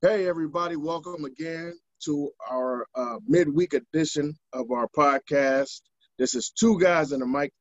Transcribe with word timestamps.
Hey, 0.01 0.27
everybody, 0.27 0.75
welcome 0.75 1.25
again 1.25 1.73
to 2.05 2.31
our 2.49 2.85
uh, 2.95 3.17
midweek 3.27 3.73
edition 3.75 4.35
of 4.53 4.71
our 4.71 4.87
podcast. 4.97 5.81
This 6.17 6.33
is 6.33 6.49
Two 6.49 6.79
Guys 6.79 7.11
in 7.11 7.21
a 7.21 7.25
Mic. 7.27 7.51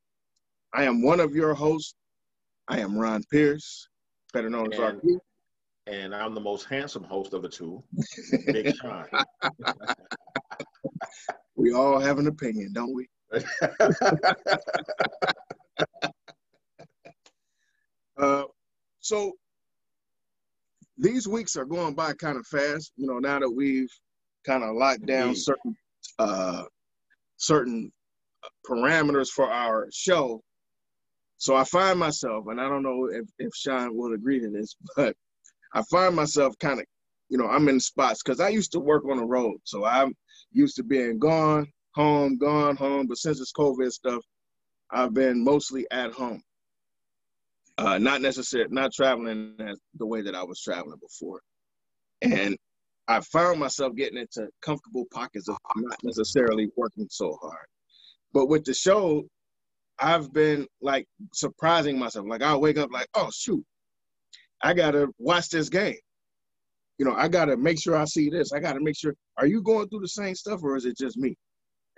I 0.73 0.85
am 0.85 1.03
one 1.03 1.21
of 1.21 1.35
your 1.35 1.53
hosts. 1.55 1.95
I 2.69 2.81
am 2.81 2.97
Ron 2.97 3.23
Pierce, 3.31 3.89
better 4.33 4.49
known 4.49 4.73
as 4.73 4.79
And- 4.79 5.01
RP. 5.03 5.19
and 5.87 6.15
I'm 6.15 6.35
the 6.35 6.41
most 6.41 6.65
handsome 6.65 7.05
host 7.05 7.35
of 7.35 7.43
the 7.43 7.49
two, 7.49 7.83
Big 8.47 8.75
Sean. 8.77 9.07
We 11.61 11.73
all 11.75 12.01
have 12.01 12.19
an 12.19 12.27
opinion, 12.27 12.73
don't 12.73 12.95
we? 12.95 13.09
Uh, 18.19 18.45
so 19.01 19.33
these 20.99 21.27
weeks 21.27 21.57
are 21.57 21.65
going 21.65 21.95
by 21.95 22.13
kind 22.13 22.37
of 22.37 22.47
fast. 22.47 22.93
You 22.97 23.07
know, 23.07 23.19
now 23.19 23.39
that 23.39 23.49
we've 23.49 23.89
kind 24.45 24.63
of 24.63 24.77
locked 24.77 25.07
down 25.07 25.35
certain 25.35 25.75
uh, 26.19 26.65
certain 27.39 27.91
parameters 28.69 29.29
for 29.29 29.51
our 29.51 29.89
show. 29.91 30.43
So 31.39 31.57
I 31.57 31.65
find 31.65 31.99
myself, 31.99 32.45
and 32.49 32.61
I 32.61 32.69
don't 32.69 32.83
know 32.83 33.09
if, 33.11 33.27
if 33.39 33.55
Sean 33.55 33.97
will 33.97 34.13
agree 34.13 34.39
to 34.41 34.51
this, 34.51 34.77
but 34.97 35.17
I 35.73 35.83
find 35.91 36.15
myself 36.15 36.55
kind 36.59 36.81
of, 36.81 36.85
you 37.31 37.39
know, 37.39 37.47
I'm 37.47 37.71
in 37.71 37.81
spots 37.81 38.23
because 38.23 38.39
I 38.39 38.49
used 38.51 38.73
to 38.73 38.81
work 38.81 39.05
on 39.11 39.17
the 39.17 39.25
road. 39.25 39.57
So 39.65 39.87
I'm 39.87 40.15
used 40.53 40.77
to 40.77 40.83
being 40.83 41.19
gone, 41.19 41.67
home, 41.95 42.39
gone, 42.39 42.77
home. 42.77 43.07
But 43.07 43.19
since 43.19 43.41
it's 43.41 43.53
COVID 43.53 43.91
stuff, 43.91 44.25
I've 44.91 45.15
been 45.15 45.43
mostly 45.43 45.87
at 45.91 46.13
home. 46.13 46.43
Uh, 47.79 47.99
not 47.99 48.21
necessarily, 48.21 48.71
not 48.73 48.93
traveling 48.93 49.55
as 49.61 49.79
the 49.99 50.07
way 50.07 50.21
that 50.23 50.35
I 50.35 50.43
was 50.43 50.61
traveling 50.61 50.99
before. 51.01 51.41
And 52.23 52.57
I 53.09 53.21
found 53.21 53.59
myself 53.59 53.95
getting 53.97 54.19
into 54.19 54.49
comfortable 54.61 55.07
pockets 55.13 55.49
of 55.49 55.57
not 55.77 55.97
necessarily 56.03 56.69
working 56.77 57.07
so 57.11 57.37
hard. 57.41 57.67
But 58.33 58.47
with 58.47 58.65
the 58.65 58.75
show, 58.75 59.25
I've 59.99 60.33
been 60.33 60.67
like 60.81 61.07
surprising 61.33 61.99
myself. 61.99 62.27
Like 62.29 62.43
I'll 62.43 62.61
wake 62.61 62.79
up 62.79 62.91
like, 62.93 63.09
oh 63.15 63.29
shoot, 63.33 63.65
I 64.63 64.75
gotta 64.75 65.09
watch 65.19 65.49
this 65.49 65.69
game. 65.69 65.97
You 67.01 67.07
know, 67.07 67.15
I 67.17 67.29
gotta 67.29 67.57
make 67.57 67.81
sure 67.81 67.97
I 67.97 68.05
see 68.05 68.29
this. 68.29 68.53
I 68.53 68.59
gotta 68.61 68.79
make 68.79 68.95
sure. 68.95 69.15
Are 69.39 69.47
you 69.47 69.63
going 69.63 69.89
through 69.89 70.01
the 70.01 70.09
same 70.09 70.35
stuff, 70.35 70.63
or 70.63 70.77
is 70.77 70.85
it 70.85 70.99
just 70.99 71.17
me? 71.17 71.35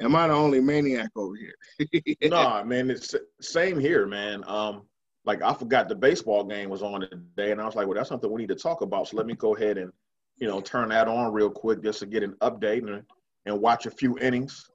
Am 0.00 0.14
I 0.14 0.28
the 0.28 0.34
only 0.34 0.60
maniac 0.60 1.10
over 1.16 1.34
here? 1.34 2.14
no, 2.30 2.62
man, 2.62 2.88
it's 2.88 3.12
same 3.40 3.80
here, 3.80 4.06
man. 4.06 4.44
Um, 4.46 4.82
like 5.24 5.42
I 5.42 5.54
forgot 5.54 5.88
the 5.88 5.96
baseball 5.96 6.44
game 6.44 6.70
was 6.70 6.84
on 6.84 7.00
today, 7.00 7.50
and 7.50 7.60
I 7.60 7.66
was 7.66 7.74
like, 7.74 7.88
well, 7.88 7.96
that's 7.96 8.10
something 8.10 8.30
we 8.30 8.42
need 8.42 8.50
to 8.50 8.54
talk 8.54 8.82
about. 8.82 9.08
So 9.08 9.16
let 9.16 9.26
me 9.26 9.34
go 9.34 9.56
ahead 9.56 9.76
and, 9.76 9.92
you 10.36 10.46
know, 10.46 10.60
turn 10.60 10.90
that 10.90 11.08
on 11.08 11.32
real 11.32 11.50
quick 11.50 11.82
just 11.82 11.98
to 11.98 12.06
get 12.06 12.22
an 12.22 12.36
update 12.40 12.86
and 12.86 13.02
and 13.44 13.60
watch 13.60 13.86
a 13.86 13.90
few 13.90 14.16
innings, 14.20 14.70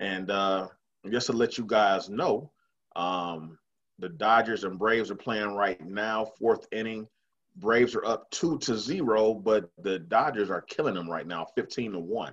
and 0.00 0.30
uh, 0.30 0.68
just 1.10 1.28
to 1.28 1.32
let 1.32 1.56
you 1.56 1.64
guys 1.64 2.10
know, 2.10 2.52
um, 2.94 3.56
the 3.98 4.10
Dodgers 4.10 4.64
and 4.64 4.78
Braves 4.78 5.10
are 5.10 5.14
playing 5.16 5.54
right 5.54 5.80
now, 5.82 6.26
fourth 6.38 6.66
inning. 6.72 7.08
Braves 7.56 7.94
are 7.94 8.04
up 8.04 8.30
two 8.30 8.58
to 8.60 8.76
zero, 8.78 9.34
but 9.34 9.70
the 9.82 9.98
Dodgers 9.98 10.50
are 10.50 10.62
killing 10.62 10.94
them 10.94 11.10
right 11.10 11.26
now, 11.26 11.46
fifteen 11.54 11.92
to 11.92 11.98
one, 11.98 12.32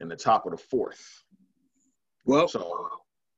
in 0.00 0.08
the 0.08 0.16
top 0.16 0.46
of 0.46 0.52
the 0.52 0.58
fourth. 0.58 1.22
well, 2.24 2.48
So 2.48 2.88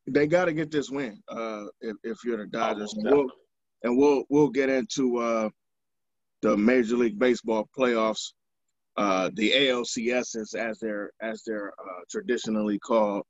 they 0.07 0.27
got 0.27 0.47
to 0.47 0.53
get 0.53 0.71
this 0.71 0.91
win. 0.91 1.23
Uh, 1.29 1.65
if, 1.81 1.97
if 2.05 2.19
you're 2.25 2.37
the 2.37 2.47
Dodgers, 2.47 2.95
and 2.95 3.11
we'll, 3.11 3.27
and 3.83 3.97
we'll 3.97 4.25
we'll 4.29 4.49
get 4.49 4.69
into 4.69 5.19
uh, 5.19 5.49
the 6.41 6.57
Major 6.57 6.97
League 6.97 7.19
Baseball 7.19 7.69
playoffs, 7.77 8.33
uh, 8.97 9.31
the 9.35 9.51
ALCSs 9.53 10.55
as 10.55 10.79
they're 10.79 11.11
as 11.21 11.43
they're 11.45 11.73
uh, 11.79 12.01
traditionally 12.11 12.79
called, 12.79 13.25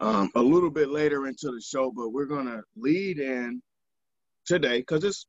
um, 0.00 0.30
a 0.34 0.42
little 0.42 0.70
bit 0.70 0.88
later 0.88 1.26
into 1.26 1.50
the 1.52 1.60
show. 1.60 1.92
But 1.94 2.10
we're 2.10 2.26
gonna 2.26 2.62
lead 2.76 3.18
in 3.20 3.62
today 4.46 4.78
because 4.78 5.04
it's 5.04 5.26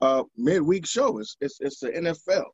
a 0.00 0.22
midweek 0.36 0.86
show. 0.86 1.18
It's, 1.18 1.36
it's 1.40 1.58
it's 1.60 1.80
the 1.80 1.90
NFL. 1.90 2.44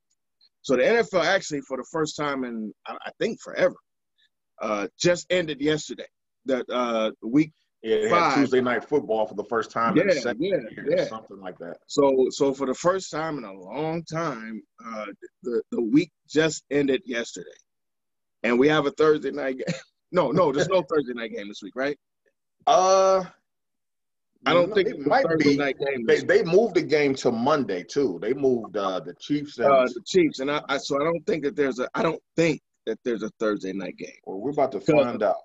So 0.62 0.76
the 0.76 0.82
NFL 0.82 1.24
actually, 1.24 1.62
for 1.62 1.76
the 1.76 1.86
first 1.90 2.16
time 2.16 2.44
in 2.44 2.72
I 2.86 2.96
I 3.06 3.10
think 3.18 3.40
forever, 3.40 3.76
uh, 4.60 4.88
just 4.98 5.26
ended 5.30 5.60
yesterday. 5.60 6.06
That 6.46 6.68
uh, 6.70 7.10
week. 7.22 7.52
Yeah, 7.82 7.96
they 8.02 8.10
Five. 8.10 8.32
had 8.34 8.40
Tuesday 8.42 8.60
night 8.60 8.84
football 8.86 9.26
for 9.26 9.34
the 9.34 9.44
first 9.44 9.70
time 9.70 9.96
in 9.96 10.06
Yeah, 10.06 10.14
seven 10.14 10.42
yeah, 10.42 10.56
years, 10.70 10.86
yeah. 10.90 11.04
something 11.06 11.40
like 11.40 11.56
that. 11.60 11.78
So 11.86 12.26
so 12.30 12.52
for 12.52 12.66
the 12.66 12.74
first 12.74 13.10
time 13.10 13.38
in 13.38 13.44
a 13.44 13.52
long 13.54 14.04
time, 14.04 14.62
uh, 14.86 15.06
the 15.42 15.62
the 15.70 15.80
week 15.80 16.10
just 16.28 16.62
ended 16.70 17.00
yesterday, 17.06 17.48
and 18.42 18.58
we 18.58 18.68
have 18.68 18.84
a 18.86 18.90
Thursday 18.90 19.30
night 19.30 19.56
game. 19.58 19.74
No, 20.12 20.32
no, 20.32 20.50
there's 20.50 20.68
no 20.68 20.82
Thursday 20.90 21.12
night 21.14 21.30
game 21.30 21.46
this 21.46 21.62
week, 21.62 21.74
right? 21.76 21.96
Uh, 22.66 23.24
I 24.46 24.54
don't 24.54 24.70
no, 24.70 24.74
think 24.74 24.88
it 24.88 25.06
might 25.06 25.26
be. 25.38 25.56
They 26.06 26.20
they 26.20 26.42
moved 26.42 26.74
the 26.74 26.82
game 26.82 27.14
to 27.16 27.30
Monday 27.30 27.82
too. 27.82 28.18
They 28.22 28.32
moved 28.32 28.76
uh, 28.76 29.00
the 29.00 29.14
Chiefs 29.20 29.58
and 29.58 29.70
uh, 29.70 29.84
the 29.84 30.02
Chiefs, 30.06 30.38
and 30.40 30.50
I, 30.50 30.62
I 30.68 30.78
so 30.78 30.96
I 30.96 31.04
don't 31.04 31.24
think 31.26 31.44
that 31.44 31.56
there's 31.56 31.78
a 31.78 31.88
I 31.94 32.02
don't 32.02 32.22
think 32.36 32.60
that 32.86 32.98
there's 33.04 33.22
a 33.22 33.28
Thursday 33.38 33.72
night 33.72 33.96
game 33.98 34.08
well, 34.24 34.40
we're 34.40 34.50
about 34.50 34.72
to 34.72 34.80
find 34.80 35.22
out. 35.22 35.36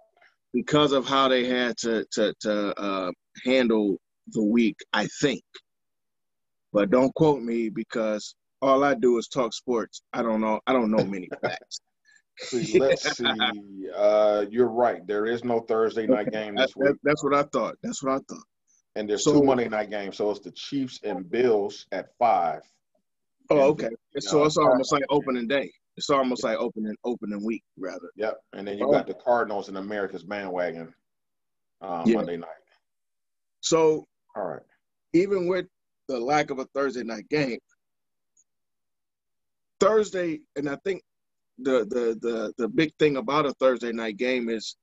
because 0.53 0.93
of 0.93 1.05
how 1.05 1.27
they 1.27 1.45
had 1.45 1.75
to 1.79 2.05
to 2.13 2.33
to 2.41 2.79
uh, 2.79 3.11
handle 3.43 3.97
the 4.29 4.43
week. 4.43 4.77
I 4.93 5.07
think, 5.21 5.43
but 6.71 6.89
don't 6.89 7.13
quote 7.15 7.41
me 7.41 7.67
because 7.69 8.33
all 8.61 8.85
I 8.85 8.93
do 8.93 9.17
is 9.17 9.27
talk 9.27 9.53
sports. 9.53 10.01
I 10.13 10.21
don't 10.21 10.39
know. 10.39 10.61
I 10.67 10.73
don't 10.73 10.89
know 10.89 11.03
many 11.03 11.27
facts. 11.41 11.81
See, 12.37 12.79
let's 12.79 13.17
see. 13.17 13.25
Uh, 13.95 14.45
you're 14.49 14.67
right. 14.67 15.05
There 15.07 15.25
is 15.25 15.45
no 15.45 15.61
Thursday 15.61 16.05
night 16.05 16.31
game 16.31 16.55
That- 16.55 16.67
this 16.67 16.75
week, 16.75 16.87
that- 16.89 16.99
that's 17.03 17.23
what 17.23 17.33
I 17.33 17.43
thought. 17.43 17.75
That's 17.81 18.03
what 18.03 18.13
I 18.13 18.19
thought. 18.27 18.43
And 18.95 19.09
there's 19.09 19.23
so- 19.23 19.33
two 19.33 19.43
Monday 19.43 19.67
night 19.69 19.89
games. 19.89 20.17
So 20.17 20.29
it's 20.31 20.39
the 20.39 20.51
Chiefs 20.51 20.99
and 21.03 21.29
Bills 21.29 21.85
at 21.91 22.07
five. 22.17 22.61
Oh, 23.49 23.69
okay. 23.69 23.89
the, 24.13 24.21
So 24.21 24.43
uh, 24.43 24.45
it's 24.47 24.57
almost 24.57 24.91
like 24.91 25.03
opening 25.09 25.47
day. 25.47 25.71
It's 25.97 26.09
almost 26.09 26.43
like 26.43 26.57
opening 26.57 26.95
opening 27.05 27.43
week, 27.45 27.63
rather. 27.77 28.09
Yep, 28.15 28.37
and 28.53 28.67
then 28.67 28.77
you 28.77 28.87
Oh. 28.87 28.91
got 28.91 29.07
the 29.07 29.13
Cardinals 29.13 29.69
and 29.69 29.77
America's 29.77 30.23
bandwagon 30.23 30.93
uh, 31.81 32.03
Yeah. 32.05 32.15
Monday 32.15 32.37
night. 32.37 32.49
So 33.61 34.05
All 34.35 34.45
right. 34.47 34.61
even 35.13 35.47
with 35.47 35.67
the 36.07 36.19
lack 36.19 36.49
of 36.49 36.59
a 36.59 36.65
Thursday 36.73 37.03
night 37.03 37.27
game, 37.29 37.59
Thursday, 39.79 40.39
and 40.55 40.69
I 40.69 40.77
think 40.83 41.01
the 41.59 41.85
the 41.85 42.17
the 42.21 42.53
the 42.57 42.67
big 42.67 42.93
thing 42.99 43.17
about 43.17 43.45
a 43.45 43.53
Thursday 43.53 43.91
night 43.91 44.17
game 44.17 44.49
is 44.49 44.75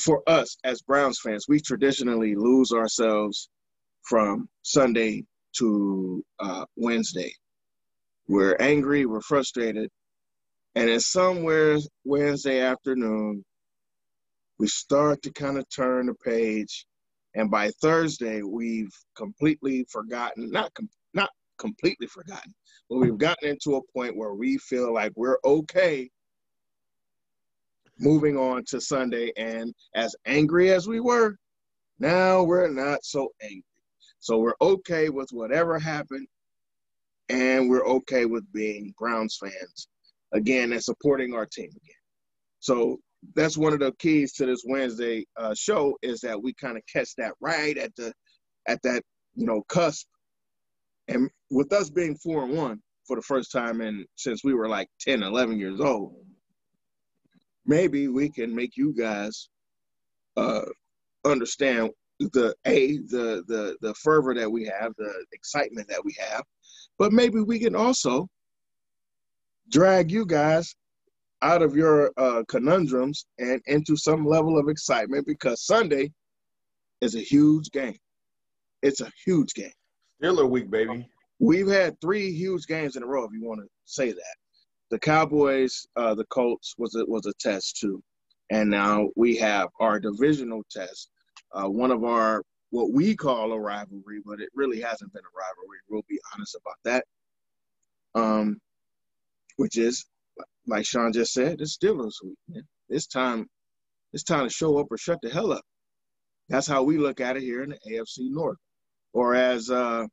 for 0.00 0.22
us 0.26 0.56
as 0.64 0.82
Browns 0.82 1.20
fans, 1.20 1.46
we 1.48 1.60
traditionally 1.60 2.34
lose 2.36 2.72
ourselves 2.72 3.48
from 4.02 4.48
Sunday 4.62 5.24
to 5.58 6.24
uh, 6.40 6.66
Wednesday. 6.76 7.32
We're 8.28 8.56
angry, 8.60 9.06
we're 9.06 9.20
frustrated, 9.20 9.90
And 10.76 10.88
then 10.88 11.00
somewhere 11.00 11.78
Wednesday 12.04 12.60
afternoon, 12.60 13.44
we 14.58 14.68
start 14.68 15.22
to 15.22 15.32
kind 15.32 15.58
of 15.58 15.66
turn 15.70 16.06
the 16.06 16.14
page. 16.14 16.86
And 17.34 17.50
by 17.50 17.70
Thursday, 17.82 18.42
we've 18.42 18.92
completely 19.16 19.86
forgotten, 19.90 20.50
not, 20.50 20.74
com- 20.74 20.90
not 21.14 21.30
completely 21.58 22.08
forgotten, 22.08 22.54
but 22.90 22.98
we've 22.98 23.18
gotten 23.18 23.50
into 23.50 23.76
a 23.76 23.92
point 23.94 24.16
where 24.16 24.34
we 24.34 24.58
feel 24.58 24.94
like 24.94 25.12
we're 25.16 25.38
okay 25.44 26.10
moving 28.02 28.36
on 28.36 28.64
to 28.66 28.80
Sunday. 28.80 29.32
And 29.36 29.72
as 29.94 30.14
angry 30.26 30.72
as 30.72 30.86
we 30.86 31.00
were, 31.00 31.36
now 31.98 32.42
we're 32.42 32.68
not 32.68 33.04
so 33.04 33.28
angry. 33.40 33.64
So 34.20 34.38
we're 34.38 34.54
okay 34.60 35.08
with 35.08 35.30
whatever 35.32 35.78
happened, 35.78 36.26
and 37.28 37.68
we're 37.68 37.86
okay 37.86 38.24
with 38.24 38.44
being 38.52 38.94
Browns 38.98 39.38
fans 39.40 39.88
again 40.32 40.72
and 40.72 40.82
supporting 40.82 41.34
our 41.34 41.46
team 41.46 41.70
again. 41.70 41.96
So 42.60 42.98
that's 43.34 43.56
one 43.56 43.72
of 43.72 43.80
the 43.80 43.92
keys 43.98 44.32
to 44.34 44.46
this 44.46 44.64
Wednesday 44.66 45.24
uh, 45.36 45.54
show 45.54 45.96
is 46.02 46.20
that 46.20 46.40
we 46.40 46.54
kind 46.54 46.76
of 46.76 46.82
catch 46.92 47.14
that 47.16 47.32
right 47.40 47.76
at 47.76 47.94
the 47.96 48.12
at 48.68 48.80
that 48.82 49.02
you 49.34 49.46
know 49.46 49.62
cusp, 49.68 50.06
and 51.08 51.28
with 51.50 51.72
us 51.72 51.90
being 51.90 52.16
four 52.16 52.44
and 52.44 52.56
one 52.56 52.80
for 53.06 53.16
the 53.16 53.22
first 53.22 53.50
time 53.50 53.80
and 53.80 54.06
since 54.14 54.44
we 54.44 54.54
were 54.54 54.68
like 54.68 54.88
10, 55.00 55.22
11 55.22 55.58
years 55.58 55.80
old, 55.80 56.14
maybe 57.66 58.08
we 58.08 58.28
can 58.30 58.54
make 58.54 58.76
you 58.76 58.94
guys 58.94 59.48
uh, 60.36 60.64
understand 61.24 61.90
the 62.18 62.54
a 62.66 62.98
the 62.98 63.42
the 63.48 63.76
the 63.80 63.94
fervor 63.94 64.34
that 64.34 64.50
we 64.50 64.64
have, 64.64 64.92
the 64.96 65.12
excitement 65.32 65.88
that 65.88 66.04
we 66.04 66.14
have, 66.18 66.44
but 66.98 67.12
maybe 67.12 67.40
we 67.40 67.58
can 67.58 67.74
also 67.74 68.28
drag 69.70 70.10
you 70.10 70.26
guys 70.26 70.74
out 71.42 71.62
of 71.62 71.74
your 71.74 72.12
uh, 72.16 72.42
conundrums 72.48 73.26
and 73.38 73.60
into 73.66 73.96
some 73.96 74.24
level 74.24 74.58
of 74.58 74.68
excitement 74.68 75.26
because 75.26 75.66
Sunday 75.66 76.12
is 77.00 77.16
a 77.16 77.20
huge 77.20 77.70
game. 77.70 77.98
It's 78.82 79.00
a 79.00 79.10
huge 79.24 79.54
game. 79.54 79.72
Still 80.18 80.38
a 80.38 80.46
week, 80.46 80.70
baby. 80.70 81.06
We've 81.40 81.68
had 81.68 82.00
three 82.00 82.32
huge 82.32 82.66
games 82.66 82.94
in 82.94 83.02
a 83.02 83.06
row. 83.06 83.24
If 83.24 83.32
you 83.32 83.44
want 83.44 83.60
to 83.60 83.66
say 83.84 84.12
that, 84.12 84.36
the 84.92 84.98
Cowboys, 84.98 85.86
uh, 85.96 86.14
the 86.14 86.26
Colts 86.26 86.74
was 86.76 86.94
a, 86.94 87.06
was 87.06 87.24
a 87.24 87.32
test 87.40 87.78
too, 87.78 88.02
and 88.50 88.68
now 88.68 89.08
we 89.16 89.36
have 89.38 89.70
our 89.80 89.98
divisional 89.98 90.62
test. 90.70 91.08
Uh, 91.54 91.66
one 91.66 91.90
of 91.90 92.04
our 92.04 92.42
what 92.68 92.92
we 92.92 93.16
call 93.16 93.52
a 93.52 93.58
rivalry, 93.58 94.20
but 94.24 94.38
it 94.38 94.50
really 94.54 94.82
hasn't 94.82 95.10
been 95.14 95.22
a 95.22 95.38
rivalry. 95.38 95.78
We'll 95.88 96.04
be 96.10 96.20
honest 96.34 96.56
about 96.56 96.76
that. 96.84 97.04
Um, 98.14 98.60
which 99.56 99.78
is 99.78 100.04
like 100.66 100.84
Sean 100.84 101.10
just 101.10 101.32
said, 101.32 101.58
the 101.58 101.64
Steelers 101.64 102.22
week. 102.22 102.36
Man. 102.48 102.62
It's 102.90 103.06
time. 103.06 103.46
It's 104.12 104.24
time 104.24 104.44
to 104.44 104.50
show 104.50 104.78
up 104.78 104.88
or 104.90 104.98
shut 104.98 105.20
the 105.22 105.30
hell 105.30 105.52
up. 105.52 105.64
That's 106.50 106.66
how 106.66 106.82
we 106.82 106.98
look 106.98 107.18
at 107.22 107.38
it 107.38 107.42
here 107.42 107.62
in 107.62 107.70
the 107.70 107.78
AFC 107.90 108.30
North. 108.30 108.58
Or 109.14 109.34
as 109.34 109.70
uh, 109.70 110.06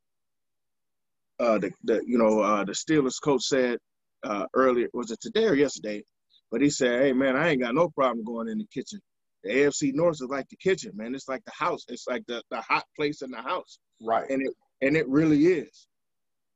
uh, 1.37 1.57
the, 1.57 1.71
the 1.83 2.01
you 2.07 2.17
know 2.17 2.39
uh, 2.39 2.63
the 2.63 2.71
Steelers 2.71 3.21
coach 3.21 3.43
said 3.43 3.77
uh, 4.23 4.45
earlier, 4.53 4.87
was 4.93 5.11
it 5.11 5.21
today 5.21 5.45
or 5.45 5.55
yesterday? 5.55 6.03
But 6.51 6.61
he 6.61 6.69
said, 6.69 7.01
"Hey 7.01 7.13
man, 7.13 7.35
I 7.35 7.49
ain't 7.49 7.61
got 7.61 7.75
no 7.75 7.89
problem 7.89 8.25
going 8.25 8.47
in 8.49 8.57
the 8.57 8.67
kitchen. 8.73 8.99
The 9.43 9.51
AFC 9.51 9.93
North 9.93 10.15
is 10.15 10.27
like 10.29 10.49
the 10.49 10.57
kitchen, 10.57 10.91
man. 10.95 11.15
It's 11.15 11.29
like 11.29 11.43
the 11.45 11.51
house. 11.51 11.85
It's 11.87 12.07
like 12.07 12.23
the, 12.27 12.43
the 12.51 12.61
hot 12.61 12.83
place 12.95 13.21
in 13.21 13.31
the 13.31 13.41
house. 13.41 13.79
Right. 14.01 14.29
And 14.29 14.41
it 14.41 14.53
and 14.81 14.97
it 14.97 15.07
really 15.07 15.45
is. 15.45 15.87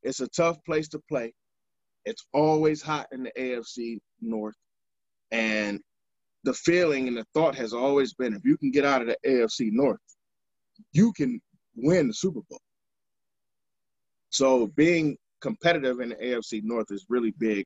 It's 0.04 0.20
a 0.20 0.28
tough 0.28 0.58
place 0.66 0.90
to 0.90 1.00
play. 1.10 1.34
It's 2.06 2.26
always 2.34 2.82
hot 2.82 3.08
in 3.12 3.24
the 3.24 3.32
AFC 3.38 4.00
North. 4.22 4.56
And 5.32 5.80
the 6.44 6.54
feeling 6.54 7.08
and 7.08 7.16
the 7.16 7.26
thought 7.34 7.56
has 7.56 7.74
always 7.74 8.14
been 8.14 8.34
if 8.34 8.44
you 8.44 8.58
can 8.58 8.72
get 8.72 8.86
out 8.86 9.02
of 9.02 9.08
the 9.08 9.18
AFC 9.26 9.70
North, 9.72 10.00
you 10.92 11.14
can 11.14 11.42
win 11.76 12.08
the 12.08 12.14
Super 12.14 12.42
Bowl. 12.50 12.60
So 14.30 14.68
being 14.68 15.18
competitive 15.44 16.00
in 16.00 16.10
the 16.10 16.16
AFC 16.16 16.64
North 16.64 16.88
is 16.90 17.06
really 17.10 17.32
big 17.38 17.66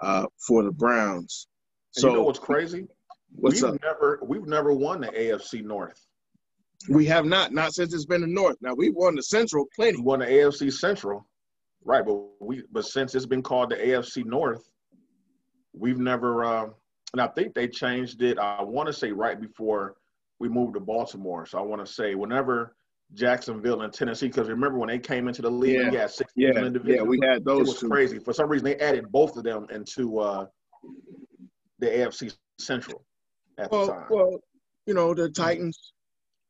uh, 0.00 0.26
for 0.46 0.62
the 0.62 0.70
Browns. 0.70 1.48
And 1.96 2.02
so 2.02 2.08
you 2.10 2.16
know 2.16 2.22
what's 2.22 2.38
crazy? 2.38 2.86
What's 3.34 3.62
we've 3.62 3.72
up? 3.72 3.82
never 3.82 4.20
we've 4.22 4.46
never 4.46 4.72
won 4.72 5.00
the 5.00 5.08
AFC 5.08 5.64
North. 5.64 6.00
We 6.88 7.06
have 7.06 7.24
not, 7.24 7.52
not 7.52 7.74
since 7.74 7.92
it's 7.92 8.04
been 8.04 8.20
the 8.20 8.28
North. 8.28 8.56
Now 8.60 8.74
we 8.74 8.90
won 8.90 9.16
the 9.16 9.22
Central 9.22 9.66
plenty. 9.74 9.96
We 9.96 10.04
won 10.04 10.20
the 10.20 10.26
AFC 10.26 10.72
Central, 10.72 11.26
right? 11.84 12.04
But 12.04 12.20
we 12.40 12.62
but 12.70 12.84
since 12.84 13.14
it's 13.14 13.26
been 13.26 13.42
called 13.42 13.70
the 13.70 13.76
AFC 13.76 14.24
North, 14.24 14.70
we've 15.72 15.98
never. 15.98 16.44
Uh, 16.44 16.66
and 17.14 17.22
I 17.22 17.26
think 17.28 17.54
they 17.54 17.66
changed 17.66 18.22
it. 18.22 18.38
I 18.38 18.62
want 18.62 18.86
to 18.86 18.92
say 18.92 19.12
right 19.12 19.40
before 19.40 19.96
we 20.38 20.48
moved 20.48 20.74
to 20.74 20.80
Baltimore. 20.80 21.46
So 21.46 21.58
I 21.58 21.62
want 21.62 21.84
to 21.84 21.90
say 21.90 22.14
whenever 22.14 22.76
Jacksonville 23.14 23.82
and 23.82 23.92
Tennessee, 23.92 24.26
because 24.28 24.48
remember 24.48 24.78
when 24.78 24.88
they 24.88 24.98
came 24.98 25.28
into 25.28 25.42
the 25.42 25.50
league, 25.50 25.80
Yeah. 25.80 25.90
we 25.90 25.96
had 25.96 26.10
six 26.10 26.32
Yeah, 26.36 26.48
teams 26.52 26.58
in 26.58 26.64
the 26.72 26.78
division. 26.78 26.96
yeah, 26.96 27.02
we 27.08 27.18
had 27.22 27.44
those. 27.44 27.60
it 27.68 27.70
was 27.72 27.80
two. 27.80 27.88
crazy. 27.88 28.18
For 28.18 28.32
some 28.32 28.48
reason, 28.48 28.64
they 28.66 28.76
added 28.76 29.10
both 29.10 29.36
of 29.36 29.44
them 29.44 29.66
into 29.70 30.18
uh, 30.18 30.46
the 31.78 31.86
AFC 31.86 32.34
Central 32.58 33.04
at 33.58 33.70
the 33.70 33.76
Well, 33.76 33.88
time. 33.88 34.06
well, 34.10 34.38
you 34.86 34.94
know 34.94 35.14
the 35.14 35.28
Titans 35.30 35.92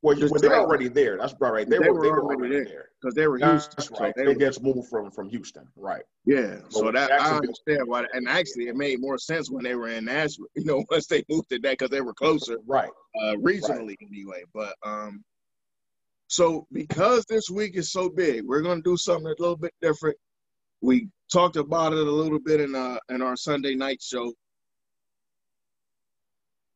Well, 0.01 0.17
you, 0.17 0.27
the 0.27 0.31
well 0.31 0.41
they're 0.41 0.49
Titans- 0.51 0.65
already 0.67 0.87
there. 0.89 1.17
That's 1.17 1.33
right. 1.39 1.69
They, 1.69 1.77
They 1.77 1.89
were, 1.89 2.01
they 2.01 2.09
were 2.09 2.23
already 2.23 2.41
already 2.55 2.69
there. 2.69 2.89
because 3.01 3.15
they 3.15 3.27
were 3.27 3.37
That's 3.39 3.73
Houston. 3.75 3.97
right. 4.03 4.13
So 4.17 4.23
they 4.25 4.33
they, 4.33 4.39
just 4.45 4.61
moved 4.63 4.89
from 4.89 5.11
from 5.11 5.29
Houston. 5.29 5.67
Right. 5.75 6.03
yeah. 6.25 6.59
So 6.69 6.83
But 6.83 6.93
that 6.95 7.11
I 7.11 7.35
understand 7.37 7.81
why. 7.85 8.05
And 8.13 8.27
actually, 8.27 8.67
it 8.69 8.75
made 8.75 8.99
more 9.01 9.17
sense 9.17 9.49
when 9.51 9.63
they 9.63 9.75
were 9.75 9.89
in 9.89 10.05
Nashville. 10.05 10.47
You 10.55 10.65
know, 10.65 10.83
once 10.89 11.07
they 11.07 11.23
moved 11.29 11.49
to 11.49 11.59
that 11.59 11.71
because 11.71 11.89
they 11.89 12.01
were 12.01 12.13
closer. 12.13 12.57
Right. 12.65 12.89
uh, 13.21 13.33
regionally 13.35 13.95
anyway. 14.01 14.43
But 14.53 14.73
um, 14.83 15.23
so 16.29 16.67
because 16.71 17.25
this 17.25 17.49
week 17.49 17.75
is 17.75 17.91
so 17.91 18.07
big, 18.07 18.45
we're 18.45 18.61
gonna 18.61 18.81
do 18.83 18.95
something 18.95 19.25
a 19.25 19.41
little 19.41 19.57
bit 19.57 19.73
different. 19.81 20.15
We 20.81 21.09
talked 21.33 21.55
about 21.55 21.91
it 21.91 22.07
a 22.07 22.11
little 22.11 22.39
bit 22.39 22.61
in 22.61 22.75
uh 22.75 22.99
in 23.09 23.23
our 23.23 23.35
Sunday 23.35 23.73
night 23.73 23.99
show, 24.01 24.31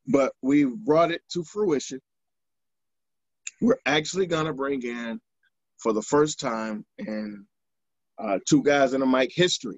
but 0.08 0.34
we 0.42 0.66
brought 0.66 1.12
it 1.12 1.22
to 1.34 1.44
fruition. 1.44 2.00
We're 3.62 3.80
actually 3.86 4.26
gonna 4.26 4.54
bring 4.54 4.82
in, 4.82 5.22
for 5.78 5.94
the 5.94 6.02
first 6.02 6.40
time 6.40 6.84
in 6.98 7.46
uh, 8.18 8.40
two 8.50 8.64
guys 8.64 8.94
in 8.94 9.04
a 9.04 9.06
mic 9.06 9.32
history, 9.36 9.78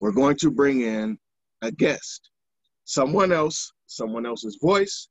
we're 0.00 0.12
going 0.12 0.36
to 0.36 0.50
bring 0.50 0.80
in 0.80 1.16
a 1.62 1.70
guest, 1.70 2.30
someone 2.84 3.32
else, 3.32 3.72
someone 3.86 4.26
else's 4.26 4.58
voice, 4.60 5.08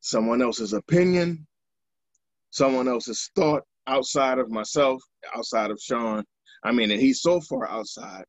someone 0.00 0.42
else's 0.42 0.72
opinion, 0.74 1.46
someone 2.56 2.88
else's 2.88 3.30
thought 3.36 3.62
outside 3.86 4.38
of 4.38 4.50
myself, 4.50 5.02
outside 5.36 5.70
of 5.70 5.78
Sean. 5.80 6.24
I 6.64 6.72
mean, 6.72 6.90
and 6.90 7.00
he's 7.00 7.20
so 7.20 7.40
far 7.40 7.68
outside. 7.68 8.24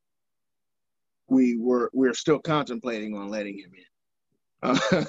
We 1.30 1.58
were 1.58 1.90
we're 1.94 2.14
still 2.14 2.40
contemplating 2.40 3.16
on 3.16 3.30
letting 3.30 3.58
him 3.58 3.72
in. 3.74 3.86
Uh, 4.64 5.06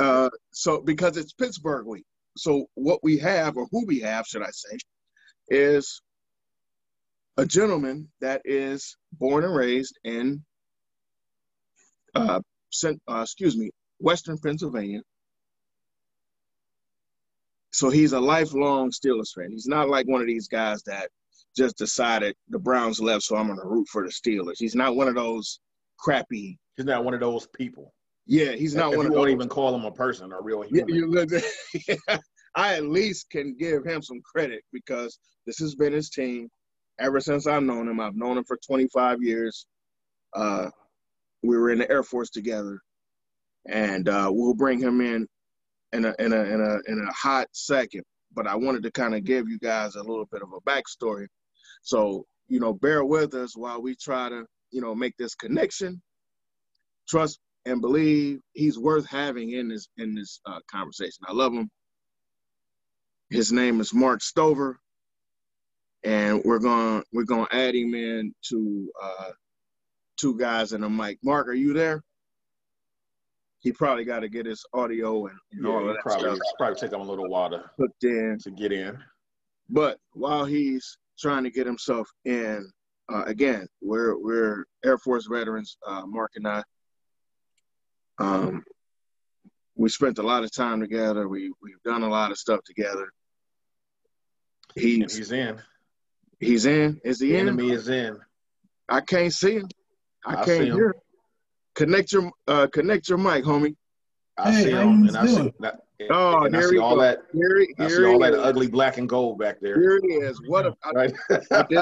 uh, 0.00 0.30
so 0.50 0.80
because 0.80 1.16
it's 1.16 1.32
Pittsburgh 1.32 1.86
week. 1.86 2.04
So 2.36 2.66
what 2.74 3.00
we 3.02 3.18
have, 3.18 3.56
or 3.56 3.66
who 3.70 3.84
we 3.86 4.00
have, 4.00 4.26
should 4.26 4.42
I 4.42 4.50
say, 4.50 4.78
is 5.48 6.00
a 7.36 7.44
gentleman 7.44 8.08
that 8.20 8.40
is 8.44 8.96
born 9.12 9.44
and 9.44 9.54
raised 9.54 9.98
in, 10.04 10.42
uh, 12.14 12.40
uh, 13.08 13.20
excuse 13.22 13.56
me, 13.56 13.70
Western 13.98 14.38
Pennsylvania. 14.38 15.02
So 17.72 17.90
he's 17.90 18.12
a 18.12 18.20
lifelong 18.20 18.90
Steelers 18.90 19.32
fan. 19.34 19.50
He's 19.50 19.66
not 19.66 19.88
like 19.88 20.06
one 20.06 20.20
of 20.20 20.26
these 20.26 20.48
guys 20.48 20.82
that 20.84 21.08
just 21.56 21.76
decided 21.76 22.34
the 22.48 22.58
Browns 22.58 23.00
left, 23.00 23.22
so 23.24 23.36
I'm 23.36 23.46
going 23.46 23.58
to 23.58 23.66
root 23.66 23.86
for 23.88 24.04
the 24.04 24.10
Steelers. 24.10 24.56
He's 24.58 24.74
not 24.74 24.96
one 24.96 25.08
of 25.08 25.14
those 25.14 25.60
crappy. 25.98 26.58
He's 26.76 26.86
not 26.86 27.04
one 27.04 27.14
of 27.14 27.20
those 27.20 27.46
people. 27.56 27.92
Yeah, 28.26 28.52
he's 28.52 28.74
not 28.74 28.92
if 28.92 28.98
one 28.98 29.06
you 29.06 29.12
of 29.12 29.16
won't 29.16 29.28
those. 29.28 29.34
even 29.34 29.48
call 29.48 29.74
him 29.74 29.84
a 29.84 29.90
person, 29.90 30.32
a 30.32 30.40
real 30.40 30.62
human. 30.62 31.10
look 31.10 31.30
I 32.54 32.74
at 32.74 32.84
least 32.84 33.30
can 33.30 33.56
give 33.56 33.84
him 33.84 34.02
some 34.02 34.20
credit 34.22 34.62
because 34.72 35.18
this 35.46 35.58
has 35.58 35.74
been 35.74 35.92
his 35.92 36.10
team 36.10 36.48
ever 36.98 37.20
since 37.20 37.46
I've 37.46 37.62
known 37.62 37.88
him. 37.88 38.00
I've 38.00 38.16
known 38.16 38.38
him 38.38 38.44
for 38.44 38.58
25 38.66 39.22
years. 39.22 39.66
Uh, 40.34 40.68
we 41.42 41.56
were 41.56 41.70
in 41.70 41.78
the 41.78 41.90
Air 41.90 42.02
Force 42.02 42.30
together, 42.30 42.80
and 43.68 44.08
uh, 44.08 44.28
we'll 44.32 44.54
bring 44.54 44.78
him 44.80 45.00
in 45.00 45.26
in 45.92 46.04
a 46.06 46.14
in 46.18 46.32
a 46.32 46.42
in 46.42 46.60
a 46.60 46.92
in 46.92 47.06
a 47.08 47.12
hot 47.12 47.48
second. 47.52 48.04
But 48.34 48.46
I 48.46 48.56
wanted 48.56 48.84
to 48.84 48.92
kind 48.92 49.14
of 49.14 49.24
give 49.24 49.48
you 49.48 49.58
guys 49.58 49.96
a 49.96 50.02
little 50.02 50.26
bit 50.32 50.42
of 50.42 50.50
a 50.52 50.60
backstory, 50.70 51.28
so 51.82 52.26
you 52.48 52.60
know, 52.60 52.74
bear 52.74 53.04
with 53.04 53.34
us 53.34 53.56
while 53.56 53.82
we 53.82 53.96
try 53.96 54.28
to 54.30 54.44
you 54.72 54.80
know 54.82 54.94
make 54.94 55.16
this 55.18 55.34
connection. 55.36 56.02
Trust 57.08 57.40
and 57.66 57.80
believe 57.82 58.40
he's 58.54 58.78
worth 58.78 59.06
having 59.08 59.52
in 59.52 59.68
this 59.68 59.88
in 59.98 60.14
this 60.14 60.40
uh, 60.46 60.60
conversation. 60.70 61.24
I 61.28 61.32
love 61.34 61.52
him. 61.54 61.70
His 63.30 63.52
name 63.52 63.80
is 63.80 63.94
Mark 63.94 64.22
Stover. 64.22 64.76
and 66.04 66.42
we're 66.44 66.60
gonna 66.60 67.04
we're 67.12 67.24
going 67.26 67.46
to 67.48 67.56
add 67.56 67.76
him 67.76 67.94
in 67.94 68.34
to 68.50 68.90
uh, 69.02 69.30
two 70.18 70.38
guys 70.38 70.72
and 70.72 70.84
a 70.84 70.90
mic. 70.90 71.18
Mark, 71.24 71.48
are 71.48 71.54
you 71.54 71.74
there? 71.74 72.02
He 73.60 73.72
probably 73.72 74.04
got 74.04 74.20
to 74.20 74.28
get 74.28 74.46
his 74.46 74.64
audio 74.72 75.26
and, 75.26 75.38
and 75.52 75.64
Yeah, 75.64 75.70
all 75.70 75.88
of 75.88 75.94
that 75.94 76.02
probably 76.02 76.34
stuff 76.36 76.38
probably 76.58 76.80
take 76.80 76.92
him 76.92 77.00
a 77.00 77.04
little 77.04 77.28
while 77.28 77.50
to, 77.50 77.62
hooked 77.78 78.04
in. 78.04 78.38
to 78.42 78.50
get 78.50 78.72
in. 78.72 78.98
But 79.68 79.98
while 80.12 80.44
he's 80.44 80.96
trying 81.18 81.44
to 81.44 81.50
get 81.50 81.66
himself 81.66 82.08
in, 82.24 82.70
uh, 83.12 83.24
again, 83.26 83.66
we're 83.82 84.16
we're 84.18 84.64
Air 84.84 84.96
Force 84.98 85.26
veterans, 85.30 85.76
uh, 85.86 86.06
Mark 86.06 86.32
and 86.36 86.48
I. 86.48 86.62
Um, 88.18 88.64
we 89.76 89.88
spent 89.88 90.18
a 90.18 90.22
lot 90.22 90.44
of 90.44 90.52
time 90.52 90.80
together. 90.80 91.28
We 91.28 91.52
we've 91.62 91.82
done 91.84 92.02
a 92.02 92.08
lot 92.08 92.30
of 92.30 92.38
stuff 92.38 92.60
together. 92.64 93.08
And 94.76 94.84
He's 94.84 95.16
he's 95.16 95.32
in. 95.32 95.60
he's 96.38 96.66
in. 96.66 97.00
Is 97.04 97.20
he 97.20 97.30
The 97.30 97.36
in? 97.36 97.48
enemy 97.48 97.70
is 97.72 97.88
in. 97.88 98.18
I 98.88 99.00
can't 99.00 99.32
see 99.32 99.56
him. 99.56 99.68
I, 100.24 100.42
I 100.42 100.44
can't 100.44 100.64
hear. 100.64 100.86
Him. 100.88 100.92
Connect 101.80 102.12
your 102.12 102.30
uh, 102.46 102.66
connect 102.66 103.08
your 103.08 103.16
mic, 103.16 103.42
homie. 103.42 103.74
I 104.36 104.50
Hey, 104.50 104.64
see 104.64 104.70
how 104.72 104.82
him, 104.82 105.02
you 105.02 105.08
and 105.08 105.16
I 105.16 105.24
see, 105.24 105.34
doing? 105.36 105.54
that, 105.60 105.80
Oh, 106.10 106.44
and 106.44 106.54
I 106.54 106.60
see 106.60 106.76
all 106.76 106.96
go. 106.96 107.00
that. 107.00 107.22
Here, 107.32 107.60
he- 107.60 107.74
I 107.78 107.88
see 107.88 108.04
all 108.04 108.22
he 108.22 108.28
that 108.30 108.34
is. 108.34 108.40
ugly 108.40 108.66
black 108.66 108.98
and 108.98 109.08
gold 109.08 109.38
back 109.38 109.60
there. 109.62 109.80
Here 109.80 109.98
he 110.06 110.12
is. 110.16 110.38
What 110.46 110.66
a 110.66 110.76
I, 110.84 110.90
Right. 110.92 111.10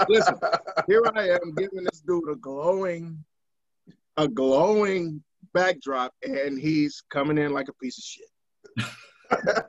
listen. 0.08 0.36
here 0.86 1.02
I 1.16 1.30
am 1.30 1.52
giving 1.56 1.82
this 1.82 2.00
dude 2.06 2.28
a 2.30 2.36
glowing, 2.36 3.24
a 4.16 4.28
glowing 4.28 5.20
backdrop, 5.52 6.14
and 6.22 6.60
he's 6.60 7.02
coming 7.10 7.36
in 7.36 7.52
like 7.52 7.66
a 7.66 7.72
piece 7.82 7.98
of 7.98 8.04
shit. 8.04 8.28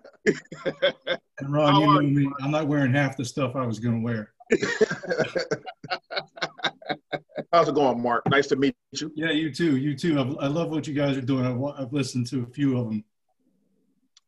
And 1.42 1.52
Ron, 1.54 1.74
How 1.74 1.80
you 1.80 1.88
know 1.88 2.02
me. 2.02 2.30
I'm 2.42 2.52
not 2.52 2.68
wearing 2.68 2.94
half 2.94 3.16
the 3.18 3.24
stuff 3.26 3.56
I 3.56 3.66
was 3.66 3.80
going 3.80 3.96
to 3.96 4.02
wear. 4.04 4.34
How's 7.52 7.68
it 7.68 7.76
going, 7.76 8.02
Mark? 8.02 8.30
Nice 8.30 8.48
to 8.48 8.56
meet 8.56 8.76
you. 8.92 9.12
Yeah, 9.16 9.32
you 9.32 9.52
too. 9.52 9.78
You 9.78 9.96
too. 9.96 10.20
I've, 10.20 10.38
I 10.40 10.48
love 10.48 10.70
what 10.70 10.88
you 10.88 10.94
guys 10.94 11.18
are 11.18 11.22
doing. 11.22 11.46
I've, 11.46 11.86
I've 11.86 11.94
listened 11.94 12.28
to 12.28 12.44
a 12.44 12.46
few 12.46 12.78
of 12.78 12.86
them. 12.86 13.04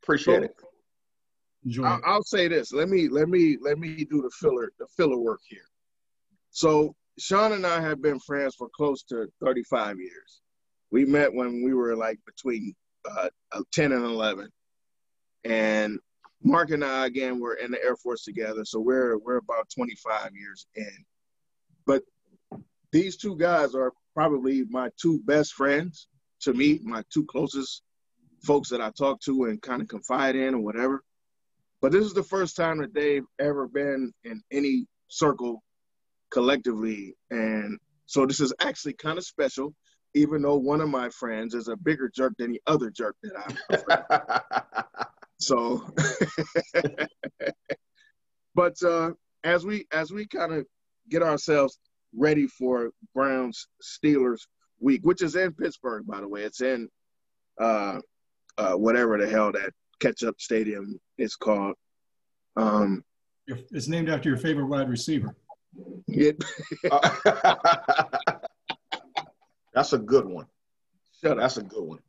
Appreciate 0.01 0.44
it. 0.44 0.56
Enjoy. 1.63 1.84
I, 1.84 1.96
it. 1.96 2.01
I'll 2.06 2.24
say 2.24 2.48
this. 2.48 2.74
Let 2.74 2.90
me 2.90 3.08
let 3.10 3.30
me 3.30 3.58
let 3.62 3.78
me 3.78 4.06
do 4.06 4.24
the 4.24 4.32
filler 4.32 4.72
the 4.80 4.88
filler 4.98 5.20
work 5.20 5.42
here. 5.48 5.68
So 6.50 6.96
Sean 7.20 7.54
and 7.54 7.66
I 7.66 7.80
have 7.80 8.01
been 8.01 8.20
friends 8.20 8.56
for 8.56 8.70
close 8.75 9.04
to 9.04 9.28
35 9.44 10.00
years. 10.00 10.42
We 10.92 11.06
met 11.06 11.32
when 11.34 11.63
we 11.63 11.74
were 11.74 11.96
like 11.96 12.20
between 12.25 12.74
uh, 13.10 13.30
10 13.72 13.92
and 13.92 14.04
11, 14.04 14.50
and 15.46 16.00
Mark 16.44 16.72
and 16.72 16.84
I 16.84 17.06
again 17.06 17.40
were 17.40 17.56
in 17.56 17.70
the 17.72 17.84
Air 17.84 17.96
Force 17.96 18.24
together. 18.24 18.66
So 18.66 18.80
we're 18.80 19.20
we're 19.20 19.38
about 19.38 19.70
25 19.75 20.32
years 20.36 20.66
in. 20.75 21.06
But 21.86 22.01
these 22.92 23.18
two 23.18 23.38
guys 23.38 23.76
are 23.76 23.94
probably 24.14 24.64
my 24.70 24.90
two 25.02 25.20
best 25.26 25.54
friends 25.54 26.08
to 26.42 26.54
me, 26.54 26.80
my 26.84 27.04
two 27.14 27.26
closest 27.26 27.84
folks 28.44 28.70
that 28.70 28.82
I 28.82 28.92
talk 28.92 29.22
to 29.22 29.46
and 29.46 29.62
kind 29.62 29.82
of 29.82 29.88
confide 29.88 30.36
in 30.36 30.56
or 30.56 30.60
whatever. 30.60 31.04
But 31.82 31.92
this 31.92 32.06
is 32.06 32.14
the 32.14 32.24
first 32.24 32.56
time 32.56 32.80
that 32.80 32.94
they've 32.94 33.26
ever 33.40 33.68
been 33.68 34.12
in 34.24 34.42
any 34.52 34.86
circle 35.08 35.64
collectively. 36.32 37.16
And 37.30 37.80
so 38.06 38.26
this 38.26 38.40
is 38.40 38.54
actually 38.60 38.94
kind 38.94 39.18
of 39.18 39.24
special, 39.24 39.74
even 40.14 40.42
though 40.42 40.58
one 40.58 40.82
of 40.82 40.90
my 40.90 41.10
friends 41.10 41.54
is 41.54 41.68
a 41.68 41.76
bigger 41.76 42.12
jerk 42.14 42.34
than 42.38 42.52
the 42.52 42.62
other 42.68 42.90
jerk 42.90 43.16
that 43.24 43.34
I'm. 43.70 45.06
so 45.40 45.84
but 48.56 48.76
uh 48.84 49.12
as 49.44 49.66
we 49.66 49.88
as 49.92 50.12
we 50.12 50.28
kind 50.28 50.54
of 50.54 50.66
get 51.10 51.24
ourselves 51.24 51.80
ready 52.15 52.48
for 52.48 52.91
Browns 53.15 53.68
Steelers 53.82 54.41
week, 54.80 55.01
which 55.03 55.22
is 55.22 55.36
in 55.36 55.53
Pittsburgh, 55.53 56.06
by 56.08 56.20
the 56.22 56.27
way. 56.27 56.44
It's 56.44 56.62
in 56.62 56.89
uh 57.60 58.00
uh 58.58 58.74
whatever 58.74 59.18
the 59.18 59.30
hell 59.30 59.51
that 59.51 59.72
catch 60.00 60.24
up 60.24 60.39
stadium 60.39 61.00
is 61.18 61.36
called. 61.36 61.75
Um 62.56 63.03
It's 63.48 63.88
named 63.88 64.10
after 64.10 64.30
your 64.30 64.38
favorite 64.38 64.65
wide 64.68 64.89
receiver. 64.89 65.36
it, 66.08 66.44
That's 69.74 69.94
a 69.94 69.98
good 69.98 70.25
one. 70.25 70.48
shut 71.22 71.32
up. 71.34 71.38
That's 71.38 71.58
a 71.58 71.63
good 71.63 71.84
one. 71.84 72.00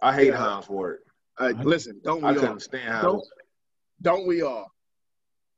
I 0.00 0.14
hate 0.14 0.28
Yeah. 0.28 0.36
Hines 0.36 0.68
Ward. 0.68 1.00
Uh, 1.38 1.52
listen, 1.62 2.00
don't 2.02 2.24
I 2.24 2.30
we 2.32 2.36
all? 2.38 2.42
couldn't 2.42 2.60
stand 2.60 2.88
Hines 2.88 3.02
Don't, 3.04 3.24
don't 4.02 4.26
we 4.26 4.42
all? 4.42 4.72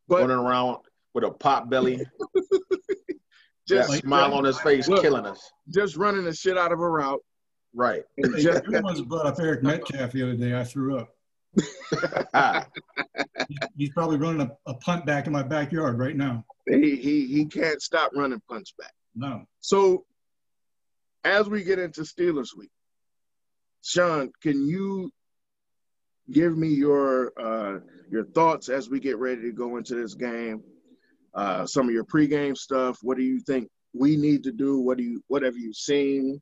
But 0.08 0.22
running 0.22 0.36
around 0.44 0.78
with 1.14 1.24
a 1.24 1.30
pot 1.30 1.70
belly, 1.70 1.96
that 1.98 2.98
just 3.70 3.92
smile 4.00 4.34
on 4.34 4.44
his 4.44 4.60
face, 4.60 4.88
Look. 4.88 5.02
killing 5.02 5.26
us. 5.26 5.50
just 5.72 5.96
running 5.96 6.24
the 6.24 6.34
shit 6.34 6.58
out 6.58 6.72
of 6.72 6.80
a 6.80 6.88
route 6.88 7.20
Right. 7.72 8.02
Hey, 8.16 8.42
just 8.42 8.64
you're 8.64 8.72
the 8.72 8.80
ones 8.82 8.98
that 8.98 9.08
brought 9.08 9.26
up 9.26 9.38
Eric 9.38 9.62
Metcalf 9.62 10.12
the 10.12 10.22
other 10.22 10.36
day. 10.36 10.58
I 10.58 10.64
threw 10.64 10.98
up. 10.98 11.10
He- 11.54 11.62
He's 13.76 13.90
probably 13.90 14.16
running 14.16 14.42
a, 14.42 14.70
a 14.70 14.74
punt 14.74 15.06
back 15.06 15.26
in 15.26 15.32
my 15.32 15.42
backyard 15.42 15.98
right 15.98 16.16
now. 16.16 16.44
he 16.66 16.96
he 16.96 17.26
he 17.26 17.46
can't 17.46 17.80
stop 17.80 18.12
running 18.14 18.40
punch 18.48 18.74
back. 18.78 18.92
No. 19.14 19.44
So, 19.60 20.04
as 21.24 21.48
we 21.48 21.64
get 21.64 21.78
into 21.78 22.02
Steelers 22.02 22.56
week, 22.56 22.70
Sean, 23.82 24.30
can 24.42 24.66
you 24.66 25.10
give 26.30 26.56
me 26.56 26.68
your 26.68 27.32
uh, 27.40 27.80
your 28.10 28.24
thoughts 28.24 28.68
as 28.68 28.88
we 28.88 29.00
get 29.00 29.18
ready 29.18 29.42
to 29.42 29.52
go 29.52 29.76
into 29.76 29.94
this 29.94 30.14
game? 30.14 30.62
Uh, 31.34 31.64
some 31.64 31.88
of 31.88 31.94
your 31.94 32.04
pregame 32.04 32.56
stuff. 32.56 32.99
What 33.02 33.16
do 33.16 33.22
you 33.22 33.40
think 33.40 33.68
we 33.92 34.16
need 34.16 34.42
to 34.44 34.52
do? 34.52 34.80
What 34.80 34.99
do 34.99 35.04
you 35.04 35.22
what 35.28 35.42
have 35.42 35.56
you 35.56 35.72
seen 35.72 36.40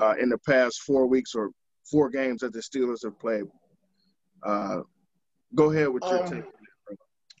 uh, 0.00 0.14
in 0.20 0.28
the 0.28 0.38
past 0.38 0.82
four 0.82 1.06
weeks 1.06 1.34
or 1.34 1.50
four 1.84 2.10
games 2.10 2.40
that 2.40 2.52
the 2.52 2.60
Steelers 2.60 3.04
have 3.04 3.18
played? 3.18 3.44
Uh, 4.42 4.80
go 5.54 5.70
ahead 5.70 5.88
with 5.88 6.02
your 6.04 6.22
Um, 6.22 6.28
take. 6.28 6.44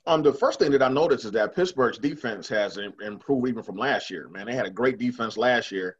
Um, 0.08 0.22
the 0.22 0.32
first 0.32 0.60
thing 0.60 0.70
that 0.70 0.82
I 0.82 0.88
noticed 0.88 1.24
is 1.24 1.32
that 1.32 1.56
Pittsburgh's 1.56 1.98
defense 1.98 2.48
has 2.48 2.78
im- 2.78 2.94
improved 3.02 3.48
even 3.48 3.64
from 3.64 3.76
last 3.76 4.08
year. 4.08 4.28
Man, 4.28 4.46
they 4.46 4.54
had 4.54 4.66
a 4.66 4.70
great 4.70 4.98
defense 4.98 5.36
last 5.36 5.72
year, 5.72 5.96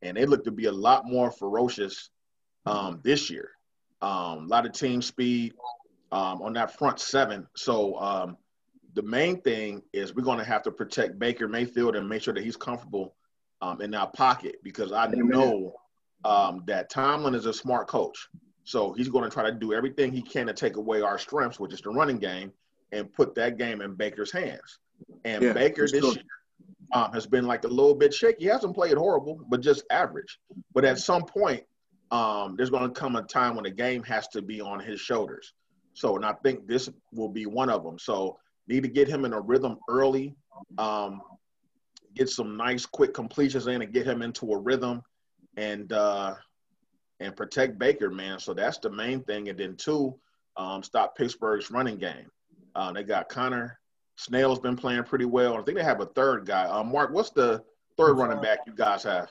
and 0.00 0.16
they 0.16 0.24
look 0.24 0.44
to 0.44 0.50
be 0.50 0.64
a 0.66 0.72
lot 0.72 1.04
more 1.06 1.30
ferocious 1.30 2.08
um, 2.64 3.00
this 3.04 3.28
year. 3.28 3.50
Um, 4.00 4.44
a 4.44 4.46
lot 4.46 4.64
of 4.64 4.72
team 4.72 5.02
speed 5.02 5.52
um, 6.10 6.40
on 6.40 6.54
that 6.54 6.78
front 6.78 7.00
seven. 7.00 7.46
So 7.54 7.98
um, 8.00 8.38
the 8.94 9.02
main 9.02 9.40
thing 9.40 9.82
is 9.92 10.14
we're 10.14 10.22
going 10.22 10.38
to 10.38 10.44
have 10.44 10.62
to 10.64 10.70
protect 10.70 11.18
Baker 11.18 11.48
Mayfield 11.48 11.96
and 11.96 12.08
make 12.08 12.22
sure 12.22 12.34
that 12.34 12.42
he's 12.42 12.56
comfortable 12.56 13.14
um, 13.62 13.80
in 13.80 13.90
that 13.92 14.12
pocket 14.12 14.56
because 14.62 14.92
I 14.92 15.06
Amen. 15.06 15.28
know 15.28 15.74
um, 16.24 16.62
that 16.66 16.90
Tomlin 16.90 17.34
is 17.34 17.46
a 17.46 17.52
smart 17.52 17.88
coach. 17.88 18.28
So 18.64 18.92
he's 18.92 19.08
going 19.08 19.24
to 19.24 19.30
try 19.30 19.44
to 19.44 19.52
do 19.52 19.72
everything 19.72 20.12
he 20.12 20.22
can 20.22 20.46
to 20.46 20.52
take 20.52 20.76
away 20.76 21.00
our 21.00 21.18
strengths, 21.18 21.58
which 21.58 21.72
is 21.72 21.80
the 21.80 21.90
running 21.90 22.18
game, 22.18 22.52
and 22.92 23.12
put 23.12 23.34
that 23.36 23.58
game 23.58 23.80
in 23.80 23.94
Baker's 23.94 24.32
hands. 24.32 24.78
And 25.24 25.42
Yeah, 25.42 25.52
Baker 25.52 25.88
this 25.88 26.02
year 26.02 26.24
um, 26.92 27.12
has 27.12 27.26
been 27.26 27.46
like 27.46 27.64
a 27.64 27.68
little 27.68 27.94
bit 27.94 28.12
shaky. 28.12 28.44
He 28.44 28.46
hasn't 28.46 28.74
played 28.74 28.96
horrible, 28.96 29.40
but 29.48 29.60
just 29.60 29.84
average. 29.90 30.38
But 30.74 30.84
at 30.84 30.98
some 30.98 31.24
point, 31.24 31.64
um, 32.10 32.56
there's 32.56 32.70
going 32.70 32.82
to 32.82 33.00
come 33.00 33.16
a 33.16 33.22
time 33.22 33.54
when 33.54 33.64
the 33.64 33.70
game 33.70 34.02
has 34.04 34.28
to 34.28 34.42
be 34.42 34.60
on 34.60 34.80
his 34.80 35.00
shoulders. 35.00 35.52
So, 35.94 36.16
and 36.16 36.24
I 36.24 36.32
think 36.42 36.66
this 36.66 36.88
will 37.12 37.28
be 37.28 37.46
one 37.46 37.70
of 37.70 37.84
them. 37.84 37.98
So, 37.98 38.38
need 38.70 38.82
to 38.84 38.88
get 38.88 39.08
him 39.08 39.24
in 39.24 39.32
a 39.32 39.40
rhythm 39.40 39.78
early, 39.88 40.34
um, 40.78 41.20
get 42.14 42.28
some 42.28 42.56
nice 42.56 42.86
quick 42.86 43.12
completions 43.12 43.66
in, 43.66 43.82
and 43.82 43.92
get 43.92 44.06
him 44.06 44.22
into 44.22 44.52
a 44.52 44.58
rhythm, 44.58 45.02
and 45.56 45.92
uh, 45.92 46.34
and 47.18 47.36
protect 47.36 47.78
Baker, 47.78 48.10
man. 48.10 48.38
So 48.38 48.54
that's 48.54 48.78
the 48.78 48.90
main 48.90 49.22
thing. 49.24 49.48
And 49.48 49.58
then 49.58 49.76
two, 49.76 50.18
um, 50.56 50.82
stop 50.82 51.16
Pittsburgh's 51.16 51.70
running 51.70 51.98
game. 51.98 52.30
Uh, 52.74 52.92
they 52.92 53.02
got 53.02 53.28
Conner 53.28 53.78
Snell's 54.16 54.60
been 54.60 54.76
playing 54.76 55.02
pretty 55.04 55.24
well. 55.24 55.54
I 55.56 55.62
think 55.62 55.76
they 55.76 55.84
have 55.84 56.00
a 56.00 56.06
third 56.06 56.46
guy. 56.46 56.64
Uh, 56.64 56.84
Mark, 56.84 57.12
what's 57.12 57.30
the 57.30 57.62
third 57.96 58.14
running 58.18 58.40
back 58.40 58.58
you 58.66 58.74
guys 58.74 59.02
have? 59.02 59.30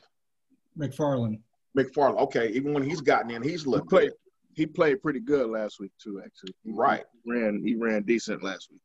McFarland. 0.78 1.40
McFarland. 1.78 2.20
Okay, 2.22 2.50
even 2.50 2.74
when 2.74 2.84
he's 2.84 3.00
gotten 3.02 3.32
in, 3.32 3.42
he's 3.44 3.64
He 3.64 3.70
looked 3.70 3.90
played 3.90 4.12
he 4.56 4.66
played 4.66 5.02
pretty 5.02 5.20
good 5.22 5.50
last 5.50 5.80
week 5.80 5.92
too. 6.04 6.22
Actually, 6.26 6.54
He- 6.64 6.72
Right. 6.72 7.06
He 7.24 7.32
ran 7.32 7.64
he 7.64 7.76
ran 7.76 8.04
decent 8.04 8.44
last 8.44 8.70
week. 8.72 8.82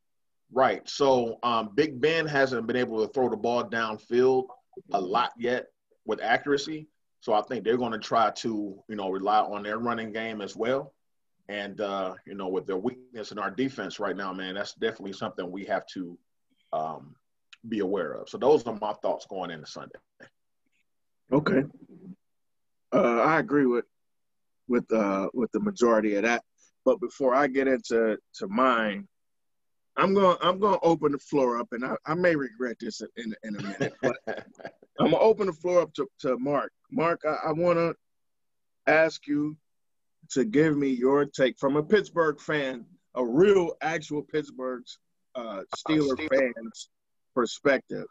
Right. 0.54 0.88
So 0.88 1.38
um, 1.42 1.70
Big 1.75 2.00
Ben 2.00 2.26
hasn't 2.26 2.68
been 2.68 2.76
able 2.76 3.04
to 3.04 3.12
throw 3.12 3.28
the 3.28 3.37
ball 3.37 3.64
downfield 3.64 4.44
a 4.92 5.00
lot 5.00 5.32
yet 5.37 5.66
with 6.06 6.23
accuracy. 6.23 6.87
So 7.20 7.32
I 7.32 7.42
think 7.42 7.64
they're 7.64 7.76
going 7.76 7.92
to 7.92 7.99
try 7.99 8.30
to, 8.30 8.78
you 8.88 8.96
know, 8.96 9.11
rely 9.11 9.40
on 9.40 9.64
their 9.64 9.78
running 9.78 10.12
game 10.12 10.40
as 10.40 10.54
well. 10.54 10.94
And 11.49 11.80
uh, 11.80 12.14
you 12.25 12.34
know, 12.34 12.49
with 12.49 12.66
their 12.66 12.76
weakness 12.76 13.32
in 13.32 13.38
our 13.38 13.50
defense 13.50 13.99
right 13.99 14.16
now, 14.16 14.32
man, 14.32 14.54
that's 14.54 14.75
definitely 14.75 15.12
something 15.12 15.50
we 15.50 15.64
have 15.64 15.87
to 15.88 16.16
um, 16.73 17.16
be 17.68 17.80
aware 17.80 18.12
of. 18.12 18.28
So 18.28 18.38
those 18.38 18.64
are 18.64 18.78
my 18.80 18.92
thoughts 19.02 19.26
going 19.26 19.50
into 19.50 19.66
Sunday. 19.66 19.99
Okay. 21.32 21.64
Uh, 22.92 23.20
I 23.20 23.40
agree 23.40 23.66
with 23.66 23.87
with 24.68 24.90
uh, 24.92 25.28
with 25.34 25.50
the 25.52 25.61
majority 25.61 26.14
of 26.14 26.23
that. 26.23 26.44
But 26.84 27.00
before 27.00 27.34
I 27.34 27.49
get 27.49 27.66
into 27.66 28.18
to 28.34 28.49
mine, 28.49 29.08
I'm 29.97 30.15
going. 30.15 30.37
I'm 30.43 30.59
going 30.59 30.75
to 30.75 30.85
open 30.85 31.13
the 31.13 31.19
floor 31.19 31.59
up, 31.59 31.69
and 31.73 31.85
I, 31.85 31.95
I 32.05 32.15
may 32.15 32.35
regret 32.35 32.77
this 32.81 33.01
in 33.17 33.35
in 33.45 33.57
a 33.57 33.63
minute, 33.63 33.95
but 34.03 34.17
I'm 34.99 35.11
gonna 35.11 35.19
open 35.19 35.47
the 35.47 35.53
floor 35.53 35.81
up 35.81 35.93
to, 35.95 36.09
to 36.21 36.39
Mark. 36.39 36.73
Mark, 36.91 37.23
I, 37.27 37.49
I 37.49 37.53
want 37.53 37.79
to 37.79 37.95
ask 38.87 39.27
you 39.27 39.57
to 40.31 40.45
give 40.45 40.77
me 40.77 40.89
your 40.89 41.25
take 41.25 41.59
from 41.59 41.77
a 41.77 41.83
Pittsburgh 41.83 42.41
fan, 42.41 42.85
a 43.15 43.25
real, 43.25 43.73
actual 43.81 44.23
Pittsburgh 44.23 44.85
uh, 45.35 45.63
Steeler 45.77 46.17
fans 46.29 46.89
perspective. 47.35 48.07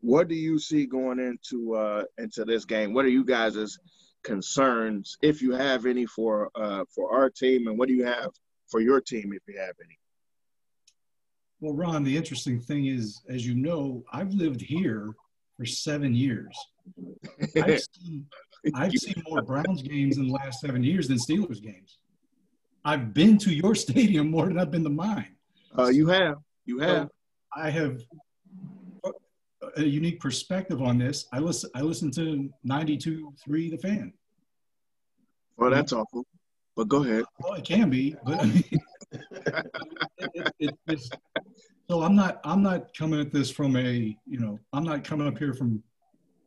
What 0.00 0.28
do 0.28 0.34
you 0.34 0.58
see 0.58 0.86
going 0.86 1.18
into 1.18 1.74
uh, 1.74 2.04
into 2.18 2.44
this 2.44 2.64
game? 2.64 2.92
What 2.92 3.04
are 3.04 3.10
you 3.10 3.24
guys' 3.24 3.78
concerns, 4.22 5.16
if 5.22 5.42
you 5.42 5.52
have 5.52 5.86
any, 5.86 6.06
for 6.06 6.50
uh, 6.54 6.84
for 6.94 7.14
our 7.14 7.30
team, 7.30 7.66
and 7.66 7.78
what 7.78 7.88
do 7.88 7.94
you 7.94 8.04
have 8.04 8.30
for 8.70 8.80
your 8.80 9.00
team, 9.00 9.32
if 9.32 9.42
you 9.48 9.58
have 9.58 9.74
any? 9.82 9.98
Well, 11.60 11.74
Ron, 11.74 12.04
the 12.04 12.16
interesting 12.16 12.60
thing 12.60 12.86
is, 12.86 13.22
as 13.28 13.46
you 13.46 13.54
know, 13.54 14.04
I've 14.12 14.32
lived 14.32 14.60
here 14.60 15.10
for 15.56 15.66
seven 15.66 16.14
years. 16.14 16.56
I've 17.56 17.80
seen, 17.92 18.26
I've 18.74 18.92
seen 18.92 19.22
more 19.28 19.42
Browns 19.42 19.82
games 19.82 20.18
in 20.18 20.28
the 20.28 20.32
last 20.32 20.60
seven 20.60 20.84
years 20.84 21.08
than 21.08 21.18
Steelers 21.18 21.60
games. 21.60 21.98
I've 22.84 23.12
been 23.12 23.38
to 23.38 23.52
your 23.52 23.74
stadium 23.86 24.30
more 24.30 24.46
than 24.46 24.58
I've 24.58 24.70
been 24.70 24.84
to 24.84 24.90
mine. 24.90 25.34
Uh, 25.76 25.88
you 25.88 26.06
have. 26.06 26.36
You 26.64 26.78
have. 26.78 27.08
So 27.08 27.10
I 27.56 27.70
have 27.70 28.00
a 29.76 29.82
unique 29.82 30.20
perspective 30.20 30.80
on 30.80 30.98
this. 30.98 31.26
I 31.32 31.40
listen. 31.40 31.70
I 31.74 31.80
listen 31.82 32.10
to 32.12 32.48
92.3 32.66 33.70
The 33.70 33.78
Fan. 33.78 34.12
Well, 35.56 35.70
that's 35.70 35.92
awful. 35.92 36.24
But 36.78 36.86
go 36.86 37.02
ahead. 37.02 37.24
Well, 37.40 37.54
it 37.54 37.64
can 37.64 37.90
be, 37.90 38.14
but 38.24 38.40
I 38.40 38.46
mean, 38.46 38.64
it, 40.32 40.52
it, 40.60 40.78
it's 40.86 41.10
so 41.90 42.02
I'm 42.02 42.14
not 42.14 42.40
I'm 42.44 42.62
not 42.62 42.96
coming 42.96 43.18
at 43.20 43.32
this 43.32 43.50
from 43.50 43.76
a 43.76 44.16
you 44.28 44.38
know 44.38 44.60
I'm 44.72 44.84
not 44.84 45.02
coming 45.02 45.26
up 45.26 45.36
here 45.36 45.52
from 45.52 45.82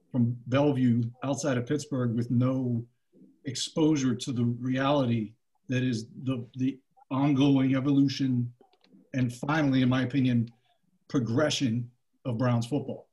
from 0.10 0.38
Bellevue 0.48 1.04
outside 1.26 1.58
of 1.58 1.68
Pittsburgh 1.68 2.16
with 2.16 2.32
no 2.32 2.82
exposure 3.44 4.16
to 4.16 4.32
the 4.32 4.46
reality 4.46 5.34
that 5.68 5.84
is 5.84 6.06
the 6.24 6.48
the 6.56 6.80
ongoing 7.12 7.76
evolution 7.76 8.54
and 9.14 9.34
finally 9.34 9.82
in 9.82 9.90
my 9.90 10.04
opinion 10.04 10.50
progression 11.10 11.92
of 12.24 12.38
Browns 12.38 12.66
football. 12.66 13.10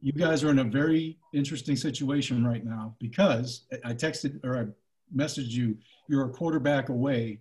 You 0.00 0.12
guys 0.12 0.42
are 0.42 0.50
in 0.50 0.60
a 0.60 0.64
very 0.64 1.18
interesting 1.34 1.76
situation 1.76 2.46
right 2.46 2.64
now 2.64 2.96
because 2.98 3.66
I 3.84 3.92
texted 3.92 4.42
or 4.42 4.58
I 4.58 4.64
messaged 5.14 5.50
you 5.50 5.76
you're 6.08 6.24
a 6.24 6.30
quarterback 6.30 6.88
away 6.88 7.40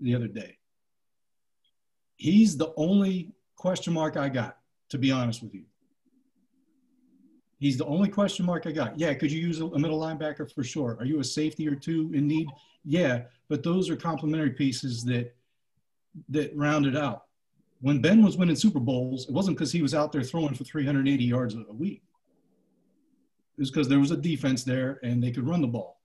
the 0.00 0.14
other 0.14 0.28
day 0.28 0.58
he's 2.18 2.56
the 2.56 2.72
only 2.76 3.32
question 3.56 3.94
mark 3.94 4.16
I 4.16 4.28
got, 4.28 4.58
to 4.90 4.98
be 4.98 5.10
honest 5.10 5.42
with 5.42 5.54
you. 5.54 5.64
He's 7.58 7.76
the 7.76 7.86
only 7.86 8.08
question 8.08 8.46
mark 8.46 8.66
I 8.66 8.72
got. 8.72 8.98
Yeah, 8.98 9.14
could 9.14 9.32
you 9.32 9.40
use 9.40 9.60
a 9.60 9.78
middle 9.78 9.98
linebacker 9.98 10.52
for 10.52 10.62
sure? 10.62 10.96
Are 11.00 11.04
you 11.04 11.18
a 11.18 11.24
safety 11.24 11.66
or 11.66 11.74
two 11.74 12.10
in 12.14 12.28
need? 12.28 12.48
Yeah, 12.84 13.22
but 13.48 13.64
those 13.64 13.90
are 13.90 13.96
complementary 13.96 14.50
pieces 14.50 15.04
that 15.04 15.34
that 16.28 16.54
rounded 16.56 16.96
out. 16.96 17.24
When 17.80 18.00
Ben 18.00 18.24
was 18.24 18.36
winning 18.36 18.56
Super 18.56 18.80
Bowls, 18.80 19.28
it 19.28 19.32
wasn't 19.32 19.56
because 19.56 19.72
he 19.72 19.82
was 19.82 19.94
out 19.94 20.12
there 20.12 20.22
throwing 20.22 20.54
for 20.54 20.64
380 20.64 21.24
yards 21.24 21.54
a 21.54 21.72
week. 21.72 22.02
It 23.56 23.60
was 23.60 23.70
because 23.70 23.88
there 23.88 24.00
was 24.00 24.10
a 24.10 24.16
defense 24.16 24.64
there 24.64 24.98
and 25.02 25.22
they 25.22 25.30
could 25.30 25.46
run 25.46 25.60
the 25.60 25.68
ball. 25.68 25.97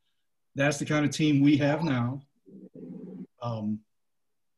That's 0.56 0.78
the 0.78 0.86
kind 0.86 1.06
of 1.06 1.12
team 1.12 1.42
we 1.42 1.58
have 1.58 1.84
now. 1.84 2.22
Um, 3.42 3.80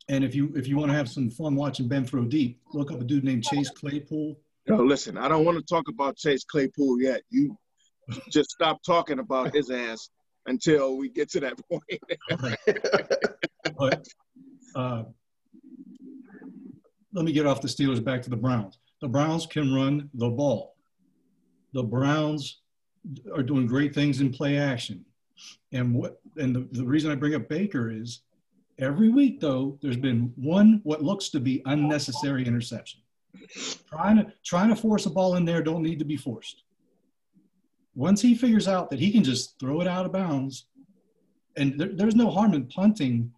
and 0.09 0.23
if 0.23 0.35
you 0.35 0.53
if 0.55 0.67
you 0.67 0.77
want 0.77 0.91
to 0.91 0.97
have 0.97 1.09
some 1.09 1.29
fun 1.29 1.55
watching 1.55 1.87
Ben 1.87 2.05
throw 2.05 2.25
deep, 2.25 2.59
look 2.73 2.91
up 2.91 3.01
a 3.01 3.03
dude 3.03 3.23
named 3.23 3.43
Chase 3.43 3.69
Claypool. 3.69 4.37
No, 4.67 4.77
listen, 4.77 5.17
I 5.17 5.27
don't 5.27 5.45
want 5.45 5.57
to 5.57 5.63
talk 5.63 5.87
about 5.87 6.17
Chase 6.17 6.43
Claypool 6.43 7.01
yet. 7.01 7.21
You 7.29 7.57
just 8.29 8.51
stop 8.51 8.81
talking 8.83 9.19
about 9.19 9.53
his 9.53 9.69
ass 9.69 10.09
until 10.45 10.97
we 10.97 11.09
get 11.09 11.29
to 11.31 11.39
that 11.39 11.59
point. 11.69 11.83
but 13.77 14.07
uh, 14.75 15.03
let 17.13 17.25
me 17.25 17.31
get 17.31 17.45
off 17.45 17.61
the 17.61 17.67
Steelers 17.67 18.03
back 18.03 18.21
to 18.23 18.29
the 18.29 18.35
Browns. 18.35 18.77
The 19.01 19.07
Browns 19.07 19.45
can 19.45 19.73
run 19.73 20.09
the 20.13 20.29
ball. 20.29 20.75
The 21.73 21.83
Browns 21.83 22.61
are 23.35 23.43
doing 23.43 23.67
great 23.67 23.93
things 23.93 24.21
in 24.21 24.31
play 24.31 24.57
action. 24.57 25.05
And 25.71 25.93
what 25.93 26.21
and 26.37 26.55
the, 26.55 26.67
the 26.71 26.85
reason 26.85 27.11
I 27.11 27.15
bring 27.15 27.35
up 27.35 27.47
Baker 27.49 27.91
is 27.91 28.21
Every 28.77 29.09
week, 29.09 29.39
though, 29.39 29.77
there's 29.81 29.97
been 29.97 30.33
one 30.35 30.81
what 30.83 31.01
looks 31.01 31.29
to 31.29 31.39
be 31.39 31.61
unnecessary 31.65 32.45
interception. 32.45 33.01
Trying 33.87 34.17
to 34.17 34.33
trying 34.43 34.69
to 34.69 34.75
force 34.75 35.05
a 35.05 35.09
ball 35.09 35.35
in 35.35 35.45
there 35.45 35.61
don't 35.61 35.83
need 35.83 35.99
to 35.99 36.05
be 36.05 36.17
forced. 36.17 36.63
Once 37.95 38.21
he 38.21 38.35
figures 38.35 38.67
out 38.67 38.89
that 38.89 38.99
he 38.99 39.11
can 39.11 39.23
just 39.23 39.57
throw 39.59 39.79
it 39.79 39.87
out 39.87 40.05
of 40.05 40.11
bounds, 40.11 40.67
and 41.55 41.79
there, 41.79 41.89
there's 41.93 42.15
no 42.15 42.29
harm 42.29 42.53
in 42.53 42.67
punting. 42.67 43.31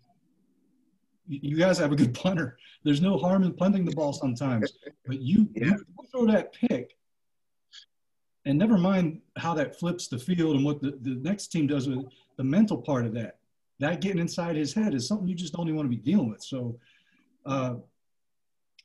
You 1.28 1.58
guys 1.58 1.78
have 1.78 1.92
a 1.92 1.96
good 1.96 2.14
punter. 2.16 2.58
There's 2.84 3.02
no 3.02 3.18
harm 3.18 3.44
in 3.44 3.54
punting 3.54 3.86
the 3.86 3.92
ball 3.92 4.14
sometimes, 4.14 4.72
but 5.06 5.22
you, 5.22 5.50
yeah. 5.54 5.66
you 5.66 5.86
throw 6.12 6.26
that 6.28 6.54
pick, 6.54 6.96
and 8.48 8.58
never 8.58 8.78
mind 8.78 9.22
how 9.38 9.54
that 9.54 9.78
flips 9.80 10.08
the 10.08 10.18
field 10.18 10.56
and 10.56 10.66
what 10.66 10.82
the, 10.82 10.98
the 11.02 11.16
next 11.22 11.48
team 11.48 11.68
does 11.68 11.88
with 11.88 12.06
the 12.38 12.44
mental 12.44 12.78
part 12.78 13.06
of 13.06 13.14
that 13.14 13.38
that 13.80 14.02
getting 14.02 14.20
inside 14.20 14.56
his 14.56 14.74
head 14.74 14.94
is 14.94 15.08
something 15.08 15.28
you 15.28 15.36
just 15.36 15.54
don't 15.54 15.68
even 15.68 15.76
want 15.76 15.90
to 15.90 15.96
be 15.96 16.02
dealing 16.02 16.30
with. 16.30 16.44
So 16.44 16.80
uh, 17.46 17.76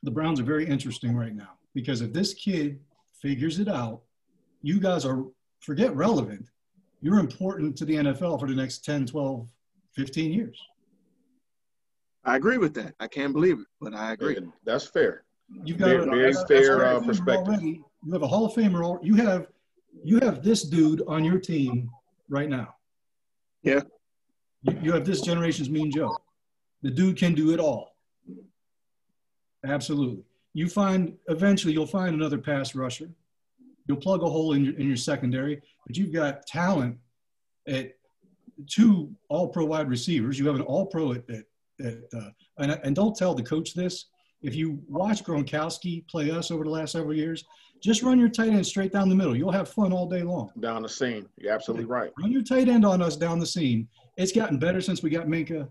the 0.03 0.11
Browns 0.11 0.39
are 0.39 0.43
very 0.43 0.67
interesting 0.67 1.15
right 1.15 1.35
now 1.35 1.51
because 1.73 2.01
if 2.01 2.13
this 2.13 2.33
kid 2.33 2.79
figures 3.13 3.59
it 3.59 3.67
out, 3.67 4.01
you 4.61 4.79
guys 4.79 5.05
are, 5.05 5.23
forget 5.59 5.95
relevant, 5.95 6.47
you're 7.01 7.19
important 7.19 7.75
to 7.77 7.85
the 7.85 7.95
NFL 7.95 8.39
for 8.39 8.47
the 8.47 8.55
next 8.55 8.85
10, 8.85 9.07
12, 9.07 9.47
15 9.93 10.31
years. 10.31 10.61
I 12.25 12.37
agree 12.37 12.57
with 12.57 12.73
that. 12.75 12.93
I 12.99 13.07
can't 13.07 13.33
believe 13.33 13.59
it, 13.59 13.67
but 13.81 13.93
I 13.93 14.13
agree. 14.13 14.37
That's 14.63 14.85
fair. 14.85 15.23
You've 15.65 15.77
got 15.77 15.87
very, 15.87 16.03
a, 16.03 16.05
very 16.05 16.33
fair 16.47 16.85
uh, 16.85 16.99
perspective. 17.01 17.47
Already. 17.47 17.81
You 18.05 18.13
have 18.13 18.21
a 18.21 18.27
Hall 18.27 18.45
of 18.45 18.53
Famer. 18.53 18.97
You 19.03 19.15
have 19.15 19.47
you 20.03 20.19
have 20.19 20.43
this 20.43 20.63
dude 20.63 21.03
on 21.07 21.23
your 21.23 21.39
team 21.39 21.89
right 22.29 22.49
now. 22.49 22.75
Yeah. 23.61 23.81
You, 24.61 24.77
you 24.81 24.91
have 24.93 25.05
this 25.05 25.21
generation's 25.21 25.69
Mean 25.69 25.91
Joe. 25.91 26.15
The 26.81 26.91
dude 26.91 27.17
can 27.17 27.33
do 27.33 27.51
it 27.51 27.59
all. 27.59 27.95
Absolutely. 29.65 30.23
You 30.53 30.67
find 30.67 31.17
eventually 31.27 31.73
you'll 31.73 31.87
find 31.87 32.13
another 32.13 32.37
pass 32.37 32.75
rusher. 32.75 33.09
You'll 33.87 33.97
plug 33.97 34.23
a 34.23 34.29
hole 34.29 34.53
in 34.53 34.63
your, 34.65 34.75
in 34.75 34.87
your 34.87 34.97
secondary, 34.97 35.61
but 35.85 35.97
you've 35.97 36.13
got 36.13 36.45
talent 36.45 36.97
at 37.67 37.93
two 38.69 39.13
all 39.29 39.47
pro 39.47 39.65
wide 39.65 39.89
receivers. 39.89 40.37
You 40.37 40.47
have 40.47 40.55
an 40.55 40.61
all 40.61 40.85
pro 40.85 41.13
at, 41.13 41.29
at, 41.29 41.45
at 41.83 41.93
uh, 42.15 42.29
and, 42.59 42.79
and 42.83 42.95
don't 42.95 43.15
tell 43.15 43.33
the 43.33 43.43
coach 43.43 43.73
this. 43.73 44.05
If 44.41 44.55
you 44.55 44.79
watch 44.87 45.23
Gronkowski 45.23 46.05
play 46.07 46.29
us 46.29 46.51
over 46.51 46.65
the 46.65 46.69
last 46.69 46.91
several 46.91 47.13
years, 47.13 47.45
just 47.83 48.01
run 48.01 48.17
your 48.17 48.29
tight 48.29 48.49
end 48.49 48.65
straight 48.65 48.93
down 48.93 49.09
the 49.09 49.15
middle. 49.15 49.35
You'll 49.35 49.51
have 49.51 49.67
fun 49.67 49.91
all 49.91 50.07
day 50.07 50.23
long. 50.23 50.51
Down 50.61 50.83
the 50.83 50.89
seam. 50.89 51.27
You're 51.37 51.51
absolutely 51.51 51.85
right. 51.85 52.11
Run 52.17 52.31
your 52.31 52.41
tight 52.41 52.69
end 52.69 52.85
on 52.85 53.01
us 53.01 53.17
down 53.17 53.39
the 53.39 53.45
seam, 53.45 53.89
it's 54.17 54.31
gotten 54.31 54.57
better 54.57 54.79
since 54.79 55.03
we 55.03 55.09
got 55.09 55.27
Minkah 55.27 55.69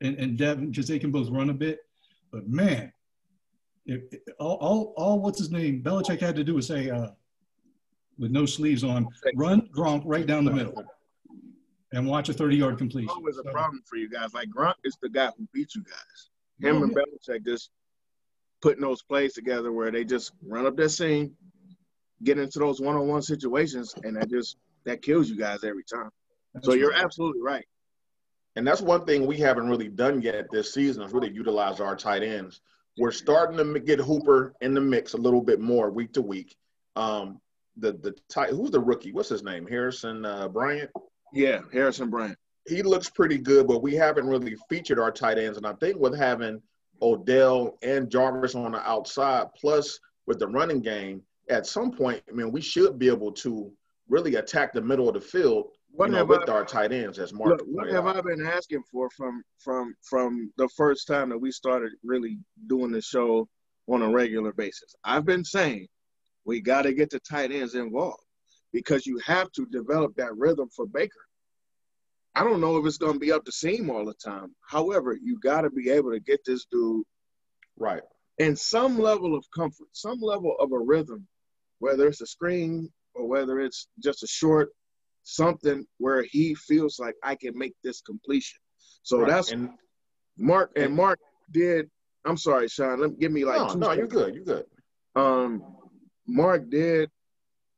and, 0.00 0.16
and 0.16 0.38
Devin 0.38 0.70
because 0.70 0.88
they 0.88 0.98
can 0.98 1.10
both 1.10 1.28
run 1.28 1.50
a 1.50 1.54
bit. 1.54 1.80
But 2.32 2.48
man, 2.48 2.92
if, 3.84 4.02
if, 4.10 4.20
all, 4.38 4.56
all, 4.56 4.94
all 4.96 5.20
what's 5.20 5.38
his 5.38 5.50
name 5.50 5.82
Belichick 5.82 6.20
had 6.20 6.34
to 6.36 6.44
do 6.44 6.54
was 6.54 6.66
say, 6.66 6.90
uh, 6.90 7.08
with 8.18 8.30
no 8.30 8.46
sleeves 8.46 8.82
on, 8.82 9.06
run 9.34 9.68
Gronk 9.76 10.02
right 10.06 10.26
down 10.26 10.46
the 10.46 10.50
middle 10.50 10.82
and 11.92 12.06
watch 12.06 12.30
a 12.30 12.32
30 12.32 12.56
yard 12.56 12.78
completion. 12.78 13.10
Always 13.10 13.36
a 13.36 13.42
so, 13.42 13.50
problem 13.50 13.82
for 13.84 13.96
you 13.96 14.08
guys. 14.08 14.32
Like 14.32 14.48
Gronk 14.48 14.74
is 14.84 14.96
the 15.02 15.10
guy 15.10 15.30
who 15.36 15.46
beat 15.52 15.74
you 15.74 15.84
guys. 15.84 16.30
Him 16.58 16.76
oh, 16.76 16.84
and 16.84 16.96
yeah. 16.96 17.34
Belichick 17.34 17.44
just 17.44 17.70
putting 18.62 18.82
those 18.82 19.02
plays 19.02 19.34
together 19.34 19.72
where 19.72 19.90
they 19.90 20.04
just 20.04 20.32
run 20.42 20.66
up 20.66 20.76
that 20.76 20.90
seam, 20.90 21.36
get 22.24 22.38
into 22.38 22.58
those 22.58 22.80
one 22.80 22.96
on 22.96 23.06
one 23.06 23.22
situations, 23.22 23.94
and 24.02 24.16
that 24.16 24.30
just 24.30 24.56
that 24.84 25.02
kills 25.02 25.28
you 25.28 25.36
guys 25.36 25.64
every 25.64 25.84
time 25.84 26.10
so 26.62 26.74
you're 26.74 26.92
absolutely 26.92 27.42
right. 27.42 27.64
And 28.56 28.66
that's 28.66 28.80
one 28.80 29.04
thing 29.04 29.26
we 29.26 29.36
haven't 29.36 29.68
really 29.68 29.88
done 29.88 30.22
yet 30.22 30.46
this 30.50 30.72
season 30.72 31.02
is 31.02 31.12
really 31.12 31.30
utilize 31.30 31.80
our 31.80 31.94
tight 31.94 32.22
ends. 32.22 32.60
We're 32.98 33.12
starting 33.12 33.58
to 33.58 33.80
get 33.80 34.00
Hooper 34.00 34.54
in 34.62 34.72
the 34.72 34.80
mix 34.80 35.12
a 35.12 35.18
little 35.18 35.42
bit 35.42 35.60
more 35.60 35.90
week 35.90 36.14
to 36.14 36.22
week. 36.22 36.56
Um, 36.94 37.40
the 37.76 37.92
the 37.92 38.14
tight 38.30 38.50
who's 38.50 38.70
the 38.70 38.80
rookie? 38.80 39.12
What's 39.12 39.28
his 39.28 39.42
name? 39.42 39.66
Harrison 39.66 40.24
uh, 40.24 40.48
Bryant. 40.48 40.90
Yeah, 41.34 41.60
Harrison 41.72 42.08
Bryant. 42.08 42.38
He 42.66 42.82
looks 42.82 43.10
pretty 43.10 43.36
good, 43.36 43.66
but 43.68 43.82
we 43.82 43.94
haven't 43.94 44.26
really 44.26 44.56
featured 44.70 44.98
our 44.98 45.12
tight 45.12 45.36
ends. 45.36 45.58
And 45.58 45.66
I 45.66 45.74
think 45.74 45.98
with 45.98 46.16
having 46.16 46.62
Odell 47.02 47.78
and 47.82 48.10
Jarvis 48.10 48.54
on 48.54 48.72
the 48.72 48.88
outside, 48.88 49.48
plus 49.54 49.98
with 50.26 50.38
the 50.38 50.48
running 50.48 50.80
game, 50.80 51.22
at 51.48 51.66
some 51.66 51.92
point, 51.92 52.22
I 52.28 52.32
mean, 52.32 52.50
we 52.50 52.60
should 52.60 52.98
be 52.98 53.08
able 53.08 53.32
to 53.32 53.70
really 54.08 54.36
attack 54.36 54.72
the 54.72 54.80
middle 54.80 55.08
of 55.08 55.14
the 55.14 55.20
field 55.20 55.68
what 55.96 56.10
you 56.10 56.16
know, 56.16 56.24
with 56.24 56.48
I, 56.48 56.52
our 56.52 56.64
tight 56.64 56.92
ends 56.92 57.18
as 57.18 57.32
Mark. 57.32 57.58
Look, 57.58 57.62
what 57.66 57.88
have 57.88 58.06
out. 58.06 58.16
I 58.16 58.20
been 58.20 58.46
asking 58.46 58.82
for 58.90 59.08
from 59.10 59.42
from 59.58 59.94
from 60.02 60.52
the 60.58 60.68
first 60.76 61.06
time 61.06 61.30
that 61.30 61.38
we 61.38 61.50
started 61.50 61.92
really 62.04 62.38
doing 62.66 62.92
the 62.92 63.00
show 63.00 63.48
on 63.88 64.02
a 64.02 64.10
regular 64.10 64.52
basis? 64.52 64.94
I've 65.04 65.24
been 65.24 65.44
saying 65.44 65.86
we 66.44 66.60
got 66.60 66.82
to 66.82 66.92
get 66.92 67.10
the 67.10 67.20
tight 67.20 67.50
ends 67.50 67.74
involved 67.74 68.22
because 68.72 69.06
you 69.06 69.18
have 69.24 69.50
to 69.52 69.66
develop 69.66 70.14
that 70.16 70.36
rhythm 70.36 70.68
for 70.74 70.86
Baker. 70.86 71.12
I 72.36 72.44
don't 72.44 72.60
know 72.60 72.76
if 72.76 72.84
it's 72.84 72.98
going 72.98 73.14
to 73.14 73.18
be 73.18 73.32
up 73.32 73.46
to 73.46 73.52
seam 73.52 73.88
all 73.88 74.04
the 74.04 74.14
time. 74.14 74.54
However, 74.60 75.16
you 75.20 75.38
got 75.40 75.62
to 75.62 75.70
be 75.70 75.88
able 75.88 76.12
to 76.12 76.20
get 76.20 76.44
this 76.44 76.66
dude 76.70 77.04
right 77.78 78.02
in 78.38 78.54
some 78.54 78.98
level 78.98 79.34
of 79.34 79.44
comfort, 79.54 79.88
some 79.92 80.20
level 80.20 80.54
of 80.60 80.70
a 80.72 80.78
rhythm, 80.78 81.26
whether 81.78 82.06
it's 82.06 82.20
a 82.20 82.26
screen 82.26 82.92
or 83.14 83.26
whether 83.26 83.58
it's 83.58 83.88
just 84.02 84.22
a 84.22 84.26
short 84.26 84.68
something 85.22 85.84
where 85.98 86.22
he 86.22 86.54
feels 86.54 86.98
like 86.98 87.14
I 87.22 87.34
can 87.36 87.56
make 87.56 87.74
this 87.82 88.02
completion. 88.02 88.58
So 89.02 89.20
right. 89.20 89.30
that's 89.30 89.52
and, 89.52 89.70
Mark 90.36 90.72
and, 90.76 90.86
and 90.86 90.94
Mark 90.94 91.18
did. 91.50 91.88
I'm 92.26 92.36
sorry, 92.36 92.68
Sean. 92.68 93.00
Let 93.00 93.12
me 93.12 93.16
give 93.18 93.32
me 93.32 93.44
like 93.46 93.58
no, 93.58 93.68
two. 93.72 93.78
No, 93.78 93.92
you're 93.92 94.06
good. 94.06 94.34
You're 94.34 94.44
good. 94.44 94.66
Um, 95.14 95.64
Mark 96.26 96.68
did 96.68 97.10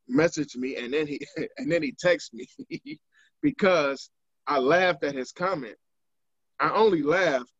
message 0.09 0.57
me, 0.57 0.77
and 0.77 0.93
then 0.93 1.07
he 1.07 1.21
and 1.59 1.71
then 1.71 1.83
he 1.83 1.93
texted 1.93 2.35
me 2.35 2.49
because 3.43 4.11
I 4.49 4.59
laughed 4.59 5.05
at 5.05 5.15
his 5.15 5.31
comment. 5.31 5.77
I 6.59 6.71
only 6.71 7.03
laughed. 7.03 7.53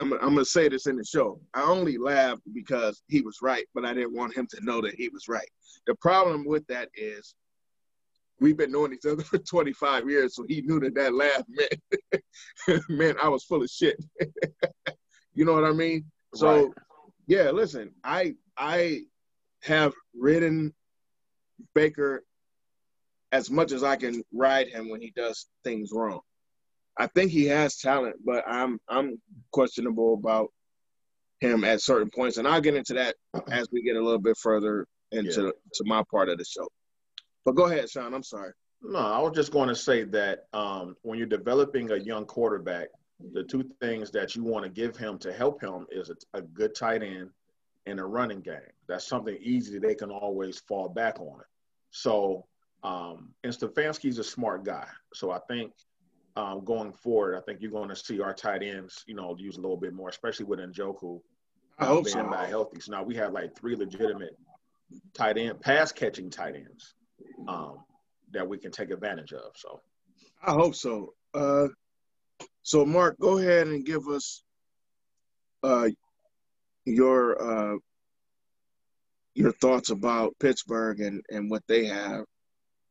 I'm, 0.00 0.12
I'm 0.14 0.34
gonna 0.34 0.44
say 0.44 0.68
this 0.68 0.86
in 0.86 0.96
the 0.96 1.04
show. 1.04 1.40
I 1.54 1.62
only 1.62 1.98
laughed 1.98 2.42
because 2.52 3.02
he 3.08 3.20
was 3.20 3.38
right, 3.42 3.66
but 3.74 3.84
I 3.84 3.94
didn't 3.94 4.16
want 4.16 4.36
him 4.36 4.46
to 4.50 4.64
know 4.64 4.80
that 4.80 4.94
he 4.94 5.08
was 5.08 5.28
right. 5.28 5.48
The 5.86 5.94
problem 5.96 6.44
with 6.46 6.66
that 6.66 6.88
is 6.94 7.34
we've 8.40 8.56
been 8.56 8.72
knowing 8.72 8.92
each 8.92 9.06
other 9.06 9.22
for 9.22 9.38
25 9.50 10.08
years, 10.08 10.34
so 10.34 10.44
he 10.48 10.62
knew 10.62 10.80
that 10.80 10.94
that 10.94 11.14
laugh 11.14 11.42
meant 11.48 12.82
meant 12.88 13.18
I 13.22 13.28
was 13.28 13.44
full 13.44 13.62
of 13.62 13.70
shit. 13.70 14.02
you 15.34 15.44
know 15.44 15.52
what 15.52 15.64
I 15.64 15.72
mean? 15.72 16.04
So, 16.34 16.48
right. 16.48 16.68
yeah, 17.26 17.50
listen, 17.50 17.92
I 18.02 18.34
I 18.56 19.02
have 19.62 19.92
ridden 20.14 20.74
Baker 21.74 22.24
as 23.36 23.50
much 23.50 23.70
as 23.72 23.84
I 23.84 23.96
can 23.96 24.22
ride 24.32 24.68
him 24.68 24.88
when 24.88 25.00
he 25.00 25.12
does 25.14 25.46
things 25.62 25.90
wrong. 25.92 26.20
I 26.98 27.06
think 27.08 27.30
he 27.30 27.44
has 27.46 27.76
talent, 27.76 28.16
but 28.24 28.42
I'm 28.48 28.80
I'm 28.88 29.20
questionable 29.52 30.14
about 30.14 30.48
him 31.40 31.62
at 31.64 31.82
certain 31.82 32.10
points, 32.10 32.38
and 32.38 32.48
I'll 32.48 32.62
get 32.62 32.74
into 32.74 32.94
that 32.94 33.14
as 33.50 33.68
we 33.70 33.82
get 33.82 33.96
a 33.96 34.02
little 34.02 34.18
bit 34.18 34.38
further 34.38 34.86
into 35.12 35.42
yeah. 35.44 35.50
to 35.74 35.84
my 35.84 36.02
part 36.10 36.30
of 36.30 36.38
the 36.38 36.44
show. 36.44 36.66
But 37.44 37.54
go 37.54 37.66
ahead, 37.66 37.90
Sean. 37.90 38.14
I'm 38.14 38.22
sorry. 38.22 38.52
No, 38.82 38.98
I 38.98 39.18
was 39.20 39.34
just 39.34 39.52
going 39.52 39.68
to 39.68 39.74
say 39.74 40.04
that 40.04 40.46
um, 40.54 40.96
when 41.02 41.18
you're 41.18 41.26
developing 41.26 41.90
a 41.90 41.96
young 41.96 42.24
quarterback, 42.24 42.88
the 43.32 43.44
two 43.44 43.64
things 43.80 44.10
that 44.12 44.34
you 44.34 44.44
want 44.44 44.64
to 44.64 44.70
give 44.70 44.96
him 44.96 45.18
to 45.18 45.32
help 45.32 45.60
him 45.60 45.86
is 45.90 46.10
a, 46.10 46.38
a 46.38 46.42
good 46.42 46.74
tight 46.74 47.02
end 47.02 47.30
and 47.86 48.00
a 48.00 48.04
running 48.04 48.40
game. 48.40 48.72
That's 48.88 49.06
something 49.06 49.36
easy 49.40 49.78
they 49.78 49.94
can 49.94 50.10
always 50.10 50.60
fall 50.60 50.88
back 50.88 51.20
on. 51.20 51.40
So, 51.90 52.46
um, 52.86 53.30
and 53.42 53.52
Stefanski's 53.52 54.18
a 54.18 54.24
smart 54.24 54.64
guy. 54.64 54.86
So 55.12 55.32
I 55.32 55.40
think 55.48 55.72
um, 56.36 56.64
going 56.64 56.92
forward, 56.92 57.36
I 57.36 57.40
think 57.40 57.60
you're 57.60 57.72
going 57.72 57.88
to 57.88 57.96
see 57.96 58.20
our 58.20 58.32
tight 58.32 58.62
ends, 58.62 59.02
you 59.08 59.14
know, 59.14 59.34
use 59.36 59.56
a 59.56 59.60
little 59.60 59.76
bit 59.76 59.92
more, 59.92 60.08
especially 60.08 60.46
with 60.46 60.60
Njoku 60.60 61.20
I 61.80 61.86
hope 61.86 62.04
being 62.04 62.16
so. 62.16 62.30
healthy. 62.30 62.80
So 62.80 62.92
now 62.92 63.02
we 63.02 63.16
have 63.16 63.32
like 63.32 63.56
three 63.56 63.74
legitimate 63.74 64.36
tight 65.14 65.36
end, 65.36 65.60
pass 65.60 65.90
catching 65.90 66.30
tight 66.30 66.54
ends 66.54 66.94
um, 67.48 67.78
that 68.30 68.48
we 68.48 68.56
can 68.56 68.70
take 68.70 68.90
advantage 68.90 69.32
of. 69.32 69.50
So 69.56 69.80
I 70.44 70.52
hope 70.52 70.76
so. 70.76 71.12
Uh, 71.34 71.66
so 72.62 72.86
Mark, 72.86 73.18
go 73.18 73.38
ahead 73.38 73.66
and 73.66 73.84
give 73.84 74.06
us 74.06 74.44
uh, 75.64 75.88
your 76.84 77.74
uh, 77.74 77.78
your 79.34 79.50
thoughts 79.54 79.90
about 79.90 80.36
Pittsburgh 80.38 81.00
and, 81.00 81.20
and 81.30 81.50
what 81.50 81.64
they 81.66 81.86
have 81.86 82.26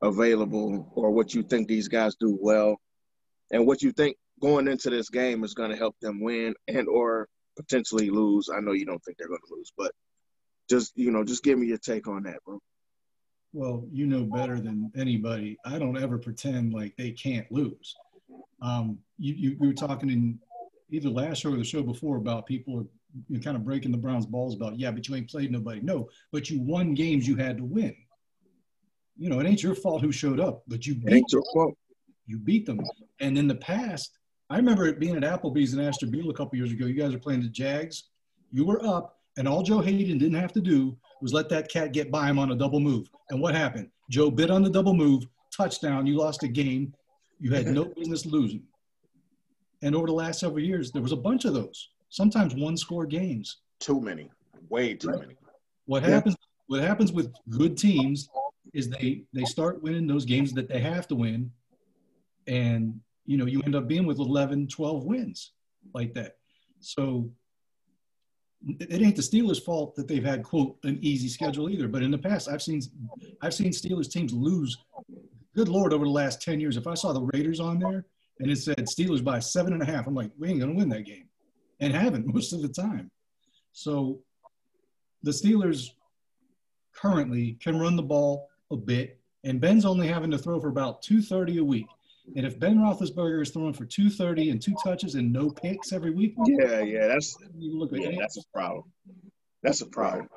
available 0.01 0.91
or 0.95 1.11
what 1.11 1.33
you 1.33 1.43
think 1.43 1.67
these 1.67 1.87
guys 1.87 2.15
do 2.15 2.37
well 2.41 2.79
and 3.51 3.65
what 3.65 3.81
you 3.81 3.91
think 3.91 4.17
going 4.41 4.67
into 4.67 4.89
this 4.89 5.09
game 5.09 5.43
is 5.43 5.53
going 5.53 5.71
to 5.71 5.77
help 5.77 5.95
them 6.01 6.21
win 6.21 6.53
and 6.67 6.87
or 6.87 7.27
potentially 7.55 8.09
lose. 8.09 8.49
I 8.53 8.59
know 8.59 8.73
you 8.73 8.85
don't 8.85 9.03
think 9.03 9.17
they're 9.17 9.27
going 9.27 9.39
to 9.47 9.55
lose, 9.55 9.71
but 9.77 9.91
just 10.69 10.97
you 10.97 11.11
know, 11.11 11.23
just 11.23 11.43
give 11.43 11.57
me 11.57 11.67
your 11.67 11.77
take 11.77 12.07
on 12.07 12.23
that, 12.23 12.43
bro. 12.45 12.59
Well, 13.53 13.87
you 13.91 14.05
know 14.05 14.23
better 14.23 14.59
than 14.59 14.91
anybody. 14.97 15.57
I 15.63 15.79
don't 15.79 15.97
ever 15.97 16.17
pretend 16.17 16.73
like 16.73 16.93
they 16.97 17.11
can't 17.11 17.49
lose. 17.51 17.95
Um, 18.61 18.97
you, 19.17 19.33
you, 19.33 19.57
we 19.59 19.67
were 19.67 19.73
talking 19.73 20.09
in 20.09 20.39
either 20.89 21.09
last 21.09 21.41
show 21.41 21.53
or 21.53 21.57
the 21.57 21.63
show 21.63 21.81
before 21.81 22.17
about 22.17 22.45
people 22.45 22.85
you 23.29 23.37
know, 23.37 23.41
kind 23.41 23.55
of 23.55 23.63
breaking 23.63 23.91
the 23.91 23.97
Browns' 23.97 24.25
balls 24.25 24.55
about, 24.55 24.77
yeah, 24.77 24.91
but 24.91 25.07
you 25.07 25.15
ain't 25.15 25.29
played 25.29 25.51
nobody. 25.51 25.79
No, 25.79 26.09
but 26.31 26.49
you 26.49 26.59
won 26.59 26.93
games 26.93 27.27
you 27.27 27.37
had 27.37 27.57
to 27.57 27.63
win. 27.63 27.95
You 29.17 29.29
know, 29.29 29.39
it 29.39 29.47
ain't 29.47 29.63
your 29.63 29.75
fault 29.75 30.01
who 30.01 30.11
showed 30.11 30.39
up, 30.39 30.63
but 30.67 30.85
you 30.85 30.95
beat 30.95 31.25
them. 31.29 31.41
You 32.27 32.37
beat 32.37 32.65
them. 32.65 32.81
And 33.19 33.37
in 33.37 33.47
the 33.47 33.55
past, 33.55 34.17
I 34.49 34.57
remember 34.57 34.85
it 34.85 34.99
being 34.99 35.15
at 35.15 35.23
Applebee's 35.23 35.73
in 35.73 35.79
Astor 35.79 36.07
Bill 36.07 36.29
a 36.29 36.33
couple 36.33 36.57
years 36.57 36.71
ago. 36.71 36.85
You 36.85 36.93
guys 36.93 37.13
are 37.13 37.19
playing 37.19 37.41
the 37.41 37.49
Jags. 37.49 38.09
You 38.51 38.65
were 38.65 38.85
up, 38.85 39.19
and 39.37 39.47
all 39.47 39.63
Joe 39.63 39.79
Haden 39.79 40.17
didn't 40.17 40.39
have 40.39 40.53
to 40.53 40.61
do 40.61 40.97
was 41.21 41.33
let 41.33 41.49
that 41.49 41.69
cat 41.69 41.93
get 41.93 42.11
by 42.11 42.27
him 42.27 42.37
on 42.37 42.51
a 42.51 42.55
double 42.55 42.79
move. 42.79 43.09
And 43.29 43.41
what 43.41 43.55
happened? 43.55 43.89
Joe 44.09 44.29
bit 44.29 44.51
on 44.51 44.63
the 44.63 44.69
double 44.69 44.93
move, 44.93 45.25
touchdown. 45.55 46.05
You 46.05 46.17
lost 46.17 46.43
a 46.43 46.47
game. 46.47 46.93
You 47.39 47.51
had 47.53 47.67
no 47.67 47.85
business 47.85 48.25
losing. 48.25 48.63
And 49.81 49.95
over 49.95 50.07
the 50.07 50.13
last 50.13 50.39
several 50.39 50.63
years, 50.63 50.91
there 50.91 51.01
was 51.01 51.11
a 51.11 51.17
bunch 51.17 51.45
of 51.45 51.53
those. 51.53 51.89
Sometimes 52.09 52.55
one 52.55 52.77
score 52.77 53.05
games. 53.05 53.57
Too 53.79 53.99
many. 53.99 54.29
Way 54.69 54.93
too 54.93 55.09
right. 55.09 55.19
many. 55.19 55.35
What 55.85 56.03
yeah. 56.03 56.09
happens? 56.09 56.35
What 56.67 56.81
happens 56.81 57.11
with 57.11 57.33
good 57.49 57.77
teams 57.77 58.29
is 58.73 58.89
they 58.89 59.23
they 59.33 59.45
start 59.45 59.81
winning 59.81 60.07
those 60.07 60.25
games 60.25 60.53
that 60.53 60.67
they 60.67 60.79
have 60.79 61.07
to 61.07 61.15
win, 61.15 61.51
and 62.47 62.99
you 63.25 63.37
know 63.37 63.45
you 63.45 63.61
end 63.63 63.75
up 63.75 63.87
being 63.87 64.05
with 64.05 64.19
11, 64.19 64.67
12 64.67 65.03
wins 65.03 65.51
like 65.93 66.13
that. 66.13 66.37
So 66.79 67.29
it 68.79 69.01
ain't 69.01 69.15
the 69.15 69.21
Steelers' 69.21 69.63
fault 69.63 69.95
that 69.95 70.07
they've 70.07 70.23
had 70.23 70.43
quote 70.43 70.77
an 70.83 70.97
easy 71.01 71.27
schedule 71.27 71.69
either. 71.69 71.87
But 71.87 72.03
in 72.03 72.11
the 72.11 72.17
past, 72.17 72.49
I've 72.49 72.61
seen 72.61 72.81
I've 73.41 73.53
seen 73.53 73.71
Steelers 73.71 74.11
teams 74.11 74.33
lose. 74.33 74.77
Good 75.55 75.69
lord, 75.69 75.93
over 75.93 76.05
the 76.05 76.11
last 76.11 76.41
ten 76.41 76.59
years, 76.59 76.77
if 76.77 76.87
I 76.87 76.95
saw 76.95 77.13
the 77.13 77.29
Raiders 77.33 77.59
on 77.59 77.79
there 77.79 78.05
and 78.39 78.51
it 78.51 78.57
said 78.57 78.77
Steelers 78.87 79.23
by 79.23 79.39
seven 79.39 79.73
and 79.73 79.81
a 79.81 79.85
half, 79.85 80.07
I'm 80.07 80.15
like, 80.15 80.31
we 80.37 80.49
ain't 80.49 80.59
gonna 80.59 80.73
win 80.73 80.89
that 80.89 81.05
game, 81.05 81.29
and 81.79 81.93
haven't 81.93 82.27
most 82.33 82.53
of 82.53 82.61
the 82.61 82.69
time. 82.69 83.11
So 83.71 84.21
the 85.23 85.31
Steelers 85.31 85.91
currently 86.95 87.57
can 87.59 87.79
run 87.79 87.95
the 87.95 88.03
ball 88.03 88.47
a 88.71 88.77
bit, 88.77 89.19
and 89.43 89.61
Ben's 89.61 89.85
only 89.85 90.07
having 90.07 90.31
to 90.31 90.37
throw 90.37 90.59
for 90.59 90.69
about 90.69 91.01
two 91.01 91.21
thirty 91.21 91.57
a 91.57 91.63
week. 91.63 91.87
And 92.35 92.45
if 92.45 92.59
Ben 92.59 92.77
Roethlisberger 92.79 93.41
is 93.41 93.51
throwing 93.51 93.73
for 93.73 93.85
230 93.85 94.49
and 94.49 94.61
two 94.61 94.73
touches 94.83 95.13
and 95.13 95.31
no 95.31 95.51
picks 95.51 95.93
every 95.93 96.09
week, 96.09 96.33
yeah, 96.45 96.79
yeah, 96.79 97.07
that's 97.07 97.37
look 97.55 97.91
yeah, 97.93 98.11
that's 98.17 98.37
a 98.37 98.43
problem. 98.51 98.83
That's 99.61 99.81
a 99.81 99.85
problem. 99.85 100.27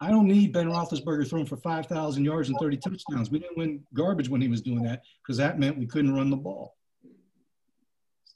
I 0.00 0.10
don't 0.10 0.26
need 0.26 0.52
Ben 0.52 0.68
Roethlisberger 0.68 1.28
throwing 1.28 1.46
for 1.46 1.56
5,000 1.56 2.24
yards 2.24 2.48
and 2.48 2.58
30 2.58 2.76
touchdowns. 2.78 3.30
We 3.30 3.38
didn't 3.38 3.56
win 3.56 3.82
garbage 3.94 4.28
when 4.28 4.40
he 4.40 4.48
was 4.48 4.60
doing 4.60 4.82
that 4.82 5.02
because 5.22 5.36
that 5.38 5.58
meant 5.58 5.78
we 5.78 5.86
couldn't 5.86 6.14
run 6.14 6.30
the 6.30 6.36
ball. 6.36 6.74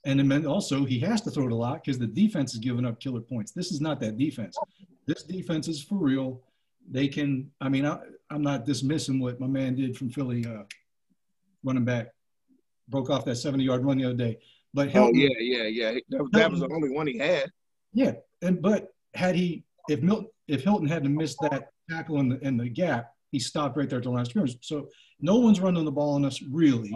And 0.05 0.21
it 0.21 0.25
meant 0.25 0.47
also 0.47 0.85
he 0.85 1.01
has 1.01 1.21
to 1.23 1.31
throw 1.31 1.47
it 1.47 1.53
a 1.53 1.57
lot 1.57 1.83
because 1.85 1.99
the 1.99 2.07
defense 2.07 2.55
is 2.55 2.61
giving 2.61 2.87
up 2.87 3.01
killer 3.01 3.21
points. 3.21 3.53
This 3.53 3.73
is 3.73 3.81
not 3.81 4.01
that 4.01 4.17
defense. 4.17 4.57
This 5.07 5.25
defense 5.25 5.69
is 5.69 5.83
for 5.83 5.97
real. 5.97 6.43
They 6.91 7.09
can, 7.09 7.51
I 7.61 7.69
mean, 7.69 7.85
I, 7.85 7.99
am 8.31 8.43
not 8.43 8.65
dismissing 8.65 9.21
what 9.21 9.41
my 9.41 9.47
man 9.47 9.75
did 9.75 9.97
from 9.97 10.11
Philly 10.11 10.45
uh, 10.47 10.65
running 11.65 11.85
back 11.85 12.09
broke 12.89 13.11
off 13.11 13.25
that 13.25 13.37
70 13.37 13.65
yard 13.65 13.85
run 13.85 13.99
the 13.99 14.05
other 14.05 14.15
day. 14.15 14.39
But 14.75 14.91
Hilton, 14.91 15.15
oh 15.17 15.19
yeah, 15.19 15.29
yeah, 15.39 15.63
yeah. 15.65 15.99
That, 16.11 16.29
that, 16.33 16.51
was 16.51 16.61
the 16.61 16.71
only 16.73 16.91
one 16.91 17.07
he 17.07 17.19
had. 17.19 17.51
Yeah, 17.93 18.13
and 18.43 18.61
but 18.61 18.89
had 19.15 19.35
he 19.35 19.65
if 19.89 20.03
Milton 20.03 20.29
if 20.47 20.63
Hilton 20.63 20.87
hadn't 20.87 21.15
missed 21.15 21.39
that 21.43 21.71
tackle 21.91 22.21
in 22.21 22.29
the 22.29 22.39
in 22.47 22.57
the 22.57 22.69
gap, 22.69 23.13
he 23.31 23.39
stopped 23.39 23.77
right 23.77 23.89
there 23.89 23.99
at 23.99 24.05
the 24.05 24.11
last 24.11 24.31
scrimmage. 24.31 24.59
So 24.61 24.89
no 25.21 25.37
one's 25.37 25.61
running 25.61 25.85
the 25.85 25.93
ball 25.93 26.15
on 26.15 26.25
us 26.25 26.43
really. 26.43 26.95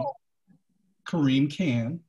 Kareem 1.07 1.51
can. 1.55 1.99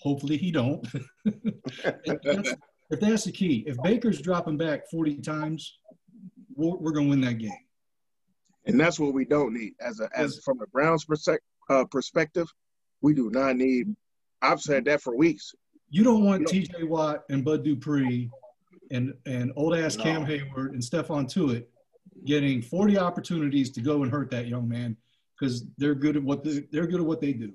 Hopefully 0.00 0.36
he 0.36 0.50
don't. 0.50 0.86
if, 1.24 2.22
that's, 2.22 2.54
if, 2.90 3.00
that's, 3.00 3.24
the 3.24 3.32
key, 3.32 3.64
if 3.66 3.76
Baker's 3.82 4.20
dropping 4.20 4.56
back 4.56 4.88
40 4.90 5.16
times, 5.16 5.78
we're, 6.54 6.76
we're 6.76 6.92
going 6.92 7.06
to 7.06 7.10
win 7.10 7.20
that 7.22 7.38
game. 7.38 7.50
And 8.66 8.78
that's 8.78 8.98
what 8.98 9.14
we 9.14 9.24
don't 9.24 9.54
need 9.54 9.74
as 9.80 10.00
a 10.00 10.08
as 10.16 10.40
from 10.44 10.60
a 10.60 10.66
Browns 10.66 11.06
uh, 11.70 11.84
perspective. 11.84 12.48
We 13.00 13.14
do 13.14 13.30
not 13.30 13.56
need. 13.56 13.94
I've 14.42 14.60
said 14.60 14.84
that 14.86 15.00
for 15.00 15.16
weeks. 15.16 15.54
You 15.88 16.02
don't 16.02 16.24
want 16.24 16.48
T.J. 16.48 16.82
Watt 16.82 17.24
and 17.30 17.44
Bud 17.44 17.64
Dupree 17.64 18.28
and 18.90 19.14
and 19.24 19.52
old 19.56 19.76
ass 19.76 19.96
no. 19.96 20.04
Cam 20.04 20.26
Heyward 20.26 20.70
and 20.70 20.82
Stephon 20.82 21.32
Tuitt 21.32 21.66
getting 22.24 22.60
40 22.60 22.98
opportunities 22.98 23.70
to 23.70 23.80
go 23.80 24.02
and 24.02 24.10
hurt 24.10 24.30
that 24.30 24.48
young 24.48 24.68
man. 24.68 24.96
because 25.38 25.64
they're 25.78 25.94
good 25.94 26.16
at 26.16 26.22
what 26.22 26.42
they, 26.42 26.64
they're 26.72 26.86
good 26.86 27.00
at 27.00 27.06
what 27.06 27.20
they 27.20 27.32
do. 27.32 27.52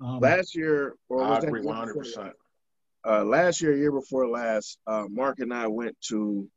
Um, 0.00 0.20
last 0.20 0.54
year, 0.54 0.94
or 1.08 1.22
I 1.22 1.38
agree 1.38 1.62
one 1.62 1.76
hundred 1.76 1.96
percent. 1.96 2.32
Uh, 3.06 3.24
last 3.24 3.60
year, 3.60 3.76
year 3.76 3.92
before 3.92 4.28
last, 4.28 4.78
uh, 4.86 5.04
Mark 5.08 5.38
and 5.40 5.52
I 5.52 5.66
went 5.66 5.96
to 6.08 6.48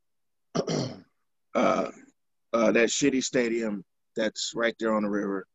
uh, 1.56 1.88
uh, 2.54 2.72
that 2.72 2.90
shitty 2.90 3.24
stadium 3.24 3.84
that's 4.16 4.54
right 4.56 4.76
there 4.80 4.94
on 4.94 5.04
the 5.04 5.10
river 5.10 5.46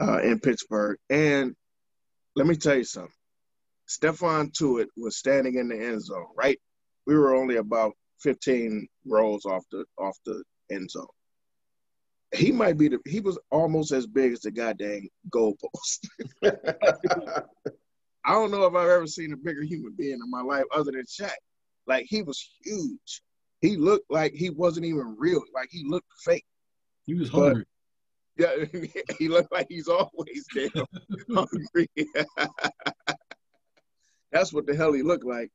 uh, 0.00 0.20
in 0.22 0.38
Pittsburgh, 0.38 0.98
and 1.10 1.54
let 2.36 2.46
me 2.46 2.54
tell 2.54 2.76
you 2.76 2.84
something. 2.84 3.12
Stephon 3.88 4.52
Tuitt 4.52 4.88
was 4.96 5.16
standing 5.16 5.56
in 5.56 5.68
the 5.68 5.76
end 5.76 6.02
zone, 6.02 6.26
right? 6.36 6.60
We 7.06 7.16
were 7.16 7.34
only 7.34 7.56
about 7.56 7.94
15 8.20 8.86
rows 9.06 9.44
off 9.46 9.64
the 9.72 9.84
off 9.98 10.16
the 10.26 10.42
end 10.70 10.90
zone. 10.90 11.06
He 12.34 12.52
might 12.52 12.76
be 12.76 12.88
the 12.88 12.98
he 13.06 13.20
was 13.20 13.38
almost 13.50 13.92
as 13.92 14.06
big 14.06 14.32
as 14.32 14.40
the 14.40 14.50
goddamn 14.50 15.08
goalpost. 15.30 16.06
I 16.44 18.32
don't 18.32 18.50
know 18.50 18.64
if 18.64 18.74
I've 18.74 18.88
ever 18.88 19.06
seen 19.06 19.32
a 19.32 19.36
bigger 19.36 19.62
human 19.62 19.94
being 19.96 20.18
in 20.22 20.30
my 20.30 20.42
life 20.42 20.64
other 20.74 20.92
than 20.92 21.04
Shaq. 21.04 21.32
Like 21.86 22.04
he 22.08 22.22
was 22.22 22.46
huge. 22.62 23.22
He 23.60 23.76
looked 23.76 24.10
like 24.10 24.32
he 24.34 24.50
wasn't 24.50 24.86
even 24.86 25.16
real. 25.18 25.42
Like 25.54 25.68
he 25.70 25.84
looked 25.86 26.06
fake. 26.24 26.44
He 27.06 27.14
was 27.14 27.28
hungry. 27.28 27.64
Yeah, 28.36 28.64
he 29.18 29.28
looked 29.28 29.52
like 29.52 29.66
he's 29.68 29.88
always 29.88 30.46
damn 30.54 30.70
hungry. 31.34 31.88
That's 34.32 34.52
what 34.52 34.66
the 34.66 34.76
hell 34.76 34.92
he 34.92 35.02
looked 35.02 35.24
like. 35.24 35.50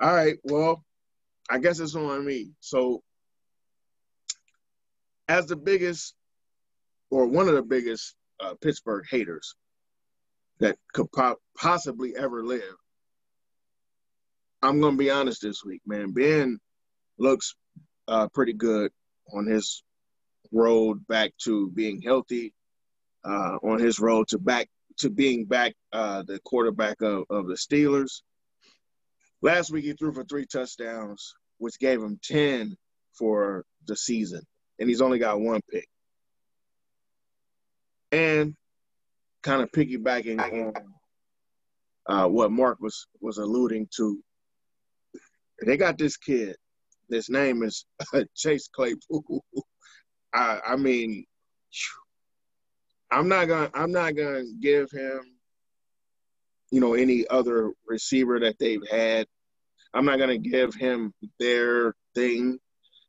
All 0.00 0.14
right, 0.14 0.36
well, 0.44 0.84
I 1.48 1.58
guess 1.58 1.78
it's 1.78 1.94
on 1.94 2.24
me. 2.24 2.50
So, 2.60 3.02
as 5.28 5.46
the 5.46 5.56
biggest, 5.56 6.14
or 7.10 7.26
one 7.26 7.48
of 7.48 7.54
the 7.54 7.62
biggest 7.62 8.14
uh, 8.40 8.54
Pittsburgh 8.60 9.04
haters 9.10 9.54
that 10.58 10.76
could 10.92 11.10
po- 11.12 11.40
possibly 11.56 12.16
ever 12.16 12.44
live, 12.44 12.76
I'm 14.62 14.80
gonna 14.80 14.96
be 14.96 15.10
honest 15.10 15.42
this 15.42 15.64
week, 15.64 15.82
man. 15.86 16.12
Ben 16.12 16.58
looks 17.20 17.54
uh, 18.08 18.28
pretty 18.28 18.52
good 18.52 18.90
on 19.32 19.46
his 19.46 19.82
road 20.52 21.06
back 21.06 21.32
to 21.44 21.70
being 21.70 22.02
healthy, 22.02 22.52
uh, 23.24 23.58
on 23.62 23.78
his 23.78 24.00
road 24.00 24.26
to 24.28 24.38
back 24.38 24.68
to 24.98 25.10
being 25.10 25.44
back 25.44 25.74
uh, 25.92 26.22
the 26.26 26.40
quarterback 26.44 27.00
of, 27.00 27.24
of 27.30 27.46
the 27.46 27.54
Steelers. 27.54 28.22
Last 29.42 29.70
week 29.70 29.84
he 29.84 29.92
threw 29.92 30.12
for 30.12 30.24
three 30.24 30.46
touchdowns, 30.46 31.34
which 31.58 31.78
gave 31.78 32.02
him 32.02 32.18
10 32.22 32.76
for 33.16 33.64
the 33.86 33.96
season, 33.96 34.42
and 34.78 34.88
he's 34.88 35.00
only 35.00 35.18
got 35.18 35.40
one 35.40 35.60
pick. 35.70 35.88
And 38.12 38.54
kind 39.42 39.62
of 39.62 39.70
piggybacking 39.70 40.40
on 40.40 40.74
uh, 42.06 42.28
what 42.28 42.50
Mark 42.50 42.80
was 42.80 43.06
was 43.20 43.38
alluding 43.38 43.88
to, 43.96 44.18
they 45.64 45.76
got 45.76 45.96
this 45.96 46.16
kid. 46.16 46.56
His 47.10 47.28
name 47.28 47.62
is 47.62 47.84
Chase 48.36 48.68
Claypool. 48.68 49.44
I, 50.34 50.60
I 50.64 50.76
mean, 50.76 51.24
I'm 53.10 53.28
not 53.28 53.46
gonna 53.48 53.70
I'm 53.74 53.90
not 53.90 54.14
gonna 54.14 54.44
give 54.60 54.90
him, 54.90 55.20
you 56.70 56.80
know, 56.80 56.94
any 56.94 57.26
other 57.28 57.72
receiver 57.86 58.38
that 58.40 58.58
they've 58.58 58.86
had. 58.88 59.26
I'm 59.92 60.04
not 60.04 60.18
gonna 60.18 60.38
give 60.38 60.74
him 60.74 61.12
their 61.40 61.94
thing. 62.14 62.58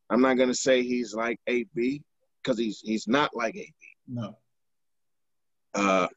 I'm 0.10 0.22
not 0.22 0.38
gonna 0.38 0.56
say 0.56 0.82
he's 0.82 1.14
like 1.14 1.40
AB 1.48 2.02
because 2.42 2.58
he's 2.58 2.80
he's 2.80 3.08
not 3.08 3.36
like 3.36 3.56
AB. 3.56 3.74
No. 4.08 4.38
Uh, 5.76 6.08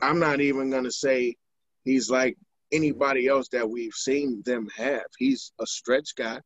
I'm 0.00 0.18
not 0.18 0.40
even 0.40 0.70
gonna 0.70 0.90
say 0.90 1.36
he's 1.84 2.08
like 2.08 2.36
anybody 2.74 3.28
else 3.28 3.48
that 3.50 3.68
we've 3.68 3.94
seen 3.94 4.42
them 4.44 4.68
have. 4.76 5.04
He's 5.18 5.52
a 5.60 5.66
stretch 5.66 6.14
guy, 6.16 6.40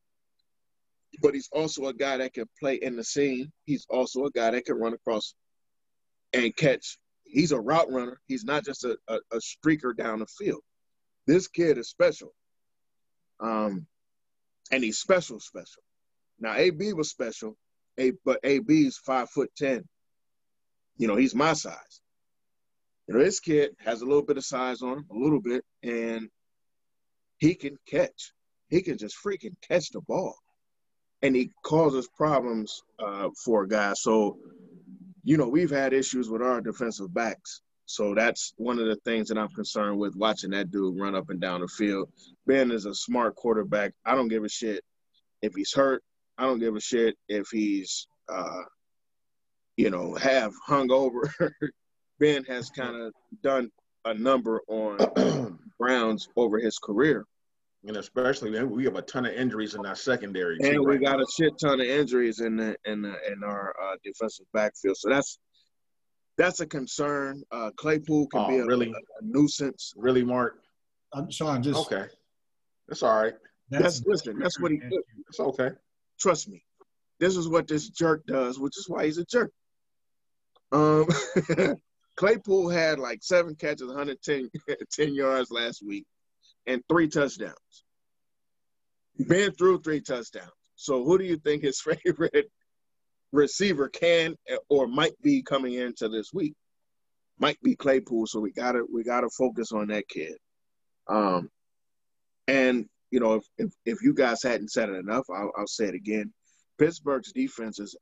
but 1.22 1.34
he's 1.34 1.48
also 1.52 1.86
a 1.86 1.94
guy 1.94 2.18
that 2.18 2.34
can 2.34 2.44
play 2.60 2.76
in 2.76 2.96
the 2.96 3.04
seam. 3.04 3.50
He's 3.64 3.86
also 3.88 4.24
a 4.24 4.30
guy 4.30 4.50
that 4.50 4.66
can 4.66 4.78
run 4.78 4.92
across 4.92 5.34
and 6.32 6.54
catch. 6.54 6.98
He's 7.24 7.52
a 7.52 7.60
route 7.60 7.90
runner. 7.90 8.20
He's 8.26 8.44
not 8.44 8.64
just 8.64 8.84
a, 8.84 8.96
a, 9.08 9.16
a 9.32 9.38
streaker 9.38 9.96
down 9.96 10.20
the 10.20 10.26
field. 10.26 10.62
This 11.26 11.48
kid 11.48 11.78
is 11.78 11.88
special. 11.88 12.32
Um, 13.40 13.86
and 14.70 14.84
he's 14.84 14.98
special, 14.98 15.40
special. 15.40 15.82
Now 16.40 16.54
AB 16.54 16.92
was 16.92 17.10
special, 17.10 17.56
a, 17.98 18.12
but 18.24 18.40
AB's 18.44 18.98
five 18.98 19.30
foot 19.30 19.50
ten. 19.56 19.84
You 20.96 21.08
know, 21.08 21.16
he's 21.16 21.34
my 21.34 21.52
size. 21.52 22.00
You 23.08 23.14
know, 23.14 23.24
this 23.24 23.40
kid 23.40 23.70
has 23.84 24.02
a 24.02 24.06
little 24.06 24.22
bit 24.22 24.36
of 24.36 24.44
size 24.44 24.82
on 24.82 24.98
him, 24.98 25.06
a 25.10 25.14
little 25.14 25.40
bit, 25.40 25.64
and 25.82 26.28
he 27.38 27.54
can 27.54 27.78
catch. 27.86 28.32
He 28.68 28.82
can 28.82 28.98
just 28.98 29.16
freaking 29.24 29.56
catch 29.66 29.90
the 29.90 30.02
ball, 30.02 30.36
and 31.22 31.34
he 31.34 31.50
causes 31.64 32.06
problems 32.16 32.82
uh, 32.98 33.30
for 33.42 33.64
a 33.64 33.68
guy. 33.68 33.94
So 33.94 34.38
you 35.28 35.36
know, 35.36 35.46
we've 35.46 35.70
had 35.70 35.92
issues 35.92 36.30
with 36.30 36.40
our 36.40 36.62
defensive 36.62 37.12
backs. 37.12 37.60
So 37.84 38.14
that's 38.14 38.54
one 38.56 38.78
of 38.78 38.86
the 38.86 38.96
things 39.04 39.28
that 39.28 39.36
I'm 39.36 39.50
concerned 39.50 39.98
with 39.98 40.16
watching 40.16 40.52
that 40.52 40.70
dude 40.70 40.98
run 40.98 41.14
up 41.14 41.28
and 41.28 41.38
down 41.38 41.60
the 41.60 41.68
field. 41.68 42.10
Ben 42.46 42.70
is 42.70 42.86
a 42.86 42.94
smart 42.94 43.36
quarterback. 43.36 43.92
I 44.06 44.14
don't 44.14 44.28
give 44.28 44.44
a 44.44 44.48
shit 44.48 44.82
if 45.42 45.54
he's 45.54 45.74
hurt. 45.74 46.02
I 46.38 46.44
don't 46.44 46.60
give 46.60 46.76
a 46.76 46.80
shit 46.80 47.14
if 47.28 47.48
he's, 47.50 48.06
uh, 48.30 48.62
you 49.76 49.90
know, 49.90 50.14
have 50.14 50.54
hung 50.66 50.90
over. 50.90 51.30
ben 52.18 52.44
has 52.44 52.70
kind 52.70 52.96
of 52.96 53.12
done 53.42 53.70
a 54.04 54.14
number 54.14 54.62
on 54.68 55.58
Browns 55.78 56.28
over 56.36 56.58
his 56.58 56.78
career 56.78 57.24
and 57.86 57.96
especially 57.96 58.62
we 58.64 58.84
have 58.84 58.96
a 58.96 59.02
ton 59.02 59.26
of 59.26 59.32
injuries 59.32 59.74
in 59.74 59.86
our 59.86 59.94
secondary. 59.94 60.56
And 60.60 60.80
we 60.80 60.94
right 60.94 61.00
got 61.00 61.18
now. 61.18 61.24
a 61.24 61.26
shit 61.30 61.52
ton 61.60 61.80
of 61.80 61.86
injuries 61.86 62.40
in 62.40 62.56
the 62.56 62.76
in 62.84 63.02
the, 63.02 63.14
in 63.30 63.42
our 63.44 63.74
uh, 63.80 63.96
defensive 64.04 64.46
backfield. 64.52 64.96
So 64.96 65.08
that's 65.08 65.38
that's 66.36 66.60
a 66.60 66.66
concern. 66.66 67.42
Uh, 67.50 67.70
Claypool 67.76 68.28
can 68.28 68.40
oh, 68.40 68.48
be 68.48 68.58
a, 68.58 68.66
really? 68.66 68.88
a, 68.88 68.90
a, 68.90 69.22
nuisance. 69.22 69.94
Really, 69.96 70.24
Mark? 70.24 70.60
I'm 71.12 71.30
Sean. 71.30 71.62
Just 71.62 71.80
okay. 71.80 72.06
That's 72.88 73.02
all 73.02 73.20
right. 73.20 73.34
That's, 73.70 74.00
that's 74.00 74.06
listen. 74.06 74.38
That's 74.38 74.58
what 74.60 74.72
he 74.72 74.78
did. 74.78 74.92
It's 75.28 75.40
okay. 75.40 75.70
Trust 76.18 76.48
me. 76.48 76.64
This 77.20 77.36
is 77.36 77.48
what 77.48 77.66
this 77.66 77.88
jerk 77.88 78.24
does, 78.26 78.58
which 78.58 78.76
is 78.76 78.88
why 78.88 79.04
he's 79.04 79.18
a 79.18 79.24
jerk. 79.24 79.52
Um, 80.72 81.06
Claypool 82.18 82.68
had 82.68 82.98
like 82.98 83.20
seven 83.22 83.54
catches, 83.54 83.86
110 83.86 84.50
10 84.92 85.14
yards 85.14 85.52
last 85.52 85.84
week 85.86 86.04
and 86.66 86.82
three 86.88 87.08
touchdowns. 87.08 87.54
Ben 89.20 89.52
threw 89.52 89.80
three 89.80 90.00
touchdowns. 90.00 90.50
So 90.74 91.04
who 91.04 91.16
do 91.18 91.24
you 91.24 91.36
think 91.36 91.62
his 91.62 91.80
favorite 92.04 92.50
receiver 93.30 93.88
can 93.88 94.34
or 94.68 94.88
might 94.88 95.20
be 95.22 95.42
coming 95.42 95.74
into 95.74 96.08
this 96.08 96.32
week? 96.34 96.54
Might 97.38 97.60
be 97.62 97.76
Claypool. 97.76 98.26
So 98.26 98.40
we 98.40 98.50
gotta 98.50 98.84
we 98.92 99.04
gotta 99.04 99.28
focus 99.38 99.70
on 99.70 99.86
that 99.88 100.08
kid. 100.08 100.34
Um, 101.06 101.48
and 102.48 102.86
you 103.12 103.20
know 103.20 103.34
if 103.34 103.44
if, 103.58 103.72
if 103.86 104.02
you 104.02 104.12
guys 104.12 104.42
hadn't 104.42 104.72
said 104.72 104.88
it 104.88 104.96
enough, 104.96 105.26
I'll, 105.32 105.52
I'll 105.56 105.68
say 105.68 105.86
it 105.86 105.94
again. 105.94 106.32
Pittsburgh's 106.78 107.30
defense 107.30 107.78
is 107.78 107.96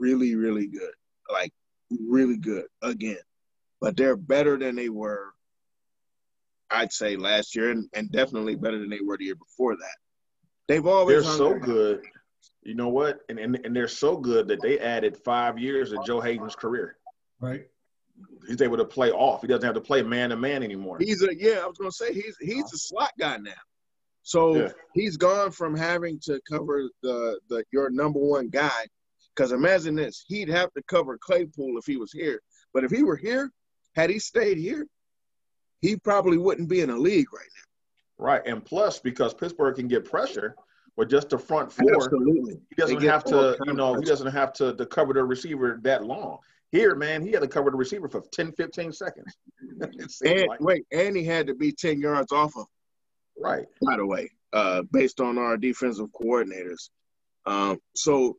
really 0.00 0.36
really 0.36 0.68
good, 0.68 0.94
like 1.30 1.52
really 1.90 2.38
good 2.38 2.64
again, 2.80 3.18
but 3.80 3.96
they're 3.96 4.16
better 4.16 4.58
than 4.58 4.76
they 4.76 4.88
were 4.88 5.32
I'd 6.70 6.92
say 6.92 7.16
last 7.16 7.54
year, 7.56 7.70
and, 7.70 7.88
and 7.94 8.10
definitely 8.10 8.54
better 8.54 8.78
than 8.78 8.90
they 8.90 9.00
were 9.00 9.16
the 9.16 9.26
year 9.26 9.34
before 9.34 9.76
that. 9.76 9.96
They've 10.66 10.86
always 10.86 11.24
they're 11.24 11.36
so 11.36 11.54
good. 11.54 12.04
You 12.62 12.74
know 12.74 12.88
what? 12.88 13.20
And, 13.28 13.38
and 13.38 13.58
and 13.64 13.74
they're 13.74 13.88
so 13.88 14.16
good 14.16 14.48
that 14.48 14.60
they 14.60 14.78
added 14.78 15.16
five 15.16 15.58
years 15.58 15.92
of 15.92 16.04
Joe 16.04 16.20
Haden's 16.20 16.54
career. 16.54 16.96
Right. 17.40 17.66
He's 18.46 18.60
able 18.60 18.76
to 18.76 18.84
play 18.84 19.10
off. 19.10 19.40
He 19.40 19.46
doesn't 19.46 19.64
have 19.64 19.74
to 19.74 19.80
play 19.80 20.02
man 20.02 20.30
to 20.30 20.36
man 20.36 20.62
anymore. 20.62 20.98
He's 20.98 21.22
a 21.22 21.34
yeah. 21.34 21.60
I 21.62 21.66
was 21.66 21.78
gonna 21.78 21.90
say 21.90 22.12
he's 22.12 22.36
he's 22.40 22.72
a 22.72 22.78
slot 22.78 23.12
guy 23.18 23.38
now. 23.38 23.52
So 24.22 24.56
yeah. 24.56 24.68
he's 24.92 25.16
gone 25.16 25.52
from 25.52 25.74
having 25.74 26.18
to 26.24 26.40
cover 26.46 26.90
the 27.02 27.40
the 27.48 27.64
your 27.72 27.88
number 27.90 28.18
one 28.18 28.48
guy. 28.48 28.86
Because 29.34 29.52
imagine 29.52 29.94
this, 29.94 30.24
he'd 30.26 30.48
have 30.48 30.72
to 30.72 30.82
cover 30.88 31.16
Claypool 31.16 31.78
if 31.78 31.86
he 31.86 31.96
was 31.96 32.12
here. 32.12 32.40
But 32.74 32.82
if 32.82 32.90
he 32.90 33.04
were 33.04 33.16
here, 33.16 33.52
had 33.98 34.10
he 34.10 34.20
stayed 34.20 34.58
here, 34.58 34.86
he 35.80 35.96
probably 35.96 36.38
wouldn't 36.38 36.68
be 36.68 36.80
in 36.82 36.90
a 36.90 36.96
league 36.96 37.32
right 37.32 37.48
now. 37.56 38.24
Right, 38.24 38.42
and 38.46 38.64
plus 38.64 39.00
because 39.00 39.34
Pittsburgh 39.34 39.74
can 39.74 39.88
get 39.88 40.04
pressure 40.04 40.54
with 40.96 41.10
just 41.10 41.30
the 41.30 41.38
front 41.38 41.72
four, 41.72 41.94
Absolutely. 41.94 42.60
he 42.68 42.74
doesn't 42.76 43.02
have 43.02 43.24
to, 43.24 43.58
you 43.66 43.72
know, 43.72 43.94
he 43.94 44.04
doesn't 44.04 44.30
have 44.30 44.52
to, 44.54 44.74
to 44.74 44.86
cover 44.86 45.12
the 45.14 45.24
receiver 45.24 45.80
that 45.82 46.04
long. 46.04 46.38
Here, 46.70 46.94
man, 46.94 47.22
he 47.22 47.32
had 47.32 47.42
to 47.42 47.48
cover 47.48 47.70
the 47.70 47.76
receiver 47.76 48.08
for 48.08 48.22
10, 48.32 48.52
15 48.52 48.92
seconds. 48.92 49.36
and 50.24 50.46
like. 50.46 50.60
wait, 50.60 50.86
and 50.92 51.16
he 51.16 51.24
had 51.24 51.48
to 51.48 51.54
be 51.54 51.72
10 51.72 52.00
yards 52.00 52.30
off 52.30 52.52
of. 52.56 52.66
Right. 53.36 53.66
By 53.82 53.96
the 53.96 54.06
way, 54.06 54.30
uh, 54.52 54.82
based 54.92 55.20
on 55.20 55.38
our 55.38 55.56
defensive 55.56 56.08
coordinators. 56.12 56.90
Um, 57.46 57.78
so 57.94 58.36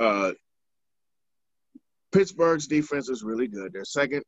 uh, 0.00 0.32
Pittsburgh's 2.12 2.66
defense 2.66 3.08
is 3.08 3.22
really 3.22 3.48
good. 3.48 3.72
They're 3.72 3.84
second 3.84 4.22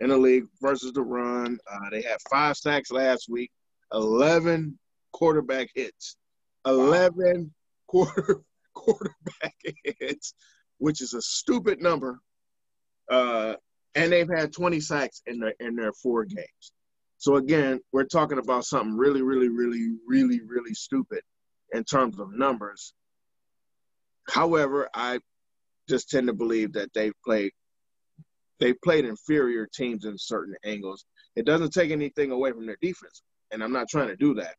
in 0.00 0.08
the 0.08 0.16
league 0.16 0.46
versus 0.60 0.92
the 0.92 1.02
run. 1.02 1.58
Uh, 1.70 1.90
they 1.90 2.02
had 2.02 2.18
five 2.30 2.56
sacks 2.56 2.90
last 2.90 3.28
week, 3.28 3.50
11 3.92 4.78
quarterback 5.12 5.68
hits, 5.74 6.16
11 6.66 7.52
quarter 7.86 8.42
quarterback 8.74 9.54
hits, 9.98 10.34
which 10.78 11.00
is 11.00 11.14
a 11.14 11.22
stupid 11.22 11.80
number. 11.80 12.20
Uh, 13.10 13.54
and 13.94 14.12
they've 14.12 14.30
had 14.30 14.52
20 14.52 14.80
sacks 14.80 15.20
in 15.26 15.40
their 15.40 15.54
in 15.58 15.74
their 15.74 15.92
four 15.92 16.24
games. 16.24 16.72
So 17.18 17.36
again, 17.36 17.80
we're 17.92 18.04
talking 18.04 18.38
about 18.38 18.64
something 18.64 18.96
really, 18.96 19.20
really, 19.20 19.48
really, 19.48 19.90
really, 20.06 20.40
really 20.40 20.72
stupid 20.72 21.20
in 21.72 21.84
terms 21.84 22.18
of 22.18 22.32
numbers. 22.32 22.94
However, 24.28 24.88
I 24.94 25.18
just 25.88 26.08
tend 26.08 26.28
to 26.28 26.32
believe 26.32 26.72
that 26.74 26.92
they've 26.94 27.12
played 27.24 27.52
they've 28.60 28.80
played 28.82 29.04
inferior 29.04 29.66
teams 29.66 30.04
in 30.04 30.16
certain 30.16 30.54
angles. 30.64 31.04
It 31.36 31.46
doesn't 31.46 31.72
take 31.72 31.90
anything 31.90 32.30
away 32.30 32.52
from 32.52 32.66
their 32.66 32.78
defense, 32.80 33.22
and 33.50 33.62
I'm 33.62 33.72
not 33.72 33.88
trying 33.88 34.08
to 34.08 34.16
do 34.16 34.34
that. 34.34 34.54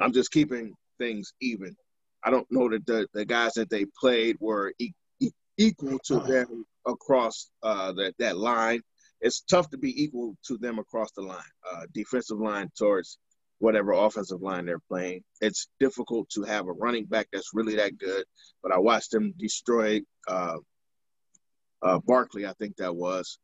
I'm 0.00 0.12
just 0.12 0.30
keeping 0.32 0.74
things 0.98 1.32
even. 1.40 1.76
I 2.24 2.30
don't 2.30 2.46
know 2.50 2.68
that 2.70 2.86
the, 2.86 3.06
the 3.12 3.24
guys 3.24 3.52
that 3.54 3.70
they 3.70 3.86
played 4.00 4.36
were 4.40 4.72
e- 4.78 4.92
e- 5.20 5.30
equal 5.58 5.98
to 6.06 6.20
them 6.20 6.64
across 6.86 7.50
uh, 7.62 7.92
that 7.92 8.14
that 8.18 8.36
line. 8.36 8.80
It's 9.20 9.42
tough 9.42 9.70
to 9.70 9.78
be 9.78 10.02
equal 10.02 10.36
to 10.46 10.58
them 10.58 10.78
across 10.78 11.10
the 11.12 11.22
line, 11.22 11.38
uh, 11.70 11.82
defensive 11.94 12.38
line 12.38 12.70
towards 12.78 13.18
whatever 13.58 13.92
offensive 13.92 14.42
line 14.42 14.66
they're 14.66 14.80
playing. 14.90 15.22
It's 15.40 15.68
difficult 15.80 16.28
to 16.30 16.42
have 16.42 16.66
a 16.66 16.72
running 16.72 17.06
back 17.06 17.28
that's 17.32 17.50
really 17.54 17.76
that 17.76 17.96
good. 17.98 18.24
But 18.62 18.72
I 18.72 18.78
watched 18.78 19.10
them 19.12 19.32
destroy 19.38 20.00
uh, 20.28 20.56
uh, 21.84 21.98
Barkley, 21.98 22.46
I 22.46 22.54
think 22.54 22.76
that 22.78 22.94
was. 22.94 23.38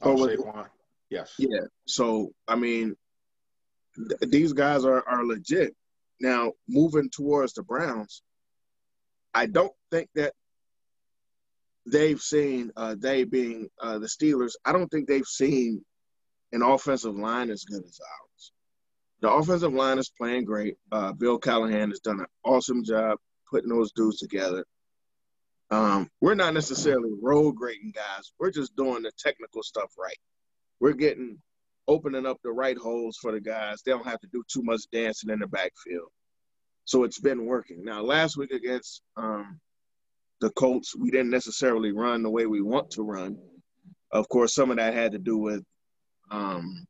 Oh, 0.00 0.16
Saquon. 0.16 0.66
Yes. 1.10 1.34
Yeah. 1.38 1.66
So 1.86 2.32
I 2.46 2.56
mean, 2.56 2.96
th- 3.96 4.30
these 4.30 4.52
guys 4.52 4.84
are 4.84 5.06
are 5.06 5.24
legit. 5.24 5.74
Now 6.20 6.52
moving 6.68 7.10
towards 7.10 7.54
the 7.54 7.62
Browns, 7.62 8.22
I 9.34 9.46
don't 9.46 9.72
think 9.90 10.08
that 10.14 10.32
they've 11.86 12.20
seen 12.20 12.70
uh, 12.76 12.94
they 12.98 13.24
being 13.24 13.68
uh, 13.80 13.98
the 13.98 14.06
Steelers. 14.06 14.52
I 14.64 14.72
don't 14.72 14.88
think 14.88 15.08
they've 15.08 15.26
seen 15.26 15.84
an 16.52 16.62
offensive 16.62 17.16
line 17.16 17.50
as 17.50 17.64
good 17.64 17.82
as 17.84 17.98
ours. 18.00 18.52
The 19.20 19.30
offensive 19.30 19.72
line 19.72 19.98
is 19.98 20.12
playing 20.16 20.44
great. 20.44 20.76
Uh, 20.90 21.12
Bill 21.12 21.38
Callahan 21.38 21.90
has 21.90 22.00
done 22.00 22.20
an 22.20 22.26
awesome 22.44 22.84
job 22.84 23.18
putting 23.50 23.70
those 23.70 23.92
dudes 23.92 24.18
together. 24.18 24.64
Um, 25.72 26.10
we're 26.20 26.34
not 26.34 26.52
necessarily 26.52 27.10
road 27.22 27.56
grading 27.56 27.92
guys. 27.94 28.32
We're 28.38 28.50
just 28.50 28.76
doing 28.76 29.02
the 29.02 29.12
technical 29.18 29.62
stuff 29.62 29.90
right. 29.98 30.18
We're 30.80 30.92
getting 30.92 31.38
opening 31.88 32.26
up 32.26 32.36
the 32.44 32.52
right 32.52 32.76
holes 32.76 33.16
for 33.20 33.32
the 33.32 33.40
guys. 33.40 33.80
They 33.82 33.90
don't 33.90 34.06
have 34.06 34.20
to 34.20 34.28
do 34.30 34.44
too 34.52 34.62
much 34.62 34.82
dancing 34.92 35.30
in 35.30 35.38
the 35.38 35.46
backfield. 35.46 36.10
So 36.84 37.04
it's 37.04 37.20
been 37.20 37.46
working. 37.46 37.82
Now, 37.84 38.02
last 38.02 38.36
week 38.36 38.50
against 38.50 39.00
um, 39.16 39.58
the 40.42 40.50
Colts, 40.50 40.94
we 40.94 41.10
didn't 41.10 41.30
necessarily 41.30 41.92
run 41.92 42.22
the 42.22 42.30
way 42.30 42.44
we 42.44 42.60
want 42.60 42.90
to 42.92 43.02
run. 43.02 43.38
Of 44.10 44.28
course, 44.28 44.54
some 44.54 44.70
of 44.70 44.76
that 44.76 44.92
had 44.92 45.12
to 45.12 45.18
do 45.18 45.38
with 45.38 45.64
um, 46.30 46.86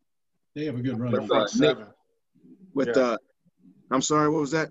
they 0.56 0.64
have 0.64 0.76
a 0.76 0.82
good 0.82 0.98
run. 0.98 1.12
With, 1.12 1.30
uh, 1.30 1.46
Nick, 1.56 1.78
with 2.74 2.96
yeah. 2.96 3.02
uh, 3.02 3.16
I'm 3.92 4.02
sorry, 4.02 4.28
what 4.28 4.40
was 4.40 4.50
that? 4.50 4.70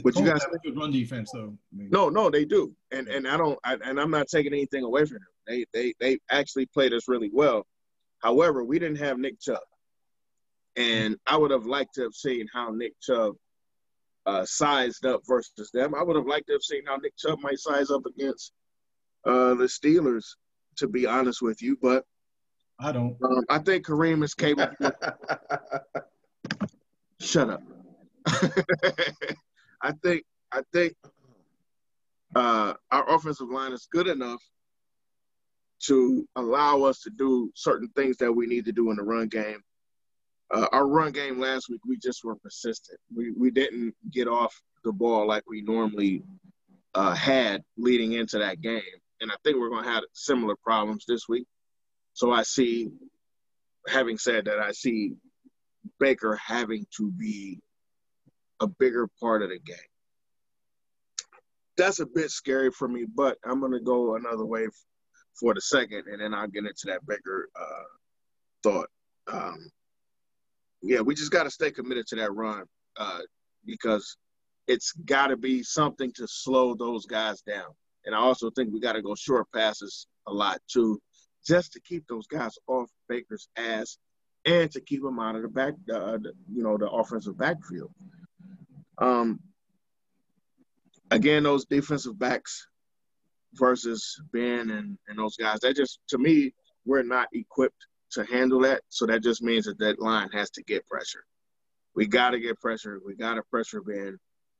What 0.00 0.16
you 0.16 0.24
guys 0.24 0.42
have 0.42 0.54
a 0.54 0.58
good 0.58 0.76
run 0.76 0.90
defense, 0.90 1.30
though. 1.32 1.52
I 1.72 1.76
mean, 1.76 1.90
no, 1.90 2.08
no, 2.08 2.30
they 2.30 2.46
do, 2.46 2.74
and 2.92 3.08
and 3.08 3.28
I 3.28 3.36
don't, 3.36 3.58
I, 3.62 3.76
and 3.84 4.00
I'm 4.00 4.10
not 4.10 4.28
taking 4.28 4.54
anything 4.54 4.84
away 4.84 5.04
from 5.04 5.16
them. 5.16 5.26
They 5.46 5.66
they 5.74 5.92
they 6.00 6.18
actually 6.30 6.64
played 6.66 6.94
us 6.94 7.08
really 7.08 7.30
well. 7.30 7.66
However, 8.22 8.64
we 8.64 8.78
didn't 8.78 8.98
have 8.98 9.18
Nick 9.18 9.38
Chubb, 9.38 9.60
and 10.76 11.16
I 11.26 11.36
would 11.36 11.50
have 11.50 11.66
liked 11.66 11.94
to 11.96 12.02
have 12.02 12.14
seen 12.14 12.46
how 12.54 12.70
Nick 12.70 12.94
Chubb 13.02 13.34
uh, 14.24 14.46
sized 14.46 15.04
up 15.04 15.20
versus 15.26 15.70
them. 15.74 15.94
I 15.94 16.02
would 16.02 16.16
have 16.16 16.26
liked 16.26 16.46
to 16.46 16.54
have 16.54 16.62
seen 16.62 16.86
how 16.86 16.96
Nick 16.96 17.16
Chubb 17.18 17.40
might 17.42 17.58
size 17.58 17.90
up 17.90 18.06
against 18.06 18.52
uh, 19.26 19.54
the 19.54 19.64
Steelers. 19.64 20.24
To 20.76 20.88
be 20.88 21.04
honest 21.06 21.42
with 21.42 21.60
you, 21.60 21.76
but 21.82 22.06
I 22.80 22.92
don't. 22.92 23.14
Um, 23.22 23.44
I 23.50 23.58
think 23.58 23.84
Kareem 23.84 24.24
is 24.24 24.32
capable. 24.32 24.74
Shut 27.20 27.50
up. 27.50 27.62
I 29.82 29.92
think 30.02 30.24
I 30.52 30.62
think 30.72 30.94
uh, 32.34 32.74
our 32.90 33.14
offensive 33.14 33.48
line 33.50 33.72
is 33.72 33.88
good 33.90 34.06
enough 34.06 34.42
to 35.84 36.26
allow 36.36 36.82
us 36.82 37.00
to 37.00 37.10
do 37.10 37.50
certain 37.54 37.88
things 37.96 38.16
that 38.18 38.32
we 38.32 38.46
need 38.46 38.64
to 38.66 38.72
do 38.72 38.90
in 38.90 38.96
the 38.96 39.02
run 39.02 39.28
game. 39.28 39.60
Uh, 40.52 40.66
our 40.72 40.86
run 40.86 41.12
game 41.12 41.40
last 41.40 41.68
week, 41.68 41.80
we 41.86 41.96
just 41.96 42.24
were 42.24 42.36
persistent. 42.36 42.98
We 43.14 43.32
we 43.32 43.50
didn't 43.50 43.94
get 44.10 44.28
off 44.28 44.54
the 44.84 44.92
ball 44.92 45.26
like 45.26 45.42
we 45.48 45.62
normally 45.62 46.22
uh, 46.94 47.14
had 47.14 47.62
leading 47.76 48.12
into 48.12 48.38
that 48.38 48.60
game, 48.60 48.82
and 49.20 49.32
I 49.32 49.34
think 49.42 49.58
we're 49.58 49.70
going 49.70 49.84
to 49.84 49.90
have 49.90 50.04
similar 50.12 50.54
problems 50.62 51.04
this 51.08 51.28
week. 51.28 51.46
So 52.12 52.30
I 52.30 52.42
see, 52.42 52.90
having 53.88 54.18
said 54.18 54.44
that, 54.44 54.58
I 54.58 54.72
see 54.72 55.14
Baker 55.98 56.36
having 56.36 56.86
to 56.98 57.10
be 57.10 57.60
a 58.62 58.66
bigger 58.68 59.08
part 59.20 59.42
of 59.42 59.50
the 59.50 59.58
game. 59.58 59.76
That's 61.76 62.00
a 62.00 62.06
bit 62.06 62.30
scary 62.30 62.70
for 62.70 62.86
me, 62.86 63.04
but 63.12 63.36
I'm 63.44 63.60
going 63.60 63.72
to 63.72 63.80
go 63.80 64.14
another 64.14 64.44
way 64.44 64.66
for 65.38 65.52
the 65.52 65.60
second, 65.60 66.04
and 66.06 66.20
then 66.20 66.32
I'll 66.32 66.46
get 66.46 66.64
into 66.64 66.86
that 66.86 67.06
Baker 67.06 67.48
uh, 67.60 67.84
thought. 68.62 68.88
Um, 69.30 69.70
yeah, 70.82 71.00
we 71.00 71.14
just 71.14 71.32
got 71.32 71.44
to 71.44 71.50
stay 71.50 71.70
committed 71.70 72.06
to 72.08 72.16
that 72.16 72.34
run 72.34 72.64
uh, 72.96 73.20
because 73.64 74.16
it's 74.68 74.92
got 75.04 75.28
to 75.28 75.36
be 75.36 75.62
something 75.62 76.12
to 76.16 76.26
slow 76.28 76.74
those 76.74 77.06
guys 77.06 77.40
down. 77.42 77.70
And 78.04 78.14
I 78.14 78.18
also 78.18 78.50
think 78.50 78.72
we 78.72 78.80
got 78.80 78.92
to 78.92 79.02
go 79.02 79.14
short 79.14 79.46
passes 79.54 80.06
a 80.26 80.32
lot 80.32 80.60
too, 80.70 81.00
just 81.46 81.72
to 81.72 81.80
keep 81.80 82.06
those 82.08 82.26
guys 82.26 82.54
off 82.66 82.90
Baker's 83.08 83.48
ass 83.56 83.98
and 84.44 84.70
to 84.72 84.80
keep 84.80 85.02
them 85.02 85.18
out 85.18 85.36
of 85.36 85.42
the 85.42 85.48
back, 85.48 85.74
uh, 85.92 86.18
the, 86.18 86.32
you 86.52 86.62
know, 86.62 86.76
the 86.76 86.90
offensive 86.90 87.38
backfield. 87.38 87.92
Um, 89.02 89.40
again, 91.10 91.42
those 91.42 91.64
defensive 91.64 92.16
backs 92.18 92.68
versus 93.54 94.20
Ben 94.32 94.70
and, 94.70 94.96
and 95.08 95.18
those 95.18 95.36
guys, 95.36 95.58
that 95.60 95.74
just, 95.74 95.98
to 96.08 96.18
me, 96.18 96.54
we're 96.86 97.02
not 97.02 97.26
equipped 97.32 97.86
to 98.12 98.24
handle 98.24 98.60
that. 98.60 98.82
So 98.90 99.06
that 99.06 99.22
just 99.22 99.42
means 99.42 99.64
that 99.64 99.78
that 99.80 100.00
line 100.00 100.28
has 100.32 100.50
to 100.50 100.62
get 100.62 100.86
pressure. 100.86 101.24
We 101.96 102.06
got 102.06 102.30
to 102.30 102.38
get 102.38 102.60
pressure. 102.60 103.00
We 103.04 103.16
got 103.16 103.34
to 103.34 103.42
pressure 103.50 103.82
Ben. 103.82 104.18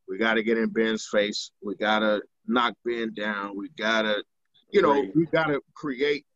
We 0.08 0.18
got 0.18 0.34
to 0.34 0.42
get 0.42 0.58
in 0.58 0.70
Ben's 0.70 1.06
face. 1.10 1.52
We 1.62 1.76
got 1.76 2.00
to 2.00 2.20
knock 2.46 2.74
Ben 2.84 3.14
down. 3.14 3.56
We 3.56 3.68
got 3.78 4.02
to, 4.02 4.24
you 4.72 4.82
know, 4.82 5.06
we 5.14 5.26
got 5.26 5.46
to 5.46 5.60
create 5.74 6.26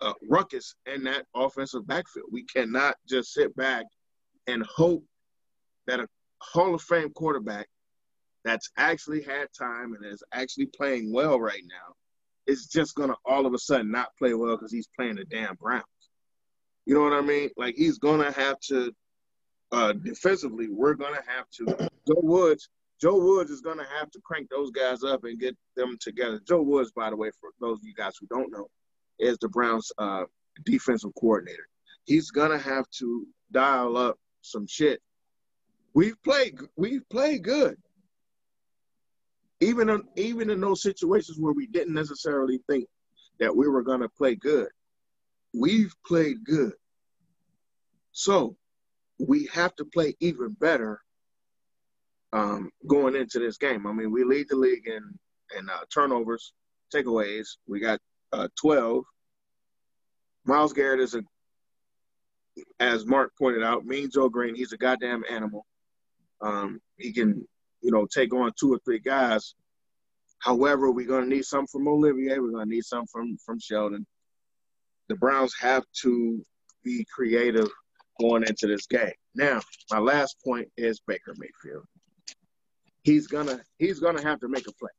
a 0.00 0.12
ruckus 0.30 0.76
in 0.86 1.02
that 1.04 1.26
offensive 1.34 1.86
backfield. 1.86 2.28
We 2.30 2.44
cannot 2.44 2.94
just 3.08 3.32
sit 3.32 3.56
back 3.56 3.86
and 4.46 4.64
hope 4.64 5.04
that 5.86 6.00
a 6.00 6.06
Hall 6.40 6.74
of 6.74 6.82
Fame 6.82 7.10
quarterback 7.10 7.68
that's 8.44 8.70
actually 8.76 9.22
had 9.22 9.48
time 9.58 9.94
and 9.94 10.04
is 10.04 10.22
actually 10.32 10.66
playing 10.66 11.12
well 11.12 11.38
right 11.40 11.62
now 11.68 11.94
is 12.46 12.66
just 12.66 12.94
going 12.94 13.10
to 13.10 13.16
all 13.26 13.46
of 13.46 13.52
a 13.52 13.58
sudden 13.58 13.90
not 13.90 14.08
play 14.18 14.32
well 14.34 14.56
because 14.56 14.72
he's 14.72 14.88
playing 14.96 15.16
the 15.16 15.24
damn 15.24 15.54
Browns. 15.56 15.84
You 16.86 16.94
know 16.94 17.02
what 17.02 17.12
I 17.12 17.20
mean? 17.20 17.50
Like 17.56 17.74
he's 17.76 17.98
going 17.98 18.22
to 18.22 18.32
have 18.32 18.58
to 18.68 18.92
uh, 19.70 19.92
defensively. 19.92 20.68
We're 20.70 20.94
going 20.94 21.14
to 21.14 21.22
have 21.30 21.46
to. 21.58 21.90
Joe 22.06 22.20
Woods. 22.22 22.68
Joe 23.00 23.16
Woods 23.16 23.50
is 23.50 23.60
going 23.60 23.78
to 23.78 23.86
have 23.98 24.10
to 24.10 24.20
crank 24.24 24.48
those 24.50 24.70
guys 24.70 25.04
up 25.04 25.22
and 25.24 25.38
get 25.38 25.56
them 25.76 25.96
together. 26.00 26.40
Joe 26.48 26.62
Woods, 26.62 26.90
by 26.96 27.10
the 27.10 27.16
way, 27.16 27.30
for 27.40 27.50
those 27.60 27.78
of 27.78 27.84
you 27.84 27.94
guys 27.94 28.14
who 28.18 28.26
don't 28.26 28.50
know, 28.50 28.68
is 29.20 29.38
the 29.38 29.48
Browns' 29.48 29.92
uh, 29.98 30.24
defensive 30.64 31.12
coordinator. 31.20 31.68
He's 32.06 32.30
going 32.30 32.50
to 32.50 32.58
have 32.58 32.88
to 32.98 33.26
dial 33.52 33.96
up 33.96 34.16
some 34.42 34.66
shit 34.66 35.00
We've 35.94 36.20
played 36.22 36.58
we've 36.76 37.08
played 37.08 37.42
good. 37.42 37.76
Even 39.60 39.88
in, 39.88 40.02
even 40.16 40.50
in 40.50 40.60
those 40.60 40.82
situations 40.82 41.38
where 41.40 41.52
we 41.52 41.66
didn't 41.66 41.94
necessarily 41.94 42.60
think 42.68 42.86
that 43.40 43.54
we 43.54 43.66
were 43.68 43.82
going 43.82 44.00
to 44.00 44.08
play 44.08 44.36
good, 44.36 44.68
we've 45.52 45.92
played 46.06 46.44
good. 46.44 46.74
So 48.12 48.56
we 49.18 49.48
have 49.52 49.74
to 49.76 49.84
play 49.84 50.14
even 50.20 50.52
better 50.60 51.00
um, 52.32 52.70
going 52.86 53.16
into 53.16 53.38
this 53.40 53.56
game. 53.56 53.86
I 53.86 53.92
mean, 53.92 54.12
we 54.12 54.22
lead 54.22 54.46
the 54.48 54.56
league 54.56 54.86
in 54.86 55.18
in 55.56 55.68
uh, 55.68 55.80
turnovers, 55.92 56.52
takeaways. 56.94 57.56
We 57.66 57.80
got 57.80 58.00
uh, 58.32 58.48
12. 58.60 59.04
Myles 60.44 60.72
Garrett 60.72 61.00
is 61.00 61.14
a, 61.14 61.22
as 62.80 63.06
Mark 63.06 63.32
pointed 63.38 63.62
out, 63.62 63.84
Mean 63.84 64.10
Joe 64.10 64.28
Greene. 64.28 64.54
He's 64.54 64.72
a 64.72 64.78
goddamn 64.78 65.24
animal. 65.30 65.66
Um, 66.40 66.80
he 66.96 67.12
can, 67.12 67.46
you 67.82 67.90
know, 67.90 68.06
take 68.06 68.32
on 68.34 68.52
two 68.58 68.72
or 68.72 68.78
three 68.84 69.00
guys 69.00 69.54
However, 70.38 70.90
we're 70.90 71.06
going 71.06 71.28
to 71.28 71.36
need 71.36 71.44
some 71.44 71.66
from 71.66 71.88
Olivier. 71.88 72.38
We're 72.38 72.52
going 72.52 72.68
to 72.68 72.74
need 72.74 72.84
some 72.84 73.06
from 73.06 73.36
from 73.44 73.58
Sheldon. 73.58 74.06
The 75.08 75.16
Browns 75.16 75.54
have 75.60 75.84
to 76.02 76.44
be 76.84 77.06
creative 77.12 77.68
going 78.20 78.44
into 78.44 78.66
this 78.66 78.86
game. 78.86 79.12
Now, 79.34 79.60
my 79.90 79.98
last 79.98 80.36
point 80.44 80.68
is 80.76 81.00
Baker 81.06 81.34
Mayfield. 81.36 81.84
He's 83.02 83.26
gonna 83.26 83.60
he's 83.78 84.00
gonna 84.00 84.22
have 84.22 84.40
to 84.40 84.48
make 84.48 84.68
a 84.68 84.72
play, 84.72 84.90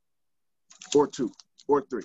or 0.94 1.06
two, 1.06 1.30
or 1.68 1.82
three. 1.82 2.02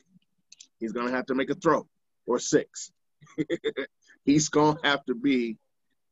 He's 0.80 0.92
gonna 0.92 1.12
have 1.12 1.26
to 1.28 1.36
make 1.36 1.50
a 1.50 1.56
throw, 1.56 1.88
or 2.28 2.38
six. 2.38 2.92
he's 4.26 4.50
gonna 4.50 4.78
have 4.84 5.04
to 5.06 5.16
be 5.16 5.58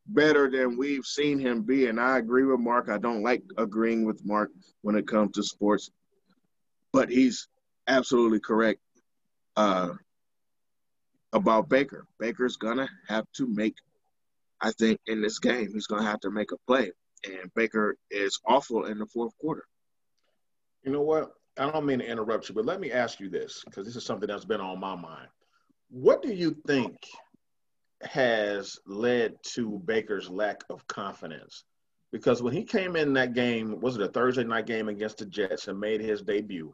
better 0.07 0.49
than 0.49 0.77
we've 0.77 1.05
seen 1.05 1.39
him 1.39 1.61
be. 1.61 1.87
And 1.87 1.99
I 1.99 2.17
agree 2.17 2.43
with 2.43 2.59
Mark. 2.59 2.89
I 2.89 2.97
don't 2.97 3.23
like 3.23 3.43
agreeing 3.57 4.05
with 4.05 4.25
Mark 4.25 4.51
when 4.81 4.95
it 4.95 5.07
comes 5.07 5.33
to 5.33 5.43
sports, 5.43 5.91
but 6.91 7.09
he's 7.09 7.47
absolutely 7.87 8.39
correct 8.39 8.79
uh, 9.55 9.89
about 11.31 11.69
Baker. 11.69 12.05
Baker's 12.19 12.57
gonna 12.57 12.89
have 13.07 13.25
to 13.35 13.47
make, 13.47 13.75
I 14.61 14.71
think, 14.71 14.99
in 15.07 15.21
this 15.21 15.39
game, 15.39 15.69
he's 15.73 15.87
gonna 15.87 16.03
have 16.03 16.19
to 16.21 16.31
make 16.31 16.51
a 16.51 16.57
play. 16.67 16.91
And 17.25 17.53
Baker 17.55 17.95
is 18.11 18.39
awful 18.45 18.85
in 18.85 18.99
the 18.99 19.05
fourth 19.05 19.37
quarter. 19.39 19.65
You 20.83 20.91
know 20.91 21.01
what? 21.01 21.31
I 21.57 21.69
don't 21.69 21.85
mean 21.85 21.99
to 21.99 22.07
interrupt 22.07 22.49
you, 22.49 22.55
but 22.55 22.65
let 22.65 22.79
me 22.79 22.91
ask 22.91 23.19
you 23.19 23.29
this 23.29 23.63
because 23.65 23.85
this 23.85 23.95
is 23.95 24.05
something 24.05 24.27
that's 24.27 24.45
been 24.45 24.59
on 24.59 24.79
my 24.79 24.95
mind. 24.95 25.27
What 25.89 26.21
do 26.21 26.33
you 26.33 26.55
think 26.67 26.97
has 28.05 28.79
led 28.85 29.35
to 29.43 29.81
Baker's 29.85 30.29
lack 30.29 30.63
of 30.69 30.85
confidence? 30.87 31.63
Because 32.11 32.41
when 32.41 32.53
he 32.53 32.63
came 32.63 32.95
in 32.95 33.13
that 33.13 33.33
game, 33.33 33.79
was 33.79 33.95
it 33.95 34.01
a 34.01 34.07
Thursday 34.07 34.43
night 34.43 34.67
game 34.67 34.87
against 34.87 35.17
the 35.17 35.25
Jets 35.25 35.67
and 35.67 35.79
made 35.79 36.01
his 36.01 36.21
debut? 36.21 36.73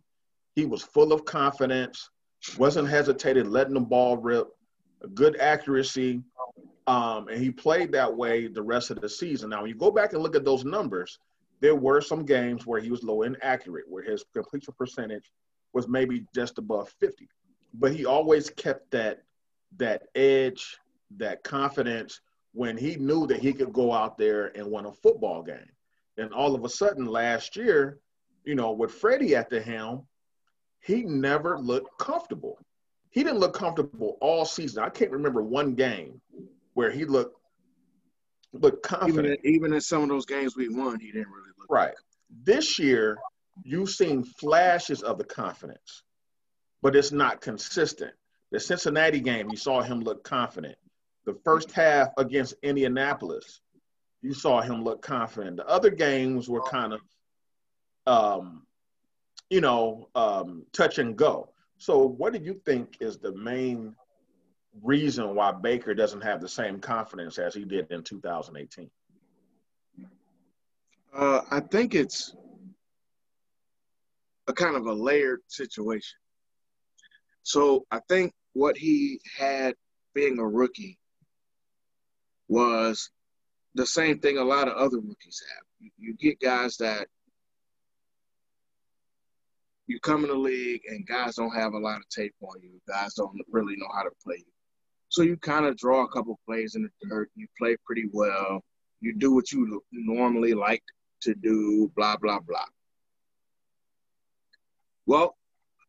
He 0.56 0.66
was 0.66 0.84
full 0.84 1.14
of 1.14 1.26
confidence, 1.26 2.10
wasn't 2.58 2.90
hesitated, 2.90 3.48
letting 3.48 3.74
the 3.74 3.80
ball 3.80 4.18
rip, 4.18 4.48
good 5.14 5.40
accuracy, 5.40 6.22
um, 6.88 7.28
and 7.28 7.42
he 7.42 7.52
played 7.52 7.92
that 7.92 8.14
way 8.14 8.48
the 8.48 8.62
rest 8.62 8.90
of 8.90 9.00
the 9.00 9.08
season. 9.08 9.52
Now, 9.52 9.62
when 9.62 9.70
you 9.70 9.76
go 9.76 9.92
back 9.92 10.14
and 10.14 10.24
look 10.24 10.36
at 10.36 10.44
those 10.44 10.66
numbers, 10.66 11.20
there 11.60 11.76
were 11.76 12.02
some 12.02 12.26
games 12.26 12.66
where 12.66 12.80
he 12.82 12.90
was 12.90 13.04
low 13.04 13.22
inaccurate, 13.22 13.86
where 13.88 14.04
his 14.04 14.26
completion 14.34 14.74
percentage 14.78 15.32
was 15.74 15.88
maybe 15.88 16.26
just 16.34 16.58
above 16.58 16.90
50. 17.00 17.28
But 17.76 17.94
he 17.94 18.06
always 18.06 18.50
kept 18.50 18.90
that 18.92 19.22
that 19.78 20.04
edge, 20.16 20.78
that 21.18 21.44
confidence 21.44 22.22
when 22.54 22.78
he 22.78 22.96
knew 22.96 23.28
that 23.28 23.40
he 23.40 23.54
could 23.54 23.74
go 23.74 23.94
out 23.94 24.18
there 24.18 24.52
and 24.56 24.72
win 24.72 24.86
a 24.86 24.92
football 24.92 25.44
game. 25.44 25.72
And 26.18 26.34
all 26.34 26.56
of 26.56 26.66
a 26.66 26.70
sudden 26.70 27.06
last 27.06 27.56
year, 27.56 28.00
you 28.44 28.56
know, 28.56 28.72
with 28.72 28.92
Freddie 28.92 29.36
at 29.36 29.50
the 29.50 29.62
helm, 29.62 30.06
he 30.82 31.04
never 31.04 31.58
looked 31.60 31.98
comfortable. 32.00 32.58
He 33.12 33.24
didn't 33.24 33.40
look 33.40 33.54
comfortable 33.54 34.18
all 34.22 34.46
season. 34.46 34.84
I 34.84 34.90
can't 34.90 35.12
remember 35.12 35.42
one 35.42 35.76
game 35.76 36.22
where 36.74 36.92
he 36.92 37.06
looked 37.06 37.36
looked 38.54 38.84
confident. 38.84 39.40
Even, 39.44 39.56
even 39.56 39.74
in 39.74 39.82
some 39.82 40.04
of 40.04 40.10
those 40.10 40.26
games 40.26 40.56
we 40.56 40.70
won, 40.70 41.00
he 41.00 41.12
didn't 41.12 41.30
really 41.30 41.52
look 41.58 41.70
right. 41.70 41.94
This 42.44 42.80
year, 42.80 43.18
you've 43.64 43.90
seen 43.90 44.24
flashes 44.24 45.04
of 45.04 45.18
the 45.18 45.24
confidence, 45.24 46.04
but 46.82 46.96
it's 46.96 47.12
not 47.12 47.42
consistent. 47.42 48.12
The 48.52 48.60
Cincinnati 48.60 49.20
game, 49.20 49.50
you 49.52 49.58
saw 49.58 49.82
him 49.82 50.00
look 50.00 50.24
confident. 50.24 50.78
The 51.30 51.40
first 51.46 51.72
half 51.72 52.10
against 52.18 52.56
Indianapolis, 52.64 53.62
you 54.24 54.34
saw 54.34 54.62
him 54.62 54.84
look 54.84 55.04
confident. 55.04 55.58
The 55.58 55.68
other 55.68 55.92
games 55.92 56.50
were 56.50 56.64
kind 56.64 56.92
of, 56.92 57.02
um, 58.08 58.66
you 59.52 59.62
know, 59.62 60.10
um, 60.16 60.66
touch 60.74 60.98
and 60.98 61.16
go. 61.16 61.54
So, 61.78 62.00
what 62.00 62.34
do 62.34 62.40
you 62.40 62.60
think 62.66 62.98
is 63.00 63.20
the 63.20 63.32
main 63.36 63.96
reason 64.82 65.36
why 65.36 65.52
Baker 65.52 65.94
doesn't 65.94 66.22
have 66.22 66.42
the 66.42 66.50
same 66.50 66.80
confidence 66.80 67.38
as 67.38 67.54
he 67.54 67.64
did 67.64 67.92
in 67.92 68.02
2018? 68.02 68.90
Uh, 71.16 71.42
I 71.52 71.60
think 71.60 71.94
it's 71.94 72.36
a 74.48 74.54
kind 74.54 74.76
of 74.76 74.88
a 74.88 74.94
layered 74.94 75.42
situation. 75.48 76.18
So 77.44 77.86
I 77.92 78.00
think 78.10 78.34
what 78.54 78.76
he 78.76 79.22
had 79.38 79.76
being 80.16 80.40
a 80.40 80.48
rookie 80.48 80.98
was 82.50 83.10
the 83.76 83.86
same 83.86 84.20
thing 84.20 84.38
a 84.38 84.44
lot 84.44 84.68
of 84.68 84.76
other 84.76 84.98
rookies 84.98 85.42
have. 85.56 85.64
You, 85.80 85.92
you 85.98 86.14
get 86.16 86.40
guys 86.42 86.76
that 86.78 87.08
you 89.88 90.00
come 90.00 90.24
in 90.24 90.30
the 90.30 90.36
league 90.36 90.82
and 90.88 91.08
guys 91.08 91.36
don't 91.36 91.56
have 91.56 91.74
a 91.74 91.80
lot 91.80 91.98
of 91.98 92.10
tape 92.10 92.36
on 92.42 92.62
you. 92.62 92.82
Guys 92.88 93.14
don't 93.14 93.40
really 93.50 93.76
know 93.78 93.88
how 93.96 94.04
to 94.04 94.12
play 94.24 94.38
you. 94.38 94.54
So 95.10 95.24
you 95.24 95.38
kind 95.38 95.66
of 95.66 95.78
draw 95.78 96.04
a 96.04 96.10
couple 96.10 96.40
plays 96.46 96.76
in 96.76 96.84
the 96.84 97.08
dirt. 97.08 97.30
You 97.36 97.48
play 97.58 97.76
pretty 97.86 98.06
well. 98.12 98.62
You 99.02 99.16
do 99.16 99.34
what 99.34 99.52
you 99.52 99.82
normally 99.92 100.54
like 100.54 100.84
to 101.22 101.34
do, 101.34 101.92
blah, 101.96 102.18
blah, 102.18 102.40
blah. 102.40 102.66
Well, 105.06 105.36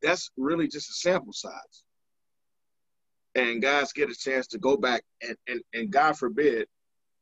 that's 0.03 0.31
really 0.39 0.69
just 0.69 0.89
a 0.89 0.95
sample 0.95 1.35
size. 1.35 1.85
And 3.35 3.63
guys 3.63 3.93
get 3.93 4.11
a 4.11 4.15
chance 4.15 4.49
to 4.49 4.59
go 4.59 4.77
back, 4.77 5.03
and, 5.23 5.37
and, 5.47 5.61
and 5.73 5.91
God 5.91 6.19
forbid, 6.19 6.67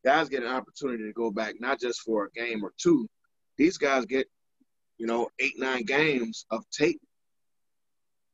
guys 0.04 0.28
get 0.28 0.42
an 0.42 0.48
opportunity 0.48 1.04
to 1.04 1.12
go 1.12 1.30
back, 1.30 1.54
not 1.60 1.78
just 1.78 2.00
for 2.00 2.24
a 2.24 2.30
game 2.30 2.64
or 2.64 2.72
two. 2.78 3.06
These 3.58 3.76
guys 3.76 4.06
get, 4.06 4.26
you 4.96 5.06
know, 5.06 5.28
eight, 5.38 5.54
nine 5.58 5.84
games 5.84 6.46
of 6.50 6.64
tape 6.70 7.00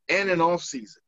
and 0.08 0.30
an 0.30 0.40
off 0.40 0.62
season. 0.62 1.02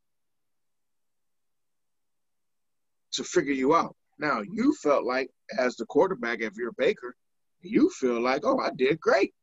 to 3.17 3.25
figure 3.25 3.53
you 3.53 3.75
out. 3.75 3.97
Now, 4.19 4.41
you 4.41 4.75
felt 4.75 5.05
like, 5.05 5.31
as 5.59 5.77
the 5.77 5.87
quarterback, 5.87 6.41
if 6.41 6.57
you're 6.57 6.73
Baker, 6.73 7.14
you 7.61 7.91
feel 7.91 8.21
like, 8.21 8.43
oh, 8.45 8.59
I 8.59 8.71
did 8.77 9.01
great. 9.01 9.35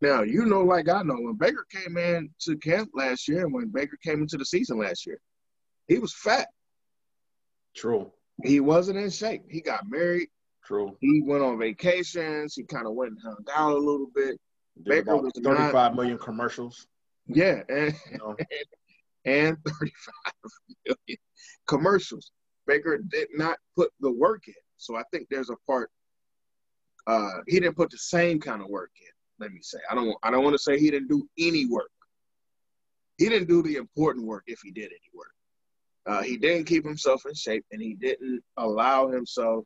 Now, 0.00 0.22
you 0.22 0.46
know, 0.46 0.62
like 0.62 0.88
I 0.88 1.02
know, 1.02 1.16
when 1.16 1.36
Baker 1.36 1.66
came 1.70 1.96
in 1.96 2.30
to 2.40 2.56
camp 2.58 2.90
last 2.94 3.28
year, 3.28 3.44
and 3.44 3.52
when 3.52 3.68
Baker 3.68 3.98
came 4.02 4.22
into 4.22 4.36
the 4.36 4.44
season 4.44 4.78
last 4.78 5.06
year, 5.06 5.20
he 5.90 5.98
was 5.98 6.14
fat. 6.14 6.48
True. 7.74 8.10
He 8.44 8.60
wasn't 8.60 8.98
in 8.98 9.10
shape. 9.10 9.42
He 9.50 9.60
got 9.60 9.88
married. 9.88 10.28
True. 10.64 10.96
He 11.00 11.20
went 11.20 11.42
on 11.42 11.58
vacations. 11.58 12.54
He 12.54 12.62
kind 12.62 12.86
of 12.86 12.94
went 12.94 13.12
and 13.12 13.20
hung 13.22 13.44
out 13.54 13.72
a 13.72 13.78
little 13.78 14.08
bit. 14.14 14.38
Did 14.76 15.04
Baker 15.04 15.16
was 15.16 15.32
thirty-five 15.34 15.72
not, 15.72 15.96
million 15.96 16.16
commercials. 16.16 16.86
Yeah, 17.26 17.62
and, 17.68 17.94
you 18.10 18.18
know. 18.18 18.36
and 19.24 19.56
35 19.66 19.90
million 20.86 21.18
commercials. 21.66 22.30
Baker 22.66 22.98
did 22.98 23.28
not 23.34 23.58
put 23.76 23.90
the 24.00 24.12
work 24.12 24.44
in. 24.46 24.54
So 24.76 24.96
I 24.96 25.02
think 25.12 25.26
there's 25.28 25.50
a 25.50 25.56
part 25.66 25.90
uh, 27.06 27.38
he 27.48 27.58
didn't 27.58 27.76
put 27.76 27.90
the 27.90 27.98
same 27.98 28.38
kind 28.38 28.62
of 28.62 28.68
work 28.68 28.92
in. 29.00 29.44
Let 29.44 29.52
me 29.52 29.60
say. 29.62 29.78
I 29.90 29.96
don't 29.96 30.16
I 30.22 30.30
don't 30.30 30.44
want 30.44 30.54
to 30.54 30.62
say 30.62 30.78
he 30.78 30.90
didn't 30.90 31.08
do 31.08 31.28
any 31.38 31.66
work. 31.66 31.90
He 33.18 33.28
didn't 33.28 33.48
do 33.48 33.62
the 33.62 33.76
important 33.76 34.26
work 34.26 34.44
if 34.46 34.60
he 34.62 34.70
did 34.70 34.86
any 34.86 35.10
work. 35.14 35.32
Uh, 36.06 36.22
he 36.22 36.36
didn't 36.36 36.64
keep 36.66 36.84
himself 36.84 37.24
in 37.26 37.34
shape 37.34 37.64
and 37.72 37.82
he 37.82 37.94
didn't 37.94 38.42
allow 38.56 39.08
himself 39.08 39.64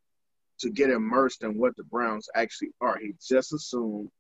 to 0.59 0.71
get 0.71 0.91
immersed 0.91 1.43
in 1.43 1.57
what 1.59 1.77
the 1.77 1.85
Browns 1.85 2.29
actually 2.35 2.71
are. 2.81 2.99
He 2.99 3.15
just 3.27 3.53
assumed 3.53 4.11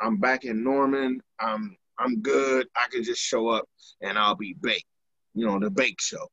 I'm 0.00 0.16
back 0.16 0.44
in 0.44 0.64
Norman. 0.64 1.20
I'm 1.38 1.76
I'm 1.98 2.20
good. 2.22 2.66
I 2.74 2.86
can 2.90 3.04
just 3.04 3.20
show 3.20 3.48
up 3.48 3.66
and 4.00 4.18
I'll 4.18 4.34
be 4.34 4.54
baked. 4.54 4.86
You 5.34 5.46
know, 5.46 5.58
the 5.58 5.70
bake 5.70 6.00
show. 6.00 6.26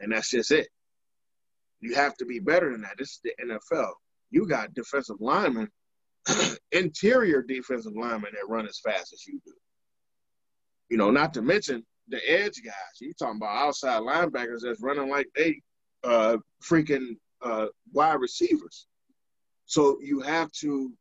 And 0.00 0.12
that's 0.12 0.30
just 0.30 0.52
it. 0.52 0.68
You 1.80 1.94
have 1.94 2.16
to 2.18 2.26
be 2.26 2.38
better 2.38 2.70
than 2.70 2.82
that. 2.82 2.98
This 2.98 3.12
is 3.12 3.20
the 3.24 3.32
NFL. 3.42 3.90
You 4.30 4.46
got 4.46 4.74
defensive 4.74 5.16
linemen, 5.20 5.68
interior 6.72 7.42
defensive 7.42 7.94
linemen 7.96 8.32
that 8.34 8.48
run 8.48 8.66
as 8.66 8.78
fast 8.80 9.12
as 9.12 9.26
you 9.26 9.40
do. 9.44 9.52
You 10.90 10.98
know, 10.98 11.10
not 11.10 11.34
to 11.34 11.42
mention 11.42 11.84
the 12.08 12.20
edge 12.30 12.60
guys. 12.64 13.00
You 13.00 13.12
talking 13.14 13.36
about 13.36 13.66
outside 13.66 14.00
linebackers 14.02 14.60
that's 14.62 14.82
running 14.82 15.08
like 15.08 15.28
they 15.36 15.60
uh, 16.04 16.38
freaking 16.62 17.16
uh, 17.42 17.66
wide 17.92 18.20
receivers. 18.20 18.86
So 19.66 19.98
you 20.02 20.20
have 20.20 20.50
to 20.60 20.92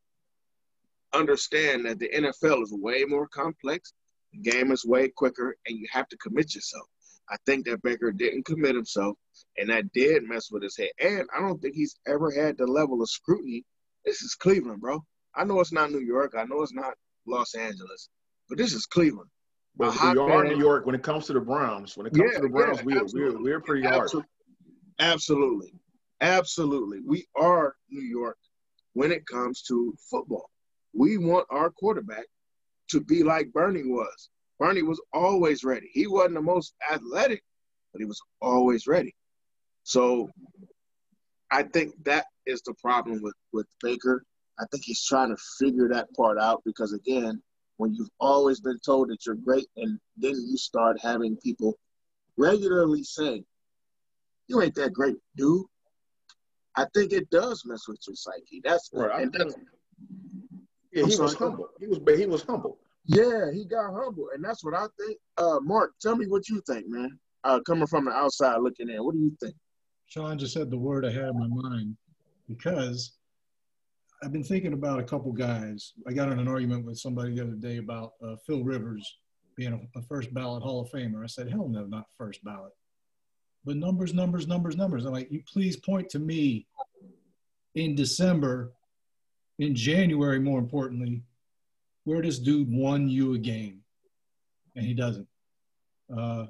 understand 1.13 1.85
that 1.85 1.99
the 1.99 2.09
NFL 2.09 2.63
is 2.63 2.73
way 2.73 3.05
more 3.05 3.27
complex, 3.27 3.93
the 4.33 4.39
game 4.39 4.71
is 4.71 4.85
way 4.85 5.09
quicker, 5.09 5.55
and 5.65 5.77
you 5.77 5.87
have 5.91 6.07
to 6.09 6.17
commit 6.17 6.53
yourself. 6.53 6.85
I 7.29 7.37
think 7.45 7.65
that 7.65 7.81
Baker 7.81 8.11
didn't 8.11 8.45
commit 8.45 8.75
himself, 8.75 9.17
and 9.57 9.69
that 9.69 9.91
did 9.93 10.23
mess 10.23 10.49
with 10.51 10.63
his 10.63 10.77
head. 10.77 10.89
And 10.99 11.27
I 11.35 11.41
don't 11.41 11.61
think 11.61 11.75
he's 11.75 11.97
ever 12.07 12.31
had 12.31 12.57
the 12.57 12.67
level 12.67 13.01
of 13.01 13.09
scrutiny. 13.09 13.63
This 14.05 14.21
is 14.21 14.35
Cleveland, 14.35 14.81
bro. 14.81 15.03
I 15.35 15.43
know 15.43 15.59
it's 15.59 15.73
not 15.73 15.91
New 15.91 15.99
York. 15.99 16.33
I 16.37 16.45
know 16.45 16.61
it's 16.61 16.73
not 16.73 16.93
Los 17.25 17.53
Angeles, 17.55 18.09
but 18.47 18.57
this 18.57 18.73
is 18.73 18.85
Cleveland. 18.85 19.29
But 19.77 19.93
we 20.01 20.19
are 20.19 20.43
New 20.43 20.57
York 20.57 20.85
when 20.87 20.95
it 20.95 21.03
comes 21.03 21.27
to 21.27 21.33
the 21.33 21.39
Browns. 21.39 21.95
When 21.95 22.07
it 22.07 22.13
comes 22.13 22.31
yeah, 22.31 22.37
to 22.37 22.43
the 22.43 22.49
Browns, 22.49 22.79
yeah, 22.79 22.83
we, 22.83 23.21
we're, 23.21 23.41
we're 23.41 23.61
pretty 23.61 23.85
absolutely. 23.85 24.27
hard. 24.99 25.13
Absolutely. 25.13 25.73
Absolutely. 26.19 26.99
We 27.05 27.27
are 27.35 27.75
New 27.89 28.01
York 28.01 28.37
when 28.93 29.11
it 29.11 29.25
comes 29.27 29.61
to 29.63 29.93
football. 30.09 30.49
We 30.93 31.17
want 31.17 31.45
our 31.51 31.69
quarterback 31.69 32.25
to 32.89 33.01
be 33.01 33.23
like 33.23 33.53
Bernie 33.53 33.83
was. 33.83 34.29
Bernie 34.59 34.81
was 34.81 34.99
always 35.13 35.63
ready. 35.63 35.89
He 35.93 36.07
wasn't 36.07 36.33
the 36.33 36.41
most 36.41 36.73
athletic, 36.91 37.43
but 37.93 37.99
he 37.99 38.05
was 38.05 38.19
always 38.41 38.87
ready. 38.87 39.13
So 39.83 40.31
I 41.51 41.63
think 41.63 41.93
that 42.05 42.25
is 42.47 42.63
the 42.63 42.73
problem 42.81 43.21
with, 43.21 43.35
with 43.53 43.67
Baker. 43.83 44.23
I 44.59 44.65
think 44.71 44.83
he's 44.83 45.05
trying 45.05 45.29
to 45.29 45.37
figure 45.59 45.87
that 45.89 46.11
part 46.15 46.39
out 46.39 46.63
because 46.65 46.93
again, 46.93 47.43
when 47.77 47.93
you've 47.93 48.09
always 48.19 48.59
been 48.59 48.79
told 48.79 49.09
that 49.09 49.25
you're 49.25 49.35
great 49.35 49.67
and 49.77 49.99
then 50.17 50.33
you 50.33 50.57
start 50.57 50.97
having 51.01 51.37
people 51.37 51.77
regularly 52.37 53.03
say, 53.03 53.43
You 54.47 54.61
ain't 54.61 54.75
that 54.75 54.93
great, 54.93 55.17
dude. 55.35 55.65
I 56.75 56.85
think 56.93 57.11
it 57.11 57.29
does 57.29 57.63
mess 57.65 57.87
with 57.87 57.99
your 58.07 58.15
psyche. 58.15 58.61
That's 58.63 58.89
Right. 58.93 59.23
and 59.23 59.33
that's 59.33 59.55
Yeah, 60.91 61.03
I'm 61.03 61.09
he 61.09 61.15
was 61.17 61.35
humble. 61.35 61.69
He 61.79 61.87
was 61.87 61.99
but 61.99 62.19
he 62.19 62.25
was 62.25 62.43
humble. 62.43 62.79
Yeah, 63.05 63.51
he 63.53 63.63
got 63.63 63.93
humble, 63.93 64.29
and 64.33 64.43
that's 64.43 64.63
what 64.65 64.73
I 64.73 64.85
think. 64.99 65.17
Uh, 65.37 65.59
Mark, 65.61 65.93
tell 66.01 66.15
me 66.15 66.27
what 66.27 66.49
you 66.49 66.61
think, 66.67 66.87
man. 66.89 67.17
Uh, 67.43 67.61
coming 67.61 67.87
from 67.87 68.05
the 68.05 68.11
outside 68.11 68.57
looking 68.57 68.89
in, 68.89 69.03
what 69.03 69.13
do 69.13 69.19
you 69.19 69.35
think? 69.41 69.55
Sean 70.07 70.37
just 70.37 70.53
said 70.53 70.69
the 70.69 70.77
word 70.77 71.05
I 71.05 71.11
had 71.11 71.29
in 71.29 71.39
my 71.39 71.47
mind 71.47 71.95
because 72.47 73.16
I've 74.23 74.31
been 74.31 74.43
thinking 74.43 74.73
about 74.73 74.99
a 74.99 75.03
couple 75.03 75.31
guys. 75.31 75.93
I 76.07 76.13
got 76.13 76.31
in 76.31 76.39
an 76.39 76.47
argument 76.47 76.85
with 76.85 76.97
somebody 76.97 77.35
the 77.35 77.43
other 77.43 77.55
day 77.55 77.77
about 77.77 78.13
uh, 78.25 78.35
Phil 78.45 78.63
Rivers 78.63 79.17
being 79.55 79.73
a, 79.73 79.99
a 79.99 80.01
first 80.03 80.33
ballot 80.33 80.63
Hall 80.63 80.81
of 80.81 80.89
Famer. 80.89 81.23
I 81.23 81.27
said, 81.27 81.49
hell 81.49 81.67
no, 81.67 81.85
not 81.85 82.05
first 82.17 82.43
ballot. 82.43 82.73
But 83.65 83.77
numbers, 83.77 84.13
numbers, 84.13 84.47
numbers, 84.47 84.75
numbers. 84.75 85.05
I'm 85.05 85.13
like, 85.13 85.31
you 85.31 85.43
please 85.51 85.77
point 85.77 86.09
to 86.11 86.19
me 86.19 86.67
in 87.75 87.95
December, 87.95 88.71
in 89.59 89.75
January, 89.75 90.39
more 90.39 90.59
importantly, 90.59 91.21
where 92.05 92.21
this 92.21 92.39
dude 92.39 92.71
won 92.71 93.09
you 93.09 93.33
a 93.33 93.37
game. 93.37 93.81
And 94.75 94.85
he 94.85 94.93
doesn't. 94.93 95.27
Uh, 96.15 96.45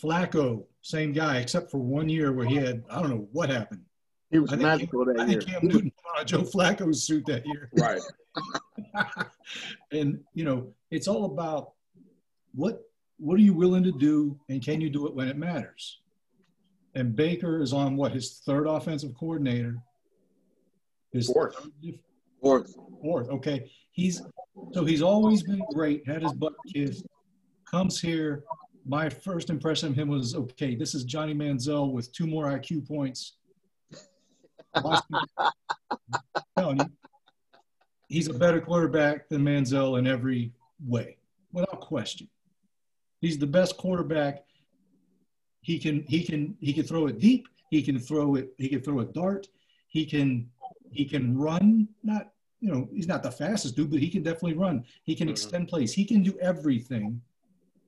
Flacco, 0.00 0.64
same 0.82 1.12
guy, 1.12 1.38
except 1.38 1.70
for 1.70 1.78
one 1.78 2.08
year 2.08 2.32
where 2.32 2.46
he 2.46 2.56
had, 2.56 2.84
I 2.90 3.00
don't 3.00 3.10
know 3.10 3.28
what 3.32 3.50
happened. 3.50 3.82
He 4.30 4.38
was 4.38 4.52
I 4.52 4.56
magical 4.56 5.02
I 5.02 5.12
that 5.12 5.28
year. 5.28 5.40
think 5.40 5.50
Cam 5.50 5.66
Newton 5.68 5.90
put 5.90 5.99
on 5.99 5.99
a 5.99 5.99
Joe 6.26 6.42
Flacco 6.42 6.94
suit 6.94 7.24
that 7.26 7.46
year. 7.46 7.70
Right. 7.78 8.00
and 9.92 10.20
you 10.34 10.44
know, 10.44 10.72
it's 10.90 11.08
all 11.08 11.24
about 11.26 11.72
what 12.54 12.82
what 13.18 13.34
are 13.34 13.42
you 13.42 13.54
willing 13.54 13.84
to 13.84 13.92
do 13.92 14.38
and 14.48 14.64
can 14.64 14.80
you 14.80 14.90
do 14.90 15.06
it 15.06 15.14
when 15.14 15.28
it 15.28 15.36
matters? 15.36 16.00
And 16.94 17.14
Baker 17.14 17.60
is 17.60 17.72
on 17.72 17.96
what 17.96 18.12
his 18.12 18.40
third 18.46 18.66
offensive 18.66 19.14
coordinator. 19.18 19.76
His 21.12 21.26
Fourth. 21.26 21.68
Fourth. 22.40 22.74
fourth. 23.02 23.28
Okay. 23.28 23.70
He's 23.92 24.22
so 24.72 24.84
he's 24.84 25.02
always 25.02 25.42
been 25.42 25.62
great, 25.72 26.06
had 26.06 26.22
his 26.22 26.32
butt 26.32 26.54
kissed, 26.72 27.06
comes 27.70 28.00
here. 28.00 28.44
My 28.86 29.08
first 29.08 29.50
impression 29.50 29.90
of 29.90 29.94
him 29.94 30.08
was 30.08 30.34
okay, 30.34 30.74
this 30.74 30.94
is 30.94 31.04
Johnny 31.04 31.34
Manziel 31.34 31.92
with 31.92 32.12
two 32.12 32.26
more 32.26 32.46
IQ 32.46 32.86
points. 32.86 33.36
Watch 33.92 33.98
me. 33.98 33.98
I'm 33.98 34.58
telling 34.58 34.59
you, 36.58 36.90
he's 38.08 38.28
a 38.28 38.34
better 38.34 38.60
quarterback 38.60 39.28
than 39.28 39.42
Manziel 39.42 39.98
in 39.98 40.06
every 40.06 40.52
way, 40.86 41.16
without 41.52 41.80
question. 41.80 42.28
He's 43.20 43.38
the 43.38 43.46
best 43.46 43.76
quarterback. 43.76 44.44
He 45.62 45.78
can 45.78 46.04
he 46.08 46.24
can 46.24 46.56
he 46.60 46.72
can 46.72 46.84
throw 46.84 47.06
it 47.06 47.18
deep. 47.18 47.46
He 47.70 47.82
can 47.82 47.98
throw 47.98 48.36
it. 48.36 48.52
He 48.56 48.68
can 48.68 48.80
throw 48.80 49.00
a 49.00 49.04
dart. 49.04 49.48
He 49.88 50.06
can 50.06 50.48
he 50.90 51.04
can 51.04 51.36
run. 51.36 51.88
Not 52.02 52.30
you 52.60 52.72
know 52.72 52.88
he's 52.94 53.06
not 53.06 53.22
the 53.22 53.30
fastest 53.30 53.76
dude, 53.76 53.90
but 53.90 54.00
he 54.00 54.08
can 54.08 54.22
definitely 54.22 54.54
run. 54.54 54.84
He 55.04 55.14
can 55.14 55.28
Mhm. 55.28 55.32
extend 55.32 55.68
plays. 55.68 55.92
He 55.92 56.04
can 56.04 56.22
do 56.22 56.38
everything. 56.38 57.20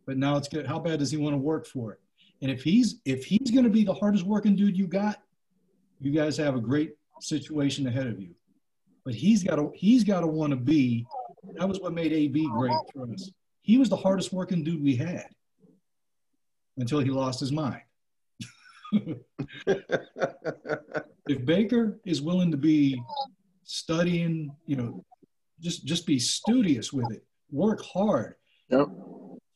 But 0.05 0.19
now 0.19 0.37
it's 0.37 0.49
good. 0.49 0.67
How 0.67 0.79
bad 0.79 0.99
does 0.99 1.11
he 1.11 1.17
want 1.17 1.33
to 1.35 1.39
work 1.39 1.67
for 1.67 1.93
it? 1.93 2.01
And 2.43 2.51
if 2.51 2.63
he's 2.63 3.01
if 3.05 3.25
he's 3.25 3.51
going 3.51 3.65
to 3.65 3.71
be 3.71 3.85
the 3.85 3.95
hardest 3.95 4.25
working 4.25 4.55
dude 4.55 4.77
you 4.77 4.87
got, 4.87 5.23
you 6.05 6.13
guys 6.13 6.37
have 6.37 6.55
a 6.57 6.61
great 6.61 6.93
situation 7.21 7.87
ahead 7.87 8.07
of 8.07 8.21
you. 8.21 8.35
But 9.05 9.15
he's 9.15 9.43
got 9.43 9.57
to 9.57 9.73
he's 9.75 10.05
got 10.05 10.21
to 10.21 10.27
want 10.27 10.51
to 10.51 10.57
be. 10.57 11.07
That 11.55 11.69
was 11.69 11.81
what 11.81 11.93
made 11.93 12.13
AB 12.13 12.49
great 12.51 12.77
for 12.95 13.13
us. 13.13 13.31
He 13.63 13.79
was 13.79 13.89
the 13.89 13.97
hardest 13.97 14.33
working 14.33 14.63
dude 14.63 14.83
we 14.83 14.97
had 14.97 15.27
until 16.77 17.01
he 17.01 17.11
lost 17.11 17.41
his 17.41 17.53
mind. 17.53 17.83
If 21.29 21.47
Baker 21.47 22.01
is 22.05 22.21
willing 22.21 22.51
to 22.51 22.57
be 22.57 23.01
studying, 23.63 24.51
you 24.67 24.77
know, 24.77 25.05
just 25.61 25.87
just 25.87 26.05
be 26.05 26.19
studious 26.19 26.93
with 26.93 27.11
it, 27.13 27.25
work 27.51 27.81
hard, 27.85 28.35
Yep. 28.71 28.89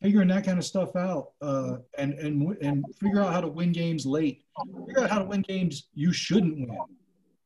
Figuring 0.03 0.28
that 0.28 0.44
kind 0.44 0.59
of 0.59 0.64
stuff 0.64 0.94
out, 0.97 1.32
uh, 1.40 1.76
and 1.99 2.14
and 2.14 2.57
and 2.62 2.84
figure 3.01 3.20
out 3.20 3.32
how 3.32 3.40
to 3.40 3.49
win 3.49 3.72
games 3.72 4.05
late. 4.07 4.44
Figure 4.86 5.05
out 5.05 5.11
how 5.11 5.18
to 5.18 5.24
win 5.24 5.42
games 5.42 5.88
you 5.94 6.12
shouldn't 6.12 6.59
win. 6.59 6.78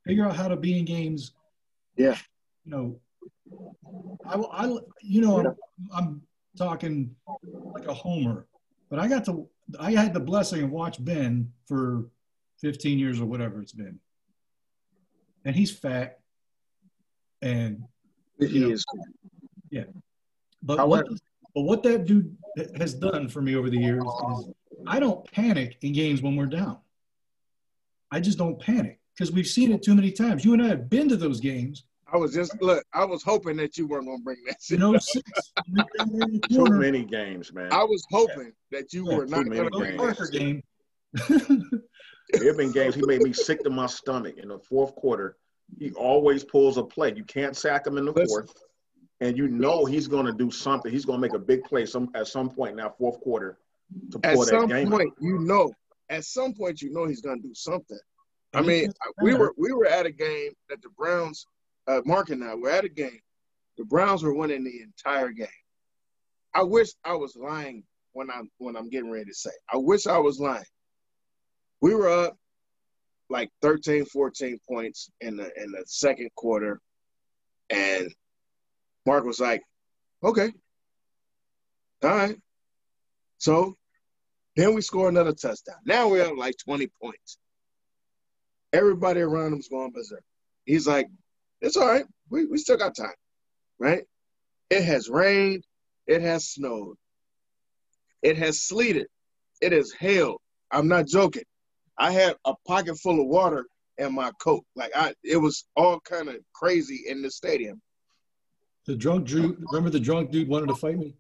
Figure 0.06 0.26
out 0.26 0.36
how 0.36 0.48
to 0.48 0.56
be 0.56 0.78
in 0.78 0.84
games. 0.84 1.32
Yeah. 1.96 2.16
You 2.64 2.70
know, 2.72 3.00
I, 4.24 4.36
will- 4.36 4.50
I 4.52 4.66
you 5.02 5.20
know 5.20 5.38
I'm, 5.38 5.56
I'm 5.94 6.22
talking 6.56 7.14
like 7.74 7.86
a 7.86 7.94
homer, 7.94 8.46
but 8.88 8.98
I 8.98 9.08
got 9.08 9.24
to 9.26 9.48
I 9.78 9.92
had 9.92 10.12
the 10.14 10.20
blessing 10.20 10.62
of 10.62 10.70
watch 10.70 11.02
Ben 11.04 11.52
for 11.66 12.06
15 12.60 12.98
years 12.98 13.20
or 13.20 13.26
whatever 13.26 13.60
it's 13.62 13.72
been, 13.72 13.98
and 15.44 15.54
he's 15.56 15.70
fat, 15.76 16.18
and 17.42 17.82
He 18.38 18.60
know, 18.60 18.70
is. 18.70 18.84
Yeah 19.70 19.84
but 20.62 20.76
However- 20.78 21.04
what, 21.08 21.20
but 21.54 21.62
what 21.62 21.82
that 21.84 22.04
dude 22.06 22.36
has 22.76 22.94
done 22.94 23.28
for 23.28 23.40
me 23.42 23.56
over 23.56 23.70
the 23.70 23.78
years 23.78 24.04
is 24.04 24.50
I 24.86 25.00
don't 25.00 25.24
panic 25.32 25.78
in 25.82 25.92
games 25.92 26.22
when 26.22 26.36
we're 26.36 26.46
down. 26.46 26.78
I 28.10 28.20
just 28.20 28.38
don't 28.38 28.58
panic 28.60 28.98
because 29.14 29.32
we've 29.32 29.46
seen 29.46 29.72
it 29.72 29.82
too 29.82 29.94
many 29.94 30.10
times. 30.12 30.44
You 30.44 30.52
and 30.52 30.62
I 30.62 30.68
have 30.68 30.88
been 30.90 31.08
to 31.10 31.16
those 31.16 31.40
games. 31.40 31.84
I 32.12 32.16
was 32.16 32.34
just 32.34 32.60
look. 32.60 32.84
I 32.92 33.04
was 33.04 33.22
hoping 33.22 33.56
that 33.58 33.78
you 33.78 33.86
weren't 33.86 34.06
gonna 34.06 34.18
bring 34.22 34.38
that. 34.46 34.56
You 34.68 34.76
Shit. 34.76 34.78
know, 34.80 34.98
six. 34.98 35.52
we 35.68 35.82
were 36.12 36.22
in 36.22 36.32
the 36.40 36.48
Too 36.48 36.64
many 36.70 37.04
games, 37.04 37.52
man. 37.52 37.72
I 37.72 37.84
was 37.84 38.04
hoping 38.10 38.52
that 38.72 38.92
you 38.92 39.08
Yeah, 39.08 39.16
were 39.16 39.26
not 39.26 39.44
too 39.44 39.50
gonna 39.50 39.70
many 39.70 39.70
bring 39.70 39.98
games. 39.98 40.16
Parker 40.16 40.30
game. 40.30 40.62
There 42.32 42.46
have 42.46 42.56
been 42.58 42.70
games 42.70 42.94
he 42.94 43.02
made 43.02 43.22
me 43.22 43.32
sick 43.32 43.62
to 43.64 43.70
my 43.70 43.86
stomach 43.86 44.36
in 44.38 44.48
the 44.48 44.58
fourth 44.60 44.94
quarter. 44.94 45.36
He 45.80 45.90
always 45.92 46.44
pulls 46.44 46.78
a 46.78 46.82
play. 46.84 47.12
You 47.16 47.24
can't 47.24 47.56
sack 47.56 47.86
him 47.86 47.98
in 47.98 48.04
the 48.04 48.12
Listen. 48.12 48.28
fourth, 48.28 48.54
and 49.20 49.36
you 49.36 49.48
know 49.48 49.84
he's 49.84 50.08
going 50.08 50.26
to 50.26 50.32
do 50.32 50.50
something. 50.50 50.90
He's 50.90 51.04
going 51.04 51.18
to 51.18 51.20
make 51.20 51.34
a 51.34 51.38
big 51.38 51.64
play 51.64 51.86
some 51.86 52.10
at 52.14 52.26
some 52.26 52.50
point 52.50 52.72
in 52.72 52.76
that 52.78 52.96
fourth 52.98 53.20
quarter 53.20 53.58
to 54.12 54.20
At 54.22 54.34
pull 54.34 54.44
that 54.44 54.50
some 54.50 54.68
game. 54.68 54.86
out. 54.88 54.92
point, 54.98 55.12
you 55.20 55.38
know. 55.38 55.72
At 56.08 56.24
some 56.24 56.54
point, 56.54 56.82
you 56.82 56.92
know 56.92 57.06
he's 57.06 57.20
gonna 57.20 57.40
do 57.40 57.54
something. 57.54 57.98
I 58.52 58.62
mean, 58.62 58.92
we 59.22 59.34
were 59.34 59.54
we 59.56 59.72
were 59.72 59.86
at 59.86 60.06
a 60.06 60.10
game 60.10 60.50
that 60.68 60.82
the 60.82 60.88
Browns, 60.88 61.46
uh, 61.86 62.00
Mark 62.04 62.30
and 62.30 62.42
I 62.42 62.56
were 62.56 62.70
at 62.70 62.84
a 62.84 62.88
game. 62.88 63.20
The 63.78 63.84
Browns 63.84 64.24
were 64.24 64.34
winning 64.34 64.64
the 64.64 64.80
entire 64.82 65.30
game. 65.30 65.46
I 66.52 66.64
wish 66.64 66.88
I 67.04 67.14
was 67.14 67.36
lying 67.36 67.84
when 68.12 68.28
I'm 68.28 68.50
when 68.58 68.76
I'm 68.76 68.88
getting 68.90 69.08
ready 69.10 69.26
to 69.26 69.34
say. 69.34 69.50
I 69.72 69.76
wish 69.76 70.08
I 70.08 70.18
was 70.18 70.40
lying. 70.40 70.64
We 71.80 71.94
were 71.94 72.08
up 72.08 72.36
like 73.28 73.50
13, 73.62 74.04
14 74.06 74.58
points 74.68 75.10
in 75.20 75.36
the 75.36 75.44
in 75.62 75.70
the 75.70 75.84
second 75.86 76.30
quarter, 76.34 76.80
and 77.70 78.12
Mark 79.06 79.24
was 79.24 79.40
like, 79.40 79.62
"Okay, 80.22 80.52
all 82.02 82.10
right." 82.10 82.38
So 83.38 83.76
then 84.56 84.74
we 84.74 84.82
score 84.82 85.08
another 85.08 85.32
touchdown. 85.32 85.76
Now 85.84 86.08
we're 86.08 86.24
up 86.24 86.36
like 86.36 86.56
20 86.58 86.88
points. 87.02 87.38
Everybody 88.72 89.20
around 89.20 89.52
him's 89.52 89.68
going 89.68 89.90
berserk. 89.92 90.22
He's 90.64 90.86
like, 90.86 91.08
it's 91.60 91.76
all 91.76 91.86
right. 91.86 92.04
We, 92.28 92.46
we 92.46 92.58
still 92.58 92.76
got 92.76 92.94
time, 92.94 93.14
right? 93.78 94.04
It 94.68 94.84
has 94.84 95.08
rained. 95.08 95.64
It 96.06 96.22
has 96.22 96.48
snowed. 96.48 96.96
It 98.22 98.36
has 98.36 98.62
sleeted. 98.62 99.06
It 99.60 99.72
has 99.72 99.92
hailed. 99.92 100.40
I'm 100.70 100.88
not 100.88 101.06
joking. 101.06 101.44
I 101.98 102.12
had 102.12 102.34
a 102.44 102.54
pocket 102.66 102.98
full 102.98 103.20
of 103.20 103.26
water 103.26 103.66
in 103.98 104.14
my 104.14 104.30
coat. 104.40 104.64
Like 104.76 104.92
I, 104.94 105.14
it 105.24 105.36
was 105.36 105.64
all 105.76 106.00
kind 106.00 106.28
of 106.28 106.36
crazy 106.54 107.04
in 107.06 107.22
the 107.22 107.30
stadium. 107.30 107.80
The 108.90 108.96
drunk 108.96 109.28
dude. 109.28 109.56
Remember 109.70 109.88
the 109.88 110.00
drunk 110.00 110.32
dude 110.32 110.48
wanted 110.48 110.66
to 110.66 110.74
fight 110.74 110.98
me. 110.98 111.14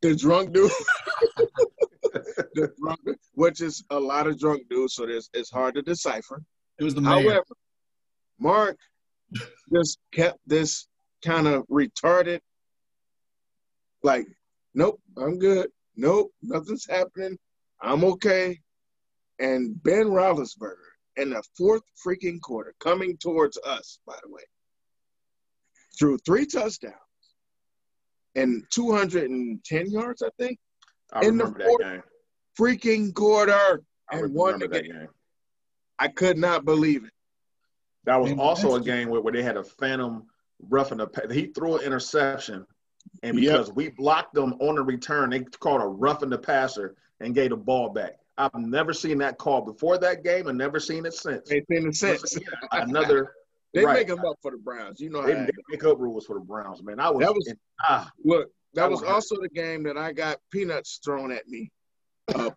The 0.00 0.16
drunk 0.16 0.52
dude, 0.52 0.72
the 2.54 2.72
drunk, 2.82 2.98
which 3.34 3.60
is 3.60 3.84
a 3.90 4.00
lot 4.00 4.26
of 4.26 4.40
drunk 4.40 4.62
dudes, 4.68 4.94
so 4.94 5.06
there's, 5.06 5.30
it's 5.32 5.48
hard 5.48 5.76
to 5.76 5.82
decipher. 5.82 6.42
It 6.80 6.82
was 6.82 6.96
the 6.96 7.00
man. 7.00 7.22
However, 7.22 7.44
Mark 8.40 8.76
just 9.72 10.00
kept 10.10 10.40
this 10.48 10.88
kind 11.24 11.46
of 11.46 11.64
retarded, 11.68 12.40
like, 14.02 14.26
nope, 14.74 15.00
I'm 15.16 15.38
good. 15.38 15.68
Nope, 15.94 16.32
nothing's 16.42 16.88
happening. 16.90 17.38
I'm 17.80 18.02
okay. 18.02 18.58
And 19.38 19.80
Ben 19.84 20.06
Roethlisberger 20.06 20.74
in 21.18 21.30
the 21.30 21.42
fourth 21.56 21.82
freaking 22.04 22.40
quarter, 22.40 22.74
coming 22.80 23.16
towards 23.16 23.56
us, 23.64 24.00
by 24.08 24.16
the 24.24 24.28
way, 24.28 24.42
threw 25.96 26.18
three 26.18 26.46
touchdowns 26.46 26.96
and 28.34 28.64
210 28.70 29.90
yards, 29.90 30.22
I 30.22 30.28
think. 30.38 30.58
I 31.12 31.20
In 31.26 31.36
the 31.36 31.44
remember 31.44 31.58
that 31.58 31.68
fourth- 31.68 31.80
game. 31.82 32.02
freaking 32.58 33.14
quarter 33.14 33.82
and 34.10 34.34
won 34.34 34.58
the 34.58 34.68
game. 34.68 34.84
game. 34.84 35.08
I 35.98 36.08
could 36.08 36.38
not 36.38 36.64
believe 36.64 37.04
it. 37.04 37.12
That 38.04 38.16
was 38.20 38.30
And 38.32 38.40
also 38.40 38.74
a 38.74 38.80
game 38.80 39.08
where, 39.08 39.20
where 39.20 39.32
they 39.32 39.42
had 39.42 39.56
a 39.56 39.62
phantom 39.62 40.26
roughing 40.68 40.98
the 40.98 41.06
pa- 41.06 41.28
he 41.30 41.46
threw 41.46 41.76
an 41.76 41.82
interception, 41.84 42.66
and 43.22 43.38
Yep. 43.38 43.52
because 43.52 43.72
we 43.72 43.90
blocked 43.90 44.34
them 44.34 44.54
on 44.60 44.74
the 44.76 44.82
return, 44.82 45.30
they 45.30 45.40
called 45.40 45.82
a 45.82 45.86
roughing 45.86 46.30
the 46.30 46.38
passer 46.38 46.96
and 47.20 47.34
gave 47.34 47.50
the 47.50 47.56
ball 47.56 47.90
back. 47.90 48.18
I've 48.38 48.54
never 48.54 48.92
seen 48.92 49.18
that 49.18 49.38
call 49.38 49.60
before 49.60 49.98
that 49.98 50.24
game, 50.24 50.48
and 50.48 50.56
never 50.58 50.80
seen 50.80 51.04
it 51.06 51.12
since. 51.14 51.52
Ain't 51.52 51.66
seen 51.68 51.86
the 51.86 51.92
sense. 51.92 52.36
Another 52.72 53.34
They 53.72 53.84
right. 53.84 53.94
make 53.94 54.08
them 54.08 54.24
up 54.26 54.36
for 54.42 54.50
the 54.50 54.58
Browns. 54.58 55.00
You 55.00 55.10
know 55.10 55.22
They, 55.22 55.34
how 55.34 55.46
they 55.46 55.52
make 55.70 55.84
up 55.84 55.98
rules 55.98 56.26
for 56.26 56.34
the 56.34 56.44
Browns, 56.44 56.82
man. 56.82 57.00
I 57.00 57.10
was, 57.10 57.24
That 57.26 57.34
was- 57.34 57.46
in- 57.48 57.58
ah, 57.80 58.10
Look, 58.24 58.48
that 58.74 58.82
That 58.82 58.90
was 58.90 59.00
one 59.00 59.08
hurt. 59.08 59.14
also 59.14 59.36
the 59.40 59.48
game 59.48 59.82
that 59.84 59.96
I 59.96 60.12
got 60.12 60.38
peanuts 60.50 61.00
thrown 61.04 61.32
at 61.32 61.48
me, 61.48 61.70
uh, 62.34 62.50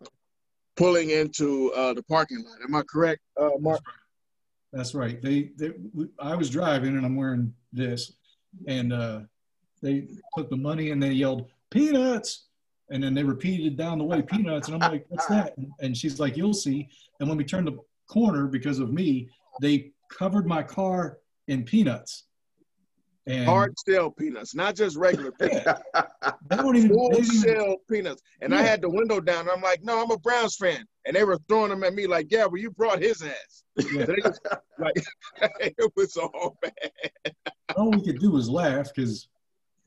pulling 0.76 1.10
into 1.10 1.72
uh, 1.72 1.94
the 1.94 2.02
parking 2.02 2.44
lot. 2.44 2.58
Am 2.62 2.74
I 2.74 2.82
correct, 2.82 3.22
uh, 3.40 3.50
Mark? 3.58 3.80
That's 4.72 4.94
right. 4.94 5.20
They, 5.22 5.52
they, 5.56 5.72
I 6.18 6.34
was 6.34 6.50
driving 6.50 6.96
and 6.96 7.06
I'm 7.06 7.16
wearing 7.16 7.54
this, 7.72 8.12
and 8.66 8.92
uh, 8.92 9.20
they 9.82 10.08
took 10.36 10.50
the 10.50 10.56
money 10.56 10.90
and 10.90 11.02
they 11.02 11.12
yelled 11.12 11.48
peanuts, 11.70 12.46
and 12.90 13.02
then 13.02 13.14
they 13.14 13.22
repeated 13.22 13.66
it 13.66 13.76
down 13.76 13.98
the 13.98 14.04
way 14.04 14.20
peanuts, 14.22 14.68
and 14.68 14.82
I'm 14.82 14.90
like, 14.92 15.06
what's 15.08 15.26
that? 15.26 15.56
And, 15.56 15.70
and 15.80 15.96
she's 15.96 16.20
like, 16.20 16.36
you'll 16.36 16.54
see. 16.54 16.88
And 17.20 17.28
when 17.28 17.38
we 17.38 17.44
turned 17.44 17.66
the 17.66 17.78
corner 18.06 18.46
because 18.46 18.78
of 18.78 18.92
me, 18.92 19.28
they 19.60 19.92
covered 20.08 20.46
my 20.46 20.62
car 20.62 21.18
in 21.48 21.64
peanuts. 21.64 22.24
And 23.28 23.44
Hard 23.44 23.74
shell 23.88 24.10
peanuts, 24.10 24.54
not 24.54 24.76
just 24.76 24.96
regular 24.96 25.32
peanuts. 25.32 25.82
they 26.48 26.56
don't 26.56 26.76
even, 26.76 26.90
Full 26.90 27.10
they 27.10 27.22
didn't 27.22 27.34
even 27.34 27.54
shell 27.54 27.76
peanuts. 27.90 28.22
And 28.40 28.54
I 28.54 28.62
had 28.62 28.80
the 28.80 28.88
window 28.88 29.20
down. 29.20 29.50
I'm 29.50 29.60
like, 29.60 29.82
no, 29.82 30.00
I'm 30.00 30.10
a 30.12 30.18
Browns 30.18 30.54
fan. 30.56 30.84
And 31.06 31.16
they 31.16 31.24
were 31.24 31.38
throwing 31.48 31.70
them 31.70 31.82
at 31.82 31.92
me 31.92 32.06
like, 32.06 32.30
yeah, 32.30 32.46
well, 32.46 32.58
you 32.58 32.70
brought 32.70 33.02
his 33.02 33.22
ass. 33.22 33.64
Yeah. 33.92 34.04
They 34.06 34.16
just, 34.22 34.40
like, 34.78 34.94
it 35.60 35.92
was 35.96 36.16
all 36.16 36.56
bad. 36.62 37.34
all 37.76 37.90
we 37.90 38.02
could 38.02 38.20
do 38.20 38.30
was 38.30 38.48
laugh 38.48 38.90
because, 38.94 39.28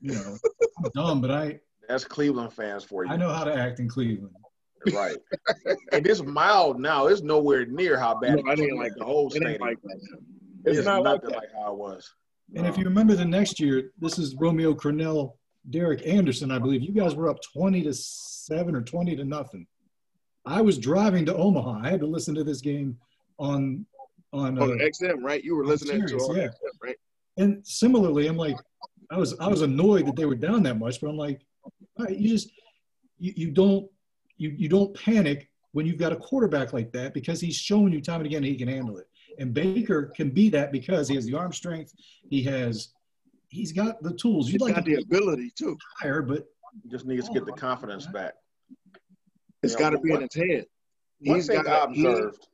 you 0.00 0.12
know, 0.12 0.36
I'm 0.84 0.90
dumb, 0.94 1.20
but 1.22 1.30
I, 1.30 1.60
that's 1.88 2.04
Cleveland 2.04 2.52
fans 2.52 2.84
for 2.84 3.04
you. 3.04 3.10
I 3.10 3.16
know 3.16 3.32
how 3.32 3.44
to 3.44 3.54
act 3.54 3.80
in 3.80 3.88
Cleveland. 3.88 4.34
Right. 4.94 5.16
and 5.92 6.06
it's 6.06 6.22
mild 6.22 6.80
now. 6.80 7.06
It's 7.06 7.22
nowhere 7.22 7.66
near 7.66 7.98
how 7.98 8.18
bad 8.18 8.36
No, 8.36 8.50
I 8.50 8.52
it 8.54 8.56
didn't 8.56 8.78
like 8.78 8.92
the 8.94 9.00
that. 9.00 9.04
whole 9.04 9.26
It 9.28 9.32
stadium. 9.36 9.60
like. 9.60 9.78
It's, 10.64 10.78
It's, 10.78 10.86
not 10.86 11.02
like 11.02 11.22
nothing 11.22 11.30
that. 11.30 11.38
like 11.38 11.48
how 11.54 11.72
it 11.72 11.78
was. 11.78 12.10
And 12.56 12.66
if 12.66 12.76
you 12.78 12.84
remember 12.84 13.14
the 13.14 13.24
next 13.24 13.60
year, 13.60 13.92
this 13.98 14.18
is 14.18 14.34
Romeo 14.36 14.74
Crennel, 14.74 15.34
Derek 15.70 16.06
Anderson, 16.06 16.50
I 16.50 16.58
believe. 16.58 16.82
You 16.82 16.92
guys 16.92 17.14
were 17.14 17.28
up 17.28 17.38
20 17.52 17.82
to 17.82 17.92
7 17.94 18.74
or 18.74 18.82
20 18.82 19.16
to 19.16 19.24
nothing. 19.24 19.66
I 20.46 20.60
was 20.62 20.78
driving 20.78 21.26
to 21.26 21.34
Omaha. 21.36 21.80
I 21.84 21.90
had 21.90 22.00
to 22.00 22.06
listen 22.06 22.34
to 22.34 22.44
this 22.44 22.60
game 22.60 22.96
on 23.38 23.86
on 24.32 24.58
uh, 24.58 24.66
XM, 24.66 25.22
right? 25.22 25.42
You 25.42 25.56
were 25.56 25.66
listening 25.66 26.02
to 26.02 26.08
Sirius, 26.08 26.28
on 26.28 26.36
yeah. 26.36 26.46
XM, 26.46 26.82
right? 26.82 26.96
and 27.36 27.66
similarly, 27.66 28.26
I'm 28.26 28.36
like, 28.36 28.56
I 29.10 29.18
was 29.18 29.38
I 29.38 29.48
was 29.48 29.62
annoyed 29.62 30.06
that 30.06 30.16
they 30.16 30.24
were 30.24 30.34
down 30.36 30.62
that 30.64 30.78
much, 30.78 31.00
but 31.00 31.08
I'm 31.10 31.16
like, 31.16 31.40
all 31.64 32.06
right, 32.06 32.16
you 32.16 32.28
just 32.28 32.50
you, 33.18 33.32
you 33.36 33.50
don't 33.50 33.88
you 34.40 34.54
you 34.56 34.68
don't 34.68 34.92
panic 34.94 35.48
when 35.72 35.86
you've 35.86 35.98
got 35.98 36.12
a 36.12 36.16
quarterback 36.16 36.72
like 36.72 36.90
that 36.92 37.14
because 37.14 37.40
he's 37.40 37.54
shown 37.54 37.92
you 37.92 38.00
time 38.00 38.16
and 38.16 38.26
again 38.26 38.42
he 38.42 38.56
can 38.56 38.66
handle 38.68 38.96
it. 38.98 39.06
And 39.38 39.54
Baker 39.54 40.06
can 40.16 40.30
be 40.30 40.48
that 40.48 40.72
because 40.72 41.06
he 41.08 41.14
has 41.14 41.26
the 41.26 41.34
arm 41.34 41.52
strength, 41.52 41.92
he 42.28 42.42
has 42.44 42.88
he's 43.48 43.70
got 43.72 44.02
the 44.02 44.12
tools. 44.14 44.46
You'd 44.48 44.54
He's 44.54 44.60
like 44.62 44.74
got 44.74 44.84
to 44.86 44.96
the 44.96 45.02
ability 45.02 45.52
too. 45.56 45.76
higher, 46.00 46.22
but 46.22 46.46
Just 46.88 47.04
needs 47.06 47.28
to 47.28 47.34
get 47.34 47.44
the 47.46 47.52
confidence 47.52 48.06
back. 48.06 48.34
It's 49.62 49.76
got 49.76 49.90
to 49.90 49.96
but 49.98 50.02
be 50.04 50.10
in 50.12 50.20
what- 50.20 50.32
his 50.32 50.42
head. 50.42 50.66
One 51.22 51.36
He's 51.36 51.46
thing 51.48 51.58
I 51.58 51.62
got. 51.62 51.92
he- 51.92 52.06
observed, 52.06 52.46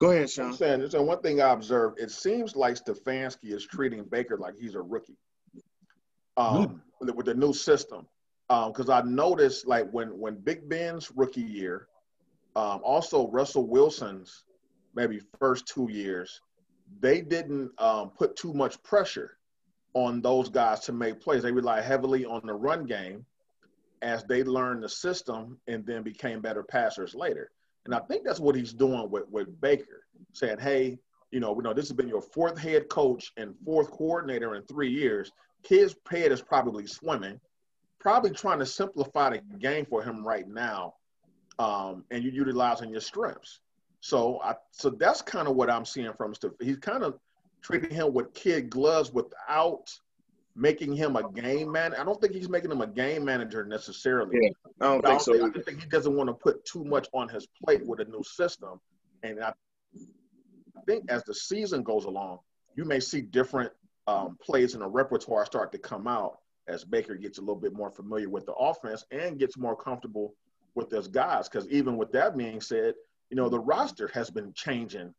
Go 0.00 0.10
ahead, 0.10 0.22
I'm 0.22 0.28
Sean. 0.28 0.52
saying, 0.52 0.90
so 0.90 1.00
one 1.02 1.20
thing 1.22 1.40
I 1.40 1.52
observed, 1.52 2.00
it 2.00 2.10
seems 2.10 2.54
like 2.56 2.74
Stefanski 2.74 3.52
is 3.52 3.64
treating 3.64 4.02
Baker 4.04 4.36
like 4.36 4.54
he's 4.58 4.74
a 4.74 4.80
rookie. 4.82 5.16
Um, 6.36 6.82
with, 7.00 7.08
the, 7.08 7.12
with 7.14 7.26
the 7.26 7.34
new 7.34 7.52
system, 7.52 8.06
because 8.68 8.90
I 8.90 9.02
noticed 9.02 9.66
like 9.66 9.88
when 9.92 10.08
when 10.18 10.36
Big 10.36 10.68
Ben's 10.68 11.10
rookie 11.14 11.40
year, 11.42 11.88
um, 12.56 12.80
also 12.84 13.28
Russell 13.28 13.66
Wilson's 13.66 14.44
maybe 14.94 15.20
first 15.38 15.66
two 15.66 15.88
years, 15.90 16.40
they 17.00 17.20
didn't 17.20 17.70
um, 17.78 18.10
put 18.10 18.36
too 18.36 18.52
much 18.52 18.82
pressure 18.82 19.38
on 19.94 20.20
those 20.20 20.48
guys 20.48 20.80
to 20.80 20.92
make 20.92 21.20
plays. 21.20 21.42
They 21.42 21.52
relied 21.52 21.84
heavily 21.84 22.24
on 22.24 22.42
the 22.44 22.54
run 22.54 22.84
game 22.84 23.24
as 24.02 24.24
they 24.24 24.42
learned 24.42 24.82
the 24.82 24.88
system 24.88 25.58
and 25.66 25.86
then 25.86 26.02
became 26.02 26.40
better 26.40 26.62
passers 26.62 27.14
later. 27.14 27.50
And 27.84 27.94
I 27.94 28.00
think 28.00 28.24
that's 28.24 28.40
what 28.40 28.54
he's 28.54 28.72
doing 28.72 29.10
with, 29.10 29.28
with 29.30 29.60
Baker, 29.60 30.04
saying, 30.32 30.58
hey, 30.60 30.98
you 31.30 31.40
know, 31.40 31.52
we 31.52 31.62
know 31.62 31.72
this 31.72 31.88
has 31.88 31.96
been 31.96 32.08
your 32.08 32.22
fourth 32.22 32.58
head 32.58 32.88
coach 32.88 33.32
and 33.36 33.54
fourth 33.64 33.90
coordinator 33.90 34.54
in 34.54 34.62
three 34.64 34.90
years. 34.90 35.32
His 35.66 35.94
head 36.10 36.32
is 36.32 36.42
probably 36.42 36.86
swimming, 36.86 37.40
probably 38.02 38.30
trying 38.30 38.58
to 38.58 38.66
simplify 38.66 39.30
the 39.30 39.38
game 39.58 39.86
for 39.86 40.02
him 40.02 40.26
right 40.26 40.48
now, 40.48 40.94
um, 41.60 42.04
and 42.10 42.24
you're 42.24 42.32
utilizing 42.32 42.90
your 42.90 43.00
strengths. 43.00 43.60
So, 44.00 44.40
I 44.42 44.56
so 44.72 44.90
that's 44.90 45.22
kind 45.22 45.46
of 45.46 45.54
what 45.54 45.70
I'm 45.70 45.84
seeing 45.84 46.12
from 46.14 46.34
Steph. 46.34 46.50
He's 46.60 46.78
kind 46.78 47.04
of 47.04 47.14
treating 47.62 47.90
him 47.90 48.12
with 48.12 48.34
kid 48.34 48.68
gloves 48.68 49.12
without 49.12 49.88
making 50.56 50.94
him 50.94 51.14
a 51.14 51.30
game 51.30 51.70
man. 51.70 51.94
I 51.94 52.02
don't 52.04 52.20
think 52.20 52.34
he's 52.34 52.48
making 52.48 52.72
him 52.72 52.80
a 52.80 52.86
game 52.88 53.24
manager 53.24 53.64
necessarily. 53.64 54.36
Yeah, 54.42 54.48
I 54.80 54.84
don't 54.84 55.00
But 55.00 55.10
I, 55.10 55.18
think 55.18 55.24
don't 55.24 55.36
so. 55.36 55.44
think, 55.44 55.56
I 55.56 55.62
think 55.62 55.80
he 55.82 55.88
doesn't 55.88 56.16
want 56.16 56.28
to 56.28 56.34
put 56.34 56.64
too 56.64 56.84
much 56.84 57.08
on 57.14 57.28
his 57.28 57.46
plate 57.64 57.86
with 57.86 58.00
a 58.00 58.04
new 58.06 58.24
system. 58.24 58.80
And 59.22 59.40
I 59.40 59.52
think 60.88 61.04
as 61.08 61.22
the 61.22 61.34
season 61.34 61.84
goes 61.84 62.04
along, 62.04 62.40
you 62.74 62.84
may 62.84 62.98
see 62.98 63.20
different 63.20 63.70
um, 64.08 64.36
plays 64.42 64.74
in 64.74 64.80
the 64.80 64.88
repertoire 64.88 65.46
start 65.46 65.70
to 65.70 65.78
come 65.78 66.08
out 66.08 66.38
as 66.68 66.84
Baker 66.84 67.14
gets 67.16 67.38
a 67.38 67.40
little 67.40 67.56
bit 67.56 67.74
more 67.74 67.90
familiar 67.90 68.28
with 68.28 68.46
the 68.46 68.54
offense 68.54 69.04
and 69.10 69.38
gets 69.38 69.56
more 69.56 69.76
comfortable 69.76 70.34
with 70.74 70.90
those 70.90 71.08
guys. 71.08 71.48
Because 71.48 71.68
even 71.68 71.96
with 71.96 72.12
that 72.12 72.36
being 72.36 72.60
said, 72.60 72.94
you 73.30 73.36
know, 73.36 73.48
the 73.48 73.58
roster 73.58 74.08
has 74.08 74.30
been 74.30 74.52
changing 74.54 75.14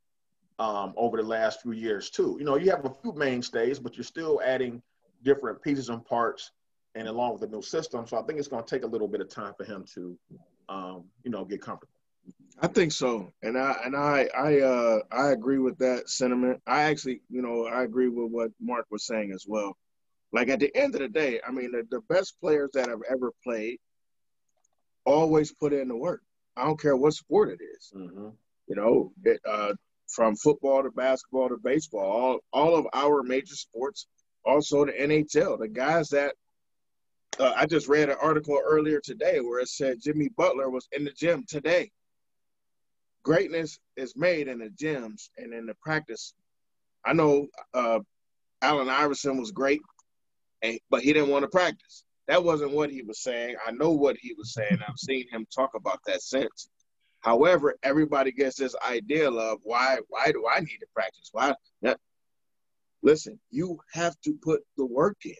um, 0.59 0.93
over 0.95 1.17
the 1.17 1.27
last 1.27 1.61
few 1.61 1.71
years 1.71 2.09
too. 2.09 2.37
You 2.39 2.45
know, 2.45 2.55
you 2.55 2.69
have 2.71 2.85
a 2.85 2.93
few 3.01 3.13
mainstays, 3.13 3.79
but 3.79 3.97
you're 3.97 4.03
still 4.03 4.41
adding 4.43 4.81
different 5.23 5.61
pieces 5.61 5.89
and 5.89 6.05
parts 6.05 6.51
and 6.95 7.07
along 7.07 7.33
with 7.33 7.41
the 7.41 7.47
new 7.47 7.61
system. 7.61 8.05
So 8.07 8.17
I 8.17 8.23
think 8.23 8.39
it's 8.39 8.47
going 8.47 8.63
to 8.63 8.69
take 8.69 8.83
a 8.83 8.87
little 8.87 9.07
bit 9.07 9.21
of 9.21 9.29
time 9.29 9.53
for 9.57 9.63
him 9.63 9.83
to, 9.95 10.17
um, 10.69 11.05
you 11.23 11.31
know, 11.31 11.43
get 11.43 11.61
comfortable. 11.61 11.93
I 12.61 12.67
think 12.67 12.91
so, 12.91 13.33
and 13.41 13.57
I 13.57 13.75
and 13.83 13.95
I 13.95 14.29
I 14.37 14.59
uh 14.61 14.99
I 15.11 15.31
agree 15.31 15.57
with 15.57 15.77
that 15.79 16.09
sentiment. 16.09 16.61
I 16.67 16.83
actually, 16.83 17.21
you 17.29 17.41
know, 17.41 17.65
I 17.65 17.83
agree 17.83 18.09
with 18.09 18.31
what 18.31 18.51
Mark 18.61 18.85
was 18.91 19.05
saying 19.05 19.31
as 19.33 19.45
well. 19.47 19.75
Like 20.33 20.49
at 20.49 20.59
the 20.59 20.75
end 20.75 20.95
of 20.95 21.01
the 21.01 21.07
day, 21.07 21.39
I 21.47 21.51
mean, 21.51 21.71
the, 21.71 21.85
the 21.89 22.01
best 22.09 22.39
players 22.41 22.71
that 22.73 22.89
I've 22.89 23.03
ever 23.09 23.31
played 23.43 23.77
always 25.05 25.53
put 25.53 25.73
in 25.73 25.87
the 25.87 25.95
work. 25.95 26.21
I 26.57 26.65
don't 26.65 26.81
care 26.81 26.97
what 26.97 27.13
sport 27.13 27.49
it 27.49 27.59
is. 27.63 27.91
Mm-hmm. 27.95 28.29
You 28.67 28.75
know, 28.75 29.11
it, 29.23 29.39
uh, 29.47 29.73
from 30.07 30.35
football 30.35 30.83
to 30.83 30.91
basketball 30.91 31.49
to 31.49 31.57
baseball, 31.63 32.03
all 32.03 32.39
all 32.51 32.75
of 32.75 32.87
our 32.93 33.23
major 33.23 33.55
sports, 33.55 34.07
also 34.45 34.85
the 34.85 34.91
NHL. 34.91 35.59
The 35.59 35.67
guys 35.67 36.09
that 36.09 36.35
uh, 37.39 37.53
I 37.55 37.65
just 37.65 37.87
read 37.87 38.09
an 38.09 38.17
article 38.21 38.59
earlier 38.63 39.01
today 39.03 39.39
where 39.39 39.59
it 39.59 39.69
said 39.69 40.01
Jimmy 40.01 40.29
Butler 40.35 40.69
was 40.69 40.87
in 40.91 41.03
the 41.03 41.11
gym 41.11 41.45
today. 41.47 41.91
Greatness 43.23 43.79
is 43.97 44.15
made 44.15 44.47
in 44.47 44.59
the 44.59 44.69
gyms 44.69 45.29
and 45.37 45.53
in 45.53 45.65
the 45.65 45.75
practice. 45.75 46.33
I 47.05 47.13
know 47.13 47.47
uh, 47.73 47.99
Allen 48.61 48.89
Iverson 48.89 49.37
was 49.37 49.51
great, 49.51 49.81
and, 50.63 50.79
but 50.89 51.01
he 51.01 51.13
didn't 51.13 51.29
want 51.29 51.43
to 51.43 51.49
practice. 51.49 52.03
That 52.27 52.43
wasn't 52.43 52.71
what 52.71 52.89
he 52.89 53.01
was 53.01 53.21
saying. 53.21 53.57
I 53.67 53.71
know 53.71 53.91
what 53.91 54.15
he 54.19 54.33
was 54.37 54.53
saying. 54.53 54.79
I've 54.87 54.97
seen 54.97 55.25
him 55.29 55.45
talk 55.53 55.71
about 55.75 55.99
that 56.07 56.21
since. 56.21 56.69
However, 57.19 57.75
everybody 57.83 58.31
gets 58.31 58.57
this 58.57 58.75
idea 58.85 59.29
of 59.29 59.59
why 59.63 59.99
why 60.07 60.31
do 60.31 60.45
I 60.51 60.59
need 60.59 60.79
to 60.79 60.87
practice? 60.93 61.29
Why? 61.31 61.53
Listen, 63.03 63.37
you 63.51 63.79
have 63.93 64.15
to 64.21 64.33
put 64.41 64.61
the 64.77 64.85
work 64.85 65.17
in. 65.25 65.35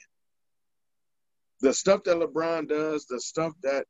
The 1.62 1.74
stuff 1.74 2.04
that 2.04 2.18
LeBron 2.18 2.68
does, 2.68 3.06
the 3.06 3.22
stuff 3.22 3.54
that 3.64 3.86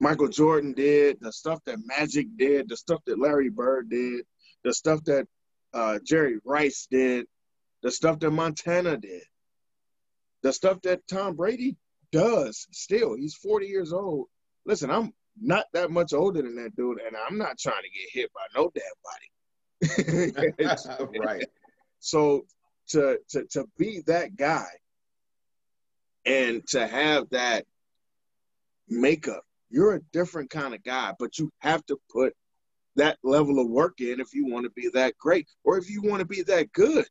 Michael 0.00 0.28
Jordan 0.28 0.72
did, 0.72 1.18
the 1.20 1.32
stuff 1.32 1.60
that 1.66 1.78
Magic 1.84 2.26
did, 2.36 2.68
the 2.68 2.78
stuff 2.78 3.00
that 3.06 3.18
Larry 3.18 3.50
Bird 3.50 3.90
did, 3.90 4.24
the 4.64 4.72
stuff 4.72 5.04
that 5.04 5.26
uh, 5.74 5.98
Jerry 6.02 6.38
Rice 6.44 6.88
did, 6.90 7.26
the 7.82 7.90
stuff 7.90 8.18
that 8.20 8.30
Montana 8.30 8.96
did, 8.96 9.22
the 10.44 10.52
stuff 10.52 10.80
that 10.82 11.00
Tom 11.08 11.34
Brady 11.34 11.76
does 12.12 12.68
still. 12.70 13.16
He's 13.16 13.34
40 13.34 13.66
years 13.66 13.92
old. 13.92 14.26
Listen, 14.66 14.90
I'm 14.90 15.12
not 15.40 15.64
that 15.72 15.90
much 15.90 16.12
older 16.12 16.42
than 16.42 16.54
that 16.56 16.76
dude, 16.76 17.00
and 17.00 17.16
I'm 17.16 17.38
not 17.38 17.58
trying 17.58 17.82
to 17.82 17.88
get 17.88 18.10
hit 18.12 18.30
by 18.32 18.42
no 18.54 18.70
damn 18.72 18.84
body. 19.02 19.30
Right. 21.18 21.44
so 21.98 22.46
to 22.88 23.18
to 23.30 23.44
to 23.50 23.68
be 23.76 24.02
that 24.06 24.36
guy 24.36 24.68
and 26.24 26.66
to 26.68 26.86
have 26.86 27.28
that 27.30 27.64
makeup. 28.88 29.42
You're 29.70 29.96
a 29.96 30.00
different 30.12 30.50
kind 30.50 30.74
of 30.74 30.84
guy, 30.84 31.14
but 31.18 31.38
you 31.38 31.50
have 31.58 31.84
to 31.86 31.98
put 32.12 32.34
that 32.96 33.18
level 33.24 33.58
of 33.58 33.68
work 33.68 34.00
in 34.00 34.20
if 34.20 34.34
you 34.34 34.46
want 34.46 34.64
to 34.64 34.70
be 34.70 34.88
that 34.94 35.18
great 35.18 35.48
or 35.64 35.78
if 35.78 35.90
you 35.90 36.02
want 36.02 36.20
to 36.20 36.26
be 36.26 36.42
that 36.42 36.70
good. 36.72 37.06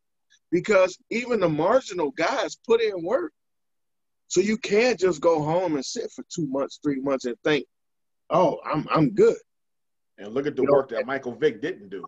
Because 0.53 0.99
even 1.09 1.39
the 1.39 1.49
marginal 1.49 2.11
guys 2.11 2.55
put 2.55 2.79
in 2.79 3.03
work. 3.03 3.33
So 4.27 4.39
you 4.39 4.55
can't 4.55 4.99
just 4.99 5.19
go 5.19 5.41
home 5.41 5.73
and 5.73 5.83
sit 5.83 6.11
for 6.11 6.23
two 6.29 6.45
months, 6.45 6.79
three 6.81 7.01
months 7.01 7.25
and 7.25 7.35
think, 7.43 7.65
oh, 8.29 8.59
I'm 8.63 8.87
I'm 8.93 9.09
good. 9.15 9.37
And 10.19 10.31
look 10.31 10.45
at 10.45 10.55
the 10.55 10.61
you 10.61 10.71
work 10.71 10.91
know, 10.91 10.97
that 10.97 11.07
Michael 11.07 11.33
Vick 11.33 11.59
didn't 11.59 11.89
do. 11.89 12.05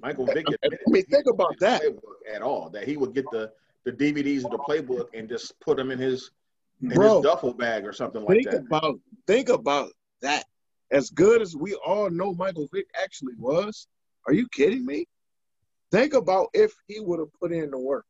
Michael 0.00 0.26
Vick 0.26 0.46
I 0.48 0.68
mean, 0.86 1.02
think 1.06 1.26
about 1.26 1.58
that 1.58 1.82
at 2.32 2.40
all. 2.40 2.70
That 2.70 2.86
he 2.86 2.96
would 2.96 3.14
get 3.14 3.24
the 3.32 3.50
the 3.84 3.90
DVDs 3.90 4.44
of 4.44 4.52
the 4.52 4.58
playbook 4.58 5.06
and 5.12 5.28
just 5.28 5.58
put 5.58 5.76
them 5.76 5.90
in 5.90 5.98
his 5.98 6.30
in 6.80 6.90
Bro, 6.90 7.16
his 7.16 7.24
duffel 7.24 7.52
bag 7.52 7.84
or 7.84 7.92
something 7.92 8.24
like 8.24 8.44
think 8.44 8.50
that. 8.50 8.66
About, 8.66 9.00
think 9.26 9.48
about 9.48 9.90
that. 10.22 10.44
As 10.92 11.10
good 11.10 11.42
as 11.42 11.56
we 11.56 11.74
all 11.74 12.10
know 12.10 12.32
Michael 12.32 12.68
Vick 12.72 12.86
actually 13.02 13.34
was, 13.36 13.88
are 14.26 14.32
you 14.32 14.46
kidding 14.52 14.86
me? 14.86 15.08
Think 15.90 16.14
about 16.14 16.48
if 16.52 16.72
he 16.86 17.00
would 17.00 17.18
have 17.18 17.32
put 17.40 17.52
in 17.52 17.70
the 17.70 17.78
work. 17.78 18.04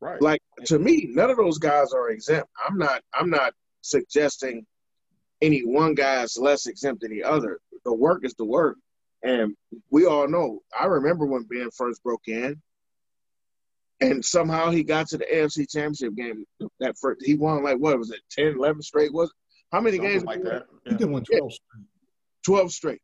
Right. 0.00 0.20
Like 0.20 0.40
to 0.66 0.78
me, 0.78 1.08
none 1.10 1.30
of 1.30 1.36
those 1.36 1.58
guys 1.58 1.92
are 1.92 2.10
exempt. 2.10 2.48
I'm 2.66 2.78
not. 2.78 3.02
I'm 3.14 3.30
not 3.30 3.54
suggesting 3.80 4.66
any 5.40 5.60
one 5.60 5.94
guy 5.94 6.22
is 6.22 6.38
less 6.38 6.66
exempt 6.66 7.02
than 7.02 7.10
the 7.10 7.24
other. 7.24 7.60
The 7.84 7.94
work 7.94 8.24
is 8.24 8.34
the 8.34 8.44
work, 8.44 8.76
and 9.22 9.54
we 9.90 10.06
all 10.06 10.28
know. 10.28 10.60
I 10.78 10.86
remember 10.86 11.26
when 11.26 11.44
Ben 11.44 11.70
first 11.76 12.02
broke 12.02 12.28
in, 12.28 12.60
and 14.00 14.24
somehow 14.24 14.70
he 14.70 14.82
got 14.82 15.08
to 15.08 15.18
the 15.18 15.26
AFC 15.26 15.70
Championship 15.70 16.14
game. 16.16 16.44
That 16.80 16.96
first, 17.00 17.24
he 17.24 17.34
won 17.34 17.62
like 17.62 17.78
what 17.78 17.98
was 17.98 18.10
it, 18.10 18.20
10, 18.30 18.56
11 18.58 18.82
straight? 18.82 19.12
Was 19.12 19.30
it? 19.30 19.36
how 19.74 19.80
many 19.80 19.96
Something 19.96 20.12
games 20.12 20.24
like 20.24 20.42
that? 20.44 20.66
Yeah. 20.86 20.92
He 20.92 20.98
did 20.98 21.10
win 21.10 21.24
twelve. 21.24 21.50
Yeah. 21.50 21.82
Twelve 22.44 22.72
straight. 22.72 23.00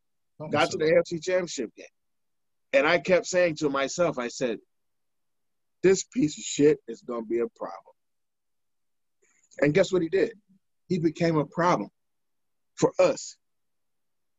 got 0.51 0.71
to 0.71 0.77
the 0.79 0.85
AFC 0.85 1.23
Championship 1.23 1.75
game, 1.77 1.87
and 2.73 2.87
I 2.87 2.99
kept 2.99 3.27
saying 3.27 3.57
to 3.57 3.69
myself, 3.69 4.19
I 4.19 4.29
said, 4.29 4.59
"This 5.83 6.05
piece 6.05 6.39
of 6.39 6.45
shit 6.45 6.79
is 6.89 7.03
gonna 7.03 7.27
be 7.27 7.41
a 7.41 7.49
problem." 7.49 7.95
And 9.61 9.75
guess 9.75 9.93
what 9.93 10.03
he 10.03 10.09
did? 10.09 10.33
He 10.89 10.99
became 10.99 11.37
a 11.37 11.47
problem 11.47 11.91
for 12.77 12.93
us. 12.99 13.37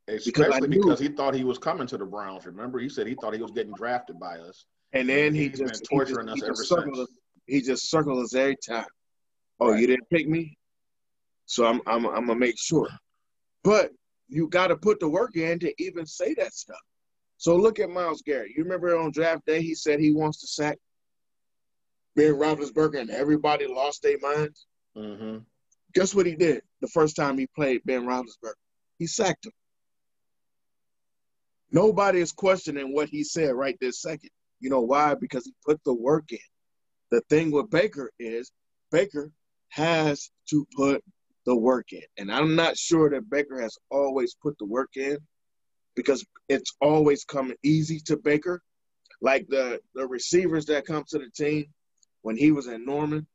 Especially 0.07 0.67
because, 0.67 0.67
because, 0.67 0.99
he 0.99 1.07
thought 1.09 1.33
he 1.33 1.43
was 1.43 1.57
coming 1.57 1.87
to 1.87 1.97
the 1.97 2.05
Browns. 2.05 2.45
Remember, 2.45 2.79
he 2.79 2.89
said 2.89 3.07
he 3.07 3.15
thought 3.15 3.33
he 3.33 3.41
was 3.41 3.51
getting 3.51 3.73
drafted 3.73 4.19
by 4.19 4.39
us. 4.39 4.65
And 4.93 5.07
then 5.07 5.33
he 5.33 5.47
just 5.49 5.85
torturing 5.85 6.27
he 6.27 6.33
just, 6.33 6.43
us 6.43 6.69
he 6.69 6.75
ever 6.75 6.83
since. 6.83 6.99
Us, 6.99 7.07
he 7.45 7.61
just 7.61 7.89
circles 7.89 8.23
us 8.23 8.35
every 8.35 8.57
time. 8.67 8.85
Oh, 9.59 9.71
right. 9.71 9.79
you 9.79 9.87
didn't 9.87 10.09
pick 10.09 10.27
me, 10.27 10.57
so 11.45 11.65
I'm 11.65 11.81
I'm 11.85 12.05
I'm 12.07 12.25
gonna 12.25 12.35
make 12.35 12.57
sure. 12.57 12.89
But 13.63 13.91
you 14.27 14.47
got 14.47 14.67
to 14.67 14.75
put 14.75 14.99
the 14.99 15.07
work 15.07 15.35
in 15.35 15.59
to 15.59 15.73
even 15.77 16.05
say 16.05 16.33
that 16.35 16.53
stuff. 16.53 16.79
So 17.41 17.55
look 17.55 17.79
at 17.79 17.89
Myles 17.89 18.21
Garrett. 18.21 18.51
You 18.55 18.61
remember 18.61 18.95
on 18.95 19.09
draft 19.09 19.47
day 19.47 19.63
he 19.63 19.73
said 19.73 19.99
he 19.99 20.11
wants 20.11 20.41
to 20.41 20.47
sack 20.47 20.77
Ben 22.15 22.35
Roethlisberger, 22.35 22.99
and 22.99 23.09
everybody 23.09 23.65
lost 23.65 24.03
their 24.03 24.19
minds. 24.19 24.67
Mm-hmm. 24.95 25.39
Guess 25.95 26.13
what 26.13 26.27
he 26.27 26.35
did 26.35 26.61
the 26.81 26.87
first 26.89 27.15
time 27.15 27.39
he 27.39 27.47
played 27.47 27.81
Ben 27.83 28.05
Roethlisberger? 28.05 28.53
He 28.99 29.07
sacked 29.07 29.47
him. 29.47 29.53
Nobody 31.71 32.19
is 32.19 32.31
questioning 32.31 32.93
what 32.93 33.09
he 33.09 33.23
said 33.23 33.55
right 33.55 33.75
this 33.81 34.03
second. 34.03 34.29
You 34.59 34.69
know 34.69 34.81
why? 34.81 35.15
Because 35.15 35.43
he 35.45 35.53
put 35.65 35.83
the 35.83 35.95
work 35.95 36.31
in. 36.31 36.37
The 37.09 37.21
thing 37.21 37.49
with 37.49 37.71
Baker 37.71 38.11
is 38.19 38.51
Baker 38.91 39.31
has 39.69 40.29
to 40.51 40.67
put 40.75 41.03
the 41.47 41.55
work 41.55 41.91
in. 41.91 42.03
And 42.19 42.31
I'm 42.31 42.55
not 42.55 42.77
sure 42.77 43.09
that 43.09 43.31
Baker 43.31 43.59
has 43.59 43.79
always 43.89 44.35
put 44.35 44.59
the 44.59 44.65
work 44.67 44.91
in 44.95 45.17
because 45.95 46.25
it's 46.49 46.75
always 46.81 47.23
coming 47.23 47.57
easy 47.63 47.99
to 48.05 48.17
Baker. 48.17 48.61
Like 49.21 49.47
the, 49.47 49.79
the 49.93 50.07
receivers 50.07 50.65
that 50.65 50.85
come 50.85 51.03
to 51.09 51.19
the 51.19 51.29
team 51.35 51.67
when 52.21 52.37
he 52.37 52.51
was 52.51 52.67
in 52.67 52.85
Norman, 52.85 53.27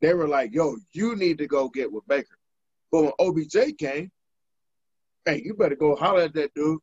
they 0.00 0.14
were 0.14 0.28
like, 0.28 0.52
yo, 0.52 0.76
you 0.92 1.16
need 1.16 1.38
to 1.38 1.46
go 1.46 1.68
get 1.68 1.92
with 1.92 2.06
Baker. 2.06 2.36
But 2.90 3.02
when 3.02 3.12
OBJ 3.18 3.76
came, 3.78 4.10
hey, 5.24 5.42
you 5.44 5.54
better 5.54 5.76
go 5.76 5.96
holler 5.96 6.22
at 6.22 6.34
that 6.34 6.54
dude. 6.54 6.80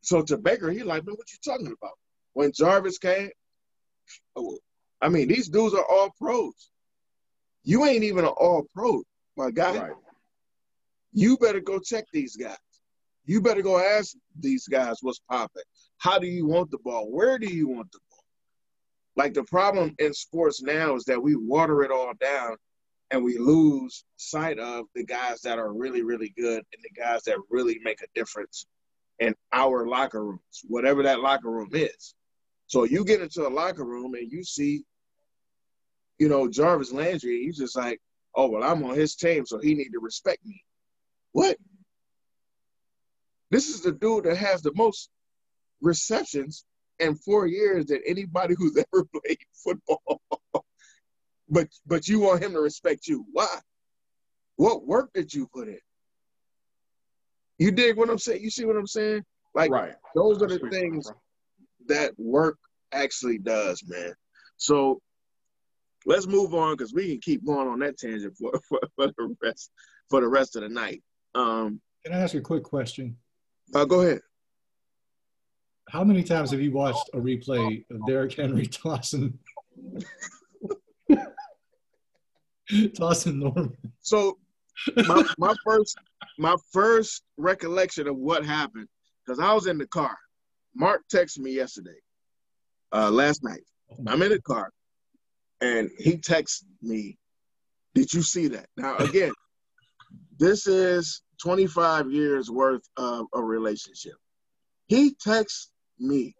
So 0.00 0.22
to 0.22 0.38
Baker, 0.38 0.70
he 0.70 0.82
like, 0.82 1.04
man, 1.04 1.16
what 1.16 1.30
you 1.32 1.38
talking 1.44 1.66
about? 1.66 1.98
When 2.34 2.52
Jarvis 2.52 2.98
came, 2.98 3.30
oh, 4.36 4.58
I 5.00 5.08
mean, 5.08 5.28
these 5.28 5.48
dudes 5.48 5.74
are 5.74 5.84
all 5.84 6.10
pros. 6.18 6.70
You 7.64 7.84
ain't 7.84 8.04
even 8.04 8.24
an 8.24 8.30
all 8.30 8.66
pro, 8.74 9.02
my 9.36 9.50
guy. 9.50 9.78
Right. 9.78 9.92
You 11.12 11.36
better 11.38 11.60
go 11.60 11.78
check 11.78 12.04
these 12.12 12.36
guys. 12.36 12.56
You 13.28 13.42
better 13.42 13.60
go 13.60 13.78
ask 13.78 14.16
these 14.40 14.66
guys 14.66 14.96
what's 15.02 15.20
popping. 15.30 15.62
How 15.98 16.18
do 16.18 16.26
you 16.26 16.46
want 16.46 16.70
the 16.70 16.78
ball? 16.78 17.10
Where 17.10 17.38
do 17.38 17.46
you 17.46 17.68
want 17.68 17.92
the 17.92 17.98
ball? 18.10 18.24
Like 19.16 19.34
the 19.34 19.44
problem 19.44 19.94
in 19.98 20.14
sports 20.14 20.62
now 20.62 20.94
is 20.94 21.04
that 21.04 21.22
we 21.22 21.36
water 21.36 21.82
it 21.82 21.90
all 21.90 22.14
down 22.18 22.56
and 23.10 23.22
we 23.22 23.36
lose 23.36 24.02
sight 24.16 24.58
of 24.58 24.86
the 24.94 25.04
guys 25.04 25.42
that 25.42 25.58
are 25.58 25.74
really, 25.74 26.02
really 26.02 26.32
good 26.38 26.56
and 26.72 26.82
the 26.82 26.98
guys 26.98 27.22
that 27.24 27.36
really 27.50 27.78
make 27.84 28.00
a 28.00 28.06
difference 28.14 28.64
in 29.18 29.34
our 29.52 29.86
locker 29.86 30.24
rooms, 30.24 30.62
whatever 30.66 31.02
that 31.02 31.20
locker 31.20 31.50
room 31.50 31.68
is. 31.74 32.14
So 32.66 32.84
you 32.84 33.04
get 33.04 33.20
into 33.20 33.46
a 33.46 33.50
locker 33.50 33.84
room 33.84 34.14
and 34.14 34.32
you 34.32 34.42
see, 34.42 34.84
you 36.18 36.30
know, 36.30 36.48
Jarvis 36.48 36.92
Landry, 36.92 37.42
he's 37.42 37.58
just 37.58 37.76
like, 37.76 38.00
oh, 38.34 38.48
well, 38.48 38.64
I'm 38.64 38.82
on 38.84 38.94
his 38.94 39.16
team, 39.16 39.44
so 39.44 39.58
he 39.58 39.74
need 39.74 39.90
to 39.90 40.00
respect 40.00 40.46
me. 40.46 40.64
What? 41.32 41.58
This 43.50 43.68
is 43.68 43.80
the 43.82 43.92
dude 43.92 44.24
that 44.24 44.36
has 44.36 44.62
the 44.62 44.72
most 44.74 45.10
receptions 45.80 46.64
in 46.98 47.14
four 47.14 47.46
years 47.46 47.86
than 47.86 48.00
anybody 48.06 48.54
who's 48.56 48.76
ever 48.92 49.04
played 49.04 49.38
football. 49.64 50.20
but 51.48 51.68
but 51.86 52.08
you 52.08 52.20
want 52.20 52.42
him 52.42 52.52
to 52.52 52.60
respect 52.60 53.06
you. 53.06 53.24
Why? 53.32 53.46
What 54.56 54.86
work 54.86 55.10
did 55.14 55.32
you 55.32 55.48
put 55.54 55.68
in? 55.68 55.78
You 57.58 57.70
dig 57.70 57.96
what 57.96 58.10
I'm 58.10 58.18
saying? 58.18 58.42
You 58.42 58.50
see 58.50 58.64
what 58.64 58.76
I'm 58.76 58.86
saying? 58.86 59.24
Like 59.54 59.70
right. 59.70 59.94
those 60.14 60.42
are 60.42 60.48
the 60.48 60.68
things 60.70 61.10
that 61.86 62.12
work 62.18 62.58
actually 62.92 63.38
does, 63.38 63.82
man. 63.86 64.12
So 64.56 65.00
let's 66.06 66.26
move 66.26 66.54
on 66.54 66.76
because 66.76 66.92
we 66.92 67.08
can 67.08 67.20
keep 67.20 67.44
going 67.44 67.68
on 67.68 67.80
that 67.80 67.98
tangent 67.98 68.36
for, 68.36 68.52
for, 68.68 68.80
for, 68.96 69.06
the 69.06 69.36
rest 69.42 69.70
for 70.10 70.20
the 70.20 70.28
rest 70.28 70.56
of 70.56 70.62
the 70.62 70.68
night. 70.68 71.02
Um, 71.34 71.80
can 72.04 72.14
I 72.14 72.20
ask 72.20 72.34
a 72.34 72.40
quick 72.40 72.62
question? 72.62 73.16
Uh, 73.74 73.84
go 73.84 74.00
ahead. 74.00 74.20
How 75.88 76.04
many 76.04 76.22
times 76.22 76.50
have 76.50 76.60
you 76.60 76.72
watched 76.72 77.08
a 77.14 77.18
replay 77.18 77.84
of 77.90 78.04
Derrick 78.06 78.34
Henry 78.34 78.66
tossing 78.66 79.38
tossing 82.96 83.38
Norman? 83.38 83.76
So 84.00 84.38
my, 85.06 85.24
my 85.38 85.54
first 85.64 85.96
my 86.38 86.54
first 86.72 87.22
recollection 87.36 88.06
of 88.06 88.16
what 88.16 88.44
happened 88.44 88.88
because 89.24 89.40
I 89.40 89.52
was 89.52 89.66
in 89.66 89.78
the 89.78 89.86
car. 89.86 90.16
Mark 90.74 91.02
texted 91.12 91.38
me 91.38 91.52
yesterday, 91.52 91.98
uh, 92.92 93.10
last 93.10 93.42
night. 93.42 93.62
I'm 94.06 94.22
in 94.22 94.30
the 94.30 94.40
car, 94.42 94.70
and 95.60 95.90
he 95.98 96.18
texted 96.18 96.64
me, 96.82 97.16
"Did 97.94 98.12
you 98.12 98.22
see 98.22 98.48
that?" 98.48 98.66
Now 98.76 98.96
again, 98.98 99.32
this 100.38 100.66
is 100.66 101.22
25 101.42 102.10
years 102.10 102.50
worth 102.50 102.82
of 102.96 103.26
a 103.34 103.42
relationship. 103.42 104.14
He 104.86 105.14
texts 105.14 105.70
me, 105.98 106.34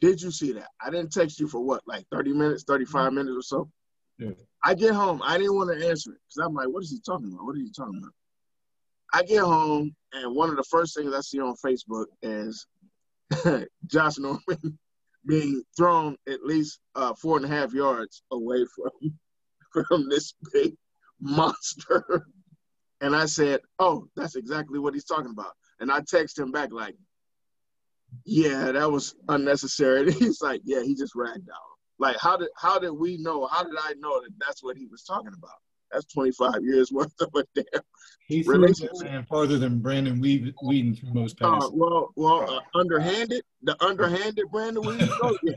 "Did 0.00 0.20
you 0.20 0.30
see 0.30 0.52
that?" 0.52 0.70
I 0.80 0.90
didn't 0.90 1.12
text 1.12 1.40
you 1.40 1.48
for 1.48 1.60
what, 1.60 1.82
like 1.86 2.06
30 2.10 2.32
minutes, 2.32 2.64
35 2.64 3.12
minutes 3.12 3.36
or 3.36 3.42
so. 3.42 3.70
Yeah. 4.18 4.32
I 4.64 4.74
get 4.74 4.94
home. 4.94 5.20
I 5.24 5.38
didn't 5.38 5.56
want 5.56 5.78
to 5.78 5.88
answer 5.88 6.12
it 6.12 6.18
because 6.28 6.46
I'm 6.46 6.54
like, 6.54 6.68
"What 6.68 6.82
is 6.82 6.90
he 6.90 7.00
talking 7.00 7.32
about? 7.32 7.44
What 7.44 7.56
are 7.56 7.60
you 7.60 7.72
talking 7.72 7.98
about?" 7.98 8.12
I 9.12 9.22
get 9.22 9.42
home, 9.42 9.94
and 10.12 10.34
one 10.34 10.50
of 10.50 10.56
the 10.56 10.64
first 10.64 10.96
things 10.96 11.14
I 11.14 11.20
see 11.20 11.40
on 11.40 11.54
Facebook 11.64 12.06
is 12.22 12.66
Josh 13.86 14.18
Norman 14.18 14.40
being 15.26 15.62
thrown 15.76 16.16
at 16.28 16.44
least 16.44 16.80
uh, 16.94 17.14
four 17.14 17.36
and 17.36 17.46
a 17.46 17.48
half 17.48 17.72
yards 17.72 18.22
away 18.30 18.64
from 18.74 19.18
from 19.88 20.08
this 20.08 20.34
big 20.52 20.74
monster. 21.20 22.26
And 23.00 23.14
I 23.14 23.26
said, 23.26 23.60
"Oh, 23.78 24.08
that's 24.16 24.36
exactly 24.36 24.78
what 24.78 24.94
he's 24.94 25.04
talking 25.04 25.30
about." 25.30 25.52
And 25.80 25.90
I 25.90 26.00
text 26.00 26.38
him 26.38 26.50
back 26.50 26.72
like, 26.72 26.96
"Yeah, 28.24 28.72
that 28.72 28.90
was 28.90 29.14
unnecessary." 29.28 30.00
And 30.06 30.14
he's 30.14 30.40
like, 30.40 30.62
"Yeah, 30.64 30.82
he 30.82 30.94
just 30.94 31.14
ragged 31.14 31.48
out." 31.50 31.76
Like, 31.98 32.16
how 32.18 32.36
did 32.36 32.48
how 32.56 32.78
did 32.78 32.90
we 32.90 33.16
know? 33.18 33.46
How 33.46 33.64
did 33.64 33.74
I 33.78 33.94
know 33.98 34.20
that 34.20 34.30
that's 34.38 34.62
what 34.62 34.76
he 34.76 34.86
was 34.86 35.02
talking 35.02 35.32
about? 35.36 35.58
That's 35.92 36.06
25 36.06 36.64
years 36.64 36.90
worth 36.92 37.14
of 37.20 37.30
a 37.34 37.44
damn 37.54 37.82
he 38.26 38.42
relationship. 38.42 39.26
farther 39.28 39.58
than 39.58 39.78
Brandon 39.78 40.20
Weeden 40.20 40.98
through 40.98 41.14
most 41.14 41.40
uh, 41.40 41.50
passes. 41.50 41.70
Uh, 41.70 41.72
well, 41.74 42.10
well, 42.16 42.56
uh, 42.56 42.78
underhanded, 42.78 43.42
the 43.62 43.76
underhanded 43.84 44.46
Brandon 44.50 44.82
Weeden. 44.82 45.08
Oh, 45.22 45.36
yeah. 45.42 45.54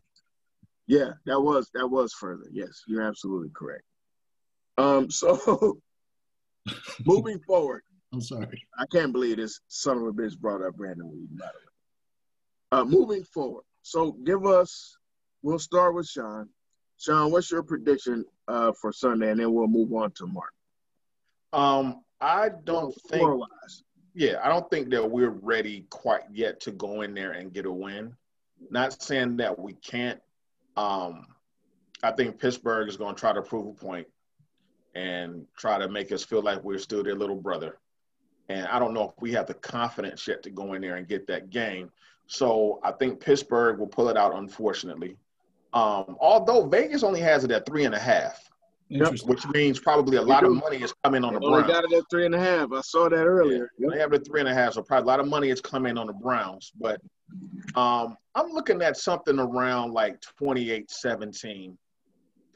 yeah, 0.88 1.10
that 1.26 1.40
was 1.40 1.70
that 1.74 1.88
was 1.88 2.14
further. 2.14 2.46
Yes, 2.52 2.84
you're 2.88 3.02
absolutely 3.02 3.50
correct. 3.54 3.84
Um, 4.78 5.10
so 5.10 5.80
moving 7.06 7.40
forward, 7.40 7.82
I'm 8.14 8.22
sorry. 8.22 8.62
I 8.78 8.86
can't 8.92 9.12
believe 9.12 9.38
this 9.38 9.60
son 9.68 9.98
of 9.98 10.04
a 10.04 10.12
bitch 10.12 10.38
brought 10.38 10.66
up 10.66 10.76
Brandon 10.76 11.06
Weeden, 11.08 11.38
by 11.38 11.46
the 11.48 12.78
way. 12.78 12.82
Uh, 12.82 12.86
moving 12.86 13.24
forward, 13.24 13.64
so 13.82 14.12
give 14.12 14.46
us. 14.46 14.96
We'll 15.42 15.60
start 15.60 15.96
with 15.96 16.08
Sean. 16.08 16.50
Sean, 16.98 17.32
what's 17.32 17.50
your 17.50 17.64
prediction 17.64 18.26
uh, 18.48 18.74
for 18.74 18.92
Sunday, 18.92 19.32
and 19.32 19.40
then 19.40 19.54
we'll 19.54 19.68
move 19.68 19.94
on 19.94 20.12
to 20.12 20.28
Mark. 20.28 20.54
Um, 21.54 22.04
I 22.20 22.50
don't 22.64 22.94
think. 23.10 23.24
Yeah, 24.16 24.40
I 24.44 24.50
don't 24.50 24.70
think 24.70 24.90
that 24.90 25.10
we're 25.10 25.30
ready 25.30 25.86
quite 25.90 26.24
yet 26.32 26.60
to 26.62 26.72
go 26.72 27.02
in 27.02 27.14
there 27.14 27.32
and 27.32 27.54
get 27.54 27.66
a 27.66 27.72
win. 27.72 28.16
Not 28.70 29.02
saying 29.02 29.38
that 29.38 29.58
we 29.58 29.74
can't. 29.74 30.20
Um, 30.76 31.28
I 32.04 32.12
think 32.12 32.40
Pittsburgh 32.40 32.90
is 32.90 32.98
going 32.98 33.16
to 33.16 33.20
try 33.20 33.34
to 33.34 33.42
prove 33.42 33.68
a 33.68 33.74
point 33.74 34.08
and 35.00 35.46
try 35.58 35.78
to 35.78 35.88
make 35.88 36.12
us 36.12 36.24
feel 36.24 36.42
like 36.42 36.64
we're 36.64 36.78
still 36.78 37.04
their 37.04 37.16
little 37.16 37.36
brother. 37.36 37.78
And 38.50 38.66
I 38.68 38.80
don't 38.80 38.94
know 38.94 39.04
if 39.04 39.22
we 39.22 39.32
have 39.34 39.46
the 39.46 39.54
confidence 39.54 40.28
yet 40.28 40.44
to 40.44 40.50
go 40.50 40.74
in 40.74 40.82
there 40.82 40.96
and 40.96 41.08
get 41.08 41.28
that 41.28 41.50
game. 41.50 41.92
So 42.28 42.80
I 42.84 42.92
think 42.92 43.20
Pittsburgh 43.20 43.80
will 43.80 43.88
pull 43.88 44.10
it 44.10 44.18
out, 44.18 44.36
unfortunately. 44.36 45.16
Um, 45.74 46.18
although 46.20 46.68
Vegas 46.68 47.04
only 47.04 47.22
has 47.22 47.44
it 47.44 47.52
at 47.52 47.66
three 47.66 47.86
and 47.86 47.96
a 47.96 48.00
half, 48.00 48.50
which 48.90 49.48
means 49.50 49.80
probably 49.80 50.18
a 50.18 50.22
lot 50.22 50.44
of 50.44 50.52
money 50.52 50.82
is 50.82 50.94
coming 51.04 51.24
on 51.24 51.36
the 51.36 51.40
Browns. 51.40 51.68
They 51.68 51.74
got 51.74 51.84
it 51.86 51.94
at 51.94 52.04
three 52.10 52.26
and 52.26 52.34
a 52.34 52.40
half. 52.40 52.72
I 52.74 52.82
saw 52.82 53.08
that 53.08 53.24
earlier. 53.24 53.70
Yeah, 53.78 53.90
They 53.92 54.00
have 54.00 54.12
it 54.14 54.22
at 54.22 54.28
three 54.28 54.40
and 54.40 54.50
a 54.50 54.54
half, 54.54 54.74
so 54.74 54.82
probably 54.82 55.04
a 55.04 55.08
lot 55.08 55.20
of 55.20 55.28
money 55.28 55.50
is 55.50 55.62
coming 55.62 55.98
on 55.98 56.08
the 56.08 56.14
Browns. 56.14 56.72
But 56.80 57.00
um, 57.76 58.18
I'm 58.34 58.50
looking 58.50 58.82
at 58.82 58.98
something 58.98 59.38
around 59.40 59.94
like 59.94 60.20
28-17 60.42 61.78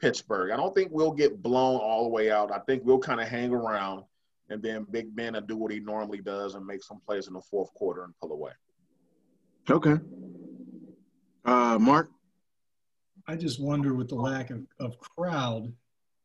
Pittsburgh. 0.04 0.50
I 0.50 0.56
don't 0.56 0.74
think 0.74 0.90
we'll 0.92 1.12
get 1.12 1.42
blown 1.42 1.80
all 1.80 2.02
the 2.02 2.10
way 2.10 2.30
out. 2.30 2.52
I 2.52 2.58
think 2.58 2.84
we'll 2.84 2.98
kind 2.98 3.22
of 3.22 3.26
hang 3.26 3.54
around, 3.54 4.04
and 4.50 4.62
then 4.62 4.86
Big 4.90 5.16
Ben 5.16 5.32
will 5.32 5.40
do 5.40 5.56
what 5.56 5.72
he 5.72 5.80
normally 5.80 6.18
does 6.18 6.56
and 6.56 6.66
make 6.66 6.82
some 6.82 7.00
plays 7.06 7.26
in 7.26 7.32
the 7.32 7.40
fourth 7.40 7.72
quarter 7.72 8.04
and 8.04 8.12
pull 8.20 8.32
away. 8.32 8.50
Okay. 9.70 9.96
Uh, 11.46 11.78
Mark? 11.80 12.10
I 13.26 13.34
just 13.36 13.58
wonder 13.58 13.94
with 13.94 14.10
the 14.10 14.16
lack 14.16 14.50
of, 14.50 14.66
of 14.78 14.98
crowd 14.98 15.72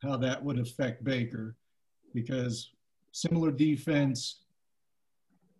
how 0.03 0.17
that 0.17 0.43
would 0.43 0.59
affect 0.59 1.05
Baker 1.05 1.55
because 2.13 2.71
similar 3.13 3.49
defense. 3.49 4.41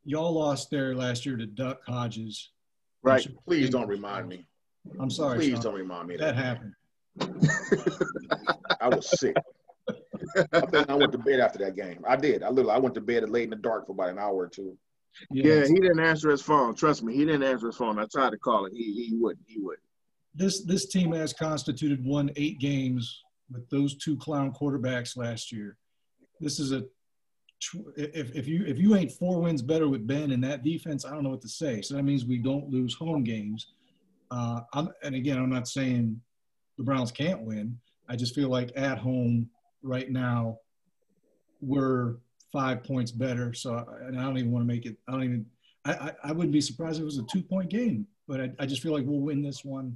Y'all 0.04 0.34
lost 0.34 0.70
there 0.70 0.94
last 0.94 1.26
year 1.26 1.38
to 1.38 1.46
Duck 1.46 1.80
Hodges. 1.86 2.52
Right. 3.02 3.26
Please 3.46 3.70
don't 3.70 3.88
remind 3.88 4.28
me. 4.28 4.46
I'm 5.00 5.10
sorry. 5.10 5.38
Please 5.38 5.52
Sean. 5.54 5.62
don't 5.62 5.76
remind 5.76 6.10
me. 6.10 6.18
That, 6.18 6.36
that 6.36 6.44
happened. 6.44 6.74
I 8.82 8.90
was 8.90 9.20
sick. 9.20 9.36
I 10.54 10.62
think 10.62 10.90
I 10.90 10.96
went 10.96 11.12
to 11.14 11.18
bed 11.18 11.40
after 11.40 11.60
that 11.60 11.76
game. 11.76 12.04
I 12.08 12.16
did. 12.16 12.44
I 12.44 12.50
literally 12.50 12.76
I 12.76 12.78
went 12.78 12.96
to 12.96 13.02
bed 13.02 13.28
late 13.30 13.46
in 13.46 13.50
the 13.50 13.56
dark 13.56 13.88
for 13.88 13.94
about 13.94 14.10
an 14.10 14.20
hour 14.20 14.36
or 14.36 14.48
two. 14.48 14.78
Yeah, 15.32 15.66
he 15.66 15.74
didn't 15.74 16.00
answer 16.00 16.30
his 16.30 16.42
phone. 16.42 16.76
Trust 16.76 17.04
me, 17.04 17.16
he 17.16 17.26
didn't 17.26 17.44
answer 17.44 17.68
his 17.68 17.78
phone. 17.78 18.00
I 18.00 18.06
tried 18.06 18.32
to 18.32 18.38
call 18.38 18.66
it. 18.66 18.74
He 18.74 19.08
he 19.10 19.16
wouldn't. 19.16 19.46
He 19.48 19.60
wouldn't. 19.60 19.84
This 20.36 20.64
this 20.64 20.88
team 20.88 21.12
has 21.14 21.34
constituted 21.34 22.04
won 22.06 22.32
eight 22.36 22.60
games 22.60 23.24
with 23.52 23.68
those 23.70 23.98
two 23.98 24.16
clown 24.18 24.54
quarterbacks 24.54 25.18
last 25.18 25.52
year. 25.52 25.78
This 26.40 26.60
is 26.60 26.72
a 26.72 26.84
if, 27.98 28.34
if 28.36 28.48
you 28.48 28.66
if 28.66 28.78
you 28.78 28.96
ain't 28.96 29.12
four 29.12 29.42
wins 29.42 29.62
better 29.62 29.90
with 29.90 30.08
Ben 30.08 30.32
and 30.32 30.44
that 30.44 30.64
defense, 30.64 31.06
I 31.06 31.12
don't 31.12 31.24
know 31.24 31.30
what 31.30 31.42
to 31.42 31.50
say. 31.50 31.82
So 31.82 31.96
that 31.96 32.04
means 32.04 32.26
we 32.26 32.38
don't 32.38 32.70
lose 32.70 32.94
home 32.94 33.24
games. 33.24 33.68
Uh, 34.32 34.62
I'm, 34.74 34.90
and 35.04 35.16
again, 35.16 35.38
I'm 35.38 35.50
not 35.50 35.68
saying 35.68 36.22
the 36.80 36.84
Browns 36.86 37.12
can't 37.12 37.42
win. 37.42 37.78
I 38.08 38.16
just 38.16 38.34
feel 38.34 38.50
like 38.50 38.72
at 38.76 38.98
home 38.98 39.50
right 39.84 40.10
now 40.10 40.58
we're 41.62 42.16
five 42.52 42.84
points 42.84 43.12
better. 43.12 43.54
So 43.54 43.86
and 44.08 44.18
I 44.18 44.24
don't 44.24 44.38
even 44.38 44.52
want 44.52 44.64
to 44.64 44.74
make 44.74 44.88
it. 44.88 44.96
I 45.08 45.12
don't 45.12 45.24
even. 45.24 45.46
I, 45.86 45.92
I, 45.92 46.12
I 46.26 46.32
wouldn't 46.32 46.54
be 46.54 46.62
surprised 46.62 46.98
if 46.98 47.04
it 47.04 47.06
was 47.06 47.20
a 47.20 47.24
two 47.24 47.44
point 47.44 47.70
game, 47.70 48.08
but 48.28 48.42
I, 48.42 48.52
I 48.60 48.66
just 48.66 48.82
feel 48.82 48.94
like 48.94 49.04
we'll 49.06 49.20
win 49.20 49.44
this 49.44 49.64
one. 49.64 49.96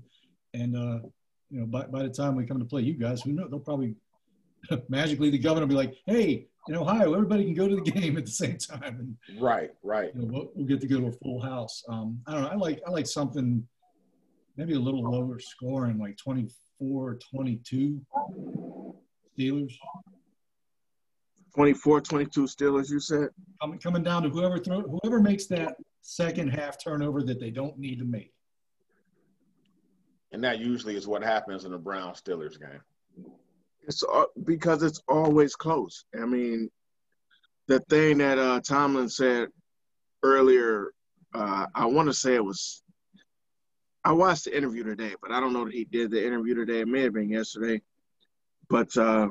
And 0.53 0.75
uh, 0.75 1.07
you 1.49 1.61
know, 1.61 1.65
by, 1.65 1.86
by 1.86 2.03
the 2.03 2.09
time 2.09 2.36
we 2.36 2.45
come 2.45 2.59
to 2.59 2.65
play 2.65 2.81
you 2.81 2.93
guys, 2.93 3.21
who 3.21 3.31
know, 3.31 3.47
they'll 3.47 3.59
probably 3.59 3.95
magically 4.89 5.29
the 5.29 5.38
governor 5.38 5.65
will 5.65 5.69
be 5.69 5.75
like, 5.75 5.95
hey, 6.05 6.47
in 6.67 6.75
Ohio, 6.75 7.13
everybody 7.13 7.45
can 7.45 7.53
go 7.53 7.67
to 7.67 7.75
the 7.75 7.91
game 7.91 8.17
at 8.17 8.25
the 8.25 8.31
same 8.31 8.57
time. 8.57 9.15
And, 9.29 9.41
right, 9.41 9.71
right. 9.84 10.11
You 10.13 10.21
know, 10.21 10.27
we'll, 10.31 10.51
we'll, 10.53 10.67
get 10.67 10.81
to 10.81 10.88
go 10.88 10.99
to 10.99 11.07
a 11.07 11.11
full 11.11 11.41
house. 11.41 11.84
Um, 11.88 12.19
I 12.27 12.34
don't 12.34 12.41
know. 12.41 12.49
I 12.49 12.55
like 12.55 12.81
I 12.86 12.91
like 12.91 13.07
something 13.07 13.65
maybe 14.57 14.73
a 14.73 14.79
little 14.79 15.09
lower 15.09 15.39
scoring, 15.39 15.97
like 15.97 16.17
24, 16.17 16.53
22 16.80 18.01
Steelers. 19.38 19.74
24, 21.55 22.01
22 22.01 22.43
Steelers, 22.43 22.89
you 22.89 22.99
said? 22.99 23.30
Coming, 23.61 23.80
coming 23.80 24.03
down 24.03 24.24
to 24.24 24.30
whoever 24.30 24.57
throw, 24.57 24.82
whoever 24.82 25.19
makes 25.19 25.45
that 25.47 25.76
second 26.01 26.49
half 26.49 26.84
turnover 26.84 27.21
that 27.24 27.39
they 27.39 27.51
don't 27.51 27.78
need 27.78 27.99
to 27.99 28.05
make. 28.05 28.34
And 30.32 30.43
that 30.43 30.59
usually 30.59 30.95
is 30.95 31.07
what 31.07 31.24
happens 31.24 31.63
in 31.65 31.74
a 31.74 31.78
Brown 31.78 32.13
Steelers 32.13 32.59
game. 32.59 32.82
It's 33.88 34.03
uh, 34.03 34.24
because 34.45 34.82
it's 34.82 35.01
always 35.07 35.55
close. 35.55 36.05
I 36.19 36.26
mean, 36.26 36.71
the 37.67 37.80
thing 37.82 38.17
that 38.17 38.39
uh, 38.39 38.59
Tomlin 38.61 39.09
said 39.09 39.49
earlier, 40.24 40.93
uh, 41.36 41.67
I 41.76 41.86
want 41.86 42.07
to 42.07 42.13
say 42.13 42.36
it 42.36 42.43
was. 42.43 42.82
I 44.06 44.12
watched 44.12 44.45
the 44.45 44.58
interview 44.58 44.84
today, 44.84 45.14
but 45.22 45.32
I 45.32 45.39
don't 45.39 45.54
know 45.54 45.66
that 45.66 45.74
he 45.74 45.86
did 45.86 46.12
the 46.12 46.26
interview 46.26 46.56
today. 46.56 46.82
It 46.82 46.88
may 46.88 47.04
have 47.04 47.14
been 47.14 47.30
yesterday, 47.30 47.82
but 48.70 48.95
uh, 48.97 49.30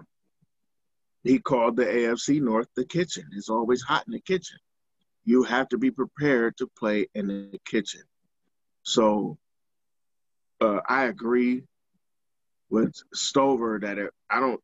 he 1.25 1.39
called 1.39 1.77
the 1.77 1.85
AFC 1.85 2.41
North 2.41 2.69
the 2.75 2.85
kitchen. 2.85 3.25
It's 3.37 3.51
always 3.51 3.83
hot 3.83 4.05
in 4.07 4.13
the 4.13 4.21
kitchen. 4.21 4.59
You 5.25 5.43
have 5.45 5.69
to 5.69 5.79
be 5.79 5.91
prepared 5.91 6.57
to 6.57 6.71
play 6.79 7.09
in 7.15 7.27
the 7.29 7.61
kitchen. 7.67 8.03
So 8.83 9.39
uh, 10.61 10.81
I 10.89 11.05
agree 11.05 11.65
with 12.71 12.95
Stover 13.13 13.79
that 13.83 13.99
it, 13.99 14.11
I 14.31 14.41
don't 14.41 14.61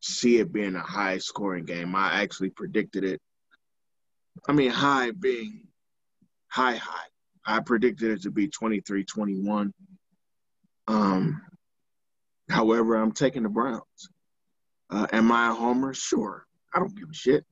see 0.00 0.38
it 0.38 0.52
being 0.52 0.74
a 0.74 0.80
high 0.80 1.18
scoring 1.18 1.64
game. 1.64 1.94
I 1.94 2.22
actually 2.22 2.50
predicted 2.50 3.04
it. 3.04 3.20
I 4.48 4.52
mean, 4.52 4.70
high 4.70 5.12
being 5.12 5.68
high, 6.48 6.76
high. 6.76 7.09
I 7.46 7.60
predicted 7.60 8.10
it 8.10 8.22
to 8.22 8.30
be 8.30 8.48
23 8.48 9.04
21. 9.04 9.72
Um, 10.88 11.42
however, 12.48 12.96
I'm 12.96 13.12
taking 13.12 13.42
the 13.42 13.48
Browns. 13.48 14.10
Uh, 14.90 15.06
am 15.12 15.30
I 15.30 15.50
a 15.50 15.54
homer? 15.54 15.94
Sure. 15.94 16.44
I 16.74 16.78
don't 16.78 16.96
give 16.96 17.08
a 17.10 17.14
shit. 17.14 17.44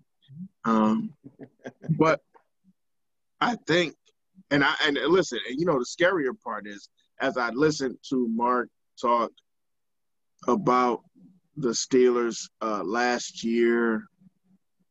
Um, 0.64 1.14
but 1.98 2.20
I 3.40 3.56
think, 3.66 3.94
and 4.50 4.64
I 4.64 4.74
and 4.84 4.96
listen, 4.96 5.38
and 5.48 5.58
you 5.58 5.66
know 5.66 5.78
the 5.78 5.86
scarier 5.86 6.38
part 6.42 6.66
is 6.66 6.88
as 7.20 7.36
I 7.36 7.50
listened 7.50 7.96
to 8.10 8.28
Mark 8.28 8.68
talk 9.00 9.30
about 10.46 11.02
the 11.56 11.70
Steelers 11.70 12.48
uh, 12.60 12.82
last 12.84 13.42
year, 13.44 14.04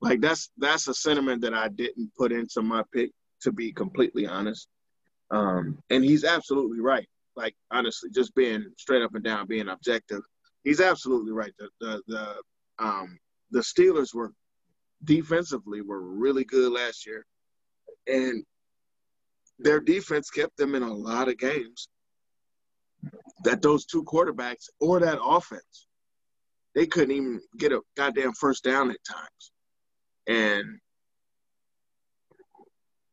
like 0.02 0.22
that's 0.22 0.50
that's 0.58 0.88
a 0.88 0.94
sentiment 0.94 1.42
that 1.42 1.54
I 1.54 1.68
didn't 1.70 2.12
put 2.18 2.32
into 2.32 2.62
my 2.62 2.84
pick, 2.94 3.12
to 3.42 3.52
be 3.52 3.72
completely 3.72 4.28
honest. 4.28 4.68
Um, 5.32 5.78
and 5.90 6.04
he's 6.04 6.24
absolutely 6.24 6.80
right. 6.80 7.08
Like 7.36 7.56
honestly, 7.72 8.10
just 8.14 8.34
being 8.36 8.66
straight 8.78 9.04
up 9.04 9.16
and 9.16 9.24
down, 9.24 9.48
being 9.48 9.68
objective, 9.70 10.22
he's 10.64 10.82
absolutely 10.82 11.32
right. 11.32 11.54
The 11.60 11.70
the 11.80 12.02
the 12.08 12.36
um, 12.80 13.20
the 13.52 13.60
Steelers 13.60 14.14
were 14.14 14.32
defensively 15.04 15.82
were 15.82 16.02
really 16.02 16.46
good 16.46 16.72
last 16.72 17.06
year, 17.06 17.26
and 18.08 18.44
their 19.60 19.80
defense 19.80 20.30
kept 20.30 20.58
them 20.58 20.76
in 20.76 20.84
a 20.84 20.94
lot 20.94 21.28
of 21.28 21.38
games 21.38 21.90
that 23.44 23.62
those 23.62 23.86
two 23.86 24.04
quarterbacks 24.04 24.70
or 24.80 25.00
that 25.00 25.20
offense, 25.22 25.88
they 26.76 26.86
couldn't 26.86 27.16
even 27.16 27.40
get 27.58 27.72
a 27.72 27.82
goddamn 27.96 28.34
first 28.34 28.64
down 28.64 28.92
at 28.92 28.98
times. 29.04 29.52
And 30.28 30.80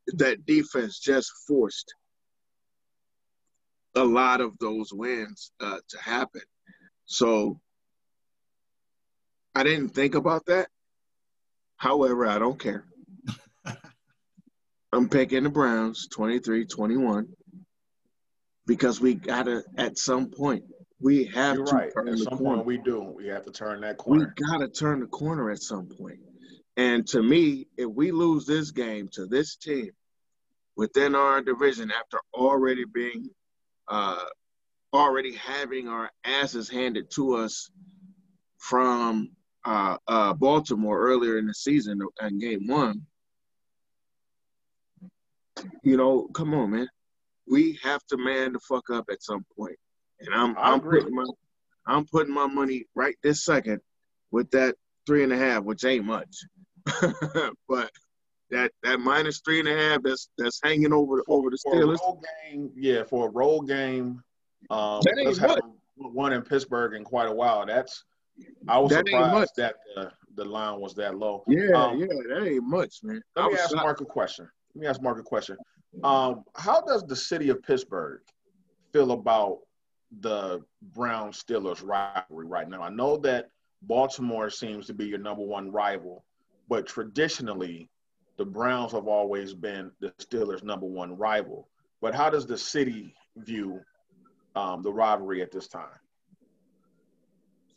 that 0.07 0.45
defense 0.45 0.99
just 0.99 1.31
forced 1.47 1.93
a 3.95 4.03
lot 4.03 4.41
of 4.41 4.57
those 4.59 4.93
wins 4.93 5.51
uh, 5.59 5.77
to 5.89 5.97
happen. 6.01 6.41
So 7.05 7.59
I 9.53 9.63
didn't 9.63 9.89
think 9.89 10.15
about 10.15 10.45
that. 10.47 10.67
However, 11.77 12.25
I 12.27 12.39
don't 12.39 12.59
care. 12.59 12.85
I'm 14.91 15.09
picking 15.09 15.43
the 15.43 15.49
Browns 15.49 16.07
23 16.07 16.65
21 16.65 17.27
because 18.65 18.99
we 18.99 19.13
gotta 19.13 19.63
at 19.77 19.97
some 19.97 20.27
point 20.29 20.63
we 21.01 21.25
have 21.25 21.57
You're 21.57 21.65
to 21.65 21.75
right. 21.75 21.91
turn 21.93 22.07
At 22.07 22.17
the 22.17 22.23
some 22.23 22.37
corner. 22.37 22.55
point 22.57 22.65
we 22.67 22.77
do. 22.77 23.01
We 23.15 23.27
have 23.27 23.45
to 23.45 23.51
turn 23.51 23.81
that 23.81 23.97
corner. 23.97 24.33
We 24.37 24.45
gotta 24.45 24.69
turn 24.69 25.01
the 25.01 25.07
corner 25.07 25.51
at 25.51 25.61
some 25.61 25.87
point. 25.87 26.19
And 26.77 27.05
to 27.09 27.21
me, 27.21 27.67
if 27.77 27.87
we 27.89 28.11
lose 28.11 28.45
this 28.45 28.71
game 28.71 29.09
to 29.13 29.25
this 29.25 29.55
team 29.57 29.91
within 30.75 31.15
our 31.15 31.41
division 31.41 31.91
after 31.91 32.19
already 32.33 32.83
being 32.85 33.29
uh 33.87 34.23
already 34.93 35.33
having 35.33 35.87
our 35.87 36.09
asses 36.23 36.69
handed 36.69 37.11
to 37.11 37.35
us 37.35 37.69
from 38.57 39.29
uh, 39.65 39.97
uh, 40.07 40.33
Baltimore 40.33 40.99
earlier 40.99 41.37
in 41.37 41.47
the 41.47 41.53
season 41.53 41.99
in 42.21 42.39
game 42.39 42.67
one, 42.67 43.05
you 45.83 45.97
know, 45.97 46.27
come 46.33 46.53
on, 46.53 46.71
man. 46.71 46.87
We 47.47 47.77
have 47.83 48.03
to 48.07 48.17
man 48.17 48.53
the 48.53 48.59
fuck 48.59 48.89
up 48.89 49.05
at 49.11 49.21
some 49.21 49.45
point. 49.57 49.77
And 50.19 50.33
I'm 50.33 50.55
I'm 50.57 50.81
putting 50.81 51.13
my 51.13 51.25
I'm 51.85 52.05
putting 52.05 52.33
my 52.33 52.47
money 52.47 52.85
right 52.95 53.15
this 53.21 53.43
second 53.43 53.81
with 54.31 54.49
that 54.51 54.75
three 55.05 55.23
and 55.23 55.33
a 55.33 55.37
half, 55.37 55.63
which 55.63 55.85
ain't 55.85 56.05
much. 56.05 56.35
but 57.69 57.91
that 58.51 58.71
that 58.83 58.99
minus 58.99 59.41
three 59.43 59.59
and 59.59 59.67
a 59.67 59.75
half 59.75 60.01
that's 60.03 60.29
that's 60.37 60.59
hanging 60.63 60.93
over 60.93 61.23
over 61.27 61.49
the 61.49 61.57
For 61.63 61.75
a 61.75 61.85
Steelers. 61.85 62.17
game, 62.51 62.71
yeah, 62.75 63.03
for 63.03 63.27
a 63.27 63.31
road 63.31 63.61
game, 63.67 64.21
um, 64.69 65.01
That 65.03 65.15
ain't 65.19 65.41
much. 65.41 65.49
haven't 65.97 66.33
in 66.33 66.41
Pittsburgh 66.43 66.93
in 66.95 67.03
quite 67.03 67.27
a 67.27 67.33
while. 67.33 67.65
That's 67.65 68.03
I 68.67 68.77
was 68.79 68.91
That 68.91 69.07
surprised 69.07 69.53
that 69.57 69.75
the, 69.95 70.11
the 70.35 70.45
line 70.45 70.79
was 70.79 70.93
that 70.95 71.17
low. 71.17 71.43
Yeah, 71.47 71.71
Um, 71.85 71.99
yeah, 71.99 72.07
that 72.29 72.45
ain't 72.45 72.63
much, 72.63 73.03
man. 73.03 73.21
I 73.35 73.41
Let 73.41 73.45
me 73.47 73.51
was 73.53 73.61
ask 73.61 73.69
shocked. 73.71 73.83
Mark 73.83 74.01
a 74.01 74.05
question. 74.05 74.49
Let 74.75 74.81
me 74.81 74.87
ask 74.87 75.01
Mark 75.01 75.19
a 75.19 75.23
question. 75.23 75.57
Um, 76.03 76.43
how 76.55 76.81
does 76.81 77.03
the 77.05 77.15
city 77.15 77.49
of 77.49 77.63
Pittsburgh 77.63 78.19
feel 78.91 79.11
about 79.13 79.59
the 80.19 80.61
Brown 80.93 81.31
Steelers 81.31 81.81
rivalry 81.81 82.45
right 82.45 82.67
now? 82.69 82.81
I 82.81 82.89
know 82.89 83.15
that 83.17 83.49
Baltimore 83.83 84.49
seems 84.49 84.85
to 84.87 84.93
be 84.93 85.05
your 85.05 85.19
number 85.19 85.43
one 85.43 85.71
rival, 85.71 86.25
but 86.67 86.85
traditionally, 86.85 87.89
the 88.37 88.45
Browns 88.45 88.91
have 88.91 89.07
always 89.07 89.53
been 89.53 89.91
the 89.99 90.09
Steelers' 90.19 90.63
number 90.63 90.85
one 90.85 91.17
rival. 91.17 91.69
But 92.01 92.13
how 92.13 92.29
does 92.29 92.45
the 92.45 92.57
city 92.57 93.13
view 93.37 93.79
um, 94.55 94.81
the 94.81 94.91
rivalry 94.91 95.41
at 95.41 95.51
this 95.51 95.67
time? 95.67 95.87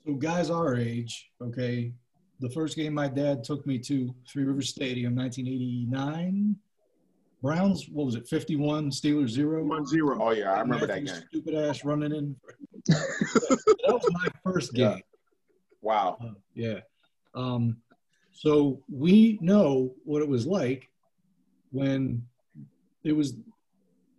So 0.06 0.14
guys 0.14 0.50
our 0.50 0.76
age, 0.76 1.30
okay, 1.40 1.92
the 2.40 2.50
first 2.50 2.76
game 2.76 2.94
my 2.94 3.08
dad 3.08 3.44
took 3.44 3.66
me 3.66 3.78
to, 3.80 4.14
Three 4.30 4.44
River 4.44 4.62
Stadium, 4.62 5.14
1989. 5.14 6.56
Browns, 7.40 7.88
what 7.88 8.06
was 8.06 8.16
it, 8.16 8.26
51, 8.26 8.90
Steelers 8.90 9.28
zero? 9.28 9.62
One 9.64 9.86
zero. 9.86 10.18
Oh 10.20 10.30
yeah, 10.30 10.52
I 10.52 10.60
remember 10.60 10.86
that 10.86 11.04
game. 11.04 11.14
Stupid 11.28 11.54
ass 11.54 11.84
running 11.84 12.12
in. 12.12 12.36
that 12.86 13.76
was 13.86 14.06
my 14.10 14.28
first 14.44 14.76
Yeah. 14.76 14.94
game. 14.94 15.02
Wow. 15.82 16.16
Uh, 16.20 16.30
yeah. 16.54 16.80
Um, 17.34 17.76
so 18.38 18.80
we 18.88 19.36
know 19.40 19.92
what 20.04 20.22
it 20.22 20.28
was 20.28 20.46
like 20.46 20.88
when 21.72 22.22
it 23.02 23.10
was 23.10 23.34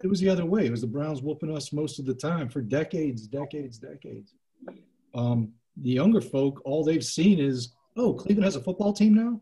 it 0.04 0.08
was 0.08 0.20
the 0.20 0.28
other 0.28 0.46
way. 0.46 0.66
It 0.66 0.72
was 0.72 0.82
the 0.82 0.88
Browns 0.88 1.22
whooping 1.22 1.56
us 1.56 1.72
most 1.72 2.00
of 2.00 2.06
the 2.06 2.14
time 2.14 2.50
for 2.50 2.62
decades, 2.62 3.28
decades, 3.28 3.78
decades. 3.78 4.34
Um, 5.14 5.54
the 5.78 5.92
younger 5.92 6.20
folk, 6.20 6.62
all 6.66 6.84
they've 6.84 7.04
seen 7.04 7.40
is, 7.40 7.76
oh, 7.96 8.14
Cleveland 8.14 8.44
has 8.44 8.58
a 8.58 8.62
football 8.62 8.92
team 8.92 9.14
now. 9.14 9.42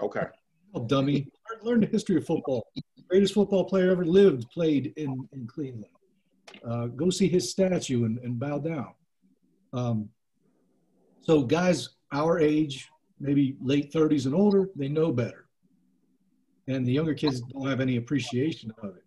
Okay. 0.00 0.26
Oh, 0.74 0.84
dummy! 0.84 1.28
Learn, 1.62 1.78
the 1.78 1.86
history 1.86 2.16
of 2.16 2.26
football. 2.26 2.66
Greatest 3.08 3.34
football 3.34 3.64
player 3.64 3.92
ever 3.92 4.04
lived 4.04 4.50
played 4.50 4.94
in 4.96 5.28
in 5.32 5.46
Cleveland. 5.46 5.86
Uh, 6.68 6.86
go 6.86 7.08
see 7.08 7.28
his 7.28 7.52
statue 7.52 8.04
and, 8.04 8.18
and 8.18 8.36
bow 8.36 8.58
down. 8.58 8.94
Um, 9.72 10.08
so 11.20 11.42
guys 11.42 11.90
our 12.12 12.38
age, 12.40 12.88
maybe 13.18 13.56
late 13.60 13.92
30s 13.92 14.26
and 14.26 14.34
older, 14.34 14.68
they 14.76 14.88
know 14.88 15.12
better. 15.12 15.46
And 16.68 16.86
the 16.86 16.92
younger 16.92 17.14
kids 17.14 17.40
don't 17.40 17.68
have 17.68 17.80
any 17.80 17.96
appreciation 17.96 18.72
of 18.82 18.96
it. 18.96 19.04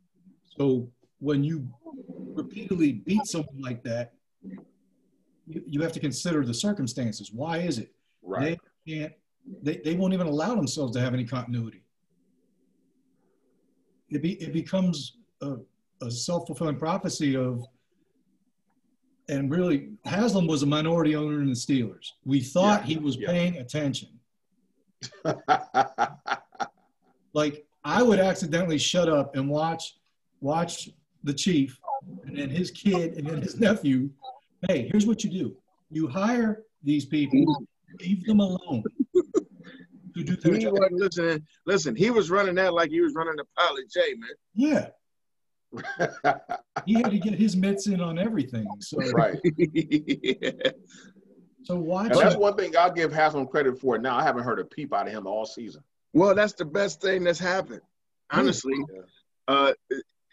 So 0.57 0.89
when 1.19 1.43
you 1.43 1.67
repeatedly 2.33 2.93
beat 2.93 3.25
someone 3.25 3.61
like 3.61 3.83
that, 3.83 4.13
you, 5.47 5.61
you 5.65 5.81
have 5.81 5.91
to 5.93 5.99
consider 5.99 6.45
the 6.45 6.53
circumstances. 6.53 7.31
Why 7.33 7.57
is 7.57 7.79
it? 7.79 7.93
Right. 8.21 8.57
They 8.85 8.93
can't, 8.93 9.13
they, 9.61 9.81
they 9.83 9.95
won't 9.95 10.13
even 10.13 10.27
allow 10.27 10.55
themselves 10.55 10.93
to 10.95 11.01
have 11.01 11.13
any 11.13 11.25
continuity. 11.25 11.83
It, 14.09 14.21
be, 14.21 14.33
it 14.41 14.53
becomes 14.53 15.17
a, 15.41 15.57
a 16.01 16.09
self-fulfilling 16.09 16.77
prophecy 16.77 17.35
of, 17.35 17.65
and 19.29 19.49
really, 19.51 19.89
Haslam 20.05 20.47
was 20.47 20.63
a 20.63 20.65
minority 20.65 21.15
owner 21.15 21.41
in 21.41 21.47
the 21.47 21.53
Steelers. 21.55 22.07
We 22.25 22.41
thought 22.41 22.81
Yeah, 22.81 22.95
he 22.95 22.97
was 22.97 23.15
yeah. 23.15 23.29
paying 23.29 23.57
attention. 23.57 24.09
Like 27.33 27.65
I 27.83 28.01
would 28.01 28.19
accidentally 28.19 28.79
shut 28.79 29.07
up 29.07 29.35
and 29.35 29.47
watch, 29.47 29.97
watch 30.41 30.89
the 31.23 31.33
chief, 31.33 31.79
and 32.25 32.35
then 32.37 32.49
his 32.49 32.71
kid, 32.71 33.13
and 33.17 33.27
then 33.27 33.39
his 33.41 33.59
nephew. 33.59 34.09
Hey, 34.67 34.89
here's 34.91 35.05
what 35.05 35.23
you 35.23 35.29
do: 35.29 35.55
you 35.91 36.07
hire 36.07 36.63
these 36.83 37.05
people, 37.05 37.65
leave 38.01 38.25
them 38.25 38.39
alone 38.39 38.83
to 40.15 40.23
do 40.23 40.35
their 40.37 40.55
He 40.55 40.59
job. 40.63 40.73
wasn't 40.73 40.93
listening. 40.93 41.45
Listen, 41.67 41.95
he 41.95 42.09
was 42.09 42.31
running 42.31 42.55
that 42.55 42.73
like 42.73 42.89
he 42.89 42.99
was 43.01 43.13
running 43.15 43.35
the 43.35 43.45
pilot 43.55 43.85
J, 43.91 43.99
man. 44.17 44.29
Yeah, 44.55 44.87
he 46.85 46.93
had 46.95 47.11
to 47.11 47.19
get 47.19 47.33
his 47.33 47.55
mitts 47.55 47.87
in 47.87 48.01
on 48.01 48.17
everything. 48.17 48.67
So, 48.79 48.97
right. 49.11 49.37
so 51.63 51.75
watch. 51.75 52.11
And 52.11 52.19
that's 52.19 52.35
it. 52.35 52.39
one 52.39 52.55
thing 52.55 52.75
I'll 52.77 52.91
give 52.91 53.11
Haslam 53.13 53.47
credit 53.47 53.79
for. 53.79 53.97
Now 53.97 54.17
I 54.17 54.23
haven't 54.23 54.43
heard 54.43 54.59
a 54.59 54.65
peep 54.65 54.93
out 54.93 55.07
of 55.07 55.13
him 55.13 55.27
all 55.27 55.45
season. 55.45 55.83
well, 56.13 56.33
that's 56.33 56.53
the 56.53 56.65
best 56.65 57.01
thing 57.01 57.23
that's 57.23 57.39
happened. 57.39 57.81
Honestly, 58.31 58.75
Yeah. 58.93 59.01
uh, 59.47 59.73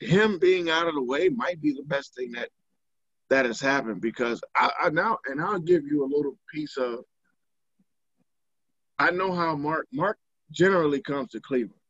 him 0.00 0.38
being 0.38 0.68
out 0.70 0.86
of 0.86 0.94
the 0.94 1.02
way 1.02 1.28
might 1.28 1.60
be 1.60 1.72
the 1.72 1.84
best 1.84 2.14
thing 2.14 2.32
that 2.32 2.50
that 3.30 3.44
has 3.46 3.60
happened 3.60 4.00
because 4.00 4.40
I, 4.54 4.70
I 4.82 4.90
now 4.90 5.18
and 5.26 5.40
I'll 5.40 5.58
give 5.58 5.84
you 5.86 6.04
a 6.04 6.08
little 6.14 6.36
piece 6.52 6.76
of. 6.76 7.00
I 8.98 9.10
know 9.10 9.32
how 9.32 9.56
Mark 9.56 9.86
Mark 9.92 10.18
generally 10.50 11.00
comes 11.00 11.30
to 11.32 11.40
Cleveland. 11.40 11.80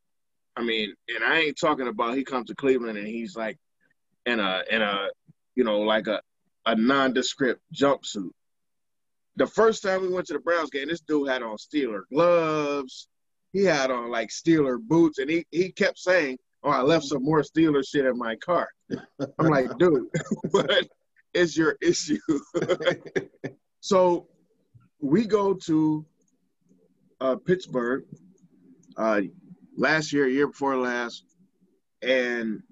I 0.57 0.63
mean, 0.63 0.95
and 1.15 1.25
I 1.25 1.41
ain't 1.41 1.59
talking 1.59 1.89
about 1.89 2.17
he 2.17 2.25
comes 2.25 2.49
to 2.49 2.55
Cleveland 2.55 2.99
and 2.99 3.07
he's 3.07 3.37
like 3.37 3.59
in 4.25 4.41
a 4.41 4.63
in 4.71 4.83
a 4.83 5.09
you 5.55 5.65
know 5.65 5.81
like 5.81 6.07
a 6.07 6.21
a 6.65 6.75
nondescript 6.75 7.61
jumpsuit. 7.75 8.31
The 9.37 9.47
first 9.47 9.83
time 9.83 10.03
we 10.03 10.09
went 10.09 10.27
to 10.29 10.33
the 10.33 10.39
Browns 10.39 10.71
game, 10.71 10.89
this 10.89 11.01
dude 11.01 11.29
had 11.29 11.43
on 11.43 11.57
Steeler 11.57 12.03
gloves. 12.13 13.09
He 13.53 13.65
had 13.65 13.91
on 13.91 14.11
like 14.11 14.31
Steeler 14.31 14.79
boots, 14.81 15.19
and 15.19 15.31
he 15.31 15.47
he 15.51 15.71
kept 15.71 15.99
saying, 15.99 16.39
"Oh, 16.63 16.71
I 16.71 16.81
left 16.81 17.05
some 17.05 17.23
more 17.23 17.43
Steeler 17.43 17.87
shit 17.87 18.07
in 18.07 18.17
my 18.17 18.37
car." 18.37 18.69
I'm 19.39 19.49
like, 19.49 19.77
dude, 19.79 20.09
what 20.51 20.89
is 21.35 21.57
your 21.57 21.77
issue? 21.83 22.19
so 23.81 24.27
we 25.01 25.27
go 25.27 25.55
to 25.55 26.05
uh, 27.21 27.37
Pittsburgh 27.37 28.05
uh, 28.97 29.21
last 29.77 30.13
year, 30.13 30.27
year 30.27 30.49
before 30.49 30.77
last, 30.77 31.25
and 32.03 32.63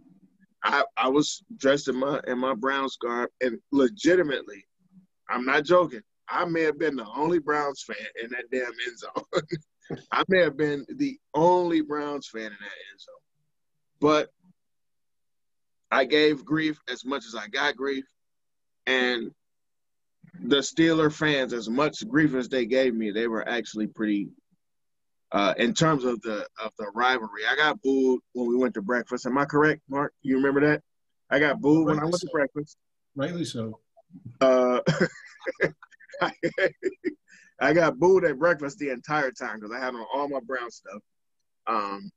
I 0.62 0.84
I 0.96 1.08
was 1.08 1.42
dressed 1.56 1.88
in 1.88 1.96
my 1.96 2.20
in 2.26 2.38
my 2.38 2.54
Browns 2.54 2.96
garb, 2.96 3.30
and 3.40 3.58
legitimately, 3.72 4.64
I'm 5.28 5.44
not 5.44 5.64
joking. 5.64 6.02
I 6.28 6.44
may 6.46 6.62
have 6.62 6.78
been 6.78 6.96
the 6.96 7.06
only 7.16 7.38
Browns 7.38 7.82
fan 7.82 7.96
in 8.22 8.30
that 8.30 8.50
damn 8.50 8.72
end 8.86 8.98
zone. 8.98 9.42
I 10.12 10.24
may 10.28 10.40
have 10.40 10.56
been 10.56 10.86
the 10.88 11.18
only 11.34 11.82
Browns 11.82 12.28
fan 12.28 12.46
in 12.46 12.50
that 12.50 12.78
end 12.90 13.00
zone. 13.00 13.14
But 14.00 14.30
I 15.90 16.04
gave 16.04 16.44
grief 16.44 16.80
as 16.90 17.04
much 17.04 17.24
as 17.26 17.34
I 17.34 17.48
got 17.48 17.76
grief. 17.76 18.04
And 18.86 19.30
the 20.42 20.56
Steeler 20.56 21.12
fans, 21.12 21.52
as 21.52 21.68
much 21.68 22.06
grief 22.08 22.34
as 22.34 22.48
they 22.48 22.66
gave 22.66 22.94
me, 22.94 23.10
they 23.10 23.28
were 23.28 23.46
actually 23.48 23.86
pretty 23.86 24.28
uh, 25.32 25.54
in 25.56 25.74
terms 25.74 26.04
of 26.04 26.20
the 26.22 26.46
of 26.62 26.72
the 26.78 26.90
rivalry. 26.94 27.42
I 27.50 27.56
got 27.56 27.80
booed 27.82 28.20
when 28.32 28.48
we 28.48 28.56
went 28.56 28.74
to 28.74 28.82
breakfast. 28.82 29.26
Am 29.26 29.38
I 29.38 29.44
correct, 29.44 29.82
Mark? 29.88 30.12
You 30.22 30.36
remember 30.36 30.60
that? 30.60 30.82
I 31.30 31.38
got 31.38 31.60
booed 31.60 31.86
when 31.86 31.98
I 31.98 32.04
went 32.04 32.20
to 32.20 32.28
breakfast. 32.32 32.76
Rightly 33.16 33.44
so. 33.44 33.80
Uh, 34.40 34.80
I 37.60 37.72
got 37.72 37.98
booed 37.98 38.24
at 38.24 38.38
breakfast 38.38 38.78
the 38.78 38.90
entire 38.90 39.30
time 39.30 39.60
because 39.60 39.74
I 39.74 39.78
had 39.78 39.94
on 39.94 40.04
all 40.12 40.28
my 40.28 40.40
brown 40.40 40.70
stuff. 40.70 41.00
Um, 41.66 42.10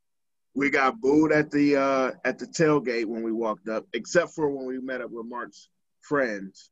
we 0.53 0.69
got 0.69 0.99
booed 0.99 1.31
at 1.31 1.51
the 1.51 1.75
uh, 1.75 2.11
at 2.25 2.39
the 2.39 2.47
tailgate 2.47 3.05
when 3.05 3.23
we 3.23 3.31
walked 3.31 3.69
up, 3.69 3.85
except 3.93 4.33
for 4.33 4.49
when 4.49 4.65
we 4.65 4.79
met 4.79 5.01
up 5.01 5.11
with 5.11 5.27
Mark's 5.27 5.69
friends. 6.01 6.71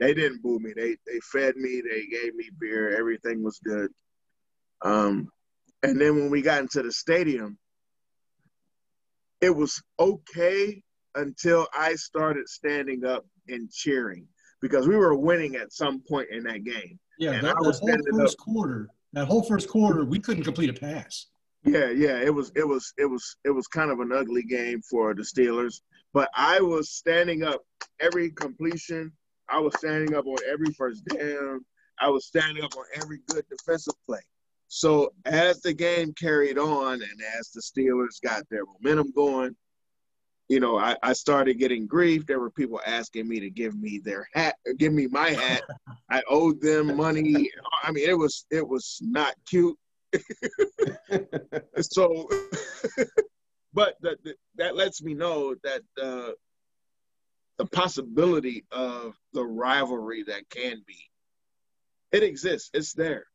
They 0.00 0.14
didn't 0.14 0.42
boo 0.42 0.58
me. 0.58 0.72
They 0.74 0.96
they 1.06 1.20
fed 1.32 1.56
me. 1.56 1.80
They 1.80 2.06
gave 2.06 2.34
me 2.34 2.50
beer. 2.60 2.96
Everything 2.96 3.42
was 3.42 3.58
good. 3.64 3.90
Um, 4.82 5.28
and 5.82 6.00
then 6.00 6.16
when 6.16 6.30
we 6.30 6.42
got 6.42 6.60
into 6.60 6.82
the 6.82 6.92
stadium, 6.92 7.58
it 9.40 9.50
was 9.50 9.82
okay 9.98 10.82
until 11.14 11.66
I 11.74 11.94
started 11.94 12.48
standing 12.48 13.04
up 13.04 13.26
and 13.48 13.70
cheering 13.70 14.26
because 14.60 14.86
we 14.86 14.96
were 14.96 15.16
winning 15.16 15.56
at 15.56 15.72
some 15.72 16.02
point 16.08 16.28
in 16.30 16.44
that 16.44 16.64
game. 16.64 16.98
Yeah, 17.18 17.32
And 17.32 17.44
that, 17.44 17.56
I 17.56 17.64
that 17.64 17.78
whole 17.80 18.18
first 18.20 18.38
quarter, 18.38 18.88
that 19.12 19.26
whole 19.26 19.42
first 19.42 19.68
quarter, 19.68 20.04
we 20.04 20.20
couldn't 20.20 20.44
complete 20.44 20.70
a 20.70 20.72
pass. 20.72 21.26
Yeah, 21.64 21.90
yeah, 21.90 22.20
it 22.20 22.34
was 22.34 22.50
it 22.56 22.66
was 22.66 22.92
it 22.98 23.06
was 23.06 23.36
it 23.44 23.50
was 23.50 23.68
kind 23.68 23.90
of 23.90 24.00
an 24.00 24.12
ugly 24.12 24.42
game 24.42 24.80
for 24.82 25.14
the 25.14 25.22
Steelers, 25.22 25.80
but 26.12 26.28
I 26.34 26.60
was 26.60 26.90
standing 26.90 27.44
up 27.44 27.62
every 28.00 28.30
completion. 28.30 29.12
I 29.48 29.60
was 29.60 29.74
standing 29.76 30.14
up 30.14 30.26
on 30.26 30.38
every 30.50 30.72
first 30.72 31.04
down. 31.04 31.64
I 32.00 32.08
was 32.08 32.26
standing 32.26 32.64
up 32.64 32.72
on 32.76 32.84
every 32.96 33.20
good 33.28 33.44
defensive 33.48 33.94
play. 34.06 34.20
So 34.74 35.12
as 35.26 35.60
the 35.60 35.74
game 35.74 36.14
carried 36.14 36.56
on 36.56 36.94
and 36.94 37.22
as 37.38 37.50
the 37.50 37.60
Steelers 37.60 38.18
got 38.24 38.48
their 38.48 38.62
momentum 38.64 39.12
going, 39.14 39.54
you 40.48 40.60
know, 40.60 40.78
I, 40.78 40.96
I 41.02 41.12
started 41.12 41.58
getting 41.58 41.86
grief. 41.86 42.24
There 42.24 42.40
were 42.40 42.50
people 42.50 42.80
asking 42.86 43.28
me 43.28 43.38
to 43.40 43.50
give 43.50 43.78
me 43.78 44.00
their 44.02 44.26
hat, 44.32 44.56
give 44.78 44.94
me 44.94 45.08
my 45.08 45.28
hat. 45.28 45.60
I 46.10 46.22
owed 46.26 46.62
them 46.62 46.96
money. 46.96 47.50
I 47.82 47.92
mean, 47.92 48.08
it 48.08 48.16
was 48.16 48.46
it 48.50 48.66
was 48.66 48.98
not 49.02 49.34
cute. 49.46 49.76
so, 51.82 52.26
but 53.74 53.96
that 54.00 54.16
that 54.56 54.74
lets 54.74 55.02
me 55.02 55.12
know 55.12 55.54
that 55.64 55.82
uh, 56.02 56.30
the 57.58 57.66
possibility 57.66 58.64
of 58.72 59.14
the 59.34 59.44
rivalry 59.44 60.22
that 60.22 60.48
can 60.48 60.82
be, 60.86 61.10
it 62.10 62.22
exists. 62.22 62.70
It's 62.72 62.94
there, 62.94 63.26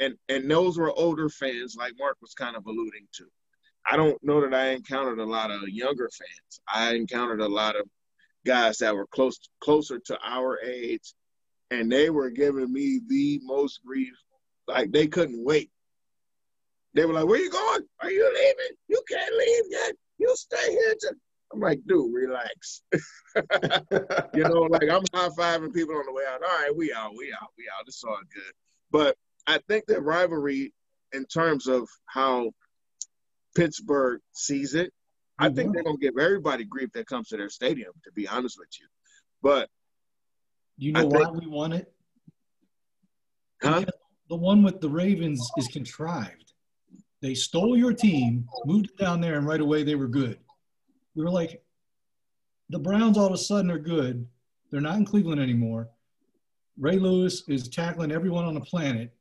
and 0.00 0.14
and 0.28 0.50
those 0.50 0.78
were 0.78 0.92
older 0.92 1.28
fans, 1.28 1.76
like 1.76 1.92
Mark 1.98 2.16
was 2.20 2.34
kind 2.34 2.56
of 2.56 2.66
alluding 2.66 3.06
to. 3.14 3.24
I 3.90 3.96
don't 3.96 4.22
know 4.22 4.40
that 4.40 4.54
I 4.54 4.70
encountered 4.70 5.18
a 5.18 5.24
lot 5.24 5.50
of 5.50 5.68
younger 5.68 6.10
fans. 6.10 6.60
I 6.72 6.94
encountered 6.94 7.40
a 7.40 7.48
lot 7.48 7.76
of 7.76 7.88
guys 8.44 8.78
that 8.78 8.94
were 8.94 9.06
close 9.06 9.38
closer 9.60 9.98
to 9.98 10.18
our 10.24 10.60
age, 10.64 11.14
and 11.70 11.90
they 11.90 12.10
were 12.10 12.30
giving 12.30 12.72
me 12.72 13.00
the 13.08 13.40
most 13.44 13.80
grief. 13.84 14.14
Like 14.66 14.92
they 14.92 15.06
couldn't 15.06 15.44
wait. 15.44 15.70
They 16.94 17.06
were 17.06 17.14
like, 17.14 17.26
"Where 17.26 17.40
you 17.40 17.50
going? 17.50 17.82
Are 18.00 18.10
you 18.10 18.24
leaving? 18.26 18.76
You 18.88 19.02
can't 19.08 19.34
leave 19.34 19.64
yet. 19.70 19.94
You 20.18 20.34
stay 20.36 20.70
here." 20.70 20.94
I'm 21.52 21.60
like, 21.60 21.80
"Dude, 21.86 22.12
relax." 22.12 22.82
you 24.34 24.44
know, 24.44 24.62
like 24.70 24.88
I'm 24.90 25.04
high 25.14 25.28
fiving 25.30 25.72
people 25.72 25.96
on 25.96 26.06
the 26.06 26.12
way 26.12 26.24
out. 26.28 26.42
All 26.42 26.48
right, 26.48 26.74
we 26.76 26.92
out, 26.92 27.12
we 27.16 27.32
out, 27.32 27.50
we 27.56 27.64
out. 27.68 27.84
It's 27.86 28.04
all 28.04 28.18
good. 28.34 28.52
But 28.90 29.16
I 29.48 29.58
think 29.66 29.86
that 29.86 30.02
rivalry, 30.02 30.72
in 31.12 31.24
terms 31.24 31.66
of 31.66 31.88
how 32.06 32.52
Pittsburgh 33.56 34.20
sees 34.32 34.74
it. 34.74 34.92
I 35.38 35.46
think 35.46 35.58
mm-hmm. 35.58 35.72
they're 35.72 35.82
gonna 35.82 35.98
give 35.98 36.14
everybody 36.18 36.64
grief 36.64 36.90
that 36.94 37.06
comes 37.06 37.28
to 37.28 37.36
their 37.36 37.50
stadium. 37.50 37.92
To 38.04 38.12
be 38.12 38.28
honest 38.28 38.56
with 38.58 38.68
you, 38.78 38.86
but 39.42 39.68
you 40.76 40.92
know 40.92 41.06
why 41.06 41.28
we 41.30 41.46
won 41.46 41.72
it? 41.72 41.92
Huh? 43.62 43.84
The 44.28 44.36
one 44.36 44.62
with 44.62 44.80
the 44.80 44.88
Ravens 44.88 45.48
is 45.56 45.66
contrived. 45.68 46.52
They 47.20 47.34
stole 47.34 47.76
your 47.76 47.92
team, 47.92 48.46
moved 48.64 48.90
it 48.90 48.96
down 48.96 49.20
there, 49.20 49.38
and 49.38 49.46
right 49.46 49.60
away 49.60 49.82
they 49.82 49.96
were 49.96 50.06
good. 50.06 50.38
We 51.16 51.24
were 51.24 51.30
like, 51.30 51.62
the 52.68 52.78
Browns 52.78 53.18
all 53.18 53.26
of 53.26 53.32
a 53.32 53.38
sudden 53.38 53.70
are 53.72 53.78
good. 53.78 54.24
They're 54.70 54.80
not 54.80 54.98
in 54.98 55.04
Cleveland 55.04 55.40
anymore. 55.40 55.88
Ray 56.78 56.98
Lewis 56.98 57.42
is 57.48 57.68
tackling 57.68 58.12
everyone 58.12 58.44
on 58.44 58.54
the 58.54 58.60
planet 58.60 59.17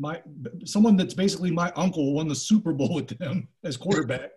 my 0.00 0.20
someone 0.64 0.96
that's 0.96 1.14
basically 1.14 1.50
my 1.50 1.70
uncle 1.76 2.14
won 2.14 2.26
the 2.26 2.34
Super 2.34 2.72
Bowl 2.72 2.94
with 2.94 3.16
them 3.18 3.48
as 3.64 3.76
quarterback. 3.76 4.30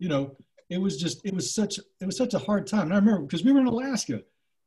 you 0.00 0.08
know, 0.08 0.34
it 0.70 0.78
was 0.78 0.96
just 0.96 1.20
it 1.24 1.34
was 1.34 1.54
such 1.54 1.78
it 2.00 2.06
was 2.06 2.16
such 2.16 2.34
a 2.34 2.38
hard 2.38 2.66
time. 2.66 2.84
And 2.84 2.94
I 2.94 2.96
remember 2.96 3.22
because 3.22 3.44
we 3.44 3.52
were 3.52 3.60
in 3.60 3.66
Alaska. 3.66 4.22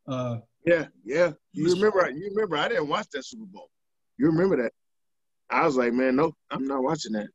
Uh, 0.08 0.38
yeah, 0.66 0.86
yeah. 1.04 1.32
You 1.52 1.74
remember? 1.74 2.10
You 2.12 2.30
remember? 2.34 2.58
I 2.58 2.68
didn't 2.68 2.88
watch 2.88 3.08
that 3.14 3.26
Super 3.26 3.46
Bowl. 3.46 3.70
You 4.18 4.28
remember 4.28 4.62
that? 4.62 4.72
I 5.50 5.66
was 5.66 5.76
like, 5.78 5.94
man, 5.94 6.16
no, 6.16 6.34
I'm 6.52 6.68
not 6.68 6.84
watching 6.84 7.14
that. 7.14 7.28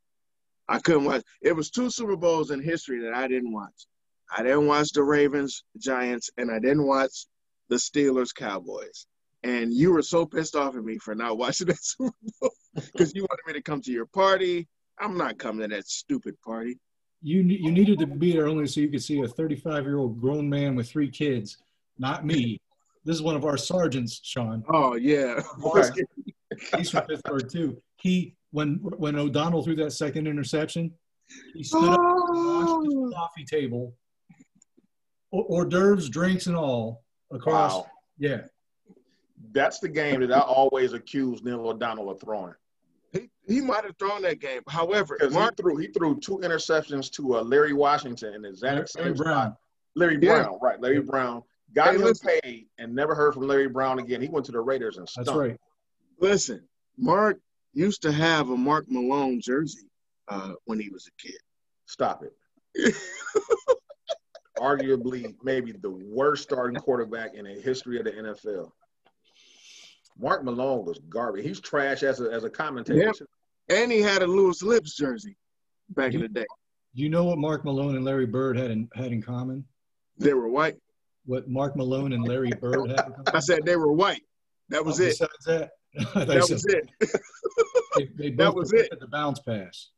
I 0.69 0.79
couldn't 0.79 1.05
watch. 1.05 1.23
It 1.43 1.55
was 1.55 1.71
two 1.71 1.91
Super 1.91 2.17
Bowls 2.17 2.53
in 2.53 2.63
history 2.63 3.01
that 3.03 3.15
I 3.15 3.27
didn't 3.27 3.53
watch. 3.53 3.87
I 4.37 4.45
didn't 4.45 4.69
watch 4.69 4.93
the 4.93 5.03
Ravens 5.03 5.65
Giants, 5.79 6.31
and 6.39 6.51
I 6.51 6.61
didn't 6.61 6.87
watch 6.87 7.27
the 7.69 7.77
Steelers 7.77 8.33
Cowboys 8.33 9.07
and 9.43 9.73
you 9.73 9.93
were 9.93 10.03
so 10.03 10.27
pissed 10.27 10.55
off 10.55 10.77
at 10.77 10.85
me 10.85 10.99
for 10.99 11.15
not 11.15 11.39
watching 11.39 11.69
that 11.69 11.83
Super 11.83 12.15
Bowl 12.41 12.51
because 12.93 13.15
you 13.15 13.23
wanted 13.23 13.43
me 13.47 13.53
to 13.55 13.63
come 13.63 13.81
to 13.83 13.93
your 13.93 14.07
party. 14.07 14.69
I'm 14.99 15.17
not 15.17 15.39
coming 15.39 15.69
to 15.69 15.77
that 15.77 15.89
stupid 15.89 16.41
party. 16.43 16.79
You 17.23 17.43
you 17.43 17.71
needed 17.71 17.99
to 17.99 18.07
be 18.07 18.33
there 18.33 18.49
only 18.49 18.67
so 18.67 18.81
you 18.81 18.89
could 18.89 19.03
see 19.03 19.21
a 19.21 19.29
35 19.29 19.85
year 19.85 19.99
old 19.99 20.21
grown 20.21 20.49
man 20.49 20.75
with 20.75 20.89
three 20.89 21.11
kids, 21.11 21.59
not 21.99 22.25
me. 22.25 22.61
This 23.05 23.17
is 23.17 23.23
one 23.23 23.37
of 23.37 23.45
our 23.45 23.57
sergeants, 23.57 24.21
Sean. 24.23 24.65
Oh 24.69 24.95
yeah, 24.95 25.43
he's 26.77 26.91
from 26.91 27.05
Pittsburgh 27.05 27.51
too. 27.51 27.83
He 27.97 28.37
when 28.53 28.77
when 28.97 29.17
O'Donnell 29.17 29.63
threw 29.63 29.77
that 29.77 29.93
second 29.93 30.27
interception, 30.27 30.93
he 31.55 31.63
stood 31.63 31.83
oh. 31.83 31.93
up 31.93 31.99
on 31.99 32.89
the 32.89 33.15
coffee 33.15 33.45
table, 33.45 33.95
hors 35.33 35.67
d'oeuvres, 35.67 36.09
drinks, 36.09 36.47
and 36.47 36.57
all 36.57 37.03
across. 37.31 37.75
Wow. 37.75 37.87
Yeah, 38.19 38.41
that's 39.53 39.79
the 39.79 39.89
game 39.89 40.21
that 40.21 40.33
I 40.33 40.41
always 40.41 40.93
accuse 40.93 41.43
Neil 41.43 41.69
O'Donnell 41.69 42.11
of 42.11 42.21
throwing. 42.21 42.55
He, 43.13 43.29
he 43.47 43.61
might 43.61 43.85
have 43.85 43.97
thrown 43.99 44.23
that 44.23 44.41
game. 44.41 44.61
However, 44.69 45.19
Mark, 45.31 45.55
he 45.57 45.63
threw 45.63 45.77
he 45.77 45.87
threw 45.89 46.19
two 46.21 46.39
interceptions 46.39 47.11
to 47.13 47.37
uh, 47.37 47.43
Larry 47.43 47.73
Washington 47.73 48.35
and 48.35 48.47
exact 48.47 48.95
Larry 48.97 49.15
Brown. 49.15 49.57
Larry 49.97 50.19
yeah. 50.21 50.43
Brown, 50.43 50.59
right? 50.63 50.81
Larry 50.81 51.01
Brown 51.01 51.43
got 51.75 51.89
hey, 51.89 51.97
him 51.97 52.03
listen. 52.03 52.31
paid 52.43 52.67
and 52.79 52.95
never 52.95 53.15
heard 53.15 53.35
from 53.35 53.47
Larry 53.47 53.69
Brown 53.69 53.99
again. 53.99 54.21
He 54.21 54.29
went 54.29 54.47
to 54.47 54.53
the 54.53 54.61
Raiders 54.61 54.97
and 54.99 55.09
stunk. 55.09 55.27
That's 55.27 55.37
right. 55.37 55.57
Listen, 56.21 56.63
Mark 56.97 57.41
used 57.73 58.03
to 58.03 58.13
have 58.13 58.51
a 58.51 58.57
Mark 58.57 58.87
Malone 58.89 59.41
jersey 59.41 59.91
uh, 60.29 60.53
when 60.65 60.79
he 60.79 60.89
was 60.91 61.09
a 61.09 61.23
kid. 61.23 61.39
Stop 61.87 62.23
it. 62.23 62.95
Arguably, 64.59 65.35
maybe 65.43 65.73
the 65.73 65.91
worst 65.91 66.43
starting 66.43 66.77
quarterback 66.81 67.35
in 67.35 67.47
the 67.47 67.55
history 67.55 67.99
of 67.99 68.05
the 68.05 68.13
NFL. 68.13 68.71
Mark 70.21 70.45
Malone 70.45 70.85
was 70.85 70.99
garbage. 71.09 71.45
He's 71.45 71.61
trash 71.61 72.03
as 72.03 72.21
a 72.21 72.31
as 72.31 72.45
a 72.45 72.51
commentator. 72.51 72.99
Yep. 72.99 73.17
And 73.69 73.91
he 73.93 74.01
had 74.01 74.23
a 74.23 74.27
Louis 74.27 74.63
Lipps 74.63 74.97
jersey 74.97 75.37
back 75.91 76.15
in 76.15 76.21
the 76.21 76.29
day. 76.29 76.47
You 76.93 77.09
know 77.09 77.25
what 77.25 77.39
Mark 77.39 77.65
Malone 77.65 77.97
and 77.97 78.05
Larry 78.05 78.27
Bird 78.27 78.57
had 78.57 78.71
in 78.71 78.89
had 78.95 79.13
in 79.13 79.23
common? 79.23 79.65
They 80.19 80.35
were 80.35 80.49
white. 80.49 80.77
What 81.25 81.49
Mark 81.49 81.77
Malone 81.77 82.13
and 82.13 82.27
Larry 82.27 82.51
Bird 82.61 82.91
had 82.91 83.07
in 83.07 83.13
common? 83.13 83.25
I 83.33 83.41
said 83.41 83.61
they 83.65 83.77
were 83.77 83.93
white. 83.93 84.23
That 84.69 84.85
was 84.85 85.01
oh, 85.01 85.05
it. 85.05 85.19
Besides 85.19 85.45
that, 85.47 85.71
that 86.27 86.49
was 86.51 86.65
it. 86.67 86.91
they, 87.97 88.09
they 88.17 88.31
that 88.37 88.55
was 88.55 88.73
it. 88.73 88.93
The 88.99 89.07
bounce 89.07 89.41
pass. 89.41 89.91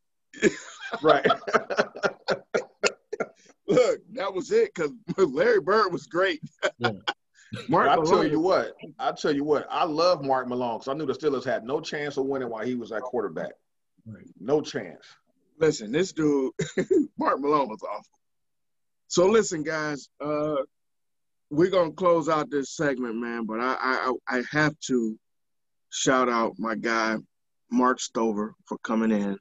right. 1.02 1.26
Look, 3.66 4.00
that 4.12 4.32
was 4.34 4.52
it 4.52 4.72
because 4.74 4.92
Larry 5.16 5.60
Bird 5.60 5.92
was 5.92 6.06
great. 6.06 6.40
yeah. 6.78 6.90
Mark 7.68 7.88
I'll 7.88 8.02
tell 8.02 8.26
you 8.26 8.40
what. 8.40 8.74
I'll 8.98 9.14
tell 9.14 9.34
you 9.34 9.44
what. 9.44 9.66
I 9.70 9.84
love 9.84 10.24
Mark 10.24 10.48
Malone 10.48 10.78
because 10.78 10.88
I 10.88 10.94
knew 10.94 11.06
the 11.06 11.12
Steelers 11.12 11.44
had 11.44 11.64
no 11.64 11.80
chance 11.80 12.16
of 12.16 12.26
winning 12.26 12.48
while 12.48 12.64
he 12.64 12.74
was 12.74 12.92
at 12.92 13.02
quarterback. 13.02 13.52
Right. 14.06 14.24
No 14.40 14.60
chance. 14.60 15.04
Listen, 15.58 15.92
this 15.92 16.12
dude, 16.12 16.52
Mark 17.18 17.40
Malone 17.40 17.68
was 17.68 17.82
awful. 17.82 18.18
So 19.08 19.26
listen, 19.26 19.62
guys, 19.62 20.08
uh, 20.20 20.56
we're 21.50 21.70
gonna 21.70 21.92
close 21.92 22.28
out 22.28 22.50
this 22.50 22.74
segment, 22.74 23.16
man. 23.16 23.44
But 23.44 23.60
I, 23.60 23.76
I, 23.78 24.12
I 24.38 24.42
have 24.50 24.78
to 24.86 25.18
shout 25.90 26.28
out 26.28 26.54
my 26.58 26.74
guy, 26.74 27.16
Mark 27.70 28.00
Stover, 28.00 28.54
for 28.64 28.78
coming 28.78 29.10
in. 29.10 29.38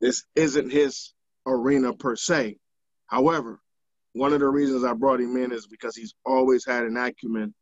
This 0.00 0.24
isn't 0.36 0.70
his 0.70 1.12
arena 1.46 1.92
per 1.92 2.14
se. 2.14 2.58
However, 3.06 3.60
one 4.16 4.32
of 4.32 4.40
the 4.40 4.48
reasons 4.48 4.82
I 4.82 4.94
brought 4.94 5.20
him 5.20 5.36
in 5.36 5.52
is 5.52 5.66
because 5.66 5.94
he's 5.94 6.14
always 6.24 6.64
had 6.64 6.84
an 6.84 6.96
acumen 6.96 7.54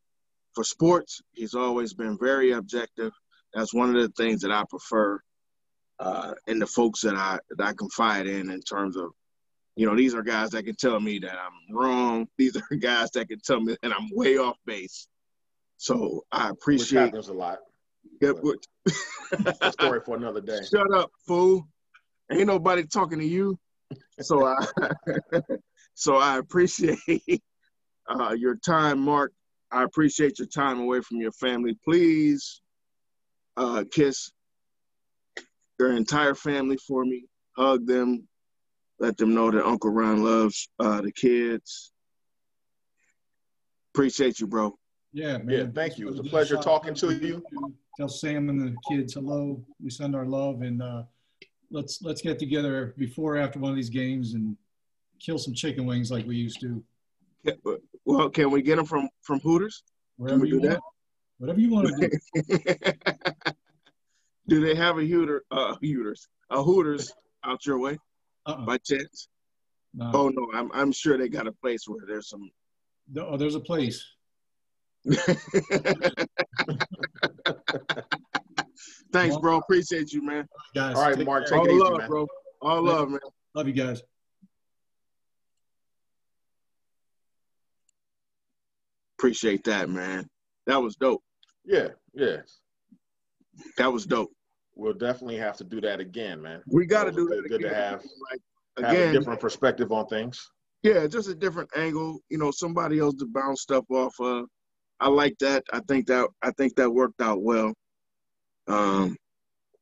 for 0.54 0.62
sports. 0.62 1.20
He's 1.32 1.54
always 1.54 1.94
been 1.94 2.16
very 2.16 2.52
objective. 2.52 3.12
That's 3.52 3.74
one 3.74 3.94
of 3.94 4.00
the 4.00 4.08
things 4.10 4.40
that 4.42 4.52
I 4.52 4.62
prefer 4.70 5.20
uh, 5.98 6.34
in 6.46 6.60
the 6.60 6.66
folks 6.66 7.00
that 7.00 7.16
I 7.16 7.40
that 7.50 7.64
I 7.64 7.72
confide 7.72 8.28
in 8.28 8.50
in 8.50 8.60
terms 8.60 8.96
of, 8.96 9.10
you 9.74 9.84
know, 9.84 9.96
these 9.96 10.14
are 10.14 10.22
guys 10.22 10.50
that 10.50 10.64
can 10.64 10.76
tell 10.76 11.00
me 11.00 11.18
that 11.20 11.32
I'm 11.32 11.74
wrong. 11.74 12.28
These 12.38 12.56
are 12.56 12.76
guys 12.76 13.10
that 13.12 13.28
can 13.28 13.40
tell 13.40 13.60
me 13.60 13.76
that 13.82 13.92
I'm 13.92 14.08
way 14.12 14.38
off 14.38 14.56
base. 14.64 15.08
So 15.76 16.24
I 16.30 16.50
appreciate. 16.50 17.00
Which 17.00 17.06
happens 17.06 17.28
a 17.28 17.32
lot. 17.32 17.58
Get 18.20 18.36
what? 18.42 18.64
story 19.72 20.00
for 20.04 20.16
another 20.16 20.40
day. 20.40 20.60
Shut 20.72 20.86
up, 20.94 21.10
fool! 21.26 21.66
Ain't 22.30 22.46
nobody 22.46 22.84
talking 22.84 23.18
to 23.18 23.26
you. 23.26 23.58
So 24.20 24.46
I 24.46 24.54
so 25.94 26.16
I 26.16 26.38
appreciate 26.38 26.98
uh, 28.08 28.34
your 28.36 28.56
time, 28.56 29.00
Mark. 29.00 29.32
I 29.70 29.82
appreciate 29.82 30.38
your 30.38 30.48
time 30.48 30.80
away 30.80 31.00
from 31.00 31.18
your 31.18 31.32
family. 31.32 31.76
Please 31.84 32.60
uh, 33.56 33.84
kiss 33.90 34.30
your 35.78 35.96
entire 35.96 36.34
family 36.34 36.76
for 36.76 37.04
me. 37.04 37.26
Hug 37.56 37.86
them. 37.86 38.28
Let 39.00 39.16
them 39.16 39.34
know 39.34 39.50
that 39.50 39.64
Uncle 39.64 39.90
Ron 39.90 40.22
loves 40.22 40.68
uh, 40.78 41.00
the 41.00 41.10
kids. 41.10 41.92
Appreciate 43.92 44.40
you, 44.40 44.46
bro. 44.46 44.76
Yeah, 45.12 45.38
man. 45.38 45.48
Yeah, 45.48 45.66
thank 45.72 45.98
you. 45.98 46.08
It 46.08 46.10
was 46.10 46.20
a 46.20 46.24
pleasure 46.24 46.56
talking 46.56 46.94
to 46.94 47.12
you. 47.12 47.44
Tell 47.96 48.08
Sam 48.08 48.48
and 48.48 48.60
the 48.60 48.76
kids 48.88 49.14
hello. 49.14 49.64
We 49.82 49.90
send 49.90 50.16
our 50.16 50.26
love 50.26 50.62
and 50.62 50.82
uh, 50.82 51.02
let's 51.70 52.02
let's 52.02 52.20
get 52.20 52.38
together 52.38 52.94
before 52.98 53.36
after 53.36 53.60
one 53.60 53.70
of 53.70 53.76
these 53.76 53.90
games 53.90 54.34
and 54.34 54.56
kill 55.20 55.38
some 55.38 55.54
chicken 55.54 55.86
wings 55.86 56.10
like 56.10 56.26
we 56.26 56.36
used 56.36 56.60
to. 56.60 56.82
Well, 58.04 58.30
can 58.30 58.50
we 58.50 58.62
get 58.62 58.76
them 58.76 58.86
from 58.86 59.08
from 59.22 59.40
Hooters? 59.40 59.82
Wherever 60.16 60.44
you 60.44 60.60
want. 60.60 60.70
That? 60.70 60.80
Whatever 61.38 61.60
you 61.60 61.70
want 61.70 61.88
to 61.88 62.08
do. 62.08 62.92
do 64.48 64.60
they 64.60 64.74
have 64.74 64.98
a 64.98 65.04
Hooter, 65.04 65.44
uh, 65.50 65.74
Hooters, 65.76 66.28
a 66.50 66.62
Hooters 66.62 67.12
out 67.44 67.66
your 67.66 67.78
way 67.78 67.98
uh-uh. 68.46 68.64
by 68.64 68.78
chance? 68.78 69.28
No. 69.94 70.10
Oh 70.14 70.28
no, 70.28 70.48
I'm 70.54 70.70
I'm 70.72 70.92
sure 70.92 71.18
they 71.18 71.28
got 71.28 71.46
a 71.46 71.52
place 71.52 71.84
where 71.86 72.04
there's 72.06 72.28
some. 72.28 72.50
Oh, 73.18 73.36
there's 73.36 73.54
a 73.54 73.60
place. 73.60 74.04
Thanks, 79.12 79.36
bro. 79.36 79.58
Appreciate 79.58 80.12
you, 80.12 80.22
man. 80.22 80.48
Guys, 80.74 80.96
All 80.96 81.02
right, 81.02 81.16
take 81.16 81.26
Mark, 81.26 81.46
care. 81.46 81.58
take 81.58 81.60
All 81.60 81.66
it 81.66 81.72
easy, 81.72 81.82
love, 81.82 81.98
man. 81.98 82.08
bro. 82.08 82.26
All 82.62 82.82
love, 82.82 83.10
man. 83.10 83.20
Love 83.54 83.68
you 83.68 83.74
guys. 83.74 84.02
Appreciate 89.24 89.64
that, 89.64 89.88
man. 89.88 90.28
That 90.66 90.82
was 90.82 90.96
dope. 90.96 91.22
Yeah, 91.64 91.88
yeah. 92.12 92.42
That 93.78 93.90
was 93.90 94.04
dope. 94.04 94.30
We'll 94.74 94.92
definitely 94.92 95.38
have 95.38 95.56
to 95.56 95.64
do 95.64 95.80
that 95.80 95.98
again, 95.98 96.42
man. 96.42 96.60
We 96.66 96.84
got 96.84 97.04
to 97.04 97.10
do 97.10 97.26
was 97.26 97.38
that 97.38 97.48
good, 97.48 97.62
good 97.62 97.68
to 97.70 97.74
have 97.74 98.04
Like 98.30 98.86
have 98.86 98.98
a 98.98 99.12
different 99.12 99.40
perspective 99.40 99.92
on 99.92 100.08
things. 100.08 100.46
yeah, 100.82 101.06
just 101.06 101.30
a 101.30 101.34
different 101.34 101.70
angle. 101.74 102.18
You 102.28 102.36
know, 102.36 102.50
somebody 102.50 102.98
else 102.98 103.14
to 103.14 103.26
bounce 103.26 103.62
stuff 103.62 103.86
off 103.90 104.14
of. 104.20 104.44
I 105.00 105.08
like 105.08 105.38
that. 105.40 105.64
I 105.72 105.80
think 105.88 106.06
that 106.08 106.28
I 106.42 106.50
think 106.58 106.76
that 106.76 106.90
worked 106.90 107.22
out 107.22 107.40
well. 107.40 107.72
Um, 108.68 109.16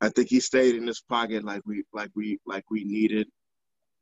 I 0.00 0.08
think 0.10 0.28
he 0.28 0.38
stayed 0.38 0.76
in 0.76 0.86
his 0.86 1.02
pocket 1.08 1.42
like 1.42 1.62
we 1.66 1.82
like 1.92 2.10
we 2.14 2.38
like 2.46 2.70
we 2.70 2.84
needed, 2.84 3.26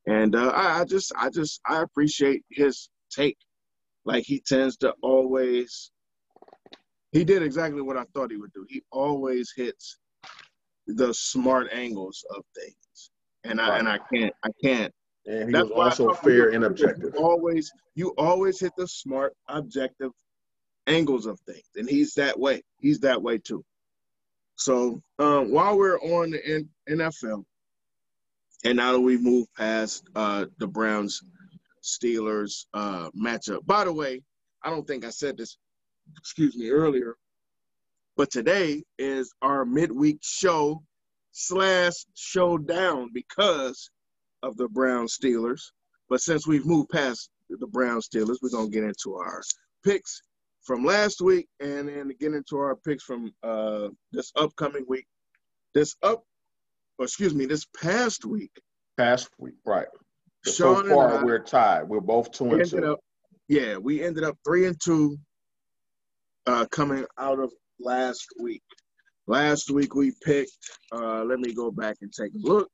and 0.06 0.36
uh, 0.36 0.50
I, 0.50 0.80
I 0.80 0.84
just 0.84 1.14
I 1.16 1.30
just 1.30 1.62
I 1.66 1.80
appreciate 1.80 2.44
his 2.50 2.90
take. 3.10 3.38
Like 4.10 4.24
he 4.24 4.40
tends 4.40 4.76
to 4.78 4.94
always. 5.02 5.92
He 7.12 7.24
did 7.24 7.42
exactly 7.42 7.82
what 7.82 7.96
I 7.96 8.04
thought 8.14 8.30
he 8.30 8.36
would 8.36 8.52
do. 8.52 8.66
He 8.68 8.82
always 8.92 9.52
hits 9.56 9.98
the 10.86 11.12
smart 11.14 11.68
angles 11.72 12.24
of 12.36 12.44
things, 12.56 13.10
and 13.44 13.60
I 13.60 13.78
and 13.78 13.88
I 13.88 13.98
can't 14.12 14.34
I 14.44 14.50
can't 14.62 14.92
And 15.26 15.48
he 15.48 15.52
That's 15.52 15.70
was 15.70 16.00
also 16.00 16.14
fair 16.14 16.50
and 16.50 16.64
objective. 16.64 17.12
You 17.14 17.20
always, 17.20 17.72
you 17.94 18.14
always 18.18 18.60
hit 18.60 18.72
the 18.76 18.88
smart, 18.88 19.34
objective 19.48 20.12
angles 20.86 21.26
of 21.26 21.38
things, 21.40 21.64
and 21.76 21.88
he's 21.88 22.14
that 22.14 22.38
way. 22.38 22.62
He's 22.80 23.00
that 23.00 23.22
way 23.22 23.38
too. 23.38 23.64
So 24.56 25.02
um, 25.18 25.52
while 25.52 25.78
we're 25.78 26.00
on 26.00 26.32
the 26.32 26.66
NFL, 26.88 27.44
and 28.64 28.76
now 28.76 28.92
that 28.92 29.00
we've 29.00 29.22
moved 29.22 29.48
past 29.56 30.04
uh, 30.14 30.46
the 30.58 30.66
Browns 30.66 31.22
Steelers 31.82 32.66
uh, 32.74 33.10
matchup. 33.10 33.64
By 33.66 33.84
the 33.84 33.92
way, 33.92 34.22
I 34.62 34.70
don't 34.70 34.86
think 34.86 35.04
I 35.04 35.10
said 35.10 35.36
this, 35.36 35.56
excuse 36.18 36.56
me, 36.56 36.70
earlier, 36.70 37.16
but 38.16 38.30
today 38.30 38.82
is 38.98 39.32
our 39.42 39.64
midweek 39.64 40.18
show 40.22 40.82
slash 41.32 41.92
showdown 42.14 43.10
because 43.14 43.90
of 44.42 44.56
the 44.56 44.68
Brown 44.68 45.06
Steelers. 45.06 45.62
But 46.08 46.20
since 46.20 46.46
we've 46.46 46.66
moved 46.66 46.90
past 46.90 47.30
the 47.48 47.66
Brown 47.66 48.00
Steelers, 48.00 48.36
we're 48.42 48.50
gonna 48.50 48.68
get 48.68 48.84
into 48.84 49.14
our 49.14 49.42
picks 49.84 50.22
from 50.62 50.84
last 50.84 51.20
week 51.20 51.48
and 51.60 51.88
then 51.88 52.12
get 52.20 52.34
into 52.34 52.58
our 52.58 52.76
picks 52.76 53.04
from 53.04 53.32
uh, 53.42 53.88
this 54.12 54.32
upcoming 54.36 54.84
week. 54.88 55.06
This 55.74 55.96
up, 56.02 56.24
or 56.98 57.04
excuse 57.04 57.34
me, 57.34 57.46
this 57.46 57.66
past 57.80 58.24
week. 58.24 58.52
Past 58.96 59.30
week, 59.38 59.54
right. 59.64 59.86
So 60.44 60.82
far, 60.88 61.18
I- 61.18 61.24
we're 61.24 61.38
tied. 61.42 61.88
We're 61.88 62.00
both 62.00 62.30
two 62.32 62.52
and 62.52 62.68
two. 62.68 62.92
up, 62.92 63.00
yeah, 63.48 63.76
we 63.76 64.02
ended 64.02 64.24
up 64.24 64.38
three 64.44 64.66
and 64.66 64.80
two 64.80 65.18
uh, 66.46 66.66
coming 66.70 67.04
out 67.18 67.38
of 67.38 67.52
last 67.78 68.26
week. 68.40 68.62
Last 69.26 69.70
week 69.70 69.94
we 69.94 70.12
picked. 70.22 70.56
Uh, 70.92 71.24
let 71.24 71.38
me 71.40 71.52
go 71.54 71.70
back 71.70 71.96
and 72.00 72.12
take 72.12 72.32
a 72.34 72.38
look. 72.38 72.68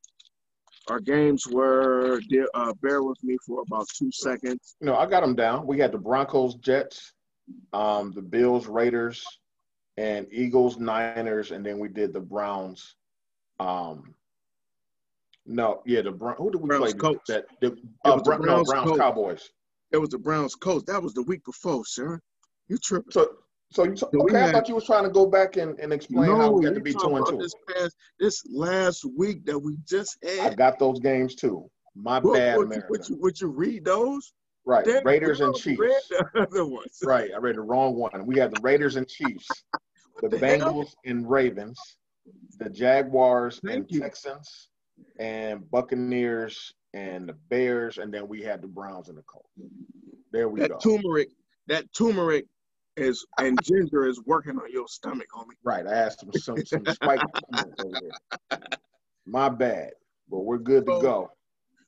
Our 0.89 1.01
games 1.01 1.47
were. 1.47 2.21
Uh, 2.55 2.73
bear 2.81 3.03
with 3.03 3.19
me 3.23 3.37
for 3.45 3.63
about 3.67 3.87
two 3.99 4.11
seconds. 4.13 4.77
No, 4.81 4.97
I 4.97 5.07
got 5.07 5.21
them 5.23 5.35
down. 5.35 5.67
We 5.67 5.79
had 5.79 5.93
the 5.93 5.99
Broncos, 5.99 6.55
Jets, 6.57 7.13
um, 7.73 8.13
the 8.13 8.23
Bills, 8.23 8.69
Raiders, 8.69 9.25
and 9.97 10.27
Eagles, 10.31 10.79
Niners, 10.79 11.51
and 11.51 11.67
then 11.67 11.79
we 11.81 11.89
did 11.89 12.13
the 12.13 12.21
Browns. 12.21 12.95
Um, 13.59 14.15
no, 15.47 15.83
yeah, 15.87 16.03
the 16.03 16.11
Brown. 16.13 16.37
Who 16.39 16.51
did 16.51 16.61
we 16.61 16.69
Browns, 16.69 16.93
play? 16.93 17.01
Colts. 17.01 17.23
That 17.29 17.45
the 17.61 17.77
uh, 18.05 18.17
the 18.17 18.23
Bron- 18.23 18.41
no, 18.41 18.47
Browns, 18.47 18.71
Browns, 18.71 18.87
Colts. 18.89 19.01
Cowboys. 19.01 19.51
It 19.93 19.99
was 19.99 20.11
the 20.11 20.19
Browns 20.19 20.55
coach. 20.55 20.85
That 20.87 21.03
was 21.03 21.15
the 21.15 21.23
week 21.23 21.45
before, 21.45 21.85
sir. 21.87 22.21
You 22.69 22.77
tripping? 22.79 23.13
So, 23.13 23.29
so 23.71 23.85
you 23.85 23.93
t- 23.93 23.99
So 23.99 24.09
okay? 24.23 24.43
I 24.45 24.53
thought 24.53 24.69
you 24.69 24.75
was 24.75 24.85
trying 24.85 25.05
to 25.05 25.11
go 25.11 25.27
back 25.27 25.57
and, 25.57 25.79
and 25.79 25.93
explain 25.93 26.29
how 26.37 26.51
we 26.51 26.65
got 26.65 26.75
to 26.75 26.81
be 26.81 26.93
two 26.93 27.15
and 27.17 27.25
two. 27.27 27.39
This 27.39 27.55
past, 27.69 27.97
this 28.19 28.43
last 28.51 29.05
week 29.17 29.45
that 29.47 29.59
we 29.59 29.77
just 29.89 30.17
had. 30.25 30.53
I 30.53 30.55
got 30.55 30.79
those 30.79 30.99
games 30.99 31.35
too. 31.37 31.71
My 31.95 32.19
What- 32.19 32.35
bad, 32.35 32.57
what, 32.57 32.63
you, 32.63 32.67
America. 32.73 33.05
you, 33.09 33.17
what 33.17 33.41
you 33.41 33.49
read 33.49 33.85
those? 33.85 34.33
right, 34.65 34.85
Damn, 34.85 35.05
Raiders 35.05 35.41
and 35.41 35.55
Chiefs. 35.55 36.09
the 36.09 36.27
other 36.51 36.67
ones. 36.67 36.99
Right, 37.05 37.31
I 37.33 37.39
read 37.39 37.55
the 37.55 37.61
wrong 37.61 37.95
one. 37.95 38.27
We 38.27 38.37
had 38.39 38.53
the 38.53 38.61
Raiders 38.63 38.97
and 38.97 39.07
Chiefs, 39.07 39.47
the 40.21 40.29
the 40.29 40.39
hell? 40.39 40.73
Bengals 40.73 40.91
and 41.05 41.31
Ravens, 41.31 41.79
the 42.59 42.69
Jaguars 42.69 43.61
and 43.63 43.87
you. 43.89 44.01
Texans, 44.01 44.69
and 45.19 45.69
Buccaneers 45.71 46.73
and 46.95 47.29
the 47.29 47.35
Bears, 47.49 47.99
and 47.99 48.13
then 48.13 48.29
we 48.29 48.43
had 48.43 48.63
the 48.63 48.69
Browns 48.69 49.09
and 49.09 49.19
the 49.19 49.23
Colts. 49.23 49.49
There 50.33 50.49
we 50.49 50.61
That 50.61 50.71
go. 50.71 50.79
turmeric, 50.79 51.29
that 51.69 51.93
turmeric 51.93 52.47
is 52.97 53.27
and 53.39 53.59
ginger 53.63 54.07
is 54.07 54.21
working 54.25 54.57
on 54.59 54.71
your 54.73 54.89
stomach, 54.89 55.29
homie. 55.35 55.55
Right, 55.65 55.87
I 55.87 55.93
asked 55.93 56.21
some 56.21 56.33
some 56.33 56.67
some 56.67 56.85
spike 56.95 57.21
over 57.59 58.01
there. 58.51 58.59
My 59.27 59.49
bad, 59.49 59.91
but 60.31 60.41
we're 60.41 60.59
good 60.59 60.87
to 60.87 61.01
go. 61.03 61.31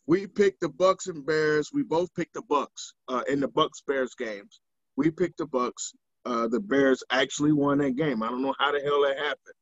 We 0.07 0.27
picked 0.27 0.61
the 0.61 0.69
Bucks 0.71 1.07
and 1.07 1.25
Bears. 1.25 1.71
We 1.73 1.83
both 1.83 2.15
picked 2.15 2.35
the 2.35 2.43
Bucks 2.43 2.95
uh, 3.09 3.23
in 3.29 3.41
the 3.41 3.49
Bucks 3.49 3.83
Bears 3.87 4.15
games. 4.15 4.61
We 4.97 5.11
picked 5.11 5.39
the 5.39 5.47
Bucks. 5.47 5.93
Uh, 6.25 6.49
the 6.49 6.61
Bears 6.61 7.03
actually 7.11 7.53
won 7.53 7.79
that 7.79 7.97
game. 7.97 8.23
I 8.23 8.29
don't 8.29 8.43
know 8.43 8.55
how 8.59 8.73
the 8.73 8.81
hell 8.81 9.03
that 9.03 9.19
happened, 9.19 9.55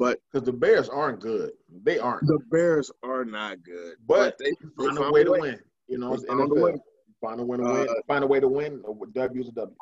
but 0.00 0.18
Because 0.32 0.44
the 0.46 0.52
Bears 0.52 0.88
aren't 0.88 1.20
good. 1.20 1.50
They 1.84 1.98
aren't. 2.00 2.26
the 2.26 2.40
Bears 2.50 2.90
are 3.04 3.24
not 3.24 3.62
good. 3.62 3.94
But 4.06 4.36
they, 4.38 4.50
they 4.78 4.86
Find 4.86 4.98
a 4.98 5.12
way 5.12 5.22
to 5.24 5.30
win. 5.32 5.60
You 5.86 5.98
know, 5.98 6.14
it's 6.14 6.24
found 6.24 6.50
a 6.50 6.54
way. 6.54 6.74
Find 7.20 7.38
a 7.40 7.44
way 7.44 7.56
to 7.58 7.62
win. 7.62 7.88
Uh, 7.88 7.94
Find 8.08 8.24
a 8.24 8.26
way 8.26 8.40
to 8.40 8.48
win. 8.48 8.82
W's 9.12 9.48
a 9.48 9.52
W. 9.52 9.76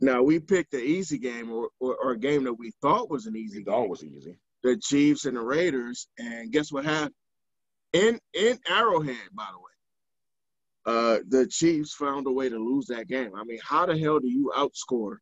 Now 0.00 0.22
we 0.22 0.38
picked 0.40 0.72
the 0.72 0.82
easy 0.82 1.18
game 1.18 1.50
or, 1.52 1.68
or, 1.78 1.96
or 1.96 2.10
a 2.12 2.18
game 2.18 2.44
that 2.44 2.54
we 2.54 2.72
thought 2.82 3.10
was 3.10 3.26
an 3.26 3.36
easy 3.36 3.58
It's 3.58 3.66
game. 3.68 3.74
always 3.74 4.02
easy. 4.02 4.38
The 4.62 4.76
Chiefs 4.76 5.24
and 5.24 5.36
the 5.36 5.40
Raiders, 5.42 6.06
and 6.18 6.50
guess 6.52 6.70
what 6.72 6.84
happened? 6.84 7.14
In 7.92 8.18
in 8.34 8.58
Arrowhead, 8.68 9.16
by 9.34 9.46
the 9.52 9.58
way. 9.58 9.64
Uh, 10.86 11.18
the 11.28 11.46
Chiefs 11.46 11.94
found 11.94 12.26
a 12.26 12.30
way 12.30 12.48
to 12.48 12.56
lose 12.58 12.86
that 12.86 13.08
game. 13.08 13.32
I 13.36 13.44
mean, 13.44 13.58
how 13.62 13.84
the 13.86 13.98
hell 13.98 14.18
do 14.20 14.28
you 14.28 14.52
outscore 14.56 15.16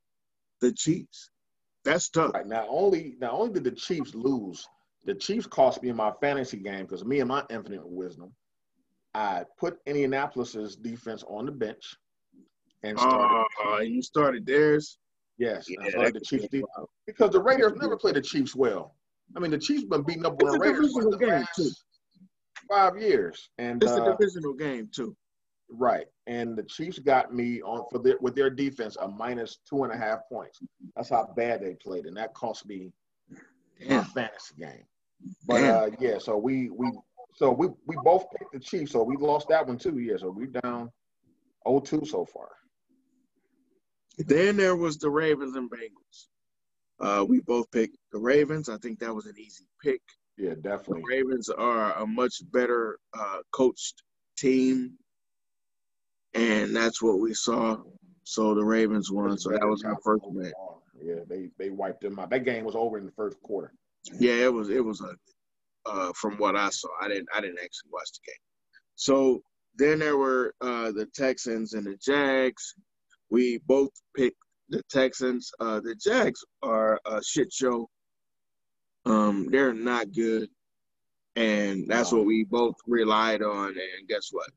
the 0.60 0.72
Chiefs? 0.72 1.30
That's 1.84 2.08
tough. 2.08 2.34
Right 2.34 2.46
now, 2.46 2.66
only 2.68 3.14
not 3.20 3.32
only 3.32 3.52
did 3.52 3.64
the 3.64 3.70
Chiefs 3.70 4.14
lose, 4.14 4.66
the 5.04 5.14
Chiefs 5.14 5.46
cost 5.46 5.82
me 5.82 5.88
in 5.88 5.96
my 5.96 6.12
fantasy 6.20 6.58
game 6.58 6.82
because 6.82 7.04
me 7.04 7.20
and 7.20 7.28
my 7.28 7.44
infinite 7.50 7.86
wisdom, 7.86 8.32
I 9.14 9.44
put 9.58 9.78
Indianapolis's 9.86 10.76
defense 10.76 11.24
on 11.28 11.46
the 11.46 11.52
bench 11.52 11.96
and 12.82 12.98
started. 12.98 13.44
Uh, 13.64 13.78
you 13.80 14.02
started 14.02 14.46
theirs. 14.46 14.98
yes, 15.38 15.66
I 15.80 15.84
yeah, 15.84 15.90
started 15.90 16.14
the 16.14 16.20
Chiefs 16.20 16.48
defense 16.48 16.68
because 17.06 17.30
the 17.30 17.40
Raiders 17.40 17.72
never 17.80 17.96
played 17.96 18.16
the 18.16 18.22
Chiefs 18.22 18.54
well. 18.54 18.94
I 19.36 19.40
mean, 19.40 19.50
the 19.50 19.58
Chiefs 19.58 19.84
been 19.84 20.02
beating 20.02 20.26
up 20.26 20.42
on 20.42 20.50
the 20.50 20.56
a 20.56 20.58
Raiders 20.58 20.92
for 20.92 21.02
the 21.04 21.46
too. 21.56 21.70
five 22.70 22.98
years, 22.98 23.50
and 23.58 23.82
It's 23.82 23.92
a 23.92 24.02
uh, 24.02 24.16
divisional 24.16 24.54
game 24.54 24.88
too. 24.92 25.16
Right, 25.70 26.06
and 26.26 26.56
the 26.56 26.62
Chiefs 26.62 26.98
got 26.98 27.34
me 27.34 27.60
on 27.62 27.84
for 27.90 27.98
their 27.98 28.16
with 28.20 28.34
their 28.34 28.48
defense 28.50 28.96
a 29.00 29.06
minus 29.06 29.58
two 29.68 29.84
and 29.84 29.92
a 29.92 29.96
half 29.96 30.20
points. 30.30 30.60
That's 30.96 31.10
how 31.10 31.32
bad 31.36 31.60
they 31.62 31.74
played, 31.74 32.06
and 32.06 32.16
that 32.16 32.32
cost 32.34 32.66
me 32.66 32.90
my 33.86 34.02
fantasy 34.04 34.54
game. 34.58 34.84
But 35.46 35.62
uh, 35.64 35.90
yeah, 36.00 36.18
so 36.18 36.36
we 36.38 36.70
we 36.70 36.90
so 37.34 37.50
we 37.50 37.68
we 37.86 37.96
both 38.02 38.24
picked 38.38 38.52
the 38.52 38.60
Chiefs, 38.60 38.92
so 38.92 39.02
we 39.02 39.16
lost 39.16 39.48
that 39.48 39.66
one 39.66 39.78
too. 39.78 39.98
Yeah, 39.98 40.16
so 40.16 40.30
we're 40.30 40.46
down 40.62 40.90
0-2 41.66 42.06
so 42.06 42.24
far. 42.24 42.48
Then 44.18 44.56
there 44.56 44.76
was 44.76 44.96
the 44.98 45.10
Ravens 45.10 45.54
and 45.54 45.70
Bengals. 45.70 46.26
Uh, 47.00 47.24
we 47.24 47.40
both 47.40 47.70
picked 47.70 47.96
the 48.12 48.18
Ravens. 48.18 48.68
I 48.68 48.76
think 48.78 48.98
that 49.00 49.14
was 49.14 49.26
an 49.26 49.34
easy 49.38 49.66
pick. 49.82 50.00
Yeah, 50.36 50.50
The 50.50 50.56
definitely. 50.56 51.02
Ravens 51.08 51.48
are 51.48 51.92
a 51.94 52.06
much 52.06 52.40
better 52.50 52.98
uh, 53.16 53.38
coached 53.52 54.02
team, 54.36 54.94
and 56.34 56.74
that's 56.74 57.02
what 57.02 57.18
we 57.20 57.34
saw. 57.34 57.76
So 58.24 58.54
the 58.54 58.64
Ravens 58.64 59.10
won. 59.10 59.38
So 59.38 59.50
that 59.50 59.66
was 59.66 59.82
my 59.84 59.94
first 60.04 60.22
bet. 60.34 60.52
Yeah, 61.02 61.20
they 61.28 61.48
they 61.58 61.70
wiped 61.70 62.00
them 62.02 62.18
out. 62.18 62.30
That 62.30 62.44
game 62.44 62.64
was 62.64 62.74
over 62.74 62.98
in 62.98 63.06
the 63.06 63.12
first 63.12 63.40
quarter. 63.42 63.72
Yeah, 64.18 64.34
it 64.44 64.52
was 64.52 64.68
it 64.68 64.84
was 64.84 65.00
a 65.00 65.14
uh, 65.88 66.12
from 66.14 66.36
what 66.38 66.56
I 66.56 66.68
saw. 66.70 66.88
I 67.00 67.08
didn't 67.08 67.28
I 67.34 67.40
didn't 67.40 67.58
actually 67.62 67.90
watch 67.92 68.08
the 68.12 68.30
game. 68.30 68.40
So 68.96 69.40
then 69.76 69.98
there 70.00 70.16
were 70.16 70.54
uh, 70.60 70.90
the 70.92 71.06
Texans 71.14 71.74
and 71.74 71.86
the 71.86 71.96
Jags. 72.04 72.74
We 73.30 73.58
both 73.66 73.90
picked 74.16 74.36
the 74.68 74.82
Texans. 74.90 75.50
Uh, 75.60 75.80
the 75.80 75.94
Jags 75.94 76.40
are 76.62 77.00
a 77.06 77.22
shit 77.22 77.52
show. 77.52 77.88
Um, 79.06 79.48
they're 79.50 79.72
not 79.72 80.12
good, 80.12 80.48
and 81.36 81.86
that's 81.88 82.12
No. 82.12 82.18
what 82.18 82.26
we 82.26 82.44
both 82.44 82.74
relied 82.86 83.42
on. 83.42 83.68
And 83.68 84.08
guess 84.08 84.28
what? 84.32 84.50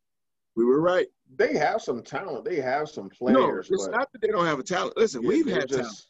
We 0.55 0.65
were 0.65 0.81
right. 0.81 1.07
They 1.37 1.57
have 1.57 1.81
some 1.81 2.03
talent. 2.03 2.45
They 2.45 2.59
have 2.59 2.89
some 2.89 3.09
players. 3.09 3.69
No, 3.69 3.75
it's 3.75 3.87
not 3.87 4.11
that 4.11 4.21
they 4.21 4.27
don't 4.27 4.45
have 4.45 4.59
a 4.59 4.63
talent. 4.63 4.97
Listen, 4.97 5.21
yeah, 5.23 5.29
we've 5.29 5.47
had 5.47 5.69
talent. 5.69 6.05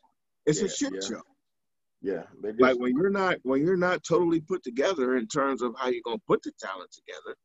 It's 0.45 0.59
yeah, 0.59 0.65
a 0.65 0.69
shit 0.69 0.93
yeah. 0.93 1.07
show. 1.07 1.21
yeah. 2.01 2.23
Just 2.43 2.59
Like 2.59 2.79
when 2.79 2.95
you're 2.97 3.11
not 3.11 3.37
when 3.43 3.61
you're 3.61 3.77
not 3.77 4.03
totally 4.03 4.41
put 4.41 4.63
together 4.63 5.17
in 5.17 5.27
terms 5.27 5.61
of 5.61 5.75
how 5.77 5.89
you're 5.89 6.01
gonna 6.03 6.17
put 6.27 6.41
the 6.41 6.51
talent 6.59 6.91
together, 6.91 7.35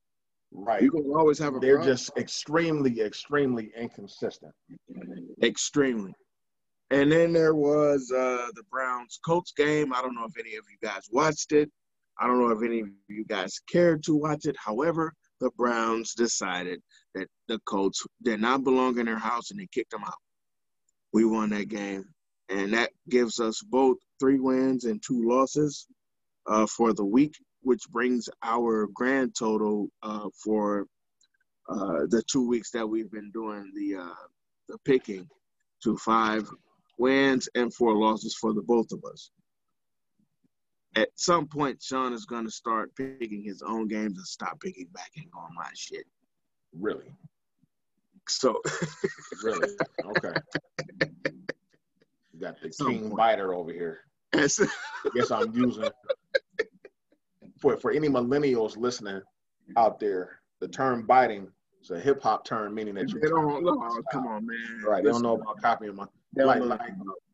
right. 0.53 0.81
you're 0.81 0.91
gonna 0.91 1.13
always 1.15 1.39
have 1.39 1.55
a 1.55 1.59
They're 1.59 1.77
problem. 1.77 1.95
just 1.97 2.17
extremely, 2.17 3.01
extremely 3.03 3.71
inconsistent. 3.77 4.53
extremely. 5.43 6.15
And 6.91 7.11
then 7.11 7.33
there 7.33 7.55
was 7.55 8.11
uh, 8.13 8.47
the 8.55 8.63
Browns 8.71 9.19
Colts 9.27 9.53
game. 9.53 9.93
I 9.93 10.01
don't 10.01 10.15
know 10.15 10.25
if 10.25 10.39
any 10.39 10.55
of 10.55 10.65
you 10.71 10.79
guys 10.89 11.09
watched 11.11 11.53
it. 11.53 11.71
I 12.19 12.27
don't 12.27 12.41
know 12.41 12.57
if 12.57 12.63
any 12.63 12.81
of 12.81 12.89
you 13.09 13.25
guys 13.25 13.61
cared 13.71 14.03
to 14.05 14.15
watch 14.15 14.47
it. 14.47 14.57
However, 14.57 15.13
the 15.41 15.51
Browns 15.57 16.15
decided 16.15 16.81
that 17.15 17.29
the 17.49 17.59
Colts 17.67 18.05
did 18.23 18.41
not 18.41 18.65
belong 18.65 18.99
in 18.99 19.07
their 19.07 19.19
house 19.19 19.51
and 19.51 19.61
they 19.61 19.69
kicked 19.73 19.91
them 19.91 20.05
out. 20.05 20.15
We 21.13 21.25
won 21.25 21.51
that 21.51 21.69
game. 21.69 22.05
And 22.49 22.73
that 22.75 22.91
gives 23.09 23.41
us 23.41 23.61
both 23.63 23.97
three 24.21 24.39
wins 24.39 24.85
and 24.85 25.03
two 25.05 25.29
losses 25.29 25.87
uh, 26.47 26.67
for 26.67 26.93
the 26.93 27.05
week, 27.05 27.35
which 27.63 27.83
brings 27.91 28.29
our 28.43 28.87
grand 28.95 29.35
total 29.37 29.89
uh, 30.03 30.29
for 30.43 30.87
uh, 31.69 32.07
the 32.09 32.23
two 32.31 32.47
weeks 32.47 32.71
that 32.71 32.87
we've 32.87 33.11
been 33.11 33.31
doing 33.33 33.73
the 33.75 33.97
uh, 34.01 34.15
the 34.69 34.79
picking 34.85 35.29
to 35.83 35.97
five 35.97 36.49
wins 36.99 37.49
and 37.55 37.75
four 37.75 37.95
losses 37.95 38.37
for 38.41 38.53
the 38.53 38.63
both 38.63 38.93
of 38.93 39.03
us. 39.11 39.31
At 40.97 41.11
some 41.15 41.47
point, 41.47 41.83
Sean 41.83 42.13
is 42.13 42.25
going 42.25 42.45
to 42.47 42.51
start 42.51 42.91
picking 42.97 43.43
his 43.43 43.63
own 43.63 43.87
games 43.87 44.17
and 44.17 44.27
stop 44.27 44.59
picking 44.61 44.89
back 44.95 45.11
and 45.17 45.27
on 45.37 45.55
my 45.55 45.69
shit. 45.75 46.07
Really, 46.73 47.13
So, 48.29 48.61
really. 49.45 49.69
Okay. 50.17 50.33
You 52.33 52.43
got 52.43 52.61
the 52.61 52.71
Some 52.71 52.89
king 52.89 53.03
point. 53.05 53.17
biter 53.17 53.55
over 53.55 53.73
here. 53.73 54.01
Yes. 54.35 54.61
Guess 55.15 55.31
I'm 55.31 55.55
using 55.55 55.89
for 57.59 57.79
for 57.79 57.91
any 57.93 58.09
millennials 58.09 58.77
listening 58.77 59.23
out 59.79 59.99
there. 59.99 60.41
The 60.61 60.69
term 60.69 61.07
biting 61.07 61.49
is 61.83 61.91
a 61.91 61.99
hip 61.99 62.23
hop 62.23 62.45
term, 62.45 62.75
meaning 62.75 62.95
that 62.97 63.11
you 63.11 63.21
they 63.21 63.29
don't 63.29 63.67
oh, 63.67 64.03
come 64.13 64.27
on, 64.27 64.47
man. 64.47 64.83
right. 64.87 65.03
They 65.03 65.11
don't 65.11 65.23
know 65.23 65.37
about 65.37 65.63
copying 65.63 65.95
my 65.97 66.05
they 66.35 66.45
like, 66.45 66.61
like 66.61 66.81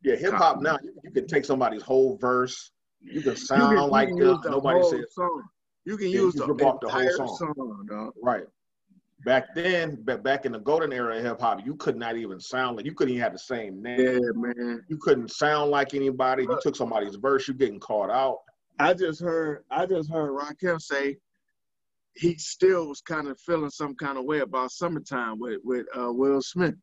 yeah. 0.04 0.14
Hip 0.14 0.34
hop 0.34 0.62
now 0.62 0.78
you, 0.84 0.94
you 1.02 1.10
can 1.10 1.26
take 1.26 1.44
somebody's 1.44 1.82
whole 1.82 2.16
verse. 2.18 2.70
You 3.04 3.22
can 3.22 3.36
sound 3.36 3.76
you 3.76 3.90
like 3.90 4.08
can 4.08 4.18
the 4.18 4.40
Nobody 4.48 4.82
says 4.84 5.14
song. 5.14 5.42
You 5.84 5.96
can 5.96 6.08
use 6.08 6.34
you 6.34 6.40
the 6.46 6.78
the 6.80 6.88
whole 6.88 7.10
song. 7.10 7.36
song, 7.56 7.86
dog. 7.88 8.12
Right. 8.22 8.44
Back 9.24 9.54
then, 9.54 9.98
ba- 10.02 10.18
back 10.18 10.46
in 10.46 10.52
the 10.52 10.58
golden 10.58 10.92
era 10.92 11.16
of 11.16 11.22
hip 11.24 11.40
hop, 11.40 11.64
you 11.64 11.76
could 11.76 11.96
not 11.96 12.16
even 12.16 12.40
sound 12.40 12.76
like 12.76 12.86
you 12.86 12.92
couldn't 12.92 13.14
even 13.14 13.22
have 13.22 13.32
the 13.32 13.38
same 13.38 13.80
name. 13.80 14.00
Yeah, 14.00 14.30
man. 14.34 14.82
You 14.88 14.96
couldn't 14.96 15.30
sound 15.30 15.70
like 15.70 15.94
anybody. 15.94 16.42
You 16.42 16.58
took 16.60 16.74
somebody's 16.74 17.14
verse, 17.16 17.46
you 17.46 17.54
getting 17.54 17.78
caught 17.78 18.10
out. 18.10 18.38
I 18.78 18.94
just 18.94 19.20
heard 19.20 19.64
I 19.70 19.86
just 19.86 20.10
heard 20.10 20.32
Rakim 20.32 20.80
say 20.80 21.18
he 22.14 22.36
still 22.36 22.88
was 22.88 23.00
kind 23.00 23.28
of 23.28 23.38
feeling 23.40 23.70
some 23.70 23.94
kind 23.94 24.18
of 24.18 24.24
way 24.24 24.40
about 24.40 24.72
summertime 24.72 25.38
with 25.38 25.60
with 25.62 25.86
uh, 25.96 26.12
Will 26.12 26.42
Smith 26.42 26.74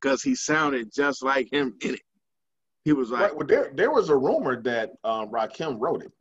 because 0.00 0.22
he 0.22 0.34
sounded 0.34 0.90
just 0.92 1.22
like 1.22 1.48
him 1.52 1.76
in 1.82 1.94
it. 1.94 2.00
He 2.86 2.92
was 2.92 3.10
like, 3.10 3.22
Right. 3.22 3.36
Well, 3.36 3.46
there 3.48 3.72
there 3.74 3.90
was 3.90 4.10
a 4.10 4.16
rumor 4.16 4.62
that 4.62 4.92
um, 5.02 5.28
Rakim 5.30 5.76
wrote 5.80 6.04
it, 6.04 6.12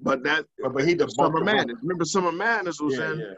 but 0.00 0.22
that 0.22 0.46
but, 0.62 0.72
but 0.72 0.84
he 0.88 0.94
debunked 0.94 1.10
Summer 1.10 1.40
the 1.40 1.44
Madness. 1.44 1.78
Remember, 1.82 2.06
Summer 2.06 2.32
Madness 2.32 2.80
was 2.80 2.96
Yeah, 2.96 3.12
in 3.12 3.18
yeah. 3.20 3.34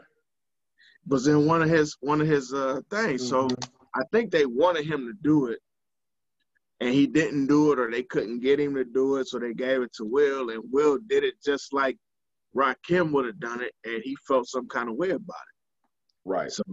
was 1.07 1.27
in 1.27 1.45
one 1.45 1.61
of 1.61 1.69
his 1.69 1.97
one 1.99 2.21
of 2.21 2.27
his 2.27 2.53
uh 2.53 2.79
things. 2.89 3.27
So 3.27 3.49
Mhm. 3.49 3.67
I 3.95 4.03
think 4.13 4.31
they 4.31 4.45
wanted 4.45 4.85
him 4.85 5.07
to 5.07 5.13
do 5.23 5.47
it, 5.47 5.59
and 6.79 6.93
he 6.93 7.05
didn't 7.05 7.47
do 7.47 7.73
it, 7.73 7.79
or 7.79 7.91
they 7.91 8.03
couldn't 8.03 8.39
get 8.39 8.61
him 8.61 8.75
to 8.75 8.85
do 8.85 9.17
it, 9.17 9.27
so 9.27 9.37
they 9.37 9.53
gave 9.53 9.81
it 9.81 9.91
to 9.97 10.05
Will, 10.05 10.51
and 10.51 10.63
Will 10.71 10.97
did 11.09 11.25
it 11.25 11.35
just 11.43 11.73
like 11.73 11.97
Rakim 12.55 13.11
would 13.11 13.25
have 13.25 13.41
done 13.41 13.59
it, 13.61 13.73
and 13.83 14.01
he 14.05 14.15
felt 14.25 14.47
some 14.47 14.69
kind 14.69 14.87
of 14.87 14.95
way 14.95 15.09
about 15.09 15.19
it. 15.51 15.55
right. 16.23 16.49
So, 16.49 16.63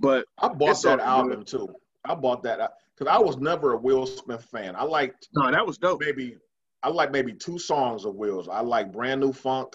but 0.00 0.24
I 0.38 0.48
bought 0.48 0.80
that 0.80 1.00
all 1.00 1.24
good. 1.24 1.32
album 1.32 1.44
too. 1.44 1.68
I 2.06 2.14
bought 2.14 2.42
that 2.44 2.72
because 2.98 3.12
I 3.12 3.18
was 3.18 3.36
never 3.38 3.74
a 3.74 3.76
Will 3.76 4.06
Smith 4.06 4.44
fan. 4.50 4.74
I 4.76 4.82
liked 4.82 5.28
no, 5.34 5.50
that 5.50 5.64
was 5.66 5.78
dope. 5.78 6.00
maybe 6.00 6.36
I 6.82 6.88
like 6.88 7.10
maybe 7.12 7.32
two 7.32 7.58
songs 7.58 8.04
of 8.04 8.14
Will's. 8.14 8.48
I 8.48 8.60
like 8.60 8.92
Brand 8.92 9.20
New 9.20 9.32
Funk, 9.32 9.74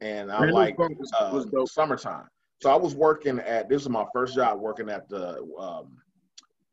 and 0.00 0.30
I 0.30 0.44
like 0.50 0.76
uh, 0.78 1.30
was. 1.32 1.72
Summertime. 1.72 2.26
So 2.62 2.70
I 2.70 2.76
was 2.76 2.94
working 2.94 3.38
at 3.40 3.68
this 3.68 3.82
is 3.82 3.88
my 3.88 4.04
first 4.12 4.34
job 4.34 4.60
working 4.60 4.90
at 4.90 5.08
the 5.08 5.42
um, 5.58 5.96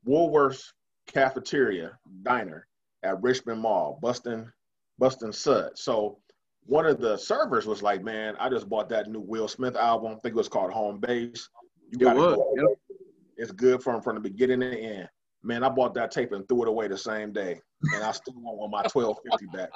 Woolworths 0.06 0.64
cafeteria 1.08 1.98
diner 2.24 2.68
at 3.04 3.22
Richmond 3.22 3.62
Mall, 3.62 4.00
Bustin 4.02 4.52
Bustin 5.00 5.32
Sud. 5.32 5.72
So 5.78 6.20
one 6.66 6.86
of 6.86 7.00
the 7.00 7.18
servers 7.18 7.66
was 7.66 7.82
like, 7.82 8.04
"Man, 8.04 8.36
I 8.40 8.50
just 8.50 8.70
bought 8.70 8.90
that 8.90 9.10
new 9.10 9.22
Will 9.22 9.48
Smith 9.48 9.76
album. 9.76 10.12
I 10.12 10.16
think 10.16 10.34
it 10.34 10.36
was 10.36 10.50
called 10.50 10.72
Home 10.72 11.00
Base. 11.00 11.50
You 11.92 12.00
It 12.00 12.04
gotta 12.04 12.20
was. 12.20 12.36
go. 12.36 12.54
Yep. 12.58 12.98
It's 13.38 13.52
good 13.52 13.82
from 13.84 14.02
from 14.02 14.16
the 14.16 14.22
beginning 14.22 14.60
to 14.62 14.70
the 14.70 14.78
end." 14.78 15.10
Man, 15.48 15.64
I 15.64 15.70
bought 15.70 15.94
that 15.94 16.12
tape 16.12 16.34
and 16.34 16.46
threw 16.50 16.64
it 16.64 16.68
away 16.68 16.90
the 16.90 16.98
same 16.98 17.32
day, 17.32 17.62
and 17.96 18.04
I 18.04 18.12
still 18.12 18.34
want 18.36 18.70
my 18.70 18.84
twelve 18.84 19.18
fifty 19.32 19.46
back. 19.48 19.70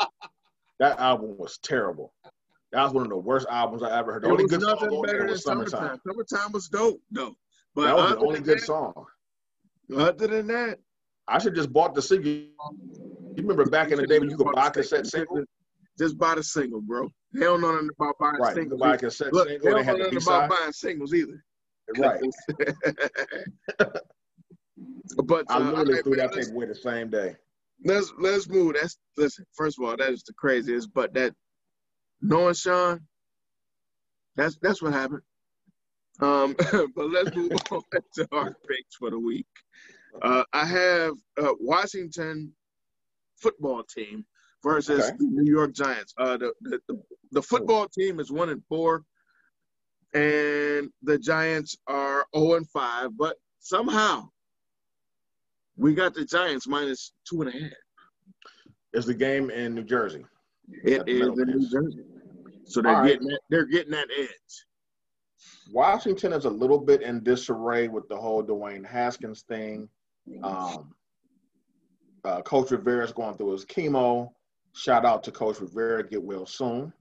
That 0.80 1.00
album 1.00 1.38
was 1.38 1.58
terrible. 1.64 2.14
That 2.74 2.84
was 2.84 2.92
one 2.92 3.04
of 3.06 3.10
the 3.10 3.18
worst 3.18 3.48
albums 3.50 3.82
I 3.82 3.98
ever 3.98 4.12
heard. 4.14 4.24
The 4.24 4.28
It 4.28 4.32
only 4.32 4.44
was 4.44 4.52
good 4.52 4.62
song 4.64 4.70
nothing 4.82 4.90
on 4.90 5.02
better 5.06 5.20
than 5.20 5.28
was 5.30 5.44
summertime. 5.44 5.70
Summertime. 5.72 6.00
Summertime 6.06 6.52
was 6.52 6.68
dope, 6.68 7.02
though. 7.10 7.36
But 7.74 7.84
That 7.84 7.96
was 7.96 8.12
the 8.12 8.18
only 8.20 8.42
good 8.42 8.58
that- 8.60 8.66
song. 8.66 8.94
Other 9.96 10.28
than 10.28 10.48
that, 10.48 10.80
I 11.30 11.40
should 11.40 11.56
just 11.56 11.72
bought 11.72 11.96
the 11.96 12.02
single. 12.02 12.32
You 12.32 12.54
remember 13.38 13.66
back 13.66 13.92
in 13.92 13.98
the 13.98 14.08
day 14.08 14.20
when 14.20 14.30
you 14.30 14.36
could 14.36 14.52
buy 14.54 14.70
cassette 14.72 15.08
single? 15.08 15.46
Just 15.98 16.18
buy 16.18 16.36
the 16.36 16.44
single, 16.44 16.82
bro. 16.82 17.08
They 17.34 17.42
don't 17.42 17.62
know 17.62 17.72
nothing 17.72 17.90
about 17.98 18.16
buying 18.20 18.36
Right, 18.42 18.56
singles. 18.56 18.82
buy 18.82 18.96
a 18.96 18.98
cassette 18.98 19.32
Look, 19.32 19.48
single. 19.48 19.66
They 19.66 19.84
don't 19.84 19.86
know 19.98 20.04
nothing 20.04 20.22
about 20.22 20.50
buying 20.50 20.74
singles 20.74 21.14
either. 21.14 21.46
Right. 21.98 22.22
but 25.16 25.48
I 25.50 25.58
uh, 25.58 25.60
literally 25.60 25.96
all 25.96 26.04
threw 26.04 26.16
that 26.18 26.34
tape 26.34 26.50
away 26.50 26.66
the 26.68 26.76
same 26.76 27.10
day. 27.10 27.36
let's 27.86 28.14
let's 28.20 28.50
move. 28.50 28.76
That's 28.80 28.98
listen. 29.18 29.46
First 29.56 29.80
of 29.80 29.86
all, 29.86 29.98
that 29.98 30.12
is 30.12 30.24
the 30.24 30.34
craziest. 30.34 30.94
But 30.94 31.14
that 31.16 31.34
knowing 32.22 32.54
Sean, 32.56 33.02
that's 34.36 34.58
that's 34.62 34.82
what 34.82 34.94
happened. 34.94 35.22
Um, 36.22 36.56
but 36.96 37.10
let's 37.12 37.36
move 37.36 37.52
on 37.72 37.84
to 38.16 38.28
our 38.32 38.56
picks 38.68 38.96
for 39.00 39.10
the 39.12 39.20
week. 39.20 39.48
Uh, 40.22 40.44
I 40.54 40.66
have 40.66 41.14
uh, 41.42 41.54
Washington 41.60 42.54
football 43.38 43.84
team 43.84 44.26
versus 44.64 45.00
Okay. 45.10 45.18
the 45.18 45.26
New 45.26 45.52
York 45.52 45.74
Giants. 45.74 46.14
Uh, 46.18 46.38
the, 46.38 46.54
the, 46.62 46.80
the 46.88 47.04
the 47.32 47.42
football 47.42 47.88
team 47.88 48.20
is 48.20 48.32
one 48.32 48.50
and 48.50 48.64
four, 48.70 49.04
and 50.14 50.90
the 51.04 51.18
Giants 51.20 51.78
are 51.88 52.26
zero 52.36 52.56
and 52.56 52.70
five. 52.70 53.18
But 53.18 53.38
somehow, 53.60 54.30
we 55.82 55.96
got 55.96 56.14
the 56.14 56.24
Giants 56.24 56.68
minus 56.68 57.14
two 57.28 57.42
and 57.42 57.50
a 57.50 57.60
half. 57.60 57.72
It's 58.94 59.08
the 59.08 59.16
game 59.16 59.50
in 59.50 59.74
New 59.74 59.84
Jersey. 59.84 60.24
It 60.84 61.08
is 61.08 61.28
in 61.28 61.34
New 61.34 61.70
Jersey, 61.70 62.04
so 62.66 62.82
they're 62.82 62.96
All 62.96 63.02
right. 63.02 63.14
getting 63.14 63.28
that, 63.28 63.40
they're 63.50 63.66
getting 63.66 63.92
that 63.92 64.08
edge. 64.18 64.66
Washington 65.74 66.34
is 66.34 66.46
a 66.46 66.50
little 66.50 66.78
bit 66.78 67.02
in 67.02 67.24
disarray 67.24 67.88
with 67.88 68.08
the 68.10 68.16
whole 68.16 68.44
Dwayne 68.44 68.86
Haskins 68.86 69.44
thing. 69.48 69.90
Um, 70.44 70.94
uh, 72.24 72.42
Coach 72.44 72.70
Rivera 72.70 73.04
is 73.04 73.12
going 73.12 73.36
through 73.36 73.54
his 73.54 73.66
chemo. 73.66 74.30
Shout 74.74 75.04
out 75.04 75.24
to 75.24 75.32
Coach 75.32 75.60
Rivera. 75.60 76.08
Get 76.08 76.22
well 76.22 76.46
soon. 76.46 76.94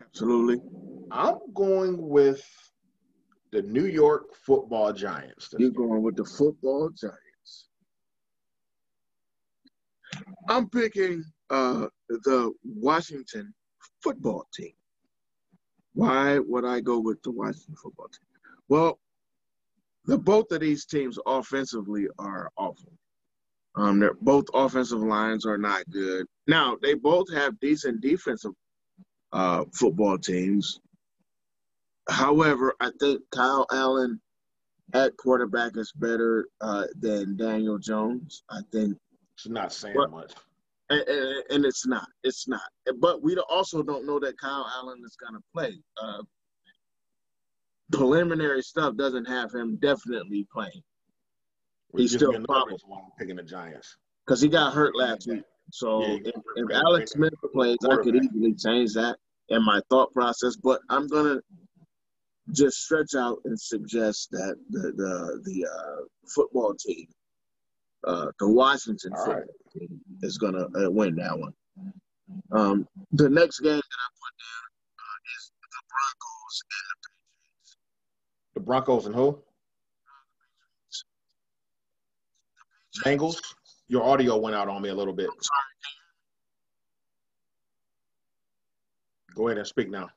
Absolutely. 0.00 0.62
I'm 1.10 1.38
going 1.54 1.96
with 2.08 2.42
the 3.50 3.62
New 3.62 3.86
York 3.86 4.34
Football 4.46 4.92
Giants. 4.92 5.48
You're 5.58 5.70
going 5.70 6.02
with 6.02 6.16
the 6.16 6.24
football 6.24 6.88
Giants. 6.90 7.18
I'm 10.48 10.68
picking 10.68 11.24
uh, 11.50 11.86
the 12.08 12.52
Washington 12.64 13.54
football 14.02 14.46
team. 14.54 14.72
Why 15.94 16.38
would 16.38 16.64
I 16.64 16.80
go 16.80 16.98
with 16.98 17.22
the 17.22 17.30
Washington 17.30 17.74
football 17.82 18.08
team? 18.08 18.26
Well, 18.68 18.98
the 20.06 20.18
both 20.18 20.50
of 20.52 20.60
these 20.60 20.86
teams 20.86 21.18
offensively 21.26 22.06
are 22.18 22.50
awful. 22.56 22.92
Um, 23.74 24.00
they're 24.00 24.14
both 24.14 24.46
offensive 24.52 25.02
lines 25.02 25.46
are 25.46 25.58
not 25.58 25.88
good. 25.90 26.26
Now 26.46 26.76
they 26.82 26.94
both 26.94 27.32
have 27.32 27.60
decent 27.60 28.00
defensive 28.00 28.52
uh, 29.32 29.64
football 29.72 30.18
teams. 30.18 30.80
However, 32.08 32.74
I 32.80 32.90
think 33.00 33.22
Kyle 33.30 33.66
Allen 33.70 34.20
at 34.92 35.16
quarterback 35.16 35.76
is 35.76 35.92
better 35.92 36.48
uh, 36.60 36.86
than 37.00 37.36
Daniel 37.36 37.78
Jones. 37.78 38.42
I 38.50 38.60
think, 38.72 38.96
It's 39.44 39.48
not 39.48 39.72
saying 39.72 39.96
What? 39.96 40.10
much. 40.12 40.32
and, 40.90 41.00
and, 41.08 41.42
and 41.50 41.64
it's 41.64 41.84
not. 41.84 42.06
It's 42.22 42.46
not. 42.46 42.60
But 43.00 43.22
we 43.22 43.36
also 43.50 43.82
don't 43.82 44.06
know 44.06 44.20
that 44.20 44.38
Kyle 44.38 44.70
Allen 44.76 45.00
is 45.04 45.16
going 45.16 45.34
to 45.34 45.42
play. 45.52 45.76
Uh, 46.00 46.22
preliminary 47.90 48.62
stuff 48.62 48.96
doesn't 48.96 49.24
have 49.24 49.52
him 49.52 49.78
definitely 49.82 50.46
playing. 50.52 50.82
Which 51.90 52.02
He's 52.02 52.14
still 52.14 52.30
me 52.30 52.36
another 52.36 52.46
probable. 52.46 52.70
reason 52.74 52.88
why 52.88 52.98
I'm 53.00 53.10
picking 53.18 53.36
the 53.36 53.42
Giants. 53.42 53.96
because 54.26 54.40
he 54.40 54.48
got 54.48 54.72
hurt 54.74 54.94
last 54.96 55.26
week. 55.28 55.42
So 55.72 56.02
Yeah, 56.02 56.18
if, 56.26 56.34
if 56.56 56.70
Alex 56.70 57.12
Smith 57.12 57.34
plays, 57.52 57.78
I 57.90 57.96
could 57.96 58.14
easily 58.14 58.54
change 58.54 58.94
that 58.94 59.16
in 59.48 59.64
my 59.64 59.80
thought 59.90 60.12
process. 60.12 60.54
But 60.56 60.80
I'm 60.88 61.08
gonna 61.08 61.40
just 62.52 62.76
stretch 62.78 63.14
out 63.16 63.38
and 63.44 63.58
suggest 63.60 64.28
that 64.30 64.56
the 64.70 64.92
the 64.96 65.40
the 65.44 65.66
uh, 65.66 66.04
football 66.34 66.74
team, 66.74 67.06
uh, 68.04 68.26
the 68.38 68.48
Washington 68.48 69.12
All 69.16 69.24
football 69.24 69.40
right. 69.40 69.78
team, 69.78 70.00
is 70.22 70.38
gonna 70.38 70.66
uh, 70.76 70.90
win 70.90 71.16
that 71.16 71.38
one. 71.38 71.52
Um, 72.50 72.88
the 73.12 73.28
next 73.28 73.60
game 73.60 73.70
that 73.70 73.78
I 73.78 74.08
put 74.20 74.34
down 74.38 74.64
uh, 74.98 75.18
is 75.36 75.52
the 75.60 75.82
Broncos 75.90 76.62
and 76.70 76.98
the 77.02 77.10
Patriots. 77.20 77.76
The 78.54 78.60
Broncos 78.60 79.06
and 79.06 79.14
who? 79.14 79.38
Bengals. 83.04 83.36
Your 83.88 84.04
audio 84.04 84.38
went 84.38 84.56
out 84.56 84.68
on 84.68 84.82
me 84.82 84.88
a 84.88 84.94
little 84.94 85.12
bit. 85.12 85.28
Go 89.34 89.48
ahead 89.48 89.58
and 89.58 89.66
speak 89.66 89.90
now. 89.90 90.08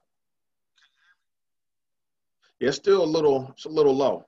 Yeah, 2.60 2.70
it's 2.70 2.78
still 2.78 3.04
a 3.04 3.06
little, 3.06 3.50
it's 3.52 3.66
a 3.66 3.70
little 3.70 3.96
low. 3.96 4.26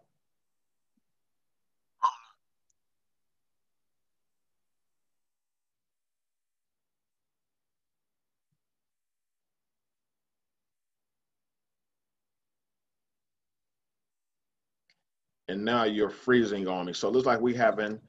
And 15.48 15.64
now 15.64 15.84
you're 15.86 16.10
freezing 16.10 16.68
on 16.68 16.86
me. 16.88 16.94
So 16.94 17.08
it 17.08 17.12
looks 17.12 17.26
like 17.26 17.40
we're 17.40 17.58
having 17.58 18.00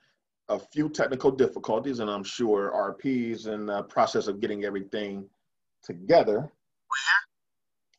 a 0.48 0.58
few 0.58 0.88
technical 0.88 1.30
difficulties, 1.30 2.00
and 2.00 2.10
I'm 2.10 2.24
sure 2.24 2.72
RP's 2.74 3.46
in 3.46 3.66
the 3.66 3.82
process 3.84 4.26
of 4.26 4.40
getting 4.40 4.64
everything 4.64 5.28
together. 5.82 6.50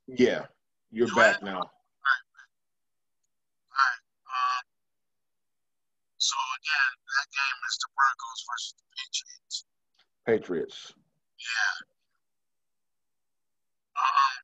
Yeah, 0.07 0.45
you're 0.91 1.07
You 1.07 1.15
back 1.15 1.43
now. 1.43 1.61
Um, 1.61 1.69
so 6.17 6.35
again, 6.57 6.91
that 7.05 7.27
game 7.29 7.59
is 7.69 7.77
the 7.77 7.87
Broncos 7.93 8.41
versus 8.49 8.73
the 8.77 8.85
Patriots. 8.97 9.65
Patriots. 10.25 10.93
Yeah. 11.37 11.75
Um, 14.01 14.35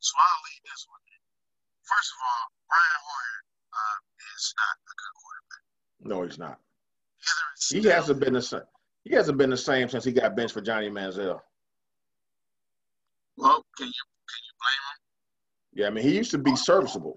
so 0.00 0.12
I'll 0.18 0.42
lead 0.50 0.62
this 0.66 0.82
one. 0.90 1.00
First 1.86 2.10
of 2.14 2.18
all, 2.26 2.44
Brian 2.66 2.98
Hoyer 2.98 3.49
uh, 3.72 3.96
is 4.36 4.54
not 4.58 4.76
a 4.82 4.94
good 4.98 5.14
quarterback. 5.20 5.62
No, 6.02 6.22
he's 6.24 6.38
not. 6.38 6.58
He 7.70 7.82
hasn't 7.88 8.20
been 8.20 8.34
the 8.34 8.42
same. 8.42 8.66
He 9.04 9.14
hasn't 9.14 9.38
been 9.38 9.50
the 9.50 9.56
same 9.56 9.88
since 9.88 10.04
he 10.04 10.12
got 10.12 10.36
benched 10.36 10.54
for 10.54 10.60
Johnny 10.60 10.90
Manziel. 10.90 11.40
Well, 13.36 13.64
can 13.76 13.86
you 13.88 14.04
can 14.28 14.40
you 14.44 14.54
blame 14.60 14.82
him? 14.84 14.98
Yeah, 15.72 15.86
I 15.86 15.90
mean 15.90 16.04
he 16.04 16.16
used 16.16 16.30
to 16.32 16.38
be 16.38 16.56
serviceable, 16.56 17.16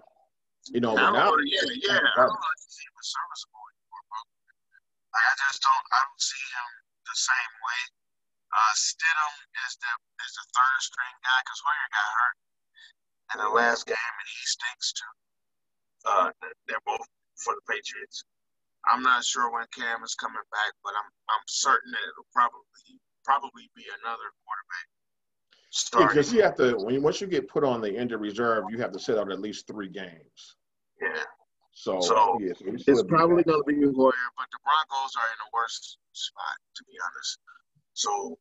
you 0.72 0.80
know, 0.80 0.96
but 0.96 1.12
now. 1.12 1.36
Yeah, 1.44 1.68
yeah. 1.84 2.00
I 2.00 2.24
don't 2.24 2.32
know 2.32 2.52
if 2.56 2.64
he 2.70 2.88
was 2.96 3.08
serviceable 3.12 3.64
anymore, 3.74 4.04
bro. 4.08 4.20
Like, 5.12 5.28
I 5.28 5.34
just 5.48 5.60
don't. 5.64 5.86
I 5.92 6.00
don't 6.06 6.24
see 6.24 6.46
him 6.54 6.70
the 7.04 7.18
same 7.18 7.54
way. 7.60 7.82
Uh, 8.54 8.74
Stidham 8.78 9.36
is 9.68 9.74
the 9.82 9.92
is 10.24 10.34
the 10.38 10.46
third 10.54 10.80
string 10.80 11.16
guy 11.26 11.40
because 11.44 11.60
Hoyer 11.66 11.90
got 11.92 12.10
hurt 12.14 12.38
in 13.34 13.38
the 13.42 13.52
last 13.52 13.84
game 13.90 14.14
and 14.22 14.28
he 14.30 14.42
stinks 14.46 14.94
too. 14.94 15.14
Uh, 16.06 16.32
they're 16.68 16.84
both 16.86 17.08
for 17.36 17.54
the 17.56 17.64
Patriots. 17.68 18.24
I'm 18.92 19.02
not 19.02 19.24
sure 19.24 19.52
when 19.52 19.66
Cam 19.72 20.04
is 20.04 20.16
coming 20.16 20.44
back, 20.52 20.72
but 20.84 20.92
I'm 20.92 21.10
I'm 21.30 21.44
certain 21.48 21.92
that 21.92 22.04
it'll 22.04 22.28
probably 22.34 23.00
probably 23.24 23.72
be 23.76 23.86
another 24.04 24.28
quarterback 24.44 24.88
starting. 25.72 26.08
because 26.10 26.34
you 26.34 26.44
have 26.44 26.56
to 26.56 26.76
when 26.84 26.94
you, 26.96 27.02
once 27.02 27.22
you 27.22 27.28
get 27.28 27.48
put 27.48 27.64
on 27.64 27.80
the 27.80 27.96
injured 27.96 28.20
reserve, 28.20 28.66
you 28.70 28.80
have 28.80 28.92
to 28.92 29.00
sit 29.00 29.18
out 29.18 29.32
at 29.32 29.40
least 29.40 29.68
three 29.68 29.90
games. 29.90 30.56
yeah. 31.02 31.24
So, 31.74 32.00
So, 32.02 32.38
yeah, 32.40 32.54
so 32.54 32.70
he's 32.72 32.84
still 32.84 33.00
It's 33.00 33.10
probably 33.10 33.44
going 33.44 33.64
to 33.64 33.66
be 33.66 33.82
Hoyer, 33.82 34.14
but 34.38 34.48
the 34.52 34.60
Broncos 34.62 35.14
are 35.18 35.26
in 35.26 35.40
a 35.42 35.50
worse 35.54 35.98
spot, 36.14 36.56
to 36.76 36.84
be 36.86 36.94
honest. 37.02 37.40
So, 37.94 38.38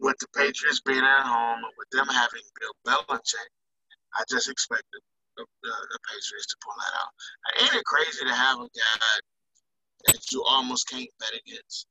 with 0.00 0.16
the 0.18 0.26
Patriots 0.34 0.80
being 0.80 1.04
at 1.04 1.26
home, 1.26 1.60
with 1.76 1.90
them 1.90 2.06
having 2.08 2.40
Bill 2.58 2.72
Belichick, 3.04 3.50
I 4.16 4.24
just 4.30 4.48
expect 4.48 4.84
the, 4.92 5.00
the, 5.44 5.72
the, 5.72 5.98
Patriots 6.08 6.48
to 6.50 6.56
pull 6.64 6.76
that 6.76 6.94
out. 7.00 7.12
Ain't 7.62 7.80
it 7.80 7.84
crazy 7.84 8.24
to 8.24 8.34
have 8.34 8.58
a 8.58 8.68
guy 8.68 9.10
that 10.06 10.32
you 10.32 10.42
almost 10.44 10.88
can't 10.88 11.10
bet 11.18 11.34
against? 11.34 11.86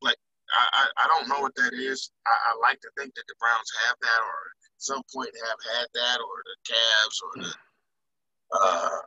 Like, 0.00 0.18
I, 0.54 0.64
I, 0.72 1.04
I 1.04 1.06
don't 1.08 1.28
know 1.28 1.40
what 1.40 1.54
that 1.56 1.72
is. 1.74 2.10
I, 2.26 2.32
I 2.32 2.50
like 2.60 2.80
to 2.80 2.90
think 2.98 3.14
that 3.14 3.24
the 3.28 3.34
Browns 3.38 3.70
have 3.86 3.96
that, 4.00 4.20
or 4.20 4.38
at 4.76 4.82
some 4.82 5.02
point 5.12 5.30
have 5.32 5.60
had 5.76 5.86
that, 5.94 6.18
or 6.20 6.36
the 6.44 6.56
Cavs, 6.72 7.18
or 7.22 7.32
the 7.42 7.52
uh, 8.52 8.98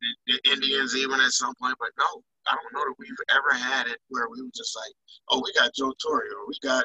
the, 0.00 0.32
the 0.32 0.52
Indians 0.52 0.96
even 0.96 1.20
at 1.20 1.32
some 1.32 1.54
point, 1.60 1.76
but 1.78 1.90
no, 1.98 2.22
I 2.48 2.56
don't 2.56 2.72
know 2.72 2.84
that 2.88 2.94
we've 2.98 3.10
ever 3.34 3.52
had 3.52 3.86
it 3.86 3.98
where 4.08 4.28
we 4.30 4.42
were 4.42 4.48
just 4.54 4.76
like, 4.76 4.92
oh, 5.30 5.42
we 5.44 5.52
got 5.52 5.74
Joe 5.74 5.92
Torre, 6.02 6.24
or 6.40 6.48
we 6.48 6.54
got, 6.62 6.84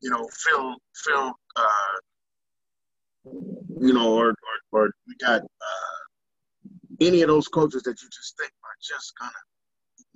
you 0.00 0.10
know, 0.10 0.28
Phil, 0.32 0.76
Phil, 0.94 1.32
uh, 1.56 1.96
you 3.80 3.92
know, 3.92 4.14
or, 4.14 4.28
or, 4.30 4.34
or 4.72 4.90
we 5.06 5.14
got 5.20 5.42
uh, 5.42 6.66
any 7.00 7.22
of 7.22 7.28
those 7.28 7.48
coaches 7.48 7.82
that 7.82 8.00
you 8.02 8.08
just 8.10 8.36
think 8.38 8.50
are 8.50 8.76
just 8.82 9.12
gonna 9.20 9.32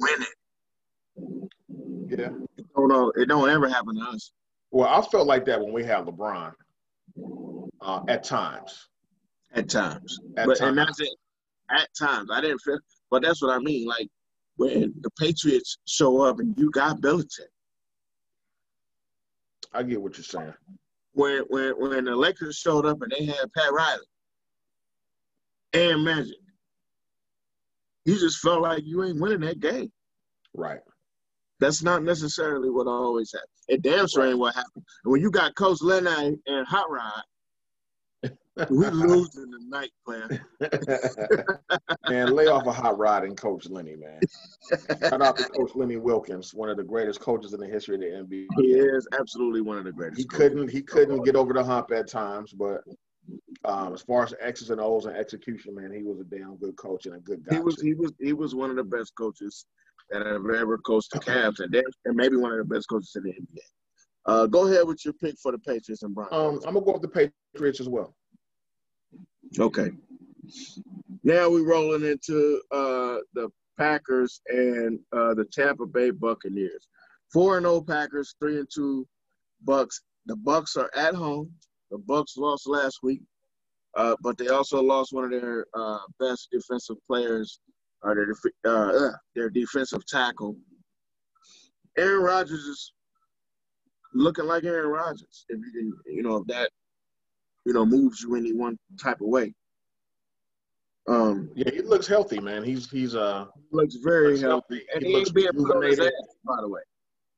win 0.00 0.22
it. 0.22 2.18
Yeah. 2.18 2.30
No, 2.76 2.86
no, 2.86 3.12
it 3.16 3.28
don't 3.28 3.50
ever 3.50 3.68
happen 3.68 3.96
to 3.96 4.10
us. 4.10 4.32
Well, 4.70 4.88
I 4.88 5.02
felt 5.06 5.26
like 5.26 5.44
that 5.46 5.60
when 5.60 5.72
we 5.72 5.84
had 5.84 6.04
LeBron. 6.06 6.52
Uh, 7.80 8.02
at 8.08 8.24
times. 8.24 8.88
At 9.52 9.68
times, 9.68 10.18
At 10.36 10.46
but 10.46 10.58
times. 10.58 10.68
and 10.68 10.78
that's 10.78 11.00
it. 11.00 11.16
At 11.70 11.88
times, 11.98 12.28
I 12.32 12.40
didn't 12.40 12.60
feel, 12.60 12.78
but 13.10 13.22
that's 13.22 13.40
what 13.42 13.50
I 13.50 13.58
mean. 13.58 13.86
Like 13.86 14.08
when 14.56 14.92
the 15.00 15.10
Patriots 15.18 15.78
show 15.86 16.20
up 16.22 16.40
and 16.40 16.54
you 16.58 16.70
got 16.70 17.00
Belichick. 17.00 17.48
I 19.72 19.82
get 19.82 20.00
what 20.00 20.16
you're 20.16 20.24
saying. 20.24 20.54
When 21.18 21.42
when 21.48 21.72
when 21.78 22.04
the 22.04 22.14
Lakers 22.14 22.56
showed 22.56 22.86
up 22.86 23.02
and 23.02 23.10
they 23.10 23.24
had 23.24 23.52
Pat 23.52 23.72
Riley 23.72 24.06
and 25.72 26.04
Magic, 26.04 26.36
you 28.04 28.16
just 28.16 28.38
felt 28.38 28.62
like 28.62 28.84
you 28.86 29.02
ain't 29.02 29.20
winning 29.20 29.40
that 29.40 29.58
game. 29.58 29.90
Right. 30.54 30.78
That's 31.58 31.82
not 31.82 32.04
necessarily 32.04 32.70
what 32.70 32.86
always 32.86 33.32
happens. 33.32 33.50
It 33.66 33.82
damn 33.82 34.06
sure 34.06 34.26
ain't 34.26 34.38
what 34.38 34.54
happened. 34.54 34.84
And 35.04 35.10
when 35.12 35.20
you 35.20 35.32
got 35.32 35.56
Coach 35.56 35.82
Lennon 35.82 36.40
and 36.46 36.66
Hot 36.68 36.88
Rod, 36.88 37.22
we 38.70 38.86
lose 38.90 39.36
in 39.36 39.50
the 39.50 39.60
night, 39.68 39.90
player. 40.04 40.28
man, 42.08 42.34
lay 42.34 42.46
off 42.46 42.66
a 42.66 42.72
hot 42.72 42.98
rod 42.98 43.24
and 43.24 43.36
Coach 43.36 43.68
Lenny, 43.68 43.96
man. 43.96 44.20
Shout 45.08 45.22
out 45.22 45.36
to 45.38 45.44
Coach 45.44 45.72
Lenny 45.74 45.96
Wilkens, 45.96 46.54
one 46.54 46.68
of 46.68 46.76
the 46.76 46.84
greatest 46.84 47.20
coaches 47.20 47.52
in 47.52 47.60
the 47.60 47.66
history 47.66 47.94
of 47.94 48.00
the 48.00 48.36
NBA. 48.36 48.46
He 48.58 48.72
is 48.72 49.06
absolutely 49.18 49.60
one 49.60 49.78
of 49.78 49.84
the 49.84 49.92
greatest. 49.92 50.18
He 50.18 50.24
coaches. 50.26 50.48
couldn't 50.48 50.68
he 50.70 50.82
couldn't 50.82 51.24
get 51.24 51.36
over 51.36 51.52
the 51.52 51.64
hump 51.64 51.90
at 51.92 52.08
times, 52.08 52.52
but 52.52 52.82
um, 53.64 53.94
as 53.94 54.02
far 54.02 54.24
as 54.24 54.34
X's 54.40 54.70
and 54.70 54.80
O's 54.80 55.06
and 55.06 55.16
execution, 55.16 55.74
man, 55.74 55.92
he 55.92 56.02
was 56.02 56.20
a 56.20 56.24
damn 56.24 56.56
good 56.56 56.76
coach 56.76 57.06
and 57.06 57.16
a 57.16 57.20
good 57.20 57.44
guy. 57.44 57.56
He 57.56 57.60
was 57.60 57.76
too. 57.76 57.86
he 57.86 57.94
was 57.94 58.12
he 58.20 58.32
was 58.32 58.54
one 58.54 58.70
of 58.70 58.76
the 58.76 58.84
best 58.84 59.14
coaches 59.16 59.66
that 60.10 60.22
I've 60.22 60.34
ever 60.34 60.78
coached 60.78 61.10
the 61.12 61.20
Cavs, 61.20 61.60
and, 61.60 61.74
and 61.74 62.16
maybe 62.16 62.36
one 62.36 62.52
of 62.52 62.58
the 62.58 62.74
best 62.74 62.88
coaches 62.88 63.12
in 63.16 63.24
the 63.24 63.30
NBA. 63.30 63.60
Uh, 64.26 64.46
go 64.46 64.66
ahead 64.66 64.86
with 64.86 65.04
your 65.04 65.14
pick 65.14 65.36
for 65.42 65.52
the 65.52 65.58
Patriots 65.58 66.02
and 66.02 66.14
Broncos. 66.14 66.62
Um, 66.62 66.68
I'm 66.68 66.74
gonna 66.74 66.84
go 66.84 66.92
with 66.98 67.02
the 67.02 67.30
Patriots 67.54 67.80
as 67.80 67.88
well. 67.88 68.14
Okay. 69.58 69.90
Now 71.24 71.50
we're 71.50 71.68
rolling 71.68 72.04
into 72.04 72.60
uh, 72.70 73.18
the 73.34 73.50
Packers 73.78 74.40
and 74.48 74.98
uh, 75.12 75.34
the 75.34 75.44
Tampa 75.44 75.86
Bay 75.86 76.10
Buccaneers. 76.10 76.88
Four 77.32 77.58
and 77.58 77.66
zero 77.66 77.80
Packers, 77.80 78.34
three 78.40 78.58
and 78.58 78.68
two 78.72 79.06
Bucks. 79.64 80.02
The 80.26 80.36
Bucks 80.36 80.76
are 80.76 80.90
at 80.94 81.14
home. 81.14 81.50
The 81.90 81.98
Bucks 81.98 82.36
lost 82.36 82.66
last 82.66 82.98
week, 83.02 83.22
uh, 83.96 84.16
but 84.22 84.36
they 84.36 84.48
also 84.48 84.82
lost 84.82 85.12
one 85.12 85.24
of 85.24 85.30
their 85.30 85.66
uh, 85.74 86.00
best 86.20 86.48
defensive 86.50 86.96
players, 87.06 87.60
or 88.02 88.14
their 88.14 88.26
def- 88.26 88.54
uh, 88.66 89.06
uh, 89.08 89.12
their 89.34 89.48
defensive 89.50 90.06
tackle. 90.06 90.56
Aaron 91.96 92.22
Rodgers 92.22 92.60
is 92.60 92.92
looking 94.14 94.44
like 94.46 94.64
Aaron 94.64 94.90
Rodgers. 94.90 95.46
If 95.48 95.58
you 95.58 95.72
can, 95.72 95.92
you 96.06 96.22
know, 96.22 96.36
if 96.36 96.46
that 96.46 96.70
you 97.64 97.72
know, 97.72 97.84
moves 97.84 98.22
you 98.22 98.34
any 98.36 98.52
one 98.52 98.78
type 99.00 99.20
of 99.20 99.28
way. 99.28 99.52
Um, 101.08 101.50
Yeah, 101.54 101.70
he 101.70 101.82
looks 101.82 102.06
healthy, 102.06 102.38
man. 102.40 102.62
He's 102.62 102.90
he's 102.90 103.14
uh 103.14 103.46
looks 103.72 103.96
very 103.96 104.30
looks 104.32 104.42
healthy, 104.42 104.84
and 104.94 105.02
He 105.02 105.08
he 105.08 105.16
looks 105.16 105.28
ain't 105.30 105.36
being 105.36 105.52
put 105.66 105.76
on 105.76 105.82
his 105.82 105.98
ass, 106.00 106.12
by 106.44 106.60
the 106.60 106.68
way. 106.68 106.82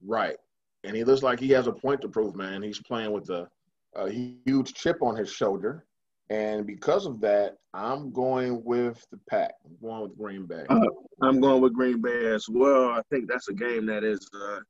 right, 0.05 0.37
and 0.85 0.97
he 0.97 1.05
looks 1.05 1.23
like 1.23 1.39
he 1.39 1.51
has 1.51 1.67
a 1.67 1.73
point 1.73 2.01
to 2.03 2.09
prove, 2.09 2.35
man. 2.35 2.63
He's 2.63 2.81
playing 2.81 3.13
with 3.13 3.31
a, 3.31 3.49
a 3.95 4.11
huge 4.11 4.75
chip 4.75 5.03
on 5.03 5.15
his 5.17 5.31
shoulder, 5.31 5.85
And 6.31 6.67
because 6.67 7.07
of 7.07 7.21
that, 7.21 7.57
I'm 7.75 8.13
going 8.13 8.63
with 8.65 9.05
the 9.11 9.19
Pack. 9.29 9.53
I'm 9.65 9.77
going 9.83 10.03
with 10.03 10.17
Green 10.19 10.47
Bay. 10.47 10.65
Uh, 10.69 10.81
I'm 11.23 11.41
going 11.41 11.61
with 11.61 11.75
Green 11.75 12.01
Bay 12.01 12.27
as 12.27 12.49
well. 12.49 12.89
I 12.91 13.03
think 13.11 13.29
that's 13.29 13.49
a 13.49 13.55
game 13.55 13.87
that 13.87 14.05
is, 14.05 14.29
uh, 14.35 14.61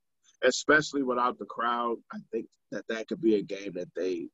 especially 0.42 1.02
without 1.02 1.38
the 1.38 1.44
crowd, 1.46 1.96
I 2.12 2.18
think 2.32 2.46
that 2.72 2.84
that 2.88 3.08
could 3.08 3.20
be 3.22 3.36
a 3.36 3.42
game 3.42 3.72
that 3.74 3.88
they 3.94 4.28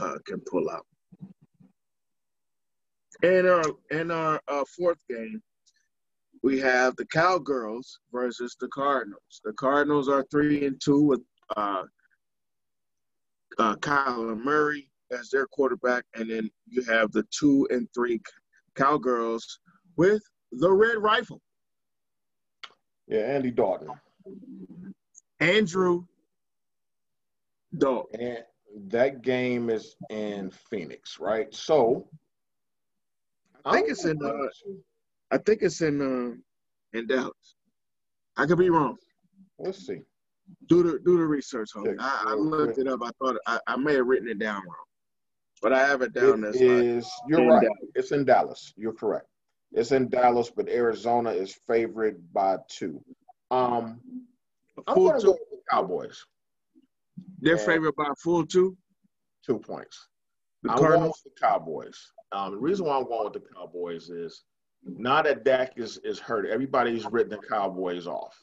uh, 0.00 0.16
can 0.26 0.40
pull 0.50 0.70
out. 0.70 0.86
In 3.22 3.46
our 3.46 3.64
in 3.90 4.10
our 4.10 4.40
uh, 4.48 4.64
fourth 4.76 4.98
game, 5.08 5.42
we 6.42 6.60
have 6.60 6.94
the 6.96 7.06
Cowgirls 7.06 8.00
versus 8.12 8.56
the 8.60 8.68
Cardinals. 8.68 9.40
The 9.44 9.52
Cardinals 9.54 10.08
are 10.08 10.26
three 10.30 10.66
and 10.66 10.80
two 10.80 11.00
with 11.00 11.20
uh, 11.56 11.84
uh, 13.58 13.76
Kyler 13.76 14.38
Murray 14.38 14.90
as 15.10 15.30
their 15.30 15.46
quarterback, 15.46 16.04
and 16.14 16.30
then 16.30 16.50
you 16.66 16.82
have 16.82 17.12
the 17.12 17.24
two 17.30 17.66
and 17.70 17.88
three 17.94 18.20
Cowgirls 18.74 19.60
with 19.96 20.22
the 20.52 20.70
Red 20.70 20.98
Rifle. 20.98 21.40
Yeah, 23.06 23.20
Andy 23.20 23.50
Dalton. 23.50 23.88
Andrew 25.40 26.04
Dalton. 27.76 28.20
And 28.20 28.44
that 28.88 29.22
game 29.22 29.70
is 29.70 29.96
in 30.10 30.50
Phoenix, 30.50 31.18
right? 31.20 31.52
So 31.54 32.08
I 33.64 33.72
think 33.72 33.90
it's 33.90 34.04
in. 34.04 34.18
Uh, 34.24 34.32
I 35.30 35.38
think 35.38 35.62
it's 35.62 35.80
in 35.80 36.00
uh, 36.00 36.98
in 36.98 37.06
Dallas. 37.06 37.56
I 38.36 38.46
could 38.46 38.58
be 38.58 38.70
wrong. 38.70 38.96
Let's 39.58 39.86
see. 39.86 40.00
Do 40.68 40.82
the 40.82 40.98
do 41.04 41.16
the 41.16 41.24
research, 41.24 41.70
homie. 41.74 41.96
I, 41.98 42.24
I 42.28 42.34
looked 42.34 42.78
it 42.78 42.88
up. 42.88 43.00
I 43.02 43.10
thought 43.18 43.36
I, 43.46 43.58
I 43.66 43.76
may 43.76 43.94
have 43.94 44.06
written 44.06 44.28
it 44.28 44.38
down 44.38 44.62
wrong, 44.66 44.86
but 45.62 45.72
I 45.72 45.86
have 45.86 46.02
it 46.02 46.12
down 46.12 46.44
It 46.44 46.48
as 46.48 46.60
is, 46.60 47.10
you're 47.28 47.46
right. 47.46 47.62
Dallas. 47.62 47.92
It's 47.94 48.12
in 48.12 48.24
Dallas. 48.24 48.72
You're 48.76 48.92
correct. 48.92 49.26
It's 49.72 49.92
in 49.92 50.08
Dallas, 50.08 50.50
but 50.54 50.68
Arizona 50.68 51.30
is 51.30 51.54
favored 51.66 52.20
by 52.32 52.58
two. 52.68 53.02
Um, 53.50 54.00
I'm 54.86 54.96
going 54.96 55.14
to 55.14 55.20
two. 55.20 55.26
go 55.28 55.32
with 55.32 55.50
the 55.50 55.62
Cowboys. 55.70 56.24
They're 57.44 57.58
favored 57.58 57.94
by 57.96 58.08
full 58.22 58.46
two. 58.46 58.76
Two 59.44 59.58
points. 59.58 60.08
The 60.62 60.72
I'm 60.72 60.78
Cardinals. 60.78 61.20
the 61.24 61.30
Cowboys. 61.38 61.98
Um, 62.32 62.52
the 62.52 62.58
reason 62.58 62.86
why 62.86 62.96
I'm 62.96 63.04
going 63.04 63.24
with 63.24 63.34
the 63.34 63.54
Cowboys 63.54 64.08
is 64.08 64.44
now 64.82 65.20
that 65.22 65.44
Dak 65.44 65.74
is, 65.76 65.98
is 65.98 66.18
hurt, 66.18 66.46
everybody's 66.46 67.04
written 67.04 67.30
the 67.30 67.46
Cowboys 67.46 68.06
off. 68.06 68.34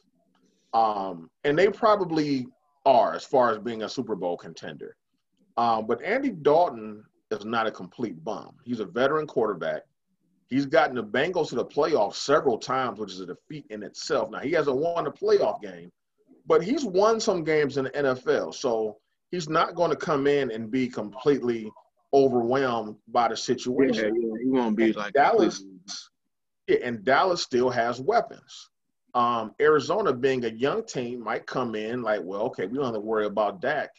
Um, 0.74 1.30
and 1.44 1.58
they 1.58 1.68
probably 1.70 2.48
are 2.86 3.16
as 3.16 3.26
far 3.26 3.52
as 3.52 3.58
being 3.58 3.84
a 3.84 3.90
Super 3.90 4.16
Bowl 4.16 4.38
contender. 4.38 4.96
Um, 5.58 5.88
but 5.88 6.02
Andy 6.04 6.30
Dalton 6.30 7.04
is 7.32 7.44
not 7.44 7.68
a 7.68 7.72
complete 7.72 8.24
bum. 8.24 8.52
He's 8.64 8.80
a 8.80 8.86
veteran 8.86 9.26
quarterback. 9.28 9.82
He's 10.48 10.66
gotten 10.66 10.96
the 10.96 11.04
Bengals 11.04 11.50
to 11.50 11.56
the 11.56 11.66
playoffs 11.66 12.16
several 12.16 12.58
times, 12.58 13.00
which 13.00 13.14
is 13.14 13.22
a 13.22 13.26
defeat 13.26 13.66
in 13.70 13.84
itself. 13.84 14.30
Now, 14.30 14.40
he 14.40 14.52
hasn't 14.52 14.78
won 14.78 15.08
a 15.08 15.12
playoff 15.12 15.62
game, 15.62 15.92
but 16.52 16.62
he's 16.62 16.84
won 16.84 17.18
some 17.22 17.46
games 17.46 17.78
in 17.78 17.86
the 17.86 17.92
NFL. 17.92 18.54
So 18.54 18.98
he's 19.32 19.48
not 19.48 19.74
going 19.74 19.90
to 19.90 19.96
come 19.96 20.28
in 20.28 20.52
and 20.52 20.70
be 20.70 20.90
completely 20.90 21.72
overwhelmed 22.14 22.98
by 23.08 23.30
the 23.30 23.36
Yeah, 23.36 23.38
situation. 23.38 24.14
yeah, 24.14 24.38
he 24.44 24.50
won't 24.50 24.76
be 24.76 24.88
And 24.88 24.96
like 24.98 25.14
Dallas, 25.14 25.64
yeah, 26.68 26.80
and 26.84 27.06
Dallas 27.06 27.42
still 27.42 27.70
has 27.70 28.02
weapons. 28.02 28.70
Um, 29.14 29.56
Arizona, 29.62 30.12
being 30.12 30.44
a 30.44 30.50
young 30.50 30.86
team, 30.86 31.24
might 31.24 31.46
come 31.46 31.74
in 31.74 32.02
like, 32.02 32.20
well, 32.22 32.42
okay, 32.42 32.68
we 32.68 32.76
don't 32.76 32.84
have 32.84 32.96
to 32.96 33.00
worry 33.00 33.28
about 33.28 33.62
Dak, 33.62 33.90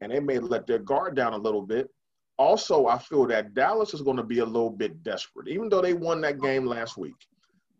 and 0.00 0.10
they 0.10 0.20
may 0.20 0.38
let 0.38 0.66
their 0.66 0.78
guard 0.78 1.14
down 1.14 1.34
a 1.34 1.38
little 1.38 1.60
bit. 1.62 1.90
Also, 2.38 2.86
I 2.86 2.96
feel 2.96 3.26
that 3.26 3.52
Dallas 3.52 3.92
is 3.92 4.00
going 4.00 4.16
to 4.16 4.22
be 4.22 4.38
a 4.38 4.44
little 4.46 4.70
bit 4.70 5.02
desperate, 5.02 5.48
even 5.48 5.68
though 5.68 5.82
they 5.82 5.92
won 5.92 6.22
that 6.22 6.40
game 6.40 6.64
last 6.64 6.96
week. 6.96 7.12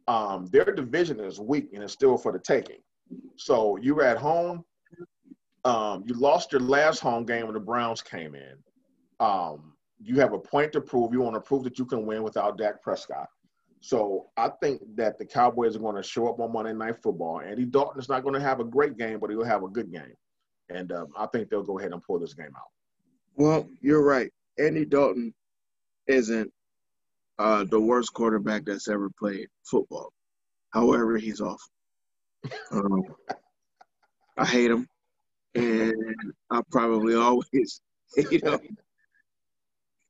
Um, 0.09 0.45
their 0.53 0.67
division 0.67 1.21
is 1.21 1.41
weak 1.41 1.71
and 1.73 1.83
it's 1.83 1.95
still 1.95 2.19
for 2.19 2.33
the 2.33 2.39
taking. 2.39 2.83
So 3.41 3.79
you're 3.79 4.03
at 4.03 4.19
home. 4.19 4.67
Um, 5.65 6.05
you 6.07 6.13
lost 6.13 6.53
your 6.53 6.61
last 6.61 7.01
home 7.01 7.25
game 7.25 7.47
when 7.47 7.55
the 7.55 7.61
Browns 7.61 8.03
came 8.03 8.35
in. 8.35 8.55
Um, 9.19 9.73
you 9.99 10.21
have 10.21 10.35
a 10.35 10.39
point 10.39 10.73
to 10.73 10.81
prove. 10.83 11.15
You 11.15 11.23
want 11.23 11.37
to 11.37 11.41
prove 11.41 11.65
that 11.65 11.79
you 11.79 11.87
can 11.87 12.05
win 12.05 12.23
without 12.23 12.59
Dak 12.59 12.83
Prescott. 12.83 13.29
So 13.81 14.27
I 14.37 14.51
think 14.63 14.83
that 14.95 15.17
the 15.17 15.25
Cowboys 15.25 15.75
are 15.75 15.79
going 15.79 15.97
to 15.97 16.03
show 16.03 16.29
up 16.29 16.39
on 16.39 16.53
Monday 16.53 16.75
Night 16.75 17.03
Football. 17.03 17.41
Andy 17.41 17.65
Dalton 17.65 17.99
is 17.99 18.11
not 18.11 18.25
going 18.25 18.35
to 18.35 18.43
have 18.43 18.61
a 18.61 18.65
great 18.65 18.99
game, 18.99 19.19
but 19.19 19.31
he'll 19.31 19.43
have 19.43 19.65
a 19.65 19.69
good 19.69 19.91
game. 19.91 20.15
And 20.69 20.93
um, 20.93 21.07
I 21.17 21.25
think 21.27 21.49
they'll 21.49 21.63
go 21.63 21.79
ahead 21.79 21.93
and 21.93 22.03
pull 22.03 22.19
this 22.19 22.35
game 22.35 22.53
out. 22.55 22.71
Well, 23.37 23.67
you're 23.81 24.05
right. 24.05 24.31
Andy 24.59 24.85
Dalton 24.85 25.33
isn't 26.07 26.53
uh, 27.39 27.65
the 27.65 27.81
worst 27.81 28.13
quarterback 28.13 28.67
that's 28.67 28.89
ever 28.89 29.09
played 29.19 29.49
football. 29.65 30.13
However, 30.75 31.17
he's 31.17 31.41
awful. 31.41 31.71
Um, 32.71 33.03
I 34.37 34.47
hate 34.47 34.71
him, 34.71 34.87
and 35.55 36.33
I 36.51 36.63
probably 36.71 37.15
always 37.15 37.81
hate 38.17 38.43
him 38.43 38.77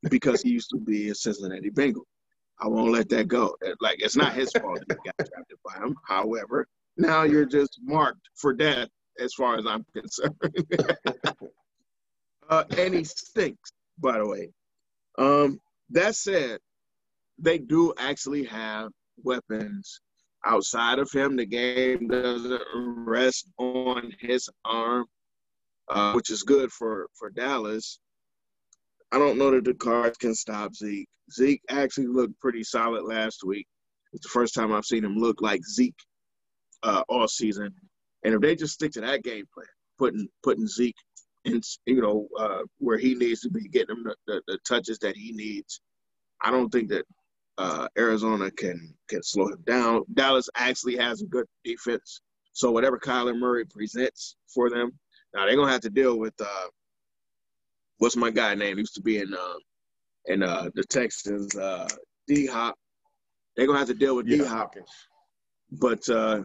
because 0.09 0.43
he 0.43 0.51
used 0.51 0.71
to 0.71 0.79
be 0.79 1.11
a 1.11 1.15
Cincinnati 1.15 1.71
Bengal. 1.71 2.07
I 2.61 2.69
won't 2.69 2.93
let 2.93 3.09
that 3.09 3.29
go. 3.29 3.57
Like 3.81 4.03
it's 4.03 4.17
not 4.17 4.35
his 4.35 4.53
fault 4.53 4.81
that 4.87 4.99
he 5.03 5.11
got 5.11 5.29
drafted 5.29 5.59
by 5.65 5.85
him. 5.85 5.97
However, 6.07 6.67
now 6.97 7.23
you're 7.23 7.47
just 7.47 7.81
marked 7.83 8.29
for 8.37 8.53
death 8.53 8.89
as 9.19 9.35
far 9.35 9.57
as 9.57 9.67
I'm 9.67 9.85
concerned. 9.95 10.35
uh, 12.49 12.65
and 12.77 12.95
he 12.95 13.05
stinks, 13.05 13.73
by 13.99 14.19
the 14.19 14.29
way. 14.29 14.51
Um, 15.19 15.61
that 15.91 16.15
said, 16.15 16.61
they 17.39 17.59
do 17.59 17.95
actually 17.99 18.45
have 18.45 18.91
weapons 19.23 20.01
outside 20.45 20.99
of 20.99 21.11
him. 21.11 21.37
The 21.37 21.47
game 21.47 22.09
doesn't 22.09 22.63
rest 22.75 23.51
on 23.59 24.13
his 24.21 24.49
arm, 24.65 25.07
uh, 25.89 26.13
which 26.13 26.31
is 26.31 26.43
good 26.43 26.71
for 26.73 27.09
for 27.19 27.31
Dallas. 27.31 27.99
I 29.13 29.19
don't 29.19 29.39
know 29.39 29.51
that 29.51 29.65
the 29.65 29.75
Cards 29.75 30.19
can 30.19 30.35
stop 30.35 30.75
Zeke. 30.75 31.09
Zeke 31.33 31.63
actually 31.69 32.07
looked 32.07 32.39
pretty 32.41 32.63
solid 32.63 33.05
last 33.05 33.43
week. 33.45 33.67
It's 34.13 34.25
the 34.25 34.31
first 34.31 34.55
time 34.55 34.73
I've 34.73 34.85
seen 34.85 35.05
him 35.05 35.17
look 35.17 35.41
like 35.41 35.61
Zeke 35.65 35.95
uh, 36.83 37.03
all 37.09 37.29
season. 37.29 37.75
And 38.25 38.35
if 38.35 38.41
they 38.41 38.55
just 38.55 38.75
stick 38.75 38.93
to 38.93 39.01
that 39.01 39.23
game 39.23 39.47
plan, 39.53 39.67
putting 39.99 40.29
putting 40.43 40.67
Zeke 40.67 40.97
in, 41.45 41.61
you 41.87 42.03
know, 42.03 42.29
uh, 42.39 42.63
where 42.79 42.99
he 42.99 43.15
needs 43.15 43.41
to 43.41 43.51
be, 43.51 43.69
getting 43.69 43.97
him 43.97 44.05
the, 44.05 44.15
the, 44.27 44.43
the 44.47 44.59
touches 44.67 44.99
that 44.99 45.17
he 45.17 45.33
needs, 45.33 45.81
I 46.41 46.51
don't 46.51 46.71
think 46.71 46.89
that 46.91 47.05
uh, 47.61 47.87
Arizona 47.99 48.51
can 48.51 48.79
can 49.09 49.23
slow 49.23 49.49
him 49.49 49.63
down. 49.67 50.03
Dallas 50.15 50.49
actually 50.57 50.97
has 50.97 51.21
a 51.23 51.27
good 51.27 51.47
defense, 51.65 52.23
so 52.53 52.71
whatever 52.71 52.99
Kyler 52.99 53.39
Murray 53.39 53.65
presents 53.67 54.37
for 54.55 54.71
them, 54.71 54.91
now 55.35 55.45
they're 55.47 55.57
gonna 55.57 55.71
have 55.73 55.83
to 55.83 55.91
deal 55.91 56.19
with 56.19 56.35
uh, 56.41 56.69
what's 57.99 58.17
my 58.17 58.31
guy 58.31 58.55
name? 58.55 58.77
He 58.77 58.81
used 58.81 58.95
to 58.95 59.03
be 59.03 59.19
in 59.19 59.35
uh, 59.35 59.59
in 60.27 60.43
uh, 60.43 60.71
the 60.75 60.85
Texans, 60.85 61.55
uh, 61.57 61.89
D 62.27 62.47
Hop. 62.47 62.77
They're 63.57 63.67
gonna 63.67 63.79
have 63.79 63.89
to 63.89 63.95
deal 63.95 64.17
with 64.17 64.27
D 64.27 64.37
Yeah, 64.37 64.45
Hop, 64.45 64.59
Hopkins. 64.75 64.91
but 65.73 66.09
uh, 66.09 66.45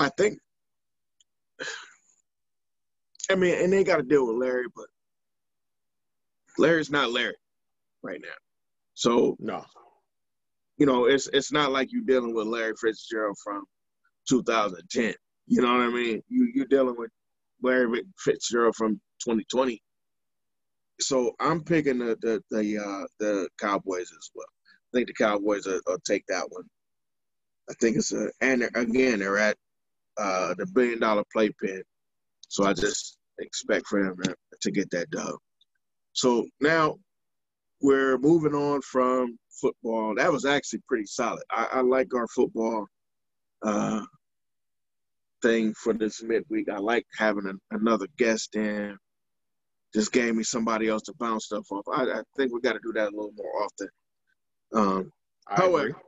I 0.00 0.08
think. 0.18 0.38
I 3.30 3.36
mean, 3.36 3.54
and 3.62 3.72
they 3.72 3.84
got 3.84 3.96
to 3.96 4.02
deal 4.02 4.26
with 4.26 4.36
Larry, 4.36 4.66
but 4.76 4.84
Larry's 6.58 6.90
not 6.90 7.10
Larry 7.10 7.36
right 8.02 8.20
now. 8.20 8.43
So 8.94 9.36
No. 9.40 9.64
you 10.78 10.86
know, 10.86 11.06
it's 11.06 11.28
it's 11.32 11.52
not 11.52 11.72
like 11.72 11.92
you're 11.92 12.02
dealing 12.04 12.34
with 12.34 12.46
Larry 12.46 12.74
Fitzgerald 12.80 13.36
from 13.42 13.64
2010. 14.28 15.14
You 15.46 15.62
know 15.62 15.72
what 15.72 15.82
I 15.82 15.88
mean? 15.90 16.22
You 16.28 16.50
you're 16.54 16.66
dealing 16.66 16.96
with 16.96 17.10
Larry 17.62 18.02
Fitzgerald 18.18 18.74
from 18.76 19.00
2020. 19.24 19.80
So 21.00 21.32
I'm 21.40 21.62
picking 21.64 21.98
the 21.98 22.16
the 22.20 22.42
the, 22.50 22.78
uh, 22.78 23.06
the 23.18 23.48
Cowboys 23.60 24.10
as 24.12 24.30
well. 24.34 24.46
I 24.70 24.96
think 24.98 25.08
the 25.08 25.14
Cowboys 25.14 25.66
will, 25.66 25.80
will 25.86 25.98
take 26.06 26.24
that 26.28 26.46
one. 26.50 26.64
I 27.70 27.74
think 27.80 27.96
it's 27.96 28.12
a 28.12 28.30
and 28.40 28.62
again 28.74 29.18
they're 29.20 29.38
at 29.38 29.56
uh, 30.18 30.54
the 30.56 30.66
billion 30.66 31.00
dollar 31.00 31.24
playpen, 31.32 31.82
so 32.48 32.64
I 32.64 32.72
just 32.72 33.18
expect 33.40 33.86
for 33.88 34.02
them 34.04 34.16
to, 34.24 34.36
to 34.62 34.70
get 34.70 34.90
that 34.90 35.10
dub. 35.10 35.34
So 36.12 36.46
now 36.60 36.96
we're 37.84 38.16
moving 38.16 38.54
on 38.54 38.80
from 38.80 39.38
football. 39.60 40.14
That 40.14 40.32
was 40.32 40.46
actually 40.46 40.80
pretty 40.88 41.04
solid. 41.04 41.42
I, 41.50 41.68
I 41.70 41.80
like 41.82 42.14
our 42.14 42.26
football 42.28 42.86
uh, 43.62 44.00
thing 45.42 45.74
for 45.74 45.92
this 45.92 46.22
midweek. 46.22 46.70
I 46.70 46.78
like 46.78 47.04
having 47.18 47.58
another 47.72 48.06
guest 48.16 48.56
in. 48.56 48.96
Just 49.94 50.12
gave 50.12 50.34
me 50.34 50.44
somebody 50.44 50.88
else 50.88 51.02
to 51.02 51.14
bounce 51.20 51.44
stuff 51.44 51.66
off. 51.70 51.84
I, 51.94 52.04
I 52.04 52.22
think 52.38 52.54
we 52.54 52.62
got 52.62 52.72
to 52.72 52.80
do 52.82 52.94
that 52.94 53.12
a 53.12 53.14
little 53.14 53.34
more 53.36 53.62
often. 53.62 53.88
Um, 54.74 55.12
However, 55.46 55.88
agree. 55.88 56.00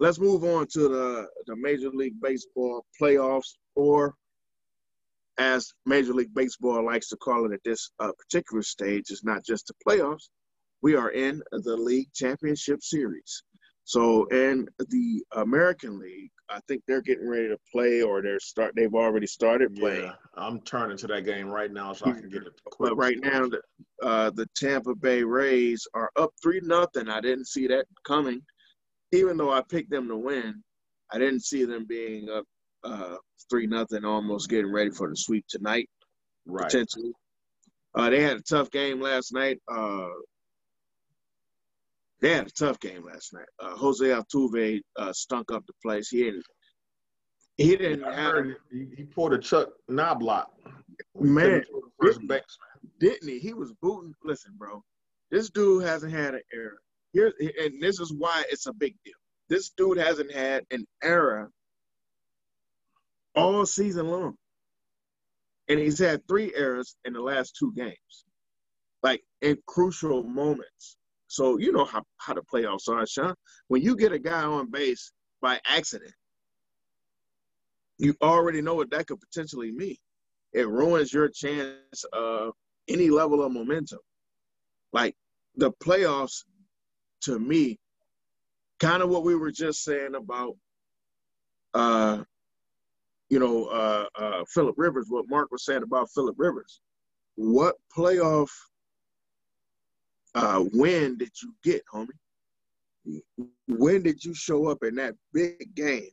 let's 0.00 0.18
move 0.18 0.42
on 0.42 0.66
to 0.72 0.88
the 0.88 1.26
the 1.46 1.54
Major 1.54 1.90
League 1.90 2.20
Baseball 2.20 2.84
playoffs 3.00 3.54
or 3.76 4.12
as 5.38 5.72
Major 5.86 6.14
League 6.14 6.34
Baseball 6.34 6.84
likes 6.84 7.10
to 7.10 7.16
call 7.16 7.46
it 7.46 7.52
at 7.52 7.62
this 7.64 7.92
uh, 8.00 8.10
particular 8.18 8.64
stage, 8.64 9.12
is 9.12 9.22
not 9.22 9.44
just 9.44 9.68
the 9.68 9.74
playoffs. 9.86 10.30
We 10.84 10.96
are 10.96 11.12
in 11.12 11.42
the 11.50 11.78
league 11.78 12.12
championship 12.12 12.82
series. 12.82 13.42
So 13.84 14.26
in 14.26 14.68
the 14.90 15.24
American 15.34 15.98
League, 15.98 16.30
I 16.50 16.60
think 16.68 16.82
they're 16.86 17.00
getting 17.00 17.26
ready 17.26 17.48
to 17.48 17.56
play, 17.72 18.02
or 18.02 18.20
they're 18.20 18.38
start. 18.38 18.74
They've 18.76 18.94
already 18.94 19.26
started 19.26 19.74
playing. 19.76 20.02
Yeah, 20.04 20.12
I'm 20.36 20.60
turning 20.60 20.98
to 20.98 21.06
that 21.06 21.24
game 21.24 21.48
right 21.48 21.72
now 21.72 21.94
so 21.94 22.10
I 22.10 22.12
can 22.12 22.28
get 22.28 22.42
it. 22.42 22.52
But 22.78 22.98
right 22.98 23.16
now, 23.18 23.48
the, 23.48 23.62
uh, 24.02 24.28
the 24.34 24.46
Tampa 24.54 24.94
Bay 24.94 25.22
Rays 25.22 25.86
are 25.94 26.10
up 26.16 26.32
three 26.42 26.60
nothing. 26.62 27.08
I 27.08 27.22
didn't 27.22 27.46
see 27.46 27.66
that 27.68 27.86
coming, 28.06 28.42
even 29.10 29.38
though 29.38 29.52
I 29.52 29.62
picked 29.62 29.90
them 29.90 30.06
to 30.08 30.16
win. 30.18 30.62
I 31.10 31.18
didn't 31.18 31.44
see 31.44 31.64
them 31.64 31.86
being 31.86 32.28
up 32.28 32.44
uh, 32.84 33.16
three 33.48 33.66
nothing, 33.66 34.04
almost 34.04 34.50
getting 34.50 34.70
ready 34.70 34.90
for 34.90 35.08
the 35.08 35.16
sweep 35.16 35.46
tonight. 35.48 35.88
Right. 36.44 36.64
Potentially. 36.64 37.12
Uh, 37.94 38.10
they 38.10 38.20
had 38.20 38.36
a 38.36 38.42
tough 38.42 38.70
game 38.70 39.00
last 39.00 39.32
night. 39.32 39.62
They 42.24 42.32
had 42.32 42.46
a 42.46 42.50
tough 42.50 42.80
game 42.80 43.04
last 43.04 43.34
night. 43.34 43.44
Uh, 43.60 43.76
Jose 43.76 44.02
Altuve 44.02 44.80
uh, 44.96 45.12
stunk 45.12 45.52
up 45.52 45.62
the 45.66 45.74
place. 45.82 46.08
He 46.08 46.22
didn't. 46.22 46.46
He 47.58 47.76
didn't. 47.76 48.00
Yeah, 48.00 48.14
have, 48.14 48.46
he, 48.72 48.86
he 48.96 49.04
pulled 49.04 49.34
a 49.34 49.38
Chuck 49.38 49.68
Knobloch. 49.90 50.50
Man, 51.20 51.62
didn't, 52.00 52.42
didn't 52.98 53.28
he? 53.28 53.38
He 53.40 53.52
was 53.52 53.74
booting. 53.82 54.14
Listen, 54.24 54.54
bro, 54.56 54.82
this 55.30 55.50
dude 55.50 55.84
hasn't 55.84 56.14
had 56.14 56.32
an 56.32 56.40
error. 56.50 56.78
Here, 57.12 57.30
and 57.60 57.82
this 57.82 58.00
is 58.00 58.10
why 58.10 58.42
it's 58.48 58.68
a 58.68 58.72
big 58.72 58.94
deal. 59.04 59.12
This 59.50 59.68
dude 59.76 59.98
hasn't 59.98 60.32
had 60.32 60.64
an 60.70 60.86
error 61.02 61.50
all 63.34 63.66
season 63.66 64.08
long. 64.08 64.38
And 65.68 65.78
he's 65.78 65.98
had 65.98 66.26
three 66.26 66.54
errors 66.56 66.96
in 67.04 67.12
the 67.12 67.20
last 67.20 67.54
two 67.58 67.74
games, 67.76 68.24
like 69.02 69.22
in 69.42 69.58
crucial 69.66 70.22
moments. 70.22 70.96
So 71.26 71.58
you 71.58 71.72
know 71.72 71.84
how, 71.84 72.02
how 72.18 72.34
the 72.34 72.42
playoffs 72.42 72.88
are, 72.88 73.06
Sean. 73.06 73.34
When 73.68 73.82
you 73.82 73.96
get 73.96 74.12
a 74.12 74.18
guy 74.18 74.42
on 74.42 74.70
base 74.70 75.12
by 75.40 75.60
accident, 75.66 76.12
you 77.98 78.14
already 78.22 78.60
know 78.60 78.74
what 78.74 78.90
that 78.90 79.06
could 79.06 79.20
potentially 79.20 79.72
mean. 79.72 79.96
It 80.52 80.68
ruins 80.68 81.12
your 81.12 81.28
chance 81.28 82.04
of 82.12 82.52
any 82.88 83.10
level 83.10 83.42
of 83.42 83.52
momentum. 83.52 84.00
Like 84.92 85.16
the 85.56 85.72
playoffs, 85.72 86.44
to 87.22 87.38
me, 87.38 87.78
kind 88.80 89.02
of 89.02 89.08
what 89.08 89.24
we 89.24 89.34
were 89.34 89.50
just 89.50 89.82
saying 89.82 90.14
about 90.14 90.56
uh, 91.72 92.22
you 93.28 93.38
know, 93.38 93.64
uh, 93.66 94.06
uh, 94.16 94.44
Philip 94.48 94.76
Rivers, 94.78 95.06
what 95.08 95.28
Mark 95.28 95.50
was 95.50 95.64
saying 95.64 95.82
about 95.82 96.10
Philip 96.14 96.36
Rivers. 96.38 96.80
What 97.34 97.74
playoff 97.96 98.48
uh, 100.34 100.64
win 100.72 101.18
did 101.18 101.30
you 101.42 101.54
get, 101.62 101.82
homie? 101.92 102.08
When 103.68 104.02
did 104.02 104.24
you 104.24 104.34
show 104.34 104.68
up 104.68 104.82
in 104.82 104.94
that 104.96 105.14
big 105.32 105.74
game 105.74 106.10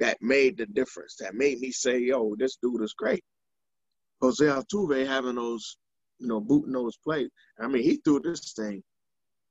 that 0.00 0.20
made 0.20 0.58
the 0.58 0.66
difference? 0.66 1.16
That 1.20 1.34
made 1.34 1.60
me 1.60 1.70
say, 1.70 1.98
"Yo, 1.98 2.34
this 2.36 2.56
dude 2.56 2.82
is 2.82 2.94
great." 2.94 3.24
Jose 4.20 4.44
Altuve 4.44 5.06
having 5.06 5.36
those, 5.36 5.76
you 6.18 6.26
know, 6.26 6.40
booting 6.40 6.72
those 6.72 6.96
plays. 6.96 7.28
I 7.60 7.68
mean, 7.68 7.82
he 7.82 7.96
threw 7.96 8.20
this 8.20 8.52
thing. 8.54 8.82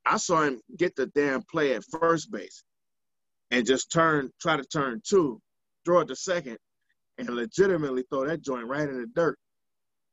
I 0.06 0.18
saw 0.18 0.44
him 0.44 0.62
get 0.78 0.96
the 0.96 1.08
damn 1.08 1.42
play 1.44 1.74
at 1.74 1.84
first 1.86 2.32
base 2.32 2.64
and 3.52 3.66
just 3.66 3.92
turn, 3.92 4.32
try 4.42 4.58
to 4.58 4.64
turn 4.64 5.02
two, 5.08 5.42
throw 5.86 6.02
it 6.02 6.08
to 6.08 6.16
second, 6.16 6.58
and 7.18 7.30
legitimately 7.30 8.04
throw 8.10 8.28
that 8.28 8.42
joint 8.42 8.68
right 8.68 8.88
in 8.88 9.00
the 9.00 9.08
dirt. 9.16 9.38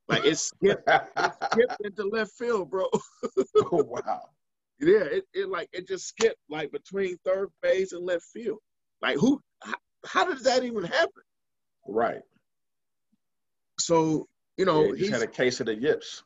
Like 0.08 0.24
it 0.24 0.36
skipped, 0.38 0.88
it 0.88 1.34
skipped 1.52 1.80
into 1.84 2.04
left 2.04 2.32
field, 2.32 2.70
bro. 2.70 2.86
oh 3.56 3.84
wow. 3.84 4.20
Yeah, 4.80 5.04
it, 5.04 5.24
it 5.32 5.48
like 5.48 5.68
it 5.72 5.86
just 5.86 6.06
skipped 6.08 6.40
like 6.50 6.72
between 6.72 7.16
third 7.24 7.48
base 7.62 7.92
and 7.92 8.04
left 8.04 8.24
field. 8.24 8.58
Like 9.00 9.16
who 9.16 9.40
how, 9.62 9.74
how 10.04 10.24
did 10.24 10.42
that 10.44 10.64
even 10.64 10.84
happen? 10.84 11.22
Right. 11.86 12.22
So, 13.78 14.28
you 14.56 14.64
know, 14.64 14.92
yeah, 14.92 14.94
he 14.96 15.10
had 15.10 15.22
a 15.22 15.26
case 15.26 15.60
of 15.60 15.66
the 15.66 15.74
yips. 15.74 16.22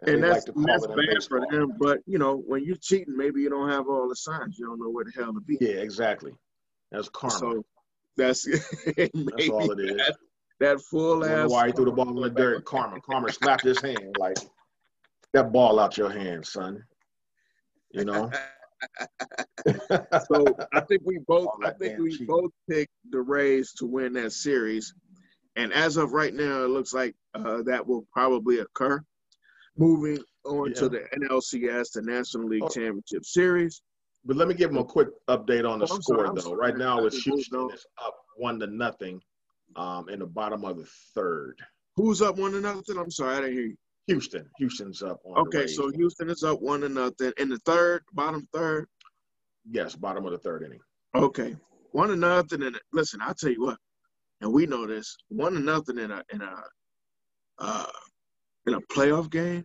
And, 0.00 0.16
and 0.16 0.22
that's, 0.22 0.46
like 0.48 0.66
that's 0.66 0.86
bad 0.86 1.24
for 1.28 1.46
them. 1.50 1.72
But 1.78 2.00
you 2.06 2.18
know, 2.18 2.36
when 2.36 2.64
you're 2.64 2.76
cheating, 2.76 3.16
maybe 3.16 3.40
you 3.40 3.48
don't 3.48 3.70
have 3.70 3.88
all 3.88 4.08
the 4.08 4.16
signs. 4.16 4.58
You 4.58 4.66
don't 4.66 4.78
know 4.78 4.90
where 4.90 5.04
the 5.04 5.12
hell 5.14 5.32
to 5.32 5.40
be. 5.40 5.56
Yeah, 5.60 5.80
exactly. 5.80 6.32
That's 6.92 7.08
karma. 7.08 7.38
So 7.38 7.64
that's 8.16 8.44
that's 8.96 9.48
all 9.48 9.70
it 9.70 9.80
is. 9.80 9.96
That, 9.96 10.16
that 10.60 10.80
full 10.80 11.24
ass. 11.24 11.50
Why 11.50 11.66
he 11.66 11.72
threw 11.72 11.84
the 11.84 11.92
ball 11.92 12.08
in 12.08 12.22
the 12.22 12.30
dirt? 12.30 12.64
Karma. 12.64 13.00
Karma 13.00 13.32
slapped 13.32 13.64
his 13.64 13.80
hand 13.80 14.16
like 14.18 14.36
that 15.32 15.52
ball 15.52 15.78
out 15.78 15.96
your 15.96 16.10
hand, 16.10 16.46
son. 16.46 16.82
You 17.92 18.04
know. 18.04 18.30
so 19.66 20.44
I 20.74 20.80
think 20.80 21.02
we 21.04 21.18
both 21.26 21.48
I 21.64 21.70
think 21.70 21.98
we 21.98 22.10
cheating. 22.10 22.26
both 22.26 22.50
picked 22.68 22.92
the 23.10 23.20
Rays 23.20 23.72
to 23.78 23.86
win 23.86 24.12
that 24.14 24.32
series. 24.32 24.94
And 25.56 25.72
as 25.72 25.96
of 25.96 26.12
right 26.12 26.34
now, 26.34 26.64
it 26.64 26.68
looks 26.68 26.92
like 26.92 27.14
uh, 27.34 27.62
that 27.64 27.86
will 27.86 28.06
probably 28.12 28.58
occur. 28.58 29.02
Moving 29.78 30.22
on 30.44 30.68
yeah. 30.68 30.74
to 30.74 30.88
the 30.90 31.04
NLCS, 31.18 31.92
the 31.94 32.02
National 32.02 32.48
League 32.48 32.62
oh. 32.62 32.68
Championship 32.68 33.24
Series. 33.24 33.82
But 34.24 34.36
let 34.36 34.48
me 34.48 34.54
give 34.54 34.70
them 34.70 34.78
a 34.78 34.84
quick 34.84 35.08
update 35.28 35.68
on 35.68 35.78
the 35.78 35.84
oh, 35.90 35.98
score, 35.98 36.26
sorry, 36.26 36.30
though. 36.34 36.40
Sorry. 36.40 36.56
Right 36.56 36.76
now, 36.76 37.04
it's 37.06 37.22
Houston 37.22 37.70
is 37.72 37.86
up 38.04 38.14
one 38.36 38.58
to 38.60 38.66
nothing 38.66 39.20
um, 39.76 40.08
in 40.08 40.20
the 40.20 40.26
bottom 40.26 40.64
of 40.64 40.78
the 40.78 40.88
third. 41.14 41.60
Who's 41.96 42.22
up 42.22 42.36
one 42.36 42.52
to 42.52 42.60
nothing? 42.60 42.98
I'm 42.98 43.10
sorry, 43.10 43.36
I 43.36 43.40
didn't 43.40 43.52
hear 43.52 43.66
you. 43.66 43.76
Houston. 44.06 44.48
Houston's 44.58 45.02
up. 45.02 45.18
okay, 45.36 45.66
so 45.66 45.90
Houston 45.90 46.30
is 46.30 46.44
up 46.44 46.60
one 46.60 46.82
to 46.82 46.88
nothing 46.88 47.32
in 47.38 47.48
the 47.48 47.58
third, 47.64 48.04
bottom 48.12 48.46
third. 48.52 48.86
Yes, 49.68 49.96
bottom 49.96 50.24
of 50.24 50.32
the 50.32 50.38
third 50.38 50.62
inning. 50.62 50.78
Okay, 51.14 51.56
one 51.90 52.08
to 52.10 52.16
nothing. 52.16 52.62
And 52.62 52.78
listen, 52.92 53.20
I'll 53.20 53.34
tell 53.34 53.50
you 53.50 53.62
what, 53.62 53.78
and 54.40 54.52
we 54.52 54.66
know 54.66 54.86
this. 54.86 55.16
One 55.28 55.54
to 55.54 55.60
nothing 55.60 55.98
in 55.98 56.12
a 56.12 56.22
in 56.32 56.40
a 56.40 56.62
uh, 57.58 57.86
in 58.66 58.74
a 58.74 58.80
playoff 58.80 59.28
game 59.28 59.64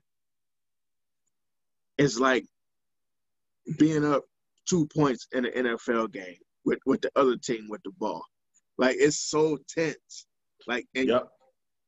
is 1.98 2.20
like 2.20 2.46
being 3.78 4.06
up 4.06 4.24
two 4.68 4.88
points 4.88 5.28
in 5.34 5.46
an 5.46 5.66
NFL 5.66 6.12
game 6.12 6.38
with, 6.66 6.80
with 6.86 7.02
the 7.02 7.12
other 7.16 7.36
team 7.38 7.68
with 7.70 7.82
the 7.84 7.92
ball. 7.98 8.24
Like 8.82 8.96
it's 9.00 9.20
so 9.20 9.60
tense. 9.70 10.26
Like 10.68 10.88
and 10.96 11.08
yep. 11.08 11.28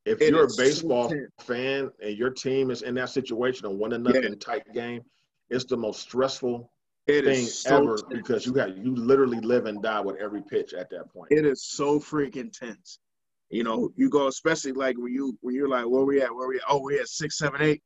If 0.06 0.20
you're 0.20 0.44
a 0.44 0.48
baseball 0.56 1.10
so 1.10 1.16
fan 1.40 1.90
and 2.00 2.16
your 2.16 2.30
team 2.30 2.70
is 2.70 2.82
in 2.82 2.94
that 2.94 3.08
situation, 3.08 3.66
a 3.66 3.70
one 3.70 3.90
to 3.90 3.98
nothing 3.98 4.22
yeah. 4.22 4.34
type 4.38 4.72
game, 4.72 5.00
it's 5.50 5.64
the 5.64 5.76
most 5.76 6.02
stressful 6.02 6.70
it 7.08 7.24
thing 7.24 7.46
so 7.46 7.78
ever 7.78 7.96
tense. 7.96 8.04
because 8.10 8.46
you 8.46 8.54
have 8.54 8.78
you 8.78 8.94
literally 8.94 9.40
live 9.40 9.66
and 9.66 9.82
die 9.82 10.00
with 10.00 10.16
every 10.20 10.42
pitch 10.42 10.72
at 10.72 10.88
that 10.90 11.12
point. 11.12 11.32
It 11.32 11.44
is 11.44 11.64
so 11.64 11.98
freaking 11.98 12.52
tense. 12.52 13.00
You 13.50 13.64
know, 13.64 13.90
you 13.96 14.08
go 14.08 14.28
especially 14.28 14.72
like 14.72 14.96
when 14.96 15.12
you 15.12 15.36
when 15.40 15.56
you're 15.56 15.68
like, 15.68 15.88
where 15.88 16.04
we 16.04 16.22
at? 16.22 16.32
Where 16.32 16.46
we 16.46 16.58
at? 16.58 16.62
Oh, 16.68 16.78
we 16.78 17.00
at 17.00 17.08
six, 17.08 17.38
seven, 17.38 17.60
eight. 17.60 17.82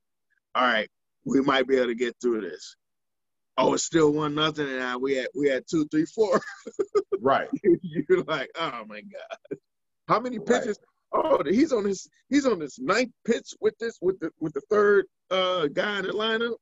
All 0.55 0.65
right, 0.65 0.91
we 1.25 1.41
might 1.41 1.67
be 1.67 1.77
able 1.77 1.87
to 1.87 1.95
get 1.95 2.15
through 2.21 2.43
this. 2.43 2.77
Oh, 3.61 3.75
it's 3.75 3.83
still 3.83 4.13
one 4.13 4.37
nothing, 4.37 4.69
and 4.69 4.79
now 4.79 4.99
we 4.99 5.17
had 5.17 5.27
we 5.35 5.49
had 5.49 5.65
two, 5.69 5.85
three, 5.89 6.05
four. 6.07 6.41
right. 7.21 7.49
You're 7.83 8.23
like, 8.23 8.49
oh 8.55 8.85
my 8.87 9.01
god, 9.01 9.59
how 10.07 10.21
many 10.21 10.39
pitches? 10.39 10.79
Right. 11.13 11.25
Oh, 11.25 11.43
he's 11.45 11.73
on 11.73 11.85
his 11.85 12.09
he's 12.29 12.47
on 12.47 12.61
his 12.61 12.79
ninth 12.79 13.11
pitch 13.27 13.55
with 13.61 13.77
this 13.79 13.99
with 14.01 14.21
the 14.21 14.31
with 14.39 14.53
the 14.53 14.61
third 14.71 15.07
uh 15.33 15.67
guy 15.67 15.99
in 15.99 16.07
the 16.07 16.13
lineup. 16.13 16.55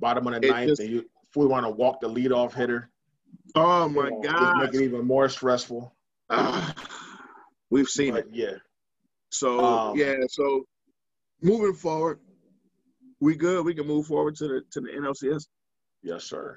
Bottom 0.00 0.26
of 0.26 0.40
the 0.40 0.48
it 0.48 0.50
ninth, 0.50 0.68
just, 0.70 0.80
and 0.80 0.90
you, 0.90 0.98
if 0.98 1.36
we 1.36 1.46
want 1.46 1.64
to 1.64 1.70
walk 1.70 2.00
the 2.00 2.08
leadoff 2.08 2.52
hitter. 2.52 2.90
Oh 3.54 3.88
my 3.88 4.10
god, 4.24 4.58
make 4.58 4.74
it 4.74 4.82
even 4.82 5.06
more 5.06 5.28
stressful. 5.28 5.94
Uh, 6.28 6.72
we've 7.70 7.88
seen 7.88 8.14
but, 8.14 8.26
it. 8.26 8.30
Yeah. 8.32 8.56
So 9.30 9.64
um, 9.64 9.96
yeah, 9.96 10.16
so 10.28 10.64
moving 11.40 11.74
forward, 11.74 12.18
we 13.20 13.36
good. 13.36 13.64
We 13.64 13.74
can 13.74 13.86
move 13.86 14.06
forward 14.06 14.34
to 14.36 14.48
the 14.48 14.62
to 14.72 14.80
the 14.80 14.88
NLCS. 14.88 15.46
Yes, 16.06 16.22
sir. 16.22 16.56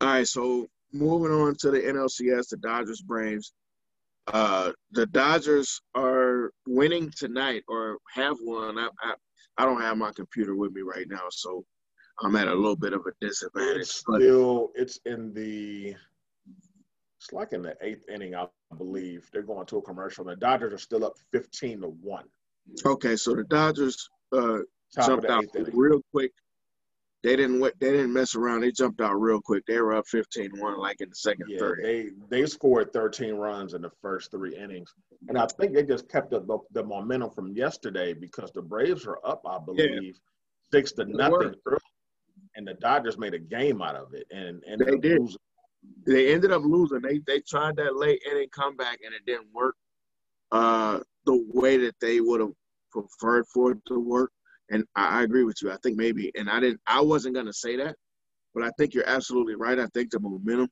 All 0.00 0.08
right, 0.08 0.26
so 0.26 0.66
moving 0.92 1.30
on 1.30 1.54
to 1.60 1.70
the 1.70 1.78
NLCS, 1.78 2.48
the 2.48 2.56
Dodgers 2.56 3.00
Braves. 3.00 3.52
Uh, 4.26 4.72
the 4.90 5.06
Dodgers 5.06 5.80
are 5.94 6.50
winning 6.66 7.12
tonight 7.16 7.62
or 7.68 7.98
have 8.12 8.36
won. 8.40 8.76
I, 8.76 8.88
I, 9.04 9.14
I 9.56 9.64
don't 9.64 9.80
have 9.80 9.98
my 9.98 10.10
computer 10.10 10.56
with 10.56 10.72
me 10.72 10.80
right 10.80 11.06
now, 11.08 11.28
so 11.30 11.64
I'm 12.22 12.34
at 12.34 12.48
a 12.48 12.54
little 12.54 12.74
bit 12.74 12.92
of 12.92 13.02
a 13.06 13.12
disadvantage. 13.24 13.82
It's 13.82 13.94
still, 13.94 14.72
it's 14.74 14.98
in 15.06 15.32
the, 15.32 15.94
it's 17.20 17.32
like 17.32 17.52
in 17.52 17.62
the 17.62 17.76
eighth 17.82 18.08
inning, 18.08 18.34
I 18.34 18.46
believe. 18.76 19.30
They're 19.32 19.42
going 19.42 19.66
to 19.66 19.78
a 19.78 19.82
commercial. 19.82 20.24
The 20.24 20.34
Dodgers 20.34 20.72
are 20.72 20.78
still 20.78 21.04
up 21.04 21.14
15 21.30 21.82
to 21.82 21.88
one. 22.02 22.24
Okay, 22.84 23.14
so 23.14 23.36
the 23.36 23.44
Dodgers 23.44 24.10
uh, 24.32 24.58
jumped 24.92 25.26
out 25.26 25.44
real 25.72 26.00
quick 26.10 26.32
they 27.24 27.36
didn't 27.36 27.60
they 27.80 27.90
didn't 27.90 28.12
mess 28.12 28.34
around. 28.34 28.60
They 28.60 28.70
jumped 28.70 29.00
out 29.00 29.14
real 29.14 29.40
quick. 29.40 29.64
They 29.66 29.80
were 29.80 29.94
up 29.94 30.04
15-1 30.12 30.76
like 30.78 31.00
in 31.00 31.08
the 31.08 31.14
second 31.14 31.46
yeah, 31.48 31.58
third. 31.58 31.80
They 31.82 32.10
they 32.28 32.44
scored 32.44 32.92
13 32.92 33.34
runs 33.34 33.72
in 33.72 33.80
the 33.80 33.90
first 34.02 34.30
three 34.30 34.54
innings, 34.54 34.92
and 35.28 35.38
I 35.38 35.46
think 35.58 35.74
they 35.74 35.84
just 35.84 36.06
kept 36.10 36.30
the, 36.30 36.58
the 36.72 36.84
momentum 36.84 37.30
from 37.30 37.56
yesterday 37.56 38.12
because 38.12 38.52
the 38.52 38.60
Braves 38.60 39.06
were 39.06 39.26
up, 39.26 39.42
I 39.48 39.58
believe, 39.58 40.02
yeah. 40.02 40.12
six 40.70 40.92
to 40.92 41.06
nothing 41.06 41.54
early, 41.64 41.80
and 42.56 42.68
the 42.68 42.74
Dodgers 42.74 43.16
made 43.16 43.32
a 43.32 43.38
game 43.38 43.80
out 43.80 43.96
of 43.96 44.12
it, 44.12 44.26
and 44.30 44.62
and 44.68 44.80
they 44.80 44.98
did. 44.98 45.20
Losing. 45.20 45.38
They 46.06 46.32
ended 46.32 46.52
up 46.52 46.62
losing. 46.62 47.00
They 47.00 47.20
they 47.26 47.40
tried 47.40 47.76
that 47.76 47.96
late 47.96 48.20
inning 48.30 48.50
comeback, 48.50 48.98
and 49.02 49.14
it 49.14 49.24
didn't 49.26 49.48
work 49.54 49.76
uh, 50.52 51.00
the 51.24 51.42
way 51.54 51.78
that 51.78 51.94
they 52.00 52.20
would 52.20 52.40
have 52.40 52.52
preferred 52.90 53.46
for 53.46 53.72
it 53.72 53.78
to 53.86 53.98
work. 53.98 54.30
And 54.70 54.84
I, 54.96 55.20
I 55.20 55.22
agree 55.22 55.44
with 55.44 55.56
you. 55.62 55.70
I 55.70 55.76
think 55.82 55.96
maybe, 55.96 56.30
and 56.34 56.48
I 56.48 56.60
didn't, 56.60 56.80
I 56.86 57.00
wasn't 57.00 57.34
going 57.34 57.46
to 57.46 57.52
say 57.52 57.76
that, 57.76 57.96
but 58.54 58.64
I 58.64 58.70
think 58.78 58.94
you're 58.94 59.08
absolutely 59.08 59.54
right. 59.54 59.78
I 59.78 59.86
think 59.88 60.10
the 60.10 60.20
momentum 60.20 60.68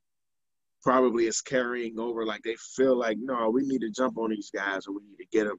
probably 0.82 1.26
is 1.26 1.40
carrying 1.40 1.98
over. 1.98 2.24
Like 2.24 2.42
they 2.42 2.56
feel 2.76 2.96
like, 2.96 3.18
no, 3.20 3.50
we 3.50 3.62
need 3.62 3.80
to 3.80 3.90
jump 3.90 4.18
on 4.18 4.30
these 4.30 4.50
guys, 4.54 4.86
or 4.86 4.94
we 4.94 5.00
need 5.02 5.18
to 5.18 5.26
get 5.30 5.46
them 5.46 5.58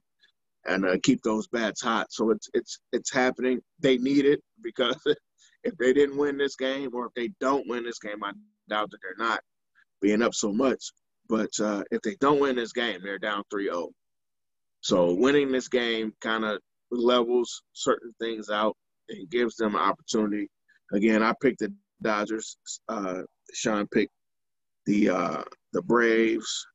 and 0.66 0.86
uh, 0.86 0.98
keep 1.04 1.22
those 1.24 1.48
bats 1.48 1.82
hot. 1.82 2.08
So 2.12 2.32
it's 2.32 2.50
it's 2.54 2.80
it's 2.92 3.12
happening. 3.12 3.60
They 3.80 3.98
need 3.98 4.26
it 4.26 4.42
because 4.62 5.02
if 5.64 5.78
they 5.78 5.94
didn't 5.94 6.18
win 6.18 6.38
this 6.38 6.56
game, 6.56 6.92
or 6.94 7.08
if 7.08 7.14
they 7.16 7.30
don't 7.40 7.68
win 7.68 7.84
this 7.84 8.00
game, 8.00 8.24
I 8.24 8.32
doubt 8.70 8.92
that 8.92 9.00
they're 9.02 9.26
not 9.26 9.42
being 10.02 10.22
up 10.22 10.34
so 10.34 10.52
much. 10.52 10.92
But 11.30 11.52
uh, 11.60 11.84
if 11.92 12.02
they 12.02 12.16
don't 12.20 12.42
win 12.42 12.58
this 12.58 12.74
game, 12.74 13.00
they're 13.02 13.18
down 13.18 13.44
3-0. 13.52 13.90
So 14.82 15.14
winning 15.14 15.52
this 15.52 15.70
game 15.70 16.14
kind 16.20 16.44
of 16.44 16.60
levels 16.98 17.64
certain 17.74 18.14
things 18.20 18.50
out 18.50 18.76
and 19.10 19.30
gives 19.30 19.56
them 19.56 19.76
an 19.76 19.82
opportunity. 19.82 20.50
Again, 20.94 21.24
I 21.24 21.34
picked 21.42 21.60
the 21.60 21.74
Dodgers. 22.02 22.58
Uh, 22.90 23.22
Sean 23.54 23.88
picked 23.88 24.12
the 24.86 25.10
uh, 25.10 25.44
the 25.72 25.82
Braves, 25.82 26.66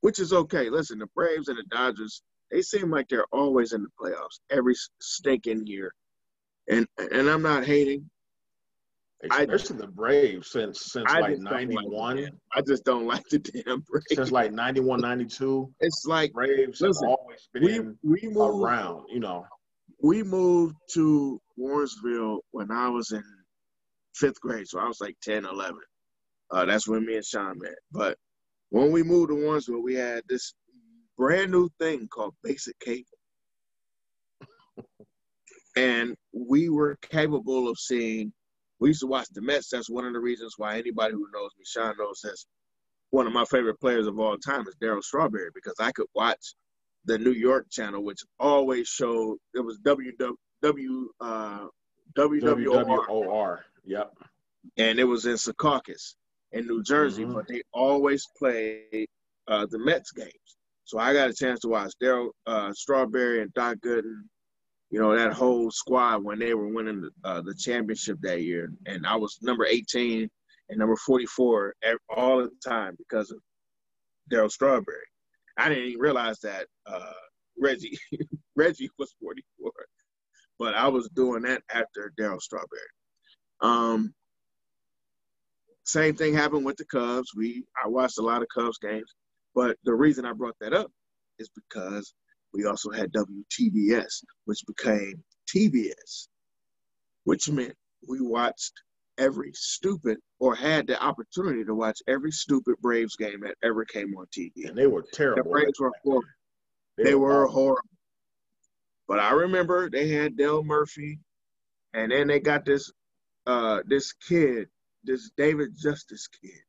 which 0.00 0.18
is 0.18 0.32
okay. 0.32 0.68
Listen, 0.70 0.98
the 0.98 1.08
Braves 1.14 1.48
and 1.48 1.58
the 1.58 1.64
Dodgers, 1.70 2.22
they 2.50 2.62
seem 2.62 2.90
like 2.90 3.08
they're 3.08 3.26
always 3.32 3.72
in 3.72 3.82
the 3.82 3.88
playoffs 4.00 4.40
every 4.50 4.74
stinking 5.00 5.66
year, 5.66 5.92
and 6.68 6.86
and 6.98 7.28
I'm 7.28 7.42
not 7.42 7.64
hating. 7.64 8.08
Especially 9.30 9.76
I, 9.76 9.80
the 9.80 9.86
Braves 9.86 10.50
since 10.50 10.92
since 10.92 11.06
I 11.08 11.20
like 11.20 11.38
'91. 11.38 12.16
Like 12.16 12.32
I 12.54 12.60
just 12.60 12.84
don't 12.84 13.06
like 13.06 13.22
the 13.30 13.38
damn 13.38 13.80
Braves. 13.80 14.06
Since 14.08 14.32
like 14.32 14.52
'91, 14.52 15.00
'92. 15.00 15.72
It's 15.80 16.04
like 16.06 16.32
Braves 16.32 16.80
listen, 16.80 17.08
have 17.08 17.18
always 17.18 17.48
been 17.54 17.96
we, 18.02 18.20
we 18.22 18.28
moved, 18.28 18.64
around. 18.64 19.04
You 19.08 19.20
know, 19.20 19.46
we 20.02 20.24
moved 20.24 20.74
to 20.94 21.40
Warrensville 21.58 22.38
when 22.50 22.72
I 22.72 22.88
was 22.88 23.12
in 23.12 23.22
fifth 24.14 24.40
grade, 24.40 24.66
so 24.66 24.80
I 24.80 24.86
was 24.86 25.00
like 25.00 25.16
10, 25.22 25.44
11. 25.44 25.78
Uh, 26.50 26.64
that's 26.64 26.88
when 26.88 27.06
me 27.06 27.16
and 27.16 27.24
Sean 27.24 27.58
met. 27.58 27.74
But 27.92 28.18
when 28.70 28.90
we 28.90 29.02
moved 29.02 29.30
to 29.30 29.36
Warrensville, 29.36 29.82
we 29.82 29.94
had 29.94 30.22
this 30.28 30.54
brand 31.16 31.50
new 31.50 31.68
thing 31.78 32.08
called 32.08 32.34
basic 32.42 32.78
cable. 32.80 33.04
and 35.76 36.16
we 36.32 36.68
were 36.68 36.98
capable 37.02 37.68
of 37.68 37.78
seeing 37.78 38.32
we 38.82 38.90
used 38.90 39.00
to 39.00 39.06
watch 39.06 39.28
the 39.32 39.40
Mets. 39.40 39.68
That's 39.68 39.88
one 39.88 40.04
of 40.04 40.12
the 40.12 40.18
reasons 40.18 40.54
why 40.56 40.76
anybody 40.76 41.14
who 41.14 41.28
knows 41.32 41.52
me, 41.56 41.64
Sean 41.64 41.94
knows 41.98 42.20
that's 42.22 42.46
one 43.10 43.28
of 43.28 43.32
my 43.32 43.44
favorite 43.44 43.78
players 43.78 44.08
of 44.08 44.18
all 44.18 44.36
time 44.36 44.66
is 44.66 44.74
Darryl 44.82 45.04
Strawberry 45.04 45.50
because 45.54 45.76
I 45.78 45.92
could 45.92 46.08
watch 46.16 46.54
the 47.04 47.16
New 47.16 47.30
York 47.30 47.70
channel, 47.70 48.02
which 48.02 48.22
always 48.40 48.88
showed 48.88 49.38
it 49.54 49.60
was 49.60 49.78
WW 49.84 51.04
uh, 51.20 51.66
WWOR. 52.18 53.58
Yep. 53.84 54.14
And 54.76 54.98
it 54.98 55.04
was 55.04 55.26
in 55.26 55.34
Secaucus 55.34 56.14
in 56.50 56.66
New 56.66 56.82
Jersey, 56.82 57.22
mm-hmm. 57.22 57.34
but 57.34 57.46
they 57.46 57.62
always 57.72 58.26
played 58.36 59.06
uh, 59.46 59.64
the 59.70 59.78
Mets 59.78 60.10
games. 60.10 60.32
So 60.84 60.98
I 60.98 61.12
got 61.12 61.30
a 61.30 61.34
chance 61.34 61.60
to 61.60 61.68
watch 61.68 61.92
Darryl 62.02 62.30
uh, 62.48 62.72
Strawberry 62.72 63.42
and 63.42 63.54
Doc 63.54 63.76
Gooden 63.84 64.22
you 64.92 65.00
know, 65.00 65.16
that 65.16 65.32
whole 65.32 65.70
squad 65.70 66.22
when 66.22 66.38
they 66.38 66.52
were 66.52 66.68
winning 66.68 67.00
the, 67.00 67.10
uh, 67.28 67.40
the 67.40 67.54
championship 67.54 68.18
that 68.20 68.42
year. 68.42 68.70
And 68.84 69.06
I 69.06 69.16
was 69.16 69.38
number 69.40 69.64
18 69.64 70.28
and 70.68 70.78
number 70.78 70.96
44 70.96 71.74
all 72.14 72.42
the 72.42 72.50
time 72.62 72.94
because 72.98 73.30
of 73.30 73.38
Darryl 74.30 74.50
Strawberry. 74.50 75.06
I 75.56 75.70
didn't 75.70 75.84
even 75.84 76.00
realize 76.00 76.40
that 76.40 76.66
uh, 76.84 77.12
Reggie 77.58 77.98
Reggie 78.56 78.90
was 78.98 79.14
44, 79.22 79.72
but 80.58 80.74
I 80.74 80.88
was 80.88 81.08
doing 81.14 81.42
that 81.44 81.62
after 81.72 82.12
Darryl 82.20 82.40
Strawberry. 82.40 82.80
Um, 83.62 84.12
same 85.84 86.16
thing 86.16 86.34
happened 86.34 86.66
with 86.66 86.76
the 86.76 86.84
Cubs. 86.84 87.30
We 87.34 87.64
I 87.82 87.88
watched 87.88 88.18
a 88.18 88.22
lot 88.22 88.42
of 88.42 88.48
Cubs 88.54 88.76
games, 88.76 89.10
but 89.54 89.78
the 89.84 89.94
reason 89.94 90.26
I 90.26 90.34
brought 90.34 90.56
that 90.60 90.74
up 90.74 90.90
is 91.38 91.48
because 91.48 92.12
we 92.52 92.64
also 92.66 92.90
had 92.90 93.12
WTBS, 93.12 94.24
which 94.44 94.62
became 94.66 95.22
TBS, 95.54 96.28
which 97.24 97.48
meant 97.48 97.74
we 98.08 98.20
watched 98.20 98.72
every 99.18 99.52
stupid 99.54 100.18
or 100.38 100.54
had 100.54 100.86
the 100.86 101.02
opportunity 101.02 101.64
to 101.64 101.74
watch 101.74 102.00
every 102.08 102.32
stupid 102.32 102.74
Braves 102.80 103.16
game 103.16 103.40
that 103.42 103.54
ever 103.62 103.84
came 103.84 104.14
on 104.16 104.26
TV. 104.26 104.68
And 104.68 104.76
they 104.76 104.86
were 104.86 105.04
terrible. 105.12 105.44
The 105.44 105.50
Braves 105.50 105.80
were 105.80 105.92
horrible. 106.02 106.28
They, 106.96 107.04
they 107.04 107.14
were, 107.14 107.40
were 107.40 107.46
horrible. 107.46 107.88
But 109.08 109.20
I 109.20 109.32
remember 109.32 109.90
they 109.90 110.08
had 110.08 110.36
Dale 110.36 110.64
Murphy, 110.64 111.20
and 111.94 112.10
then 112.10 112.26
they 112.28 112.40
got 112.40 112.64
this 112.64 112.90
uh 113.46 113.80
this 113.86 114.12
kid, 114.12 114.68
this 115.04 115.30
David 115.36 115.70
Justice 115.80 116.28
kid. 116.28 116.60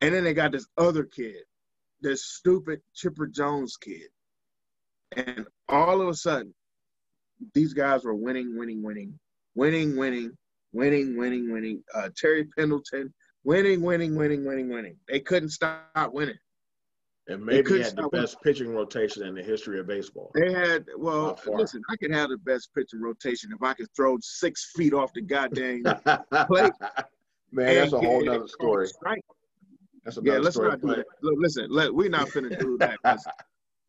And 0.00 0.14
then 0.14 0.24
they 0.24 0.34
got 0.34 0.52
this 0.52 0.66
other 0.76 1.04
kid, 1.04 1.42
this 2.00 2.24
stupid 2.24 2.80
Chipper 2.94 3.26
Jones 3.26 3.76
kid. 3.76 4.08
And 5.16 5.46
all 5.68 6.00
of 6.00 6.08
a 6.08 6.14
sudden, 6.14 6.54
these 7.54 7.72
guys 7.72 8.04
were 8.04 8.14
winning, 8.14 8.56
winning, 8.56 8.82
winning, 8.82 9.18
winning, 9.54 9.96
winning, 9.96 10.36
winning, 10.72 11.16
winning, 11.16 11.52
winning. 11.52 11.84
Uh, 11.94 12.10
Terry 12.16 12.44
Pendleton, 12.56 13.12
winning, 13.44 13.82
winning, 13.82 14.16
winning, 14.16 14.44
winning, 14.44 14.68
winning. 14.68 14.96
They 15.08 15.20
couldn't 15.20 15.50
stop 15.50 16.12
winning. 16.12 16.38
And 17.28 17.44
maybe 17.44 17.80
had 17.80 17.94
the 17.96 18.08
best 18.08 18.12
winning. 18.12 18.26
pitching 18.42 18.74
rotation 18.74 19.26
in 19.26 19.34
the 19.34 19.42
history 19.42 19.78
of 19.78 19.86
baseball. 19.86 20.32
They 20.34 20.52
had, 20.52 20.86
well, 20.96 21.38
listen, 21.46 21.80
I 21.88 21.96
could 21.96 22.12
have 22.12 22.30
the 22.30 22.38
best 22.38 22.70
pitching 22.74 23.00
rotation 23.00 23.52
if 23.52 23.62
I 23.62 23.74
could 23.74 23.88
throw 23.94 24.18
six 24.20 24.72
feet 24.74 24.92
off 24.92 25.12
the 25.12 25.22
goddamn 25.22 25.84
plate. 26.46 26.72
Man, 27.52 27.74
that's 27.74 27.92
a 27.92 28.00
whole 28.00 28.24
nother 28.24 28.48
story. 28.48 28.88
That's 30.04 30.16
another 30.16 30.36
yeah, 30.36 30.42
let's 30.42 30.56
story. 30.56 30.70
not 30.70 30.80
do 30.80 30.88
that. 30.88 31.06
Look, 31.22 31.34
listen, 31.36 31.68
let, 31.70 31.94
we're 31.94 32.08
not 32.08 32.28
finna 32.28 32.58
do 32.58 32.76
that. 32.78 32.98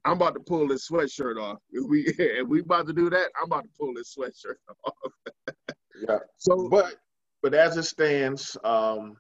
I'm 0.06 0.14
about 0.14 0.34
to 0.34 0.40
pull 0.42 0.68
this 0.68 0.90
sweatshirt 0.90 1.42
off. 1.42 1.60
If 1.72 1.88
we 1.88 2.06
if 2.20 2.48
we 2.48 2.60
about 2.62 2.88
to 2.88 2.94
do 2.94 3.10
that, 3.10 3.30
I'm 3.40 3.46
about 3.46 3.64
to 3.64 3.70
pull 3.80 3.94
this 3.94 4.16
sweatshirt 4.16 4.56
off. 4.86 4.94
yeah. 6.08 6.20
So, 6.38 6.68
but 6.70 6.96
but 7.42 7.54
as 7.54 7.78
it 7.78 7.84
stands, 7.84 8.58
um, 8.64 9.18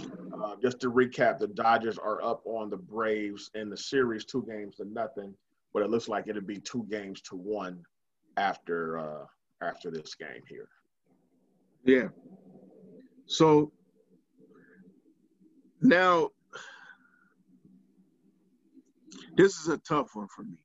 uh, 0.00 0.56
just 0.62 0.80
to 0.80 0.90
recap, 0.90 1.38
the 1.38 1.48
Dodgers 1.48 1.98
are 1.98 2.22
up 2.22 2.42
on 2.44 2.70
the 2.70 2.76
Braves 2.76 3.50
in 3.54 3.70
the 3.70 3.76
series, 3.76 4.24
two 4.24 4.44
games 4.48 4.76
to 4.76 4.84
nothing. 4.84 5.34
But 5.74 5.82
it 5.82 5.90
looks 5.90 6.08
like 6.08 6.28
it'll 6.28 6.42
be 6.42 6.58
two 6.58 6.86
games 6.90 7.22
to 7.22 7.36
one 7.36 7.82
after 8.36 8.98
uh, 8.98 9.24
after 9.62 9.90
this 9.90 10.14
game 10.14 10.42
here. 10.48 10.68
Yeah. 11.84 12.08
So 13.26 13.72
now 15.80 16.30
this 19.36 19.56
is 19.58 19.68
a 19.68 19.78
tough 19.78 20.10
one 20.14 20.28
for 20.34 20.42
me 20.44 20.58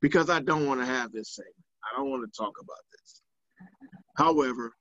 because 0.00 0.30
I 0.30 0.40
don't 0.40 0.66
want 0.66 0.80
to 0.80 0.86
have 0.86 1.12
this 1.12 1.34
segment. 1.34 1.54
I 1.84 1.96
don't 1.96 2.10
want 2.10 2.24
to 2.24 2.36
talk 2.36 2.54
about 2.60 2.78
this. 2.92 3.22
However, 4.16 4.72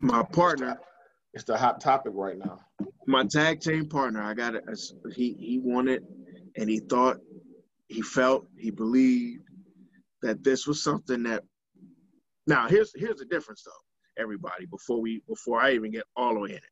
my 0.00 0.22
partner. 0.22 0.78
It's 1.34 1.44
the 1.44 1.56
hot 1.56 1.80
topic 1.80 2.12
right 2.14 2.36
now. 2.38 2.60
My 3.06 3.24
tag 3.24 3.60
team 3.60 3.88
partner, 3.88 4.22
I 4.22 4.34
got 4.34 4.54
it. 4.54 4.64
He 5.14 5.32
he 5.34 5.58
wanted, 5.58 6.02
and 6.56 6.68
he 6.68 6.80
thought, 6.80 7.18
he 7.88 8.02
felt, 8.02 8.46
he 8.58 8.70
believed 8.70 9.44
that 10.22 10.44
this 10.44 10.66
was 10.66 10.82
something 10.82 11.22
that. 11.24 11.44
Now 12.46 12.68
here's 12.68 12.92
here's 12.96 13.18
the 13.18 13.24
difference 13.26 13.62
though, 13.64 14.22
everybody. 14.22 14.66
Before 14.66 15.00
we 15.00 15.22
before 15.28 15.60
I 15.62 15.72
even 15.72 15.92
get 15.92 16.04
all 16.16 16.34
the 16.34 16.40
way 16.40 16.50
in 16.50 16.56
it, 16.56 16.62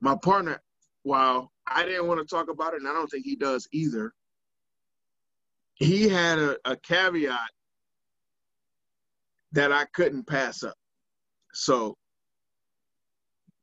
my 0.00 0.16
partner 0.22 0.62
while 1.06 1.52
I 1.68 1.84
didn't 1.84 2.08
want 2.08 2.20
to 2.20 2.36
talk 2.36 2.50
about 2.50 2.74
it, 2.74 2.80
and 2.80 2.88
I 2.88 2.92
don't 2.92 3.06
think 3.06 3.24
he 3.24 3.36
does 3.36 3.68
either, 3.72 4.12
he 5.74 6.08
had 6.08 6.38
a, 6.38 6.56
a 6.64 6.76
caveat 6.76 7.50
that 9.52 9.70
I 9.70 9.84
couldn't 9.94 10.26
pass 10.26 10.64
up. 10.64 10.74
So 11.54 11.96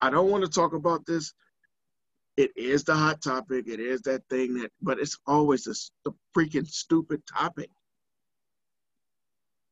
I 0.01 0.09
don't 0.09 0.31
want 0.31 0.45
to 0.45 0.49
talk 0.49 0.73
about 0.73 1.05
this. 1.05 1.33
It 2.37 2.51
is 2.55 2.85
the 2.85 2.95
hot 2.95 3.21
topic. 3.21 3.67
It 3.67 3.81
is 3.81 4.01
that 4.03 4.21
thing 4.29 4.55
that, 4.55 4.71
but 4.81 4.99
it's 4.99 5.17
always 5.27 5.65
the, 5.65 5.77
the 6.05 6.13
freaking 6.35 6.67
stupid 6.67 7.21
topic. 7.27 7.69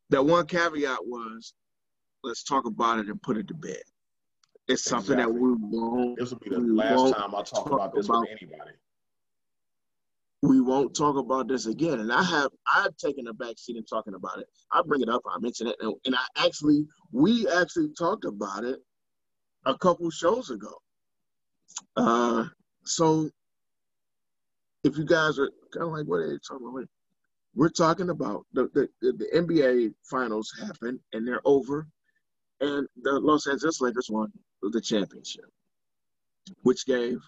that 0.09 0.25
one 0.25 0.45
caveat 0.45 0.99
was, 1.05 1.53
let's 2.23 2.43
talk 2.43 2.65
about 2.65 2.99
it 2.99 3.07
and 3.07 3.21
put 3.21 3.37
it 3.37 3.47
to 3.47 3.53
bed. 3.53 3.81
It's 4.67 4.83
something 4.83 5.19
exactly. 5.19 5.33
that 5.33 5.41
we 5.41 5.55
won't. 5.59 6.19
This 6.19 6.31
will 6.31 6.39
be 6.39 6.49
the 6.49 6.59
last 6.59 7.13
time 7.15 7.35
I 7.35 7.41
talk, 7.41 7.45
talk 7.45 7.71
about 7.71 7.93
this 7.93 8.05
about, 8.05 8.21
with 8.21 8.29
anybody. 8.41 8.71
We 10.43 10.61
won't 10.61 10.95
talk 10.95 11.17
about 11.17 11.47
this 11.47 11.65
again. 11.65 11.99
And 11.99 12.11
I 12.11 12.23
have 12.23 12.51
I've 12.73 12.95
taken 12.97 13.27
a 13.27 13.33
back 13.33 13.57
seat 13.57 13.77
in 13.77 13.85
talking 13.85 14.13
about 14.13 14.39
it. 14.39 14.47
I 14.71 14.81
bring 14.85 15.01
it 15.01 15.09
up, 15.09 15.21
I 15.29 15.37
mention 15.39 15.67
it, 15.67 15.75
and, 15.81 15.93
and 16.05 16.15
I 16.15 16.45
actually 16.45 16.85
we 17.11 17.47
actually 17.49 17.89
talked 17.97 18.25
about 18.25 18.63
it 18.63 18.79
a 19.65 19.77
couple 19.77 20.09
shows 20.09 20.49
ago. 20.49 20.73
Uh, 21.95 22.45
so 22.85 23.29
if 24.83 24.97
you 24.97 25.05
guys 25.05 25.37
are 25.37 25.51
kind 25.73 25.85
of 25.85 25.91
like, 25.91 26.05
what 26.07 26.17
are 26.17 26.31
you 26.31 26.39
talking 26.47 26.67
about? 26.67 26.87
We're 27.53 27.69
talking 27.69 28.09
about 28.09 28.45
the, 28.53 28.69
the, 28.73 28.87
the 29.01 29.27
NBA 29.35 29.93
finals 30.09 30.51
happened 30.59 30.99
and 31.11 31.27
they're 31.27 31.41
over, 31.43 31.87
and 32.61 32.87
the 33.01 33.19
Los 33.19 33.47
Angeles 33.47 33.81
Lakers 33.81 34.07
won 34.09 34.31
the 34.69 34.81
championship, 34.81 35.49
which 36.63 36.85
gave 36.85 37.19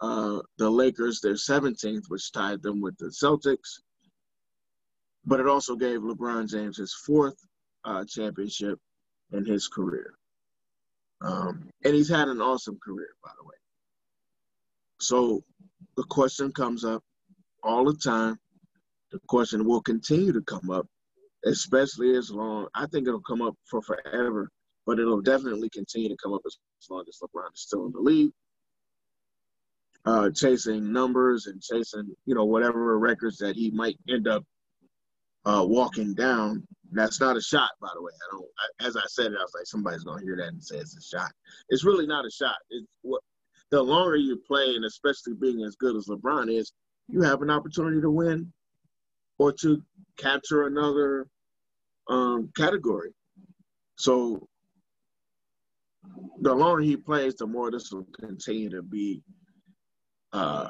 uh, 0.00 0.40
the 0.58 0.68
Lakers 0.68 1.20
their 1.20 1.34
17th, 1.34 2.04
which 2.08 2.32
tied 2.32 2.62
them 2.62 2.80
with 2.80 2.96
the 2.98 3.06
Celtics. 3.06 3.80
But 5.24 5.40
it 5.40 5.46
also 5.46 5.76
gave 5.76 6.00
LeBron 6.00 6.50
James 6.50 6.78
his 6.78 6.94
fourth 6.94 7.36
uh, 7.84 8.04
championship 8.04 8.78
in 9.32 9.44
his 9.44 9.68
career. 9.68 10.14
Um, 11.20 11.68
and 11.84 11.94
he's 11.94 12.08
had 12.08 12.28
an 12.28 12.40
awesome 12.40 12.78
career, 12.84 13.10
by 13.22 13.30
the 13.38 13.44
way. 13.44 13.54
So 14.98 15.44
the 15.96 16.04
question 16.04 16.52
comes 16.52 16.84
up 16.84 17.02
all 17.62 17.84
the 17.84 17.96
time. 17.96 18.38
The 19.12 19.20
question 19.28 19.64
will 19.64 19.82
continue 19.82 20.32
to 20.32 20.40
come 20.42 20.70
up, 20.70 20.86
especially 21.44 22.16
as 22.16 22.30
long, 22.30 22.66
I 22.74 22.86
think 22.86 23.06
it'll 23.06 23.20
come 23.20 23.42
up 23.42 23.54
for 23.70 23.82
forever, 23.82 24.50
but 24.86 24.98
it'll 24.98 25.22
definitely 25.22 25.70
continue 25.70 26.08
to 26.08 26.16
come 26.22 26.32
up 26.32 26.42
as, 26.46 26.56
as 26.82 26.90
long 26.90 27.04
as 27.08 27.18
LeBron 27.22 27.52
is 27.54 27.60
still 27.60 27.86
in 27.86 27.92
the 27.92 28.00
league. 28.00 28.32
Uh, 30.04 30.30
chasing 30.30 30.92
numbers 30.92 31.46
and 31.46 31.62
chasing, 31.62 32.12
you 32.26 32.34
know, 32.34 32.44
whatever 32.44 32.98
records 32.98 33.38
that 33.38 33.54
he 33.54 33.70
might 33.70 33.96
end 34.08 34.26
up 34.26 34.44
uh, 35.44 35.64
walking 35.66 36.12
down. 36.14 36.66
That's 36.90 37.20
not 37.20 37.36
a 37.36 37.40
shot, 37.40 37.70
by 37.80 37.88
the 37.94 38.02
way. 38.02 38.12
I 38.12 38.36
don't. 38.36 38.44
I, 38.58 38.86
as 38.88 38.96
I 38.96 39.02
said 39.06 39.26
it, 39.26 39.38
I 39.38 39.42
was 39.42 39.52
like, 39.54 39.66
somebody's 39.66 40.04
gonna 40.04 40.22
hear 40.22 40.36
that 40.36 40.48
and 40.48 40.62
say 40.62 40.76
it's 40.76 40.96
a 40.96 41.16
shot. 41.16 41.30
It's 41.68 41.84
really 41.84 42.06
not 42.06 42.26
a 42.26 42.30
shot. 42.30 42.56
It's 42.70 42.86
what 43.02 43.22
the 43.70 43.80
longer 43.80 44.16
you 44.16 44.36
play, 44.46 44.74
and 44.74 44.84
especially 44.84 45.34
being 45.34 45.62
as 45.64 45.76
good 45.76 45.96
as 45.96 46.06
LeBron 46.06 46.52
is, 46.52 46.72
you 47.08 47.22
have 47.22 47.40
an 47.40 47.50
opportunity 47.50 48.00
to 48.00 48.10
win 48.10 48.52
or 49.38 49.52
to 49.52 49.82
capture 50.18 50.66
another 50.66 51.26
um, 52.08 52.50
category. 52.56 53.14
So 53.96 54.46
the 56.40 56.54
longer 56.54 56.82
he 56.82 56.96
plays, 56.96 57.34
the 57.36 57.46
more 57.46 57.70
this 57.70 57.92
will 57.92 58.06
continue 58.18 58.70
to 58.70 58.82
be 58.82 59.22
uh, 60.32 60.68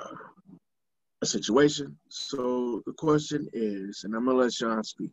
a 1.22 1.26
situation. 1.26 1.96
So 2.08 2.82
the 2.86 2.92
question 2.92 3.48
is, 3.52 4.02
and 4.04 4.14
I'm 4.14 4.26
gonna 4.26 4.38
let 4.38 4.52
Sean 4.52 4.82
speak. 4.84 5.10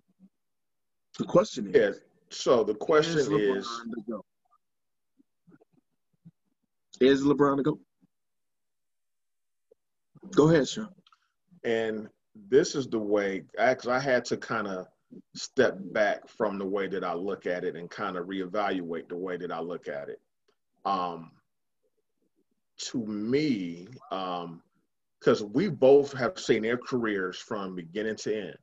The 1.18 1.26
question 1.26 1.68
is. 1.68 1.76
Yes. 1.76 1.96
So 2.32 2.64
the 2.64 2.76
question 2.76 3.20
is. 3.20 3.28
is 3.30 3.68
is 7.00 7.24
LeBron 7.24 7.58
to 7.58 7.64
go? 7.64 7.80
Go 10.32 10.50
ahead, 10.50 10.68
Sean. 10.68 10.90
And 11.64 12.08
this 12.50 12.76
is 12.76 12.88
the 12.88 13.00
way, 13.00 13.44
because 13.58 13.88
I 13.88 14.00
had 14.00 14.26
to 14.26 14.38
kind 14.38 14.68
of 14.68 14.88
step 15.36 15.78
back 15.92 16.28
from 16.28 16.58
the 16.58 16.66
way 16.66 16.88
that 16.88 17.04
I 17.04 17.14
look 17.14 17.46
at 17.46 17.64
it 17.64 17.76
and 17.76 17.90
kind 17.90 18.18
of 18.18 18.28
reevaluate 18.28 19.10
the 19.10 19.18
way 19.18 19.38
that 19.38 19.52
I 19.52 19.60
look 19.60 19.88
at 19.88 20.10
it. 20.10 20.20
Um, 20.86 21.32
to 22.78 23.06
me, 23.06 23.88
because 24.10 25.42
um, 25.42 25.54
we 25.54 25.70
both 25.70 26.14
have 26.14 26.40
seen 26.40 26.64
their 26.64 26.78
careers 26.78 27.38
from 27.38 27.76
beginning 27.76 28.16
to 28.18 28.50
end. 28.50 28.58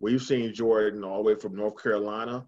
We've 0.00 0.22
seen 0.22 0.54
Jordan 0.54 1.04
all 1.04 1.18
the 1.18 1.22
way 1.22 1.34
from 1.34 1.54
North 1.54 1.80
Carolina 1.82 2.46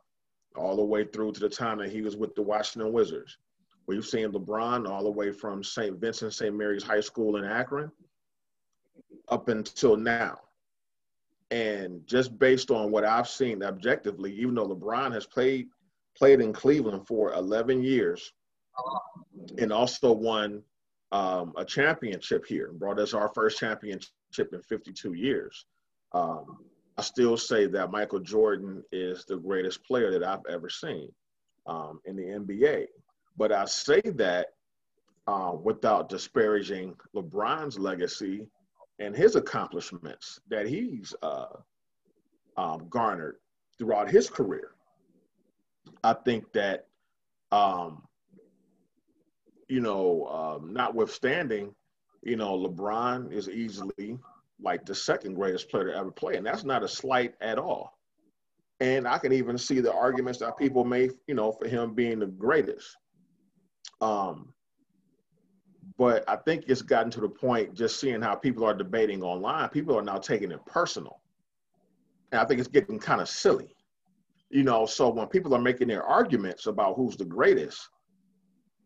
all 0.57 0.77
the 0.77 0.85
way 0.85 1.05
through 1.05 1.33
to 1.33 1.41
the 1.41 1.49
time 1.49 1.79
that 1.79 1.91
he 1.91 2.03
was 2.03 2.17
with 2.17 2.35
the 2.35 2.43
Washington 2.43 2.93
Wizards. 2.93 3.39
We've 3.87 4.05
seen 4.05 4.31
LeBron 4.31 4.89
all 4.89 5.03
the 5.03 5.11
way 5.11 5.33
from 5.33 5.63
St. 5.63 5.99
Vincent 5.99 6.35
St. 6.35 6.55
Mary's 6.55 6.83
High 6.83 7.01
School 7.01 7.37
in 7.37 7.45
Akron 7.45 7.91
up 9.29 9.49
until 9.49 9.97
now. 9.97 10.39
And 11.53 12.07
just 12.07 12.39
based 12.39 12.71
on 12.71 12.91
what 12.91 13.05
I've 13.05 13.29
seen 13.29 13.63
objectively, 13.63 14.33
even 14.37 14.55
though 14.55 14.69
LeBron 14.69 15.13
has 15.13 15.27
played 15.27 15.69
played 16.17 16.41
in 16.41 16.53
Cleveland 16.53 17.07
for 17.07 17.33
11 17.35 17.83
years 17.83 18.33
and 19.59 19.71
also 19.73 20.13
won 20.13 20.63
um, 21.11 21.53
a 21.57 21.65
championship 21.65 22.47
here 22.47 22.69
and 22.69 22.79
brought 22.79 22.99
us 22.99 23.13
our 23.13 23.31
first 23.35 23.59
championship 23.59 24.09
in 24.53 24.63
52 24.63 25.13
years. 25.13 25.67
Um, 26.13 26.59
I 26.97 27.03
still 27.03 27.37
say 27.37 27.67
that 27.67 27.91
Michael 27.91 28.21
Jordan 28.21 28.83
is 28.93 29.25
the 29.27 29.37
greatest 29.37 29.85
player 29.85 30.11
that 30.11 30.25
I've 30.25 30.47
ever 30.49 30.71
seen 30.71 31.09
um, 31.67 32.01
in 32.07 32.17
the 32.17 32.25
NBA. 32.25 32.87
But 33.37 33.53
I 33.53 33.67
say 33.67 34.01
that 34.01 34.49
uh, 35.27 35.53
without 35.63 36.09
disparaging 36.09 36.95
LeBron's 37.15 37.79
legacy 37.79 38.49
and 39.03 39.17
his 39.17 39.35
accomplishments 39.35 40.41
that 40.49 40.67
he's 40.67 41.15
uh, 41.23 41.57
um, 42.57 42.87
garnered 42.89 43.37
throughout 43.79 44.09
his 44.09 44.31
career. 44.31 44.71
I 46.05 46.13
think 46.13 46.53
that, 46.53 46.87
um, 47.51 48.03
you 49.69 49.81
know, 49.81 50.27
um, 50.27 50.73
notwithstanding, 50.73 51.75
you 52.23 52.37
know, 52.37 52.57
LeBron 52.57 53.33
is 53.33 53.49
easily 53.49 54.19
like 54.61 54.87
the 54.87 54.95
second 54.95 55.35
greatest 55.35 55.69
player 55.69 55.89
to 55.89 55.97
ever 55.97 56.13
play, 56.13 56.37
and 56.37 56.47
that's 56.47 56.65
not 56.65 56.85
a 56.85 56.89
slight 56.89 57.35
at 57.41 57.59
all. 57.59 57.99
And 58.81 59.09
I 59.09 59.19
can 59.19 59.33
even 59.33 59.59
see 59.59 59.81
the 59.81 59.93
arguments 59.93 60.39
that 60.41 60.57
people 60.57 60.85
make, 60.85 61.13
you 61.27 61.35
know, 61.35 61.53
for 61.53 61.67
him 61.67 61.95
being 61.95 62.21
the 62.21 62.27
greatest. 62.27 62.97
Um, 64.01 64.53
but 65.99 66.25
I 66.29 66.37
think 66.37 66.65
it's 66.69 66.83
gotten 66.83 67.11
to 67.13 67.21
the 67.21 67.29
point 67.29 67.75
just 67.75 68.01
seeing 68.01 68.23
how 68.23 68.35
people 68.35 68.65
are 68.65 68.75
debating 68.75 69.23
online, 69.23 69.69
people 69.69 69.97
are 69.97 70.03
now 70.03 70.19
taking 70.19 70.53
it 70.53 70.65
personal. 70.67 71.21
And 72.31 72.41
I 72.41 72.45
think 72.45 72.61
it's 72.61 72.69
getting 72.69 72.99
kind 72.99 73.21
of 73.21 73.29
silly. 73.29 73.75
You 74.51 74.63
know, 74.63 74.87
so 74.87 75.09
when 75.09 75.27
people 75.29 75.55
are 75.55 75.61
making 75.61 75.89
their 75.89 76.05
arguments 76.05 76.67
about 76.67 76.97
who's 76.97 77.17
the 77.17 77.25
greatest, 77.25 77.89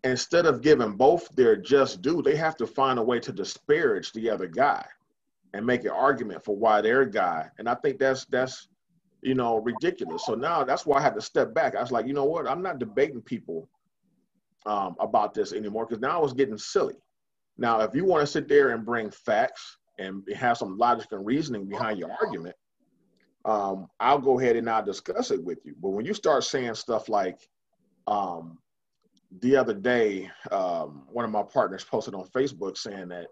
instead 0.05 0.47
of 0.47 0.63
giving 0.63 0.93
both 0.93 1.29
their 1.35 1.57
just 1.57 2.03
due, 2.03 2.23
they 2.23 2.37
have 2.37 2.57
to 2.57 2.67
find 2.67 2.99
a 2.99 3.03
way 3.03 3.19
to 3.21 3.33
disparage 3.33 4.13
the 4.13 4.31
other 4.31 4.47
guy 4.47 4.85
and 5.55 5.67
make 5.67 5.85
an 5.85 5.91
argument 5.91 6.45
for 6.45 6.57
why 6.57 6.81
their 6.81 7.05
guy. 7.05 7.49
And 7.59 7.69
I 7.69 7.75
think 7.75 7.99
that's 7.99 8.25
that's 8.27 8.69
you 9.23 9.35
know 9.35 9.59
ridiculous. 9.59 10.25
So 10.25 10.35
now 10.35 10.65
that's 10.65 10.87
why 10.87 10.99
I 10.99 11.03
had 11.03 11.15
to 11.15 11.21
step 11.21 11.55
back. 11.55 11.75
I 11.75 11.81
was 11.81 11.93
like, 11.93 12.07
you 12.07 12.15
know 12.15 12.25
what? 12.25 12.49
I'm 12.49 12.63
not 12.63 12.79
debating 12.79 13.23
people 13.23 13.69
um, 14.67 14.97
about 15.01 15.33
this 15.33 15.53
anymore 15.53 15.87
because 15.87 16.01
now 16.01 16.23
it's 16.23 16.33
getting 16.33 16.59
silly. 16.59 16.97
Now, 17.59 17.81
if 17.81 17.95
you 17.95 18.05
want 18.05 18.21
to 18.21 18.27
sit 18.27 18.49
there 18.49 18.71
and 18.71 18.85
bring 18.85 19.11
facts 19.11 19.79
and 19.99 20.23
have 20.35 20.59
some 20.59 20.77
logic 20.77 21.09
and 21.13 21.25
reasoning 21.25 21.67
behind 21.67 21.99
your 21.99 22.11
argument, 22.21 22.55
um, 23.47 23.87
I'll 24.01 24.19
go 24.19 24.39
ahead 24.39 24.57
and 24.57 24.69
I'll 24.69 24.85
discuss 24.85 25.31
it 25.31 25.43
with 25.43 25.59
you. 25.65 25.75
But 25.81 25.91
when 25.91 26.05
you 26.05 26.13
start 26.13 26.45
saying 26.45 26.75
stuff 26.75 27.09
like, 27.09 27.39
um, 28.07 28.59
the 29.41 29.57
other 29.57 29.75
day, 29.75 30.31
um, 30.51 31.05
one 31.09 31.25
of 31.25 31.31
my 31.31 31.43
partners 31.43 31.85
posted 31.85 32.15
on 32.15 32.27
Facebook 32.29 32.77
saying 32.77 33.09
that 33.09 33.27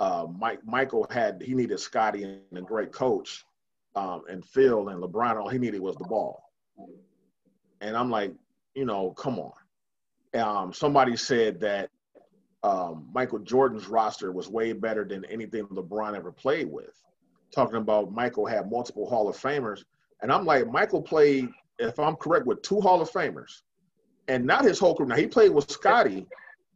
uh, 0.00 0.26
Mike 0.38 0.60
Michael 0.64 1.06
had 1.10 1.42
he 1.42 1.54
needed 1.54 1.78
Scottie 1.78 2.24
and 2.24 2.58
a 2.58 2.62
great 2.62 2.92
coach, 2.92 3.44
um, 3.94 4.22
and 4.28 4.44
Phil 4.44 4.88
and 4.88 5.02
LeBron. 5.02 5.36
All 5.36 5.48
he 5.48 5.58
needed 5.58 5.80
was 5.80 5.96
the 5.96 6.04
ball. 6.04 6.42
And 7.80 7.96
I'm 7.96 8.10
like, 8.10 8.32
you 8.74 8.84
know, 8.84 9.10
come 9.12 9.38
on. 9.38 9.52
Um, 10.34 10.72
somebody 10.72 11.16
said 11.16 11.60
that 11.60 11.90
um, 12.62 13.08
Michael 13.12 13.38
Jordan's 13.40 13.86
roster 13.86 14.32
was 14.32 14.48
way 14.48 14.72
better 14.72 15.04
than 15.04 15.24
anything 15.26 15.66
LeBron 15.66 16.16
ever 16.16 16.32
played 16.32 16.66
with. 16.66 17.00
Talking 17.54 17.76
about 17.76 18.10
Michael 18.10 18.46
had 18.46 18.70
multiple 18.70 19.08
Hall 19.08 19.28
of 19.28 19.36
Famers. 19.36 19.84
And 20.22 20.32
I'm 20.32 20.44
like, 20.44 20.66
Michael 20.66 21.02
played, 21.02 21.48
if 21.78 21.98
I'm 21.98 22.16
correct, 22.16 22.46
with 22.46 22.62
two 22.62 22.80
Hall 22.80 23.00
of 23.00 23.10
Famers 23.10 23.62
and 24.28 24.44
not 24.44 24.64
his 24.64 24.78
whole 24.78 24.94
career. 24.94 25.08
Now, 25.08 25.16
he 25.16 25.26
played 25.26 25.50
with 25.50 25.70
Scottie 25.70 26.26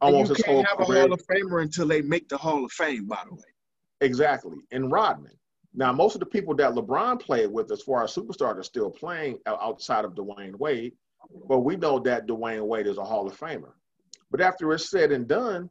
almost 0.00 0.28
his 0.36 0.44
whole 0.44 0.56
career. 0.56 0.66
can't 0.66 0.78
have 0.78 0.86
career. 0.86 0.98
a 0.98 1.02
Hall 1.02 1.12
of 1.12 1.26
Famer 1.26 1.62
until 1.62 1.86
they 1.86 2.02
make 2.02 2.28
the 2.28 2.36
Hall 2.36 2.64
of 2.64 2.72
Fame, 2.72 3.06
by 3.06 3.22
the 3.28 3.34
way. 3.34 3.42
Exactly. 4.00 4.58
And 4.70 4.92
Rodman. 4.92 5.32
Now, 5.74 5.92
most 5.92 6.14
of 6.14 6.20
the 6.20 6.26
people 6.26 6.54
that 6.56 6.72
LeBron 6.72 7.20
played 7.20 7.50
with, 7.50 7.70
as 7.70 7.82
far 7.82 8.04
as 8.04 8.14
superstars, 8.14 8.56
are 8.56 8.62
still 8.62 8.90
playing 8.90 9.38
outside 9.46 10.04
of 10.04 10.14
Dwyane 10.14 10.56
Wade. 10.56 10.92
But 11.48 11.60
we 11.60 11.76
know 11.76 11.98
that 12.00 12.26
Dwyane 12.26 12.66
Wade 12.66 12.86
is 12.86 12.98
a 12.98 13.04
Hall 13.04 13.26
of 13.26 13.38
Famer. 13.38 13.72
But 14.30 14.40
after 14.40 14.72
it's 14.72 14.90
said 14.90 15.12
and 15.12 15.26
done, 15.26 15.70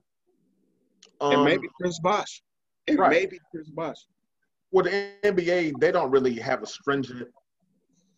um, 1.22 1.34
and 1.34 1.44
maybe 1.44 1.68
Chris 1.80 2.00
Bosh. 2.00 2.42
right. 2.90 3.10
maybe 3.10 3.40
Chris 3.52 3.70
Bosh. 3.70 3.98
Well, 4.72 4.84
the 4.84 5.12
NBA 5.24 5.80
they 5.80 5.92
don't 5.92 6.12
really 6.12 6.34
have 6.36 6.62
a 6.62 6.68
stringent 6.68 7.30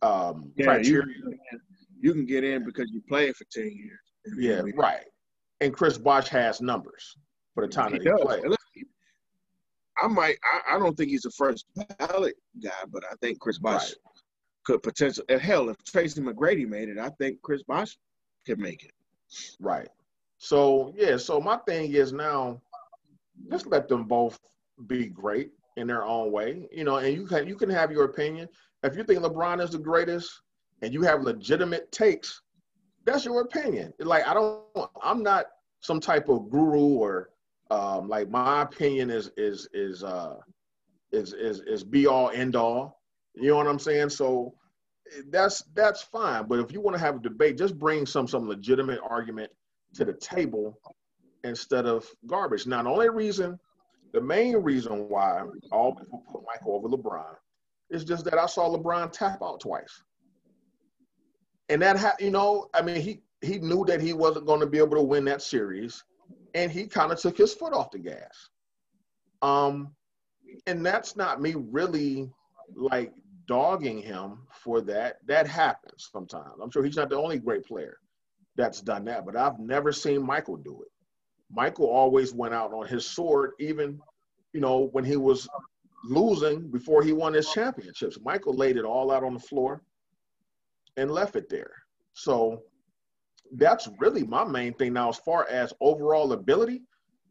um, 0.02 0.52
Yeah, 0.56 0.78
you, 0.78 1.04
you 2.00 2.14
can 2.14 2.26
get 2.26 2.44
in 2.44 2.66
because 2.66 2.90
you 2.92 3.02
played 3.08 3.36
for 3.36 3.46
ten 3.52 3.72
years. 3.72 4.00
Yeah, 4.38 4.62
right. 4.76 5.06
And 5.62 5.74
Chris 5.74 5.98
Bosh 5.98 6.28
has 6.30 6.62
numbers 6.62 7.18
for 7.54 7.66
the 7.66 7.72
time 7.72 7.92
He 7.92 8.00
that 8.00 8.04
he 8.04 8.10
does. 8.10 8.22
played. 8.22 8.44
I 10.02 10.08
might. 10.08 10.38
I, 10.44 10.76
I 10.76 10.80
don't 10.80 10.96
think 10.96 11.10
he's 11.10 11.24
the 11.24 11.32
first 11.32 11.66
ballot 11.98 12.36
guy, 12.64 12.72
but 12.90 13.04
I 13.12 13.16
think 13.22 13.40
Chris 13.40 13.60
Bosh 13.60 13.90
Right. 13.90 13.94
Could 14.70 14.84
potentially. 14.84 15.26
And 15.30 15.42
hell, 15.42 15.70
if 15.70 15.84
Tracy 15.84 16.22
McGrady 16.22 16.68
made 16.68 16.90
it, 16.90 17.00
I 17.00 17.10
think 17.10 17.42
Chris 17.42 17.64
Bosh 17.64 17.98
could 18.46 18.60
make 18.60 18.84
it. 18.84 18.92
Right. 19.60 19.90
So 20.38 20.94
yeah, 20.96 21.18
so 21.18 21.42
my 21.42 21.58
thing 21.68 21.92
is 21.92 22.14
now 22.14 22.62
just 23.50 23.68
let 23.68 23.88
them 23.88 24.04
both 24.04 24.40
be 24.88 25.08
great 25.08 25.52
in 25.78 25.88
their 25.88 26.04
own 26.04 26.32
way. 26.32 26.68
You 26.72 26.84
know, 26.84 26.98
and 26.98 27.16
you 27.16 27.26
can 27.26 27.48
you 27.48 27.56
can 27.56 27.70
have 27.70 27.92
your 27.92 28.06
opinion. 28.06 28.48
If 28.84 28.96
you 28.96 29.04
think 29.04 29.22
LeBron 29.22 29.62
is 29.62 29.72
the 29.72 29.80
greatest 29.80 30.42
and 30.82 30.94
you 30.94 31.02
have 31.02 31.24
legitimate 31.24 31.92
takes, 31.92 32.42
that's 33.06 33.26
your 33.26 33.42
opinion. 33.42 33.92
Like 34.00 34.28
I 34.28 34.34
don't 34.34 34.62
I'm 35.04 35.24
not 35.24 35.48
some 35.82 36.00
type 36.00 36.30
of 36.30 36.50
guru 36.50 37.00
or 37.00 37.30
um 37.72 38.08
like 38.08 38.30
my 38.30 38.62
opinion 38.62 39.10
is 39.10 39.32
is 39.36 39.68
is 39.74 40.04
uh 40.04 40.36
is 41.12 41.34
is 41.34 41.62
is 41.62 41.84
be 41.84 42.06
all 42.06 42.30
end 42.30 42.56
all. 42.56 43.02
You 43.36 43.50
know 43.50 43.58
what 43.58 43.68
I'm 43.68 43.80
saying? 43.80 44.10
So 44.10 44.54
that's 45.30 45.64
that's 45.74 46.02
fine. 46.02 46.48
But 46.48 46.60
if 46.60 46.72
you 46.72 46.82
want 46.82 46.96
to 46.96 47.02
have 47.02 47.18
a 47.18 47.20
debate, 47.20 47.58
just 47.58 47.78
bring 47.78 48.06
some 48.06 48.28
some 48.28 48.48
legitimate 48.48 49.00
argument 49.08 49.52
to 49.96 50.06
the 50.06 50.14
table 50.14 50.80
instead 51.44 51.86
of 51.86 52.06
garbage. 52.28 52.68
Now, 52.68 52.84
the 52.84 52.90
only 52.90 53.10
reason, 53.10 53.60
the 54.14 54.22
main 54.22 54.58
reason 54.58 55.10
why 55.10 55.44
all 55.72 55.96
people 55.96 56.24
put 56.32 56.44
Michael 56.46 56.76
over 56.76 56.90
LeBron 56.90 57.36
is 57.90 58.04
just 58.04 58.26
that 58.26 58.38
I 58.38 58.46
saw 58.46 58.70
LeBron 58.70 59.12
tap 59.12 59.42
out 59.42 59.60
twice, 59.60 60.04
and 61.70 61.82
that 61.82 61.98
ha- 61.98 62.16
you 62.20 62.32
know, 62.32 62.70
I 62.74 62.82
mean, 62.82 63.02
he 63.02 63.22
he 63.42 63.60
knew 63.60 63.86
that 63.86 64.02
he 64.02 64.14
wasn't 64.14 64.46
going 64.46 64.60
to 64.60 64.68
be 64.68 64.78
able 64.78 64.98
to 64.98 65.04
win 65.04 65.26
that 65.26 65.42
series, 65.42 66.04
and 66.54 66.72
he 66.72 66.88
kind 66.88 67.12
of 67.12 67.20
took 67.20 67.38
his 67.38 67.54
foot 67.54 67.74
off 67.74 67.92
the 67.92 68.00
gas. 68.00 68.50
Um, 69.42 69.96
and 70.68 70.86
that's 70.86 71.16
not 71.16 71.42
me 71.42 71.56
really 71.56 72.30
like 72.76 73.14
dogging 73.50 74.00
him 74.00 74.38
for 74.52 74.80
that. 74.80 75.18
That 75.26 75.48
happens 75.48 76.10
sometimes. 76.12 76.54
I'm 76.62 76.70
sure 76.70 76.84
he's 76.84 76.96
not 76.96 77.10
the 77.10 77.18
only 77.18 77.40
great 77.40 77.66
player 77.66 77.98
that's 78.56 78.80
done 78.80 79.06
that, 79.06 79.26
but 79.26 79.36
I've 79.36 79.58
never 79.58 79.92
seen 79.92 80.24
Michael 80.24 80.58
do 80.58 80.84
it. 80.84 80.92
Michael 81.52 81.88
always 81.88 82.32
went 82.32 82.54
out 82.54 82.72
on 82.72 82.86
his 82.86 83.08
sword, 83.08 83.52
even 83.60 84.00
you 84.54 84.62
know 84.62 84.90
when 84.92 85.04
he 85.04 85.18
was 85.18 85.50
losing 86.06 86.70
before 86.70 87.02
he 87.02 87.12
won 87.12 87.34
his 87.34 87.50
championships. 87.50 88.20
Michael 88.24 88.54
laid 88.54 88.78
it 88.78 88.86
all 88.86 89.12
out 89.12 89.24
on 89.24 89.34
the 89.34 89.40
floor 89.40 89.82
and 90.98 91.10
left 91.10 91.36
it 91.36 91.50
there. 91.50 91.72
So 92.14 92.62
that's 93.54 93.90
really 93.98 94.24
my 94.24 94.44
main 94.44 94.76
thing 94.76 94.94
now. 94.94 95.10
As 95.10 95.18
far 95.18 95.48
as 95.50 95.74
overall 95.82 96.34
ability, 96.34 96.84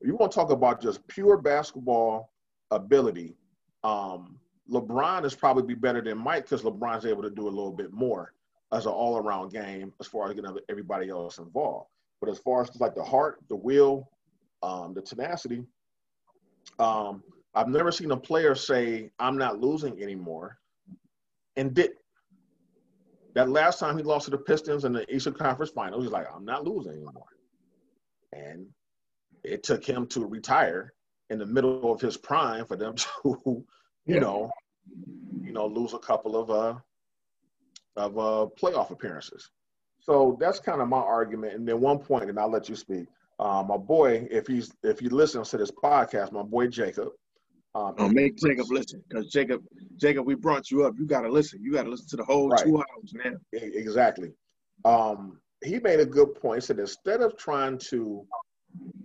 you 0.03 0.17
want 0.17 0.33
to 0.33 0.37
talk 0.37 0.51
about 0.51 0.83
just 0.83 1.07
pure 1.07 1.37
basketball 1.37 2.33
ability. 2.73 3.37
Um, 3.85 4.41
LeBron 4.71 5.25
is 5.25 5.35
probably 5.35 5.63
be 5.63 5.75
better 5.75 6.03
than 6.03 6.19
Mike 6.19 6.45
because 6.45 6.63
LeBron's 6.63 7.07
able 7.07 7.23
to 7.23 7.31
do 7.31 7.45
a 7.47 7.51
little 7.51 7.73
bit 7.73 7.93
more 7.93 8.33
as 8.73 8.87
an 8.87 8.93
all-around 8.93 9.51
game 9.53 9.93
as 10.01 10.07
far 10.07 10.29
as 10.29 10.35
getting 10.35 10.57
everybody 10.69 11.09
else 11.09 11.39
involved. 11.39 11.89
But 12.21 12.31
as 12.31 12.39
far 12.39 12.63
as 12.63 12.81
like 12.81 12.95
the 12.95 13.05
heart, 13.05 13.39
the 13.49 13.57
will, 13.57 14.11
um, 14.63 14.93
the 14.93 15.01
tenacity, 15.01 15.65
um, 16.79 17.23
I've 17.55 17.69
never 17.69 17.91
seen 17.91 18.11
a 18.11 18.17
player 18.17 18.55
say, 18.55 19.11
"I'm 19.19 19.39
not 19.39 19.61
losing 19.61 20.03
anymore," 20.03 20.59
and 21.57 21.75
did. 21.75 21.93
That 23.35 23.49
last 23.49 23.79
time 23.79 23.97
he 23.97 24.03
lost 24.03 24.25
to 24.25 24.31
the 24.33 24.39
Pistons 24.39 24.85
in 24.85 24.93
the 24.93 25.11
Eastern 25.15 25.35
Conference 25.35 25.71
Finals, 25.71 26.05
he's 26.05 26.13
like, 26.13 26.27
"I'm 26.35 26.45
not 26.45 26.65
losing 26.65 26.93
anymore," 26.93 27.37
and 28.33 28.69
it 29.45 29.63
took 29.63 29.85
him 29.85 30.07
to 30.09 30.27
retire 30.27 30.93
in 31.31 31.39
the 31.39 31.47
middle 31.47 31.93
of 31.93 32.01
his 32.01 32.17
prime 32.17 32.67
for 32.67 32.77
them 32.77 32.95
to, 33.25 33.65
you 34.09 34.15
Yeah. 34.17 34.21
know, 34.21 34.51
you 35.43 35.53
know, 35.53 35.67
lose 35.67 35.93
a 35.95 35.99
couple 35.99 36.35
of 36.37 36.51
uh 36.51 36.75
of 37.97 38.19
uh 38.19 38.47
playoff 38.61 38.91
appearances. 38.91 39.51
So 40.01 40.37
that's 40.41 40.59
kind 40.61 40.81
of 40.81 40.89
my 40.89 40.99
argument. 40.99 41.55
And 41.55 41.69
then 41.69 41.81
one 41.81 41.99
point, 41.99 42.31
and 42.31 42.39
I'll 42.39 42.51
let 42.51 42.69
you 42.69 42.75
speak. 42.77 43.07
Uh, 43.39 43.63
my 43.69 43.77
boy, 43.77 44.27
if 44.31 44.47
he's 44.47 44.73
if 44.83 44.99
he 44.99 45.09
listens 45.09 45.51
to 45.51 45.59
this 45.59 45.71
podcast, 45.71 46.33
my 46.33 46.43
boy 46.43 46.67
Jacob. 46.69 47.09
Um, 47.75 47.95
Oh, 47.99 48.09
make 48.09 48.37
Jacob 48.39 48.67
listen, 48.71 49.05
because 49.07 49.27
Jacob, 49.31 49.63
Jacob, 49.99 50.27
we 50.27 50.35
brought 50.35 50.71
you 50.71 50.85
up. 50.87 50.95
You 50.99 51.07
got 51.07 51.21
to 51.23 51.29
listen. 51.31 51.63
You 51.63 51.71
got 51.73 51.83
to 51.85 51.91
listen 51.91 52.09
to 52.09 52.17
the 52.17 52.25
whole 52.25 52.49
Right. 52.49 52.65
two 52.65 52.77
hours 52.79 53.13
now. 53.13 53.35
E- 53.55 53.73
Exactly. 53.85 54.33
Um, 54.87 55.39
he 55.63 55.79
made 55.79 56.01
a 56.01 56.07
good 56.07 56.35
point. 56.35 56.63
He 56.63 56.67
said 56.67 56.79
instead 56.79 57.21
of 57.21 57.37
trying 57.37 57.77
to 57.91 58.27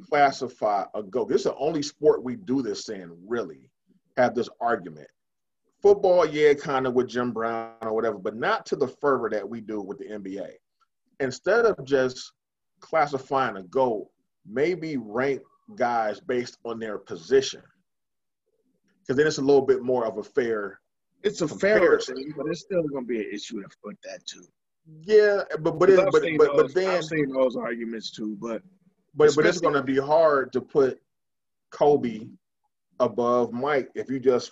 classify 0.07 0.85
a 0.95 1.03
goat, 1.03 1.27
this 1.29 1.39
is 1.41 1.43
the 1.45 1.55
only 1.57 1.81
sport 1.81 2.23
we 2.23 2.35
do 2.37 2.61
this 2.61 2.87
in, 2.89 3.11
really, 3.27 3.69
have 4.17 4.35
this 4.35 4.49
argument. 4.61 5.07
Football, 5.81 6.25
yeah, 6.25 6.53
kind 6.53 6.87
of 6.87 6.93
with 6.93 7.07
Jim 7.09 7.31
Brown 7.31 7.73
or 7.81 7.93
whatever, 7.93 8.17
but 8.17 8.35
not 8.35 8.65
to 8.67 8.75
the 8.75 8.87
fervor 8.87 9.29
that 9.29 9.47
we 9.47 9.59
do 9.59 9.81
with 9.81 9.97
the 9.99 10.05
NBA. 10.05 10.49
Instead 11.19 11.65
of 11.65 11.83
just 11.85 12.31
classifying 12.79 13.57
a 13.57 13.63
goal, 13.63 14.11
maybe 14.45 14.97
rank 14.97 15.41
guys 15.75 16.19
based 16.19 16.57
on 16.65 16.79
their 16.79 16.97
position. 16.97 17.61
Because 19.01 19.17
then 19.17 19.27
it's 19.27 19.37
a 19.39 19.41
little 19.41 19.65
bit 19.65 19.81
more 19.83 20.05
of 20.05 20.17
a 20.17 20.23
fair 20.23 20.79
It's 21.23 21.41
a 21.41 21.47
fair 21.47 21.99
thing, 21.99 22.33
but 22.37 22.45
it's 22.47 22.61
still 22.61 22.83
going 22.83 23.03
to 23.03 23.07
be 23.07 23.19
an 23.19 23.29
issue 23.33 23.61
with 23.83 23.97
that 24.03 24.25
too. 24.25 24.45
yeah, 25.01 25.43
but 25.59 25.77
but 25.79 25.89
it, 25.89 25.97
but, 25.97 26.11
but, 26.11 26.21
those- 26.21 26.61
but 26.63 26.73
then 26.73 26.89
I've 26.89 27.03
seen 27.05 27.29
those 27.29 27.55
arguments 27.57 28.11
too. 28.11 28.37
But 28.39 28.61
But 29.15 29.35
but 29.35 29.45
it's 29.45 29.59
going 29.59 29.73
to 29.73 29.83
be 29.83 29.97
hard 29.97 30.53
to 30.53 30.61
put 30.61 31.01
Kobe 31.71 32.27
above 33.03 33.51
Mike 33.51 33.89
if 33.95 34.09
you 34.09 34.19
just 34.19 34.51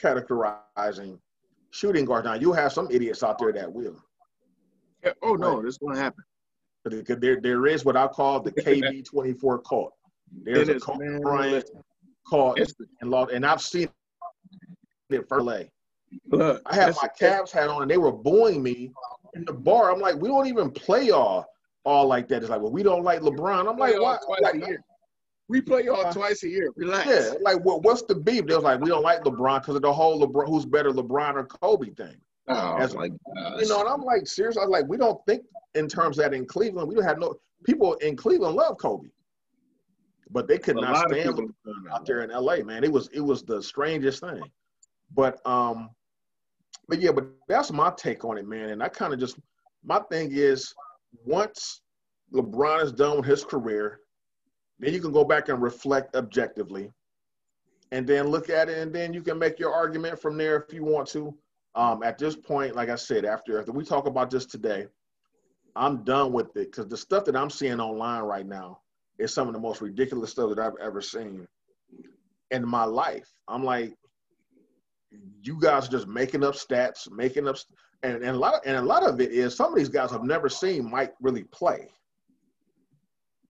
categorizing 0.00 1.18
shooting 1.70 2.04
guards. 2.04 2.24
Now 2.26 2.34
you 2.34 2.52
have 2.52 2.72
some 2.72 2.88
idiots 2.90 3.22
out 3.22 3.38
there 3.38 3.52
that 3.52 3.72
will. 3.72 3.96
yeah, 5.04 5.12
oh 5.22 5.34
no, 5.34 5.56
Right. 5.56 5.64
this 5.64 5.74
is 5.74 5.78
to 5.78 6.00
happen. 6.00 6.24
But 6.84 7.20
there 7.20 7.40
there 7.40 7.66
is 7.66 7.84
what 7.84 7.96
I 7.96 8.06
call 8.08 8.40
the 8.40 8.52
KB 8.52 9.04
twenty 9.04 9.32
four 9.32 9.58
cult. 9.60 9.92
There's 10.44 10.68
It 10.68 10.76
a 10.76 10.80
Kobe 10.80 11.04
man. 11.06 11.20
Bryant 11.20 11.70
cult 12.28 12.58
and 13.00 13.10
law, 13.10 13.26
and 13.26 13.44
I've 13.46 13.60
seen 13.62 13.88
it 15.10 15.28
for 15.28 15.42
LA. 15.42 15.60
look, 16.30 16.62
I 16.66 16.74
had 16.74 16.94
my 16.96 17.08
Cavs 17.18 17.50
hat 17.52 17.68
on 17.68 17.82
and 17.82 17.90
they 17.90 17.98
were 17.98 18.12
booing 18.12 18.62
me 18.62 18.92
in 19.34 19.44
the 19.44 19.52
bar. 19.52 19.92
I'm 19.92 20.00
like, 20.00 20.16
we 20.16 20.28
don't 20.28 20.46
even 20.46 20.70
play 20.70 21.04
y'all 21.06 21.46
all 21.84 22.06
like 22.06 22.28
that. 22.28 22.42
It's 22.42 22.50
like, 22.50 22.60
well, 22.60 22.72
we 22.72 22.82
don't 22.82 23.02
like 23.04 23.20
LeBron. 23.20 23.68
I'm 23.70 23.76
like, 23.78 23.98
why? 24.00 24.18
Like. 24.40 24.62
We 25.48 25.60
play 25.60 25.84
y'all 25.84 26.10
twice 26.12 26.42
a 26.42 26.48
year. 26.48 26.70
Relax. 26.76 27.06
Yeah, 27.06 27.32
like 27.42 27.62
what, 27.64 27.82
what's 27.82 28.02
the 28.02 28.14
beef? 28.14 28.46
They 28.46 28.54
was 28.54 28.64
like, 28.64 28.80
we 28.80 28.88
don't 28.88 29.02
like 29.02 29.22
LeBron 29.24 29.60
because 29.60 29.76
of 29.76 29.82
the 29.82 29.92
whole 29.92 30.18
LeBron, 30.20 30.46
who's 30.46 30.64
better, 30.64 30.90
LeBron 30.90 31.34
or 31.34 31.44
Kobe 31.44 31.90
thing. 31.90 32.16
Oh 32.48 32.76
As- 32.76 32.94
my 32.94 33.08
gosh. 33.08 33.60
You 33.60 33.68
know, 33.68 33.80
and 33.80 33.88
I'm 33.88 34.00
like, 34.02 34.26
seriously, 34.26 34.60
I 34.62 34.64
was 34.64 34.70
like, 34.72 34.88
we 34.88 34.96
don't 34.96 35.20
think 35.26 35.44
in 35.74 35.86
terms 35.88 36.18
of 36.18 36.24
that 36.24 36.34
in 36.34 36.46
Cleveland. 36.46 36.88
We 36.88 36.94
don't 36.94 37.04
have 37.04 37.18
no 37.18 37.34
people 37.64 37.94
in 37.94 38.16
Cleveland 38.16 38.56
love 38.56 38.78
Kobe, 38.78 39.08
but 40.30 40.48
they 40.48 40.58
could 40.58 40.78
A 40.78 40.80
not 40.80 41.08
stand 41.10 41.36
people- 41.36 41.50
LeBron 41.66 41.92
out 41.92 42.06
there 42.06 42.22
in 42.22 42.30
LA, 42.30 42.56
man. 42.58 42.82
It 42.84 42.92
was 42.92 43.08
it 43.12 43.20
was 43.20 43.42
the 43.42 43.62
strangest 43.62 44.20
thing. 44.20 44.42
But 45.14 45.46
um, 45.46 45.90
but 46.88 47.00
yeah, 47.00 47.12
but 47.12 47.26
that's 47.48 47.70
my 47.70 47.92
take 47.96 48.24
on 48.24 48.38
it, 48.38 48.46
man. 48.48 48.70
And 48.70 48.82
I 48.82 48.88
kind 48.88 49.12
of 49.12 49.20
just 49.20 49.38
my 49.84 50.00
thing 50.10 50.30
is 50.32 50.74
once 51.24 51.82
LeBron 52.32 52.82
is 52.82 52.92
done 52.92 53.18
with 53.18 53.26
his 53.26 53.44
career, 53.44 54.00
then 54.84 54.92
you 54.94 55.00
can 55.00 55.12
go 55.12 55.24
back 55.24 55.48
and 55.48 55.62
reflect 55.62 56.14
objectively, 56.14 56.90
and 57.92 58.06
then 58.06 58.28
look 58.28 58.50
at 58.50 58.68
it, 58.68 58.78
and 58.78 58.94
then 58.94 59.14
you 59.14 59.22
can 59.22 59.38
make 59.38 59.58
your 59.58 59.72
argument 59.72 60.20
from 60.20 60.36
there 60.36 60.56
if 60.56 60.72
you 60.74 60.84
want 60.84 61.08
to. 61.08 61.34
Um, 61.74 62.02
at 62.02 62.18
this 62.18 62.36
point, 62.36 62.76
like 62.76 62.88
I 62.88 62.94
said, 62.94 63.24
after 63.24 63.58
after 63.58 63.72
we 63.72 63.84
talk 63.84 64.06
about 64.06 64.30
this 64.30 64.46
today, 64.46 64.86
I'm 65.74 66.04
done 66.04 66.32
with 66.32 66.56
it 66.56 66.70
because 66.70 66.86
the 66.86 66.96
stuff 66.96 67.24
that 67.24 67.36
I'm 67.36 67.50
seeing 67.50 67.80
online 67.80 68.22
right 68.22 68.46
now 68.46 68.80
is 69.18 69.32
some 69.32 69.48
of 69.48 69.54
the 69.54 69.60
most 69.60 69.80
ridiculous 69.80 70.30
stuff 70.30 70.50
that 70.50 70.58
I've 70.58 70.78
ever 70.80 71.00
seen 71.00 71.46
in 72.50 72.68
my 72.68 72.84
life. 72.84 73.28
I'm 73.48 73.64
like, 73.64 73.94
you 75.42 75.58
guys 75.60 75.88
are 75.88 75.90
just 75.90 76.06
making 76.06 76.44
up 76.44 76.54
stats, 76.54 77.10
making 77.10 77.48
up, 77.48 77.56
and, 78.02 78.16
and 78.16 78.36
a 78.36 78.38
lot 78.38 78.54
of, 78.54 78.60
and 78.66 78.76
a 78.76 78.82
lot 78.82 79.02
of 79.02 79.20
it 79.20 79.32
is 79.32 79.56
some 79.56 79.72
of 79.72 79.78
these 79.78 79.88
guys 79.88 80.10
have 80.10 80.24
never 80.24 80.48
seen 80.48 80.90
Mike 80.90 81.14
really 81.20 81.44
play 81.44 81.88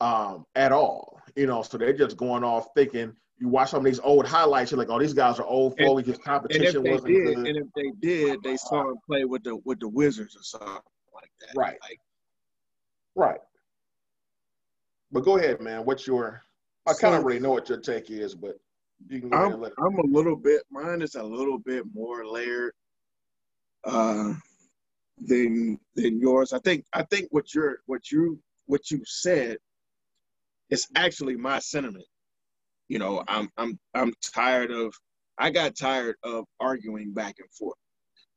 um, 0.01 0.45
at 0.55 0.73
all. 0.73 1.14
You 1.37 1.47
know, 1.47 1.63
so 1.63 1.79
they're 1.79 1.93
just 1.93 2.17
going 2.17 2.45
off 2.45 2.69
thinking. 2.77 3.15
You 3.39 3.49
watch 3.49 3.71
some 3.71 3.81
of 3.81 3.85
these 3.85 3.99
old 3.99 4.27
highlights, 4.27 4.71
you're 4.71 4.79
like, 4.79 4.89
oh, 4.91 4.99
these 5.01 5.13
guys 5.13 5.41
are 5.41 5.47
old 5.47 5.75
And- 5.79 5.87
Foley. 5.89 6.03
His 6.05 6.11
And 6.15 6.19
if 6.21 6.25
competition 6.25 6.83
they 6.85 6.91
wasn't 6.93 7.09
did, 7.09 7.25
good. 7.35 7.47
and 7.49 7.57
if 7.57 7.67
they 7.75 7.91
did, 8.01 8.43
they 8.45 8.57
saw 8.57 8.91
him 8.91 8.97
play 9.07 9.25
with 9.25 9.43
the 9.43 9.57
with 9.65 9.81
the 9.81 9.89
Wizards 9.89 10.37
or 10.37 10.43
something 10.43 10.69
like 11.13 11.31
that. 11.41 11.51
Right. 11.57 11.79
Like, 11.83 11.99
Right. 13.17 13.41
But 15.13 15.25
go 15.25 15.37
ahead, 15.39 15.61
man. 15.61 15.85
What's 15.85 16.07
your? 16.07 16.43
I 16.87 16.93
kind 16.93 17.15
of 17.15 17.21
So- 17.21 17.25
already 17.25 17.41
know 17.41 17.51
what 17.53 17.69
your 17.69 17.79
take 17.79 18.11
is, 18.11 18.35
but 18.35 18.59
you 19.09 19.21
can 19.21 19.29
go 19.31 19.37
ahead 19.37 19.47
I'm 19.47 19.53
and 19.55 19.63
let 19.63 19.73
it. 19.73 19.79
I'm 19.79 19.99
a 19.99 20.07
little 20.07 20.37
bit. 20.37 20.63
Mine 20.71 21.03
is 21.03 21.15
a 21.17 21.23
little 21.23 21.59
bit 21.59 21.85
more 21.93 22.25
layered. 22.27 22.75
Uh, 23.85 24.35
than 25.19 25.79
than 25.95 26.19
yours. 26.21 26.53
I 26.53 26.59
think 26.61 26.85
I 26.93 27.03
think 27.05 27.29
what 27.31 27.55
you're 27.55 27.79
what 27.87 28.11
you 28.11 28.41
what 28.67 28.91
you 28.91 29.03
said 29.05 29.59
is 30.71 30.87
actually 30.97 31.37
my 31.37 31.59
sentiment. 31.59 32.07
You 32.89 32.99
know, 32.99 33.25
I'm 33.29 33.49
I'm 33.57 33.79
I'm 33.95 34.13
tired 34.35 34.71
of 34.71 34.95
I 35.39 35.51
got 35.51 35.77
tired 35.77 36.17
of 36.23 36.45
arguing 36.61 37.13
back 37.13 37.37
and 37.39 37.51
forth 37.51 37.79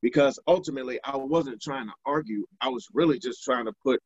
because 0.02 0.40
ultimately 0.48 1.00
I 1.04 1.16
wasn't 1.18 1.62
trying 1.62 1.88
to 1.88 1.94
argue. 2.06 2.46
I 2.62 2.70
was 2.70 2.88
really 2.94 3.20
just 3.20 3.44
trying 3.44 3.66
to 3.66 3.74
put 3.84 4.00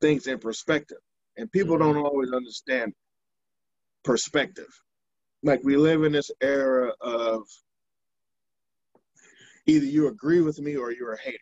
things 0.00 0.26
in 0.26 0.38
perspective. 0.38 0.98
And 1.36 1.50
people 1.52 1.76
mm-hmm. 1.76 1.92
don't 1.92 2.04
always 2.04 2.32
understand 2.32 2.92
perspective. 4.04 4.68
Like 5.42 5.62
we 5.62 5.76
live 5.76 6.02
in 6.02 6.12
this 6.12 6.30
era 6.40 6.92
of 7.00 7.42
either 9.66 9.84
you 9.84 10.08
agree 10.08 10.40
with 10.40 10.58
me 10.58 10.76
or 10.76 10.90
you're 10.90 11.14
a 11.14 11.20
hater. 11.20 11.38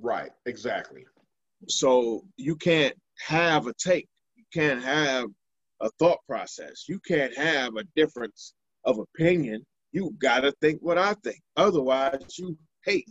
Right, 0.00 0.30
exactly. 0.46 1.04
So 1.68 2.22
you 2.36 2.54
can't 2.54 2.94
have 3.26 3.66
a 3.66 3.74
take. 3.74 4.08
Can't 4.52 4.82
have 4.82 5.26
a 5.80 5.90
thought 5.98 6.18
process. 6.26 6.88
You 6.88 7.00
can't 7.06 7.36
have 7.36 7.76
a 7.76 7.84
difference 7.94 8.54
of 8.84 8.98
opinion. 8.98 9.64
You 9.92 10.14
gotta 10.18 10.52
think 10.60 10.80
what 10.80 10.98
I 10.98 11.14
think. 11.24 11.40
Otherwise, 11.56 12.38
you 12.38 12.56
hate. 12.84 13.08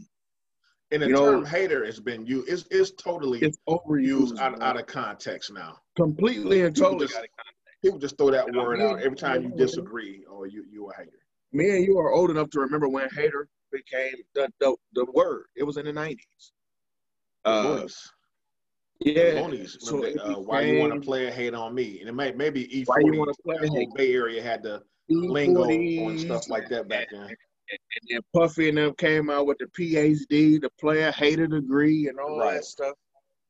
And 0.92 1.02
the 1.02 1.08
you 1.08 1.16
term 1.16 1.44
know, 1.44 1.50
hater 1.50 1.86
has 1.86 2.00
been 2.00 2.26
used. 2.26 2.50
It's, 2.50 2.66
it's 2.72 2.92
totally 2.92 3.40
it's 3.40 3.58
overused 3.68 4.40
out, 4.40 4.62
out, 4.62 4.80
of 4.80 4.88
context 4.88 5.52
now. 5.52 5.78
Completely 5.98 6.62
and 6.62 6.76
totally 6.76 7.08
just, 7.08 7.20
People 7.84 8.00
just 8.00 8.18
throw 8.18 8.32
that 8.32 8.52
word 8.54 8.82
out 8.82 9.02
every 9.02 9.18
time 9.18 9.44
you 9.44 9.52
disagree 9.56 10.24
or 10.30 10.48
you 10.48 10.66
you 10.72 10.90
a 10.90 10.96
hater. 10.96 11.12
Me 11.52 11.70
and 11.70 11.86
you 11.86 12.00
are 12.00 12.12
old 12.12 12.32
enough 12.32 12.50
to 12.52 12.60
remember 12.60 12.88
when 12.88 13.08
hater 13.10 13.48
became 13.72 14.16
the 14.34 14.52
the, 14.60 14.76
the 14.94 15.06
word. 15.14 15.46
It 15.56 15.64
was 15.64 15.78
in 15.78 15.86
the 15.86 15.94
nineties. 15.94 16.52
Uh, 17.46 17.86
yeah. 18.99 19.48
So 19.80 20.06
uh, 20.06 20.40
why 20.40 20.61
you 20.61 20.80
want 20.80 20.94
to 20.94 20.99
play 20.99 21.28
a 21.28 21.32
hate 21.32 21.53
on 21.53 21.76
me? 21.76 21.99
And 21.99 22.10
it 22.10 22.14
may 22.14 22.32
maybe 22.32 22.65
E40. 22.68 22.86
Why 22.88 22.99
you 23.03 23.19
want 23.19 23.36
to 23.36 23.44
play 23.44 23.56
a 23.61 23.72
hate? 23.72 23.90
Bay 23.95 24.14
Area 24.14 24.41
had 24.41 24.64
the 24.64 24.82
lingo 25.10 25.64
and 25.64 26.19
stuff 26.19 26.49
like 26.49 26.69
that 26.69 26.88
back 26.88 27.07
then. 27.11 27.22
And, 27.69 27.80
then 28.10 28.22
Puffy 28.34 28.69
and 28.69 28.78
them 28.78 28.94
came 28.98 29.30
out 29.30 29.45
with 29.45 29.57
the 29.57 29.65
PhD, 29.65 30.61
the 30.61 30.69
player 30.80 31.11
hater 31.11 31.48
degree, 31.48 32.07
and 32.07 32.18
all 32.18 32.40
right. 32.40 32.56
that 32.56 32.65
stuff. 32.65 32.95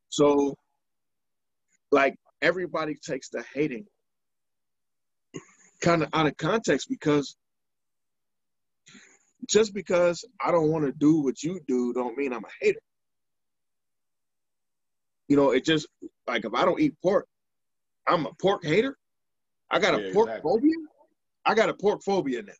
So, 0.10 0.56
like 1.92 2.16
everybody 2.42 2.96
takes 2.96 3.30
the 3.30 3.44
hating 3.54 3.86
kind 5.82 6.04
of 6.04 6.10
out 6.14 6.28
of 6.28 6.36
context 6.38 6.88
because 6.90 7.36
just 9.48 9.74
because 9.74 10.26
I 10.44 10.52
don't 10.52 10.72
want 10.72 10.86
to 10.86 10.92
do 10.92 11.22
what 11.22 11.42
you 11.44 11.60
do, 11.68 11.94
don't 11.94 12.18
mean 12.18 12.34
I'm 12.34 12.44
a 12.44 12.50
hater. 12.62 12.80
You 15.28 15.36
know, 15.36 15.52
it 15.52 15.66
just 15.66 15.88
like 16.28 16.46
if 16.46 16.54
I 16.54 16.66
don't 16.66 16.80
eat 16.80 16.96
pork, 17.02 17.28
I'm 18.08 18.26
a 18.26 18.34
pork 18.42 18.64
hater. 18.64 18.98
I 19.70 19.80
got 19.80 19.96
a 19.96 20.12
pork 20.14 20.30
exactly. 20.30 20.52
phobia. 20.52 20.76
I 21.46 21.56
got 21.56 21.70
a 21.70 21.74
pork 21.74 22.02
phobia 22.04 22.42
now. 22.42 22.54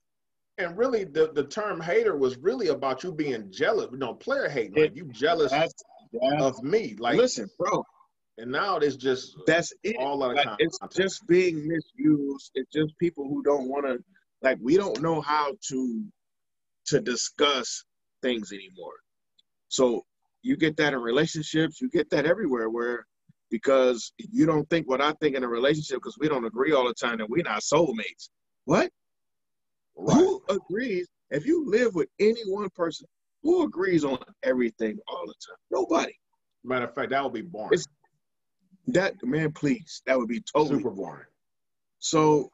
And 0.60 0.78
really, 0.78 1.04
the, 1.04 1.32
the 1.34 1.44
term 1.44 1.80
hater 1.80 2.18
was 2.18 2.38
really 2.38 2.70
about 2.70 3.04
you 3.04 3.12
being 3.12 3.52
jealous. 3.52 3.88
You 3.92 3.98
know, 3.98 4.14
player 4.16 4.50
hate, 4.50 4.76
like 4.76 4.96
you 4.96 5.06
jealous 5.12 5.52
that's, 5.52 5.74
that's, 6.12 6.42
of 6.42 6.64
me. 6.64 6.96
Like, 7.00 7.18
listen, 7.18 7.48
bro. 7.60 7.86
And 8.40 8.52
now 8.52 8.78
it's 8.78 8.96
just 8.96 9.36
that's 9.46 9.72
it. 9.84 9.96
All 10.00 10.24
out 10.24 10.32
of 10.32 10.38
like, 10.38 10.56
It's 10.60 10.80
just 10.96 11.26
being 11.28 11.68
misused. 11.68 12.52
It's 12.56 12.72
just 12.72 12.98
people 12.98 13.26
who 13.26 13.44
don't 13.44 13.68
want 13.68 13.86
to, 13.86 14.04
like, 14.42 14.58
we 14.62 14.78
don't 14.78 15.00
know 15.02 15.22
how 15.22 15.54
to 15.70 16.04
to 16.88 17.00
discuss 17.02 17.84
things 18.22 18.52
anymore. 18.52 18.94
So 19.70 20.06
you 20.48 20.58
get 20.58 20.78
that 20.78 20.94
in 20.94 21.00
relationships. 21.00 21.82
You 21.82 21.90
get 21.90 22.10
that 22.12 22.26
everywhere. 22.26 22.70
Where 22.70 23.06
because 23.50 24.12
you 24.18 24.46
don't 24.46 24.70
think 24.70 24.88
what 24.88 25.02
I 25.02 25.12
think 25.14 25.36
in 25.36 25.44
a 25.44 25.48
relationship 25.48 25.98
because 25.98 26.18
we 26.20 26.28
don't 26.28 26.46
agree 26.46 26.74
all 26.74 26.88
the 26.88 26.94
time 26.94 27.18
that 27.20 27.30
we're 27.30 27.44
not 27.44 27.62
soulmates. 27.62 28.30
What? 28.66 28.92
Right. 29.96 30.18
Who 30.18 30.44
agrees? 30.50 31.08
If 31.30 31.46
you 31.46 31.70
live 31.70 31.96
with 31.96 32.10
any 32.20 32.42
one 32.46 32.70
person, 32.76 33.08
who 33.44 33.64
agrees 33.64 34.04
on 34.04 34.20
everything 34.44 34.98
all 35.08 35.26
the 35.26 35.34
time? 35.34 35.58
Nobody. 35.72 36.14
Matter 36.64 36.86
of 36.86 36.96
fact, 36.96 37.12
that 37.12 37.24
would 37.24 37.34
be 37.34 37.42
boring. 37.42 37.70
It's, 37.74 37.86
that 38.88 39.16
man, 39.24 39.52
please, 39.52 40.02
that 40.06 40.18
would 40.18 40.30
be 40.30 40.42
totally 40.42 40.80
super 40.80 40.92
boring. 40.92 41.26
So 42.00 42.50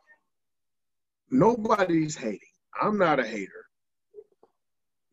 nobody's 1.30 2.16
hating. 2.16 2.40
I'm 2.82 2.98
not 2.98 3.20
a 3.20 3.26
hater. 3.26 3.66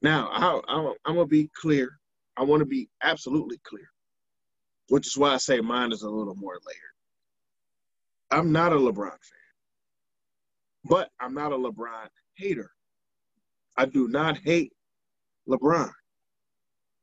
Now, 0.02 0.28
I, 0.32 0.60
I, 0.72 0.94
I'm 1.04 1.14
gonna 1.14 1.26
be 1.26 1.50
clear. 1.60 1.99
I 2.40 2.42
want 2.42 2.60
to 2.60 2.66
be 2.66 2.88
absolutely 3.02 3.60
clear, 3.64 3.90
which 4.88 5.06
is 5.06 5.14
why 5.14 5.34
I 5.34 5.36
say 5.36 5.60
mine 5.60 5.92
is 5.92 6.00
a 6.00 6.08
little 6.08 6.34
more 6.34 6.58
layered. 6.66 6.80
I'm 8.30 8.50
not 8.50 8.72
a 8.72 8.76
LeBron 8.76 9.10
fan. 9.10 9.50
But 10.84 11.10
I'm 11.20 11.34
not 11.34 11.52
a 11.52 11.56
LeBron 11.56 12.08
hater. 12.36 12.70
I 13.76 13.84
do 13.84 14.08
not 14.08 14.38
hate 14.38 14.72
LeBron. 15.46 15.90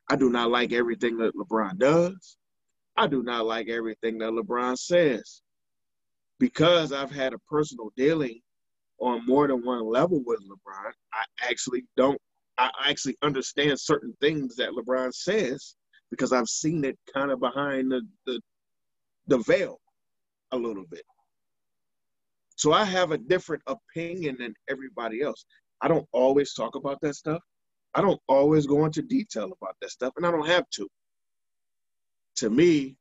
I 0.10 0.16
do 0.16 0.32
not 0.32 0.50
like 0.50 0.74
everything 0.74 1.18
that 1.18 1.36
LeBron 1.36 1.78
does. 1.78 2.38
I 2.98 3.06
do 3.06 3.22
not 3.22 3.46
like 3.46 3.70
everything 3.70 4.18
that 4.18 4.32
LeBron 4.32 4.76
says. 4.76 5.44
Because 6.40 6.92
I've 6.92 7.12
had 7.12 7.34
a 7.34 7.40
personal 7.48 7.92
dealing 7.96 8.42
on 9.00 9.24
more 9.28 9.48
than 9.48 9.64
one 9.64 9.86
level 9.86 10.24
with 10.26 10.40
LeBron, 10.40 10.92
I 11.14 11.26
actually 11.48 11.84
don't, 11.96 12.20
I 12.58 12.70
actually 12.90 13.16
understand 13.22 13.80
certain 13.80 14.14
things 14.20 14.56
that 14.56 14.72
LeBron 14.72 15.14
says 15.14 15.76
because 16.10 16.34
I've 16.34 16.48
seen 16.48 16.84
it 16.86 16.98
kind 17.14 17.32
of 17.32 17.40
behind 17.40 17.92
the, 17.92 18.02
the, 18.26 18.42
the 19.28 19.38
veil 19.40 19.80
a 20.52 20.58
little 20.58 20.86
bit. 20.90 21.04
So 22.56 22.74
I 22.74 22.86
have 22.86 23.12
a 23.12 23.18
different 23.18 23.62
opinion 23.68 24.38
than 24.40 24.56
everybody 24.70 25.22
else. 25.22 25.46
I 25.82 25.88
don't 25.88 26.08
always 26.12 26.54
talk 26.54 26.76
about 26.76 27.00
that 27.02 27.16
stuff. 27.16 27.42
I 27.94 28.02
don't 28.02 28.20
always 28.28 28.66
go 28.66 28.86
into 28.86 29.02
detail 29.02 29.46
about 29.46 29.76
that 29.82 29.92
stuff, 29.92 30.14
and 30.18 30.26
I 30.26 30.32
don't 30.32 30.48
have 30.48 30.70
to. 30.72 30.88
To 32.38 32.50
me, 32.50 32.96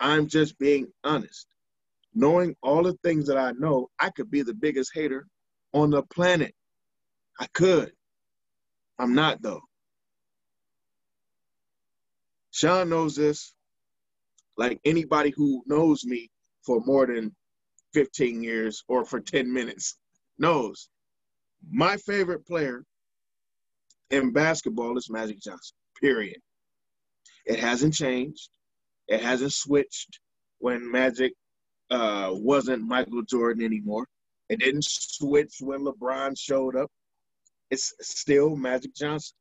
I'm 0.00 0.26
just 0.26 0.58
being 0.58 0.86
honest. 1.04 1.46
Knowing 2.14 2.56
all 2.62 2.82
the 2.82 2.96
things 3.04 3.26
that 3.26 3.36
I 3.36 3.52
know, 3.52 3.88
I 4.00 4.10
could 4.10 4.30
be 4.30 4.42
the 4.42 4.54
biggest 4.54 4.90
hater 4.94 5.26
on 5.72 5.90
the 5.90 6.02
planet. 6.02 6.54
I 7.40 7.46
could. 7.54 7.92
I'm 8.98 9.14
not, 9.14 9.42
though. 9.42 9.62
Sean 12.50 12.88
knows 12.88 13.14
this. 13.16 13.54
Like 14.56 14.80
anybody 14.84 15.30
who 15.30 15.62
knows 15.66 16.04
me 16.04 16.30
for 16.64 16.80
more 16.84 17.06
than 17.06 17.34
15 17.94 18.42
years 18.42 18.82
or 18.88 19.04
for 19.04 19.20
10 19.20 19.52
minutes 19.52 19.96
knows 20.38 20.88
my 21.70 21.96
favorite 21.98 22.46
player 22.46 22.84
in 24.10 24.32
basketball 24.32 24.96
is 24.96 25.10
Magic 25.10 25.40
Johnson, 25.40 25.76
period. 26.00 26.38
It 27.46 27.58
hasn't 27.58 27.94
changed. 27.94 28.50
It 29.08 29.20
hasn't 29.22 29.52
switched 29.52 30.20
when 30.58 30.90
Magic 30.90 31.32
uh, 31.90 32.30
wasn't 32.32 32.82
Michael 32.86 33.22
Jordan 33.22 33.64
anymore. 33.64 34.06
It 34.48 34.60
didn't 34.60 34.84
switch 34.84 35.56
when 35.60 35.84
LeBron 35.84 36.38
showed 36.38 36.76
up. 36.76 36.90
It's 37.70 37.92
still 38.00 38.56
Magic 38.56 38.94
Johnson. 38.94 39.36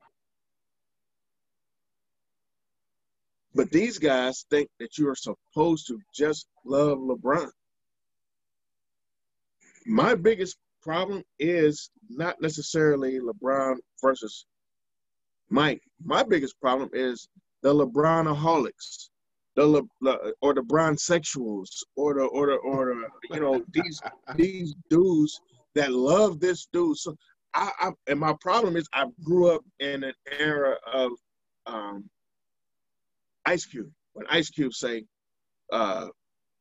But 3.55 3.71
these 3.71 3.97
guys 3.97 4.45
think 4.49 4.69
that 4.79 4.97
you 4.97 5.09
are 5.09 5.15
supposed 5.15 5.87
to 5.87 5.99
just 6.13 6.47
love 6.65 6.99
LeBron 6.99 7.49
my 9.87 10.13
biggest 10.15 10.57
problem 10.81 11.23
is 11.39 11.89
not 12.09 12.41
necessarily 12.41 13.19
LeBron 13.19 13.77
versus 14.01 14.45
Mike. 15.49 15.81
My 16.03 16.23
biggest 16.23 16.59
problem 16.59 16.89
is 16.93 17.29
the 17.63 17.73
LeBronaholics, 17.73 19.09
the 19.55 19.65
Le, 19.65 19.81
or 20.41 20.53
the 20.53 20.61
Bron 20.61 20.95
sexuals, 20.95 21.69
or 21.95 22.15
the 22.15 22.25
or 22.25 22.47
the 22.47 22.55
or 22.55 22.85
the 22.85 23.35
you 23.35 23.39
know 23.39 23.63
these 23.71 24.01
these 24.35 24.75
dudes 24.89 25.39
that 25.73 25.91
love 25.93 26.39
this 26.39 26.67
dude. 26.73 26.97
So 26.97 27.15
I, 27.57 27.71
I 27.79 27.91
and 28.07 28.19
my 28.19 28.35
problem 28.39 28.77
is 28.77 28.87
I 28.93 29.05
grew 29.23 29.49
up 29.49 29.63
in 29.79 30.03
an 30.03 30.13
era 30.37 30.75
of 30.93 31.11
um, 31.65 32.07
Ice 33.45 33.65
Cube. 33.65 33.91
When 34.13 34.27
Ice 34.29 34.49
Cube 34.51 34.73
say, 34.73 35.05
uh, 35.71 36.07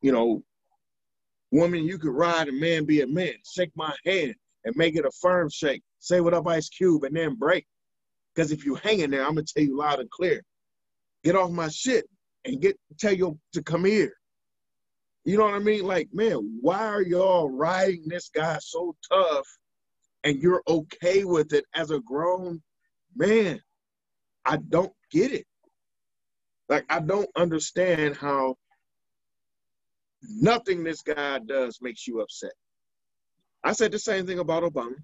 you 0.01 0.11
know, 0.11 0.43
Woman, 1.53 1.85
you 1.85 1.99
could 1.99 2.13
ride 2.13 2.49
a 2.49 2.53
man 2.53 2.87
be 2.87 3.03
a 3.03 3.07
man. 3.07 3.35
Shake 3.45 3.71
my 3.77 3.95
hand 4.05 4.35
and 4.65 4.75
make 4.75 4.97
it 4.97 5.05
a 5.05 5.11
firm 5.21 5.51
shake. 5.51 5.83
Say 6.01 6.21
what 6.21 6.35
up, 6.35 6.49
Ice 6.49 6.69
Cube, 6.71 7.05
and 7.05 7.15
then 7.15 7.35
break. 7.35 7.67
Because 8.35 8.51
if 8.51 8.65
you 8.65 8.75
hang 8.77 9.01
in 9.01 9.11
there, 9.11 9.23
I'm 9.23 9.35
gonna 9.35 9.45
tell 9.45 9.63
you 9.63 9.77
loud 9.77 10.01
and 10.01 10.11
clear. 10.11 10.43
Get 11.25 11.37
off 11.37 11.51
my 11.51 11.69
shit 11.69 12.07
and 12.47 12.61
get 12.61 12.79
tell 12.99 13.13
you 13.13 13.39
to 13.53 13.63
come 13.63 13.85
here. 13.85 14.15
You 15.25 15.37
know 15.37 15.45
what 15.45 15.55
I 15.55 15.59
mean? 15.59 15.85
Like, 15.85 16.09
man, 16.13 16.59
why 16.63 16.87
are 16.87 17.03
y'all 17.03 17.51
riding 17.51 18.09
this 18.09 18.31
guy 18.31 18.59
so 18.61 18.97
tough 19.11 19.47
and 20.27 20.43
you're 20.43 20.63
okay 20.67 21.23
with 21.23 21.53
it 21.53 21.65
as 21.73 21.93
a 21.93 22.01
grown 22.01 22.61
man? 23.15 23.61
I 24.45 24.57
don't 24.57 24.93
get 25.13 25.31
it. 25.31 25.47
Like 26.69 26.85
I 26.91 26.99
don't 26.99 27.31
understand 27.37 28.17
how 28.17 28.57
nothing 30.29 30.83
this 30.83 31.03
guy 31.03 31.39
does 31.39 31.79
makes 31.81 32.09
you 32.09 32.21
upset. 32.21 32.51
I 33.63 33.71
said 33.71 33.93
the 33.93 34.01
same 34.01 34.27
thing 34.27 34.41
about 34.41 34.65
Obama. 34.65 34.97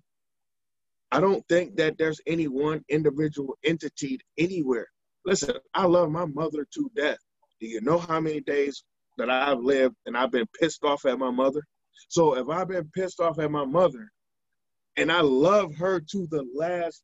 I 1.12 1.20
don't 1.20 1.46
think 1.48 1.76
that 1.76 1.98
there's 1.98 2.20
any 2.26 2.48
one 2.48 2.84
individual 2.88 3.56
entity 3.62 4.18
anywhere. 4.38 4.88
Listen, 5.24 5.54
I 5.72 5.86
love 5.86 6.10
my 6.10 6.24
mother 6.24 6.66
to 6.74 6.90
death. 6.96 7.18
Do 7.60 7.68
you 7.68 7.80
know 7.80 7.98
how 7.98 8.18
many 8.18 8.40
days 8.40 8.82
that 9.18 9.30
I've 9.30 9.60
lived 9.60 9.94
and 10.06 10.16
I've 10.16 10.32
been 10.32 10.48
pissed 10.60 10.82
off 10.82 11.04
at 11.04 11.18
my 11.18 11.30
mother? 11.30 11.62
So 12.08 12.36
if 12.36 12.48
I've 12.48 12.68
been 12.68 12.90
pissed 12.92 13.20
off 13.20 13.38
at 13.38 13.52
my 13.52 13.64
mother 13.64 14.10
and 14.96 15.10
I 15.10 15.20
love 15.20 15.74
her 15.76 16.00
to 16.00 16.26
the 16.30 16.44
last 16.54 17.02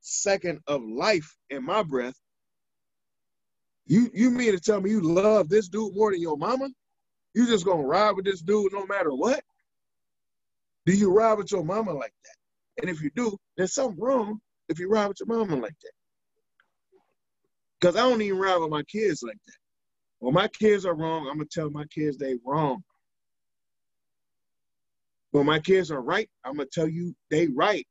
second 0.00 0.60
of 0.66 0.82
life 0.82 1.36
in 1.50 1.64
my 1.64 1.82
breath, 1.82 2.18
you 3.86 4.10
you 4.14 4.30
mean 4.30 4.52
to 4.52 4.60
tell 4.60 4.80
me 4.80 4.90
you 4.90 5.00
love 5.00 5.48
this 5.48 5.68
dude 5.68 5.94
more 5.94 6.10
than 6.10 6.20
your 6.20 6.36
mama? 6.36 6.68
You 7.34 7.46
just 7.46 7.64
gonna 7.64 7.82
ride 7.82 8.12
with 8.12 8.24
this 8.24 8.40
dude 8.40 8.72
no 8.72 8.86
matter 8.86 9.10
what? 9.10 9.42
Do 10.86 10.92
you 10.96 11.12
ride 11.12 11.34
with 11.38 11.50
your 11.52 11.64
mama 11.64 11.92
like 11.92 12.14
that? 12.24 12.82
And 12.82 12.90
if 12.90 13.02
you 13.02 13.10
do, 13.14 13.36
there's 13.56 13.74
something 13.74 14.00
wrong 14.00 14.40
if 14.68 14.78
you 14.78 14.88
ride 14.88 15.08
with 15.08 15.18
your 15.20 15.28
mama 15.28 15.56
like 15.56 15.78
that. 15.82 15.92
Because 17.80 17.96
I 17.96 18.08
don't 18.08 18.22
even 18.22 18.38
ride 18.38 18.56
with 18.58 18.70
my 18.70 18.82
kids 18.84 19.22
like 19.22 19.38
that. 19.46 19.56
When 20.18 20.34
my 20.34 20.48
kids 20.48 20.86
are 20.86 20.94
wrong, 20.94 21.28
I'm 21.28 21.36
gonna 21.36 21.46
tell 21.50 21.70
my 21.70 21.84
kids 21.86 22.16
they 22.16 22.36
wrong. 22.44 22.82
When 25.36 25.44
my 25.44 25.58
kids 25.58 25.90
are 25.90 26.00
right, 26.00 26.30
I'm 26.46 26.56
gonna 26.56 26.66
tell 26.72 26.88
you 26.88 27.14
they 27.30 27.48
right, 27.48 27.86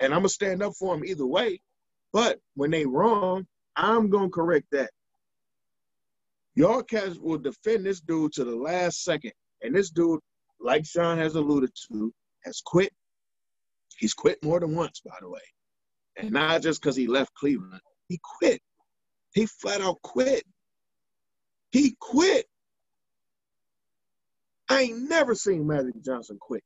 and 0.00 0.12
I'm 0.12 0.18
gonna 0.18 0.30
stand 0.30 0.64
up 0.64 0.72
for 0.74 0.96
them 0.96 1.04
either 1.04 1.24
way. 1.24 1.60
But 2.12 2.40
when 2.56 2.72
they 2.72 2.84
wrong, 2.84 3.46
I'm 3.76 4.10
gonna 4.10 4.30
correct 4.30 4.66
that. 4.72 4.90
Y'all 6.56 6.82
cats 6.82 7.18
will 7.18 7.38
defend 7.38 7.86
this 7.86 8.00
dude 8.00 8.32
to 8.32 8.42
the 8.42 8.56
last 8.56 9.04
second. 9.04 9.30
And 9.62 9.76
this 9.76 9.90
dude, 9.90 10.18
like 10.58 10.84
Sean 10.84 11.18
has 11.18 11.36
alluded 11.36 11.70
to, 11.86 12.12
has 12.44 12.60
quit. 12.66 12.92
He's 13.96 14.14
quit 14.14 14.42
more 14.42 14.58
than 14.58 14.74
once, 14.74 15.00
by 15.06 15.14
the 15.20 15.30
way. 15.30 15.46
And 16.16 16.32
not 16.32 16.62
just 16.62 16.82
because 16.82 16.96
he 16.96 17.06
left 17.06 17.32
Cleveland. 17.34 17.80
He 18.08 18.18
quit. 18.40 18.60
He 19.34 19.46
flat 19.46 19.82
out 19.82 20.02
quit. 20.02 20.42
He 21.70 21.94
quit. 22.00 22.46
I 24.68 24.82
ain't 24.82 25.08
never 25.08 25.34
seen 25.34 25.66
Magic 25.66 26.02
Johnson 26.04 26.38
quit. 26.40 26.62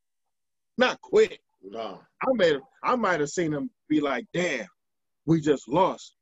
Not 0.78 1.00
quit. 1.00 1.38
No. 1.62 2.00
I 2.22 2.26
made 2.34 2.58
I 2.82 2.96
might 2.96 3.20
have 3.20 3.28
seen 3.28 3.52
him 3.52 3.70
be 3.88 4.00
like, 4.00 4.24
damn, 4.32 4.66
we 5.26 5.40
just 5.40 5.68
lost 5.68 6.16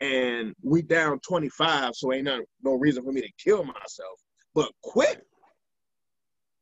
and 0.00 0.54
we 0.62 0.82
down 0.82 1.18
25, 1.20 1.94
so 1.94 2.12
ain't 2.12 2.24
no, 2.24 2.40
no 2.62 2.74
reason 2.74 3.04
for 3.04 3.12
me 3.12 3.20
to 3.20 3.30
kill 3.42 3.64
myself. 3.64 4.20
But 4.54 4.70
quit. 4.82 5.26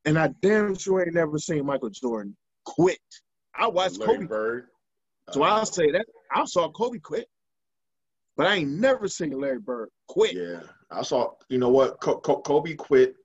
And 0.05 0.19
I 0.19 0.29
damn 0.41 0.75
sure 0.77 1.03
ain't 1.03 1.15
never 1.15 1.39
seen 1.39 1.67
Michael 1.67 1.91
Jordan 1.91 2.37
quit. 2.65 2.99
I 3.55 3.67
watched 3.69 3.99
Larry 3.99 4.15
Kobe. 4.15 4.27
Bird. 4.27 4.67
So 5.33 5.43
Uh, 5.43 5.47
I'll 5.47 5.67
say 5.67 5.91
that. 5.91 6.07
I 6.35 6.45
saw 6.45 6.71
Kobe 6.71 6.99
quit. 6.99 7.27
But 8.37 8.47
I 8.47 8.57
ain't 8.57 8.73
never 8.73 9.09
seen 9.09 9.31
Larry 9.33 9.61
Bird 9.61 9.89
quit. 10.09 10.35
Yeah, 10.35 10.61
I 10.91 11.03
saw. 11.03 11.33
You 11.49 11.59
know 11.59 11.71
what? 11.71 12.01
Kobe 12.01 12.75
quit 12.75 13.17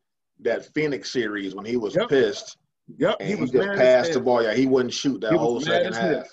that 0.42 0.74
Phoenix 0.74 1.12
series 1.12 1.56
when 1.56 1.66
he 1.66 1.78
was 1.78 1.96
Yep. 1.96 2.10
pissed 2.10 2.58
Yep, 2.98 3.22
he 3.22 3.28
he, 3.30 3.36
was 3.36 3.52
just 3.52 3.68
mad 3.68 3.78
passed 3.78 4.10
as 4.10 4.16
the 4.16 4.22
ball. 4.22 4.44
Yeah, 4.44 4.54
he 4.54 4.66
wouldn't 4.66 4.94
shoot 4.94 5.22
that 5.22 5.34
whole 5.34 5.62
second 5.62 5.94
half. 5.94 6.28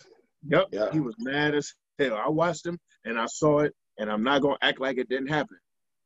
Yep, 0.48 0.66
Yeah. 0.72 0.90
he 0.93 1.01
was 1.01 1.14
mad 1.18 1.55
as 1.55 1.72
hell. 1.98 2.14
I 2.14 2.28
watched 2.28 2.66
him 2.66 2.78
and 3.05 3.18
I 3.18 3.26
saw 3.26 3.60
it, 3.60 3.74
and 3.98 4.10
I'm 4.10 4.22
not 4.22 4.43
gonna 4.43 4.59
act 4.62 4.80
like 4.80 4.98
it 4.98 5.09
didn't 5.09 5.28
happen. 5.28 5.59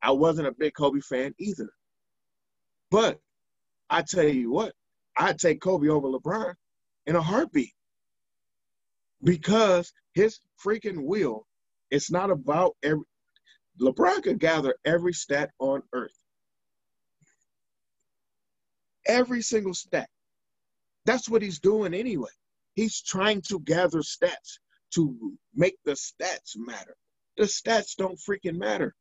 I 0.02 0.10
wasn't 0.10 0.48
a 0.48 0.52
big 0.52 0.74
Kobe 0.74 1.00
fan 1.00 1.34
either. 1.38 1.70
But 2.90 3.20
I 3.88 4.02
tell 4.02 4.24
you 4.28 4.50
what, 4.50 4.74
I'd 5.16 5.38
take 5.38 5.60
Kobe 5.62 5.88
over 5.88 6.08
LeBron 6.08 6.54
in 7.06 7.16
a 7.16 7.22
heartbeat. 7.22 7.72
Because 9.22 9.92
his 10.14 10.40
freaking 10.64 11.04
will, 11.04 11.46
it's 11.90 12.10
not 12.10 12.30
about 12.30 12.76
every 12.82 13.04
LeBron 13.80 14.22
could 14.22 14.38
gather 14.38 14.74
every 14.84 15.12
stat 15.12 15.50
on 15.58 15.82
earth. 15.92 16.18
Every 19.06 19.42
single 19.42 19.74
stat. 19.74 20.08
That's 21.04 21.28
what 21.28 21.42
he's 21.42 21.58
doing 21.58 21.94
anyway. 21.94 22.30
He's 22.74 23.02
trying 23.02 23.42
to 23.48 23.60
gather 23.60 24.00
stats 24.00 24.58
to 24.94 25.16
make 25.54 25.76
the 25.84 25.92
stats 25.92 26.56
matter. 26.56 26.96
The 27.36 27.44
stats 27.44 27.96
don't 27.96 28.18
freaking 28.18 28.56
matter. 28.56 28.94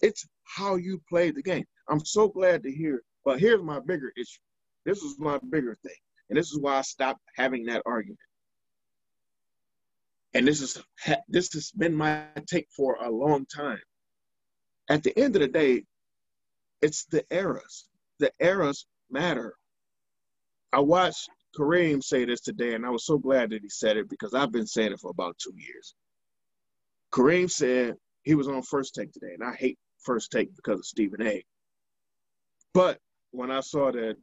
It's 0.00 0.26
how 0.44 0.76
you 0.76 1.00
play 1.08 1.30
the 1.30 1.42
game. 1.42 1.64
I'm 1.88 2.04
so 2.04 2.28
glad 2.28 2.62
to 2.62 2.72
hear, 2.72 3.02
but 3.24 3.40
here's 3.40 3.62
my 3.62 3.80
bigger 3.80 4.12
issue. 4.16 4.40
This 4.84 5.02
is 5.02 5.18
my 5.18 5.38
bigger 5.50 5.76
thing. 5.82 5.96
And 6.28 6.38
this 6.38 6.50
is 6.50 6.58
why 6.58 6.78
I 6.78 6.82
stopped 6.82 7.20
having 7.36 7.66
that 7.66 7.82
argument. 7.86 8.18
And 10.34 10.46
this 10.46 10.60
is 10.60 10.82
this 11.28 11.52
has 11.52 11.70
been 11.72 11.94
my 11.94 12.24
take 12.46 12.68
for 12.74 12.96
a 13.02 13.10
long 13.10 13.44
time. 13.46 13.80
At 14.88 15.02
the 15.02 15.16
end 15.18 15.36
of 15.36 15.42
the 15.42 15.48
day, 15.48 15.84
it's 16.80 17.04
the 17.04 17.24
eras. 17.30 17.86
The 18.18 18.32
eras 18.40 18.86
matter. 19.12 19.54
I 20.72 20.80
watched 20.80 21.28
Kareem 21.56 22.02
say 22.02 22.24
this 22.24 22.40
today, 22.40 22.74
and 22.74 22.86
I 22.86 22.90
was 22.90 23.04
so 23.04 23.18
glad 23.18 23.50
that 23.50 23.62
he 23.62 23.68
said 23.68 23.96
it 23.96 24.08
because 24.08 24.34
I've 24.34 24.52
been 24.52 24.66
saying 24.66 24.92
it 24.92 25.00
for 25.00 25.10
about 25.10 25.38
two 25.38 25.54
years. 25.56 25.94
Kareem 27.12 27.50
said 27.50 27.96
he 28.22 28.34
was 28.34 28.48
on 28.48 28.62
first 28.62 28.94
take 28.94 29.12
today, 29.12 29.34
and 29.34 29.44
I 29.44 29.54
hate 29.54 29.78
first 30.02 30.30
take 30.30 30.54
because 30.56 30.78
of 30.78 30.86
Stephen 30.86 31.22
A. 31.22 31.44
But 32.72 32.98
when 33.32 33.50
I 33.50 33.60
saw 33.60 33.92
that 33.92 34.16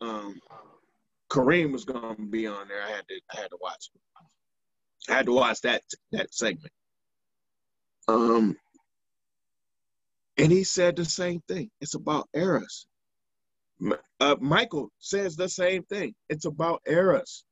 um, 0.00 0.40
Kareem 1.30 1.72
was 1.72 1.84
going 1.84 2.16
to 2.16 2.22
be 2.22 2.46
on 2.46 2.68
there, 2.68 2.82
I 2.82 2.90
had 2.90 3.06
to 3.08 3.20
I 3.32 3.40
had 3.40 3.50
to 3.50 3.58
watch. 3.60 3.90
I 5.08 5.12
had 5.12 5.26
to 5.26 5.32
watch 5.32 5.60
that 5.62 5.82
that 6.12 6.32
segment. 6.32 6.72
Um, 8.08 8.56
and 10.38 10.50
he 10.50 10.64
said 10.64 10.96
the 10.96 11.04
same 11.04 11.42
thing. 11.46 11.70
It's 11.80 11.94
about 11.94 12.28
eras. 12.34 12.86
Uh, 14.20 14.36
Michael 14.40 14.90
says 14.98 15.36
the 15.36 15.48
same 15.48 15.82
thing. 15.84 16.14
It's 16.28 16.46
about 16.46 16.80
eras. 16.86 17.44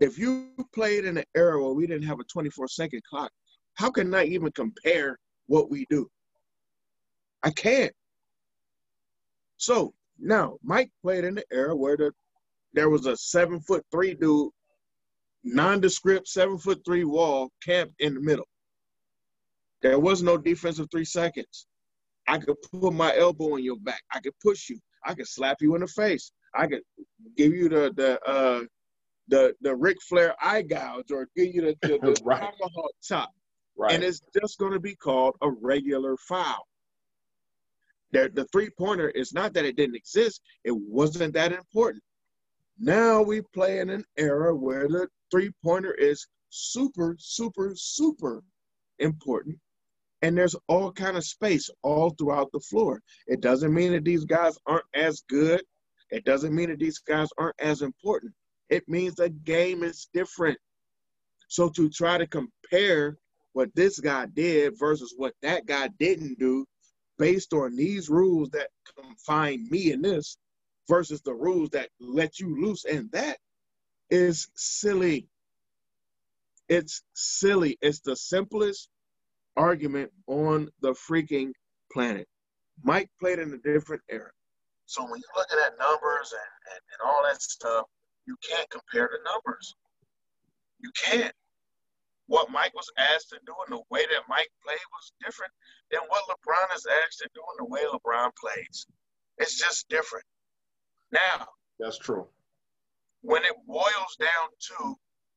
If 0.00 0.18
you 0.18 0.50
played 0.74 1.04
in 1.04 1.16
an 1.16 1.24
era 1.34 1.62
where 1.62 1.72
we 1.72 1.86
didn't 1.86 2.06
have 2.06 2.20
a 2.20 2.24
24 2.24 2.68
second 2.68 3.02
clock, 3.08 3.30
how 3.74 3.90
can 3.90 4.14
I 4.14 4.24
even 4.24 4.52
compare 4.52 5.18
what 5.46 5.70
we 5.70 5.86
do? 5.88 6.08
I 7.42 7.50
can't. 7.50 7.92
So 9.56 9.94
now 10.18 10.58
Mike 10.62 10.90
played 11.02 11.24
in 11.24 11.36
the 11.36 11.44
era 11.50 11.74
where 11.74 11.96
the, 11.96 12.12
there 12.72 12.90
was 12.90 13.06
a 13.06 13.16
seven 13.16 13.60
foot 13.60 13.84
three 13.90 14.14
dude, 14.14 14.50
nondescript 15.44 16.28
seven 16.28 16.58
foot 16.58 16.82
three 16.84 17.04
wall 17.04 17.50
camped 17.64 17.94
in 18.00 18.14
the 18.14 18.20
middle. 18.20 18.48
There 19.82 19.98
was 19.98 20.22
no 20.22 20.36
defensive 20.36 20.88
three 20.90 21.04
seconds. 21.04 21.66
I 22.28 22.38
could 22.38 22.56
put 22.72 22.92
my 22.92 23.16
elbow 23.16 23.56
in 23.56 23.64
your 23.64 23.76
back. 23.76 24.02
I 24.12 24.20
could 24.20 24.34
push 24.42 24.68
you. 24.68 24.80
I 25.06 25.14
could 25.14 25.28
slap 25.28 25.58
you 25.60 25.74
in 25.74 25.80
the 25.80 25.86
face. 25.86 26.32
I 26.54 26.66
could 26.66 26.82
give 27.36 27.52
you 27.52 27.68
the 27.68 27.92
the 27.96 28.20
uh, 28.28 28.62
the 29.28 29.54
the 29.60 29.74
Ric 29.74 29.96
Flair 30.02 30.34
eye 30.42 30.62
gouge 30.62 31.10
or 31.10 31.28
give 31.36 31.54
you 31.54 31.62
the, 31.62 31.76
the, 31.82 31.98
the 32.02 32.20
Right. 32.24 32.40
tomahawk 32.40 32.92
chop, 33.02 33.30
Right. 33.76 33.94
and 33.94 34.02
it's 34.02 34.20
just 34.38 34.58
going 34.58 34.72
to 34.72 34.80
be 34.80 34.96
called 34.96 35.36
a 35.42 35.50
regular 35.50 36.16
foul. 36.16 36.66
There, 38.12 38.28
the 38.28 38.46
three 38.46 38.70
pointer 38.78 39.10
is 39.10 39.32
not 39.32 39.52
that 39.54 39.64
it 39.64 39.76
didn't 39.76 39.96
exist; 39.96 40.40
it 40.64 40.74
wasn't 40.76 41.34
that 41.34 41.52
important. 41.52 42.02
Now 42.78 43.22
we 43.22 43.40
play 43.54 43.80
in 43.80 43.90
an 43.90 44.04
era 44.16 44.54
where 44.54 44.88
the 44.88 45.08
three 45.30 45.50
pointer 45.64 45.94
is 45.94 46.26
super, 46.50 47.16
super, 47.18 47.72
super 47.74 48.42
important 48.98 49.58
and 50.22 50.36
there's 50.36 50.56
all 50.68 50.92
kind 50.92 51.16
of 51.16 51.24
space 51.24 51.70
all 51.82 52.10
throughout 52.10 52.50
the 52.52 52.60
floor. 52.60 53.02
It 53.26 53.40
doesn't 53.40 53.72
mean 53.74 53.92
that 53.92 54.04
these 54.04 54.24
guys 54.24 54.58
aren't 54.66 54.86
as 54.94 55.22
good. 55.28 55.62
It 56.10 56.24
doesn't 56.24 56.54
mean 56.54 56.70
that 56.70 56.78
these 56.78 56.98
guys 56.98 57.28
aren't 57.38 57.60
as 57.60 57.82
important. 57.82 58.32
It 58.70 58.88
means 58.88 59.14
the 59.14 59.28
game 59.28 59.82
is 59.82 60.08
different. 60.12 60.58
So 61.48 61.68
to 61.70 61.88
try 61.90 62.18
to 62.18 62.26
compare 62.26 63.18
what 63.52 63.74
this 63.74 64.00
guy 64.00 64.26
did 64.26 64.74
versus 64.78 65.14
what 65.16 65.34
that 65.42 65.66
guy 65.66 65.88
didn't 65.98 66.38
do 66.38 66.66
based 67.18 67.52
on 67.52 67.76
these 67.76 68.08
rules 68.08 68.50
that 68.50 68.68
confine 68.98 69.66
me 69.70 69.92
in 69.92 70.02
this 70.02 70.36
versus 70.88 71.20
the 71.22 71.34
rules 71.34 71.70
that 71.70 71.88
let 72.00 72.38
you 72.38 72.60
loose 72.60 72.84
in 72.84 73.08
that 73.12 73.38
is 74.10 74.48
silly. 74.54 75.28
It's 76.68 77.02
silly. 77.14 77.78
It's 77.80 78.00
the 78.00 78.16
simplest 78.16 78.88
argument 79.56 80.12
on 80.28 80.68
the 80.82 80.92
freaking 80.92 81.52
planet. 81.92 82.28
Mike 82.84 83.10
played 83.20 83.38
in 83.40 83.52
a 83.54 83.58
different 83.58 84.02
era. 84.10 84.30
So 84.86 85.02
when 85.04 85.20
you're 85.20 85.36
looking 85.36 85.58
at 85.66 85.78
numbers 85.78 86.32
and, 86.32 86.74
and, 86.74 86.82
and 86.92 87.10
all 87.10 87.22
that 87.24 87.42
stuff, 87.42 87.86
you 88.26 88.36
can't 88.48 88.68
compare 88.70 89.10
the 89.12 89.18
numbers. 89.30 89.74
You 90.80 90.90
can't. 91.04 91.32
what 92.26 92.50
Mike 92.50 92.74
was 92.74 92.90
asked 92.98 93.30
to 93.30 93.38
do 93.46 93.54
and 93.68 93.78
the 93.78 93.82
way 93.90 94.02
that 94.02 94.28
Mike 94.28 94.50
played 94.64 94.78
was 94.92 95.12
different 95.24 95.52
than 95.90 96.00
what 96.08 96.24
LeBron 96.28 96.76
is 96.76 96.86
asked 97.04 97.18
to 97.20 97.28
do 97.34 97.42
and 97.58 97.66
the 97.66 97.70
way 97.72 97.82
LeBron 97.92 98.30
plays. 98.40 98.86
It's 99.38 99.58
just 99.58 99.88
different. 99.88 100.24
Now, 101.12 101.46
that's 101.78 101.98
true. 101.98 102.26
When 103.22 103.44
it 103.44 103.54
boils 103.66 104.16
down 104.20 104.48
to 104.68 104.96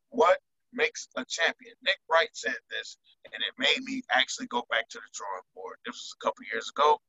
what 0.09 0.39
makes 0.73 1.07
a 1.15 1.25
champion, 1.25 1.73
Nick 1.83 1.99
Wright 2.09 2.29
said 2.33 2.57
this, 2.69 2.97
and 3.25 3.41
it 3.41 3.53
made 3.57 3.83
me 3.83 4.01
actually 4.11 4.47
go 4.47 4.63
back 4.69 4.87
to 4.89 4.99
the 4.99 5.11
drawing 5.13 5.49
board. 5.55 5.77
This 5.85 5.95
was 5.95 6.15
a 6.19 6.23
couple 6.23 6.45
years 6.51 6.69
ago. 6.69 6.99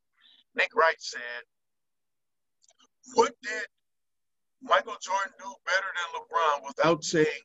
Nick 0.55 0.75
Wright 0.75 1.01
said, 1.01 1.43
What 3.15 3.33
did 3.43 3.67
Michael 4.63 4.97
Jordan 5.01 5.33
do 5.39 5.55
better 5.67 5.91
than 5.95 6.09
LeBron 6.21 6.67
without 6.67 7.05
saying 7.05 7.45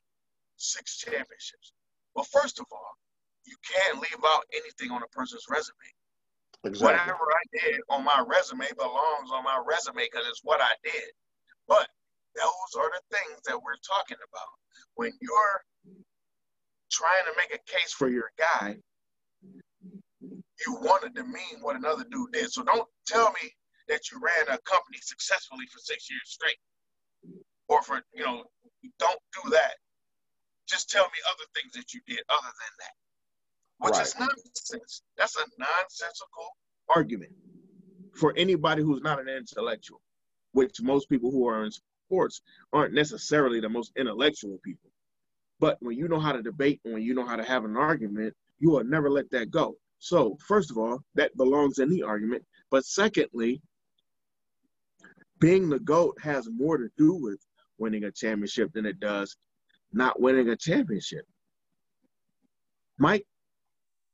six 0.56 0.98
championships? 0.98 1.72
Well, 2.14 2.26
first 2.32 2.58
of 2.60 2.66
all, 2.72 2.96
you 3.44 3.56
can't 3.62 4.00
leave 4.00 4.24
out 4.24 4.44
anything 4.52 4.90
on 4.90 5.02
a 5.02 5.08
person's 5.08 5.44
resume. 5.48 5.92
Exactly. 6.64 6.98
Whatever 6.98 7.24
I 7.30 7.44
did 7.52 7.80
on 7.90 8.02
my 8.02 8.24
resume 8.26 8.66
belongs 8.76 9.30
on 9.32 9.44
my 9.44 9.62
resume 9.64 10.02
because 10.02 10.26
it's 10.26 10.42
what 10.42 10.60
I 10.60 10.72
did. 10.82 11.12
But 11.68 11.86
those 12.34 12.70
are 12.76 12.90
the 12.90 13.16
things 13.16 13.38
that 13.46 13.56
we're 13.56 13.80
talking 13.86 14.18
about. 14.18 14.52
When 14.94 15.12
you're 15.20 15.62
trying 16.90 17.24
to 17.26 17.32
make 17.36 17.54
a 17.54 17.62
case 17.70 17.92
for 17.92 18.08
your 18.08 18.30
guy, 18.38 18.76
you 20.22 20.74
want 20.74 21.02
to 21.02 21.10
demean 21.10 21.60
what 21.60 21.76
another 21.76 22.04
dude 22.10 22.32
did. 22.32 22.50
So 22.50 22.62
don't 22.62 22.88
tell 23.06 23.28
me 23.42 23.50
that 23.88 24.10
you 24.10 24.18
ran 24.20 24.54
a 24.54 24.58
company 24.62 24.98
successfully 25.00 25.66
for 25.72 25.78
six 25.78 26.10
years 26.10 26.22
straight. 26.24 26.58
Or 27.68 27.82
for, 27.82 28.00
you 28.14 28.24
know, 28.24 28.44
don't 28.98 29.20
do 29.42 29.50
that. 29.50 29.74
Just 30.68 30.88
tell 30.88 31.04
me 31.04 31.18
other 31.28 31.44
things 31.54 31.72
that 31.74 31.92
you 31.92 32.00
did 32.06 32.22
other 32.30 32.42
than 32.42 32.72
that 32.78 32.94
which 33.78 33.92
right. 33.92 34.06
is 34.06 34.18
nonsense. 34.18 35.02
That's 35.16 35.36
a 35.36 35.44
nonsensical 35.58 36.46
argument 36.94 37.32
for 38.14 38.32
anybody 38.36 38.82
who's 38.82 39.02
not 39.02 39.20
an 39.20 39.28
intellectual, 39.28 40.00
which 40.52 40.80
most 40.80 41.08
people 41.08 41.30
who 41.30 41.46
are 41.48 41.64
in 41.64 41.70
sports 41.70 42.40
aren't 42.72 42.94
necessarily 42.94 43.60
the 43.60 43.68
most 43.68 43.92
intellectual 43.96 44.58
people. 44.64 44.90
But 45.58 45.78
when 45.80 45.96
you 45.96 46.08
know 46.08 46.20
how 46.20 46.32
to 46.32 46.42
debate 46.42 46.80
and 46.84 46.94
when 46.94 47.02
you 47.02 47.14
know 47.14 47.26
how 47.26 47.36
to 47.36 47.44
have 47.44 47.64
an 47.64 47.76
argument, 47.76 48.34
you 48.58 48.70
will 48.70 48.84
never 48.84 49.10
let 49.10 49.30
that 49.30 49.50
go. 49.50 49.76
So, 49.98 50.36
first 50.46 50.70
of 50.70 50.78
all, 50.78 51.00
that 51.14 51.36
belongs 51.36 51.78
in 51.78 51.88
the 51.88 52.02
argument. 52.02 52.44
But 52.70 52.84
secondly, 52.84 53.62
being 55.38 55.68
the 55.68 55.78
GOAT 55.78 56.16
has 56.22 56.48
more 56.50 56.76
to 56.76 56.88
do 56.98 57.14
with 57.14 57.40
winning 57.78 58.04
a 58.04 58.12
championship 58.12 58.72
than 58.72 58.86
it 58.86 59.00
does 59.00 59.36
not 59.92 60.20
winning 60.20 60.48
a 60.50 60.56
championship. 60.56 61.24
Mike 62.98 63.26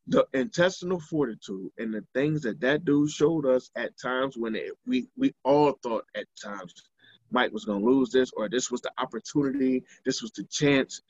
the 0.08 0.26
intestinal 0.34 0.98
fortitude 0.98 1.70
and 1.78 1.94
the 1.94 2.04
things 2.12 2.42
that 2.42 2.60
that 2.60 2.84
dude 2.84 3.08
showed 3.08 3.46
us 3.46 3.70
at 3.76 3.96
times 4.00 4.36
when 4.36 4.56
it, 4.56 4.72
we 4.84 5.06
we 5.16 5.32
all 5.44 5.78
thought 5.82 6.04
at 6.16 6.26
times 6.42 6.74
Mike 7.30 7.52
was 7.52 7.64
going 7.64 7.80
to 7.80 7.88
lose 7.88 8.10
this 8.10 8.30
or 8.36 8.48
this 8.48 8.70
was 8.70 8.80
the 8.80 8.90
opportunity, 8.98 9.84
this 10.04 10.20
was 10.20 10.32
the 10.32 10.44
chance. 10.44 11.00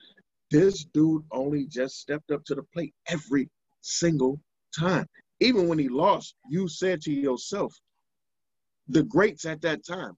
This 0.52 0.84
dude 0.84 1.24
only 1.32 1.66
just 1.66 1.98
stepped 1.98 2.30
up 2.30 2.44
to 2.44 2.54
the 2.54 2.62
plate 2.74 2.94
every 3.08 3.48
single 3.80 4.38
time. 4.78 5.06
Even 5.40 5.66
when 5.66 5.78
he 5.78 5.88
lost, 5.88 6.34
you 6.50 6.68
said 6.68 7.00
to 7.02 7.12
yourself, 7.12 7.74
the 8.86 9.02
greats 9.02 9.46
at 9.46 9.62
that 9.62 9.84
time, 9.86 10.12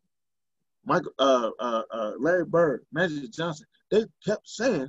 Michael, 0.85 1.12
uh, 1.20 1.51
uh, 1.61 1.82
uh, 1.89 2.12
Larry 2.19 2.47
Bird, 2.47 2.85
Magic 2.93 3.31
Johnson, 3.32 3.66
they 3.93 4.05
kept 4.27 4.48
saying 4.48 4.89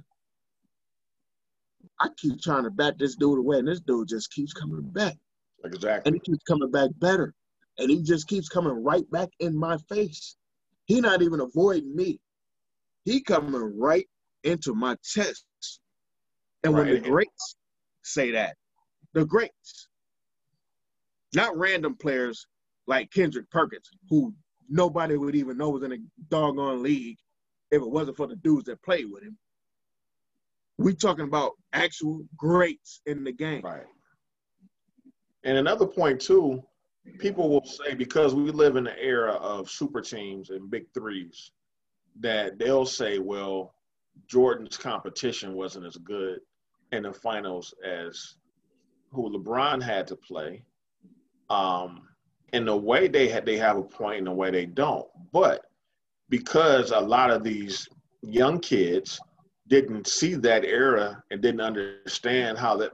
I 2.00 2.10
keep 2.18 2.42
trying 2.42 2.64
to 2.64 2.72
bat 2.72 2.96
this 2.98 3.16
dude 3.16 3.38
away, 3.38 3.60
and 3.60 3.68
this 3.68 3.80
dude 3.80 4.08
just 4.08 4.32
keeps 4.34 4.52
coming 4.52 4.82
back. 4.82 5.16
Exactly. 5.64 6.10
And 6.10 6.16
he 6.16 6.32
keeps 6.32 6.44
coming 6.44 6.72
back 6.72 6.90
better. 6.98 7.36
And 7.78 7.92
he 7.92 8.02
just 8.02 8.28
keeps 8.28 8.50
coming 8.50 8.84
right 8.84 9.10
back 9.12 9.30
in 9.40 9.56
my 9.56 9.78
face. 9.90 10.38
He 10.86 11.02
not 11.02 11.22
even 11.22 11.40
avoiding 11.40 11.96
me. 11.96 12.20
He 13.04 13.22
coming 13.22 13.78
right 13.78 14.08
into 14.46 14.74
my 14.74 14.96
chest. 15.04 15.46
And 16.64 16.74
right. 16.74 16.86
when 16.86 16.94
the 16.94 17.10
greats 17.10 17.56
say 18.04 18.32
that, 18.32 18.56
the 19.14 19.26
greats, 19.26 19.88
not 21.34 21.58
random 21.58 21.96
players 21.96 22.48
like 22.88 23.12
Kendrick 23.12 23.50
Perkins, 23.52 23.90
who 24.10 24.34
nobody 24.70 25.18
would 25.18 25.36
even 25.36 25.58
know 25.58 25.70
was 25.70 25.84
in 25.84 25.94
a 25.94 25.98
doggone 26.30 26.82
league 26.82 27.18
if 27.72 27.82
it 27.82 27.90
wasn't 27.90 28.18
for 28.18 28.28
the 28.28 28.36
dudes 28.38 28.66
that 28.66 28.82
played 28.84 29.12
with 29.12 29.24
him 29.24 29.38
we 30.78 30.94
talking 30.94 31.26
about 31.26 31.54
actual 31.74 32.26
greats 32.38 33.02
in 33.06 33.24
the 33.24 33.32
game. 33.32 33.62
Right. 33.62 33.86
And 35.44 35.58
another 35.58 35.86
point 35.86 36.20
too, 36.20 36.64
people 37.20 37.50
will 37.50 37.66
say 37.66 37.94
because 37.94 38.34
we 38.34 38.52
live 38.52 38.76
in 38.76 38.86
the 38.86 39.00
era 39.00 39.34
of 39.34 39.70
super 39.70 40.02
teams 40.02 40.50
and 40.50 40.70
big 40.70 40.86
threes, 40.94 41.52
that 42.20 42.58
they'll 42.58 42.86
say, 42.86 43.20
well, 43.20 43.76
Jordan's 44.28 44.78
competition 44.78 45.54
wasn't 45.54 45.86
as 45.86 45.98
good 45.98 46.40
in 46.92 47.04
the 47.04 47.14
finals 47.14 47.74
as 47.86 48.36
who 49.12 49.30
LeBron 49.30 49.82
had 49.82 50.08
to 50.08 50.16
play. 50.16 50.64
Um, 51.50 52.08
in 52.54 52.66
the 52.66 52.76
way 52.76 53.08
they 53.08 53.28
had, 53.28 53.46
they 53.46 53.58
have 53.58 53.78
a 53.78 53.84
point, 53.84 54.20
in 54.20 54.26
the 54.26 54.32
way 54.32 54.52
they 54.52 54.66
don't. 54.66 55.08
But 55.32 55.66
because 56.30 56.92
a 56.92 57.00
lot 57.00 57.32
of 57.32 57.44
these 57.44 57.88
young 58.22 58.60
kids 58.60 59.20
didn't 59.68 60.08
see 60.08 60.36
that 60.36 60.64
era 60.64 61.22
and 61.32 61.42
didn't 61.42 61.62
understand 61.62 62.58
how 62.58 62.78
that 62.78 62.92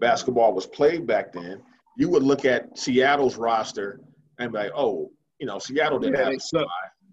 basketball 0.00 0.52
was 0.52 0.66
played 0.66 1.06
back 1.06 1.32
then, 1.32 1.62
you 1.96 2.08
would 2.08 2.22
look 2.22 2.44
at 2.44 2.76
Seattle's 2.78 3.36
roster 3.36 4.00
and 4.38 4.52
be 4.52 4.58
like, 4.58 4.72
oh, 4.74 5.10
you 5.38 5.46
know, 5.46 5.58
Seattle 5.58 5.98
didn't 5.98 6.18
yeah, 6.18 6.24
have 6.24 6.34
a 6.34 6.40
squad. 6.40 6.66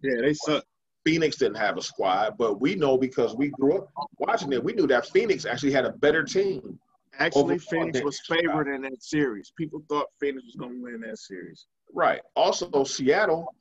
Yeah, 0.03 0.21
they 0.21 0.33
suck. 0.33 0.63
Phoenix 1.09 1.37
didn't 1.37 1.57
have 1.57 1.75
a 1.75 1.81
squad, 1.81 2.37
but 2.37 2.61
we 2.61 2.75
know 2.75 2.95
because 2.95 3.35
we 3.35 3.49
grew 3.49 3.79
up 3.79 3.89
watching 4.19 4.53
it, 4.53 4.63
we 4.63 4.73
knew 4.73 4.85
that 4.85 5.07
Phoenix 5.07 5.43
actually 5.43 5.71
had 5.71 5.85
a 5.85 5.91
better 5.91 6.23
team. 6.23 6.77
Actually, 7.17 7.57
Phoenix 7.57 8.03
was 8.03 8.19
favored 8.27 8.71
in 8.71 8.83
that 8.83 9.01
series. 9.01 9.51
People 9.57 9.81
thought 9.89 10.05
Phoenix 10.19 10.45
was 10.45 10.55
going 10.55 10.75
to 10.75 10.83
win 10.83 11.01
that 11.01 11.17
series. 11.17 11.65
Right. 11.95 12.21
Also, 12.35 12.83
Seattle 12.83 13.55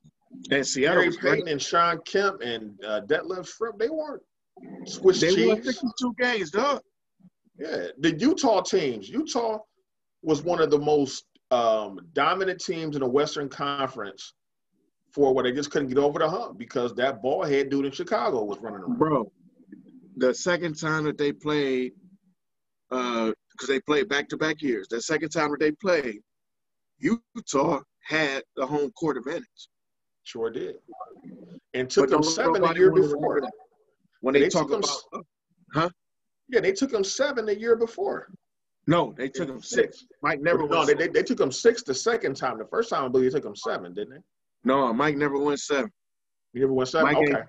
and 0.51 0.67
Seattle, 0.67 1.05
Gary 1.05 1.17
Payton 1.17 1.49
and 1.49 1.61
Sean 1.61 1.99
Kemp 2.05 2.43
and 2.43 2.79
uh, 2.87 3.01
Detlef 3.07 3.49
Schrempf, 3.49 3.79
they 3.79 3.89
weren't 3.89 4.23
Swiss 4.85 5.23
they 5.23 5.35
cheese. 5.35 5.49
won 5.49 5.63
52 5.63 6.15
games, 6.21 6.51
dog. 6.51 6.83
Yeah, 7.59 7.87
the 7.99 8.15
Utah 8.15 8.61
teams. 8.61 9.09
Utah 9.09 9.59
was 10.23 10.43
one 10.43 10.61
of 10.61 10.71
the 10.71 10.79
most 10.79 11.25
um, 11.51 11.99
dominant 12.13 12.61
teams 12.61 12.95
in 12.95 13.01
the 13.01 13.09
Western 13.09 13.49
Conference 13.49 14.35
for 15.13 15.35
what 15.35 15.45
they 15.45 15.53
just 15.53 15.71
couldn't 15.71 15.89
get 15.89 15.99
over 15.99 16.19
the 16.19 16.29
hump 16.29 16.59
because 16.59 16.95
that 16.95 17.23
ball 17.23 17.45
head 17.45 17.71
dude 17.71 17.87
in 17.87 17.93
Chicago 17.93 18.45
was 18.45 18.59
running 18.61 18.81
around. 18.81 18.99
Bro, 18.99 19.33
the 20.17 20.35
second 20.35 20.79
time 20.79 21.05
that 21.05 21.19
they 21.19 21.33
played, 21.33 21.93
because 22.91 23.35
uh, 23.63 23.67
they 23.67 23.81
played 23.81 24.09
back 24.09 24.29
to 24.29 24.37
back 24.37 24.61
years, 24.63 24.89
the 24.89 25.01
second 25.01 25.31
time 25.31 25.51
that 25.51 25.61
they 25.61 25.73
played, 25.73 26.21
Utah 26.99 27.81
had 28.07 28.43
the 28.57 28.67
home 28.67 28.91
court 28.93 29.17
advantage. 29.17 29.69
Sure 30.25 30.51
did. 30.51 30.77
And 31.75 31.89
took 31.89 32.11
them 32.11 32.23
seven 32.23 32.63
the 32.63 32.75
year 32.75 32.93
before. 32.93 33.43
When 34.21 34.35
they, 34.35 34.41
they 34.41 34.49
talk 34.49 34.69
about, 34.69 34.87
them, 35.13 35.23
huh? 35.73 35.89
Yeah, 36.49 36.61
they 36.61 36.73
took 36.73 36.91
them 36.91 37.05
seven 37.05 37.47
the 37.47 37.59
year 37.59 37.77
before. 37.77 38.29
No, 38.87 39.15
they 39.17 39.29
took 39.29 39.49
them 39.49 39.63
six. 39.63 40.07
Mike 40.23 40.41
never. 40.41 40.67
No, 40.67 40.85
they, 40.85 40.95
they, 40.95 41.09
they 41.09 41.23
took 41.23 41.39
them 41.39 41.53
six 41.53 41.83
the 41.83 41.95
second 41.95 42.37
time. 42.37 42.59
The 42.59 42.65
first 42.65 42.91
time 42.91 43.05
I 43.05 43.09
believe 43.09 43.33
they 43.33 43.39
took 43.39 43.45
them 43.45 43.57
seven, 43.57 43.95
didn't 43.95 44.15
they? 44.15 44.21
No, 44.65 44.93
Mike 44.93 45.17
never 45.17 45.39
won 45.39 45.57
seven. 45.57 45.91
You 46.53 46.63
never 46.63 46.73
won 46.73 46.87
seven. 46.87 47.07
Mike 47.07 47.17
okay. 47.17 47.39
Ain't, 47.39 47.47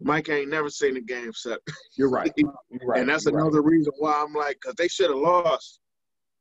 Mike 0.00 0.28
ain't 0.28 0.50
never 0.50 0.70
seen 0.70 0.96
a 0.96 1.00
game 1.00 1.32
seven. 1.32 1.58
You're 1.96 2.10
right. 2.10 2.32
You're 2.36 2.50
right. 2.84 3.00
And 3.00 3.08
that's 3.08 3.26
You're 3.26 3.38
another 3.38 3.62
right. 3.62 3.72
reason 3.72 3.92
why 3.98 4.24
I'm 4.26 4.32
like, 4.32 4.58
because 4.60 4.74
they 4.76 4.88
should 4.88 5.10
have 5.10 5.18
lost. 5.18 5.80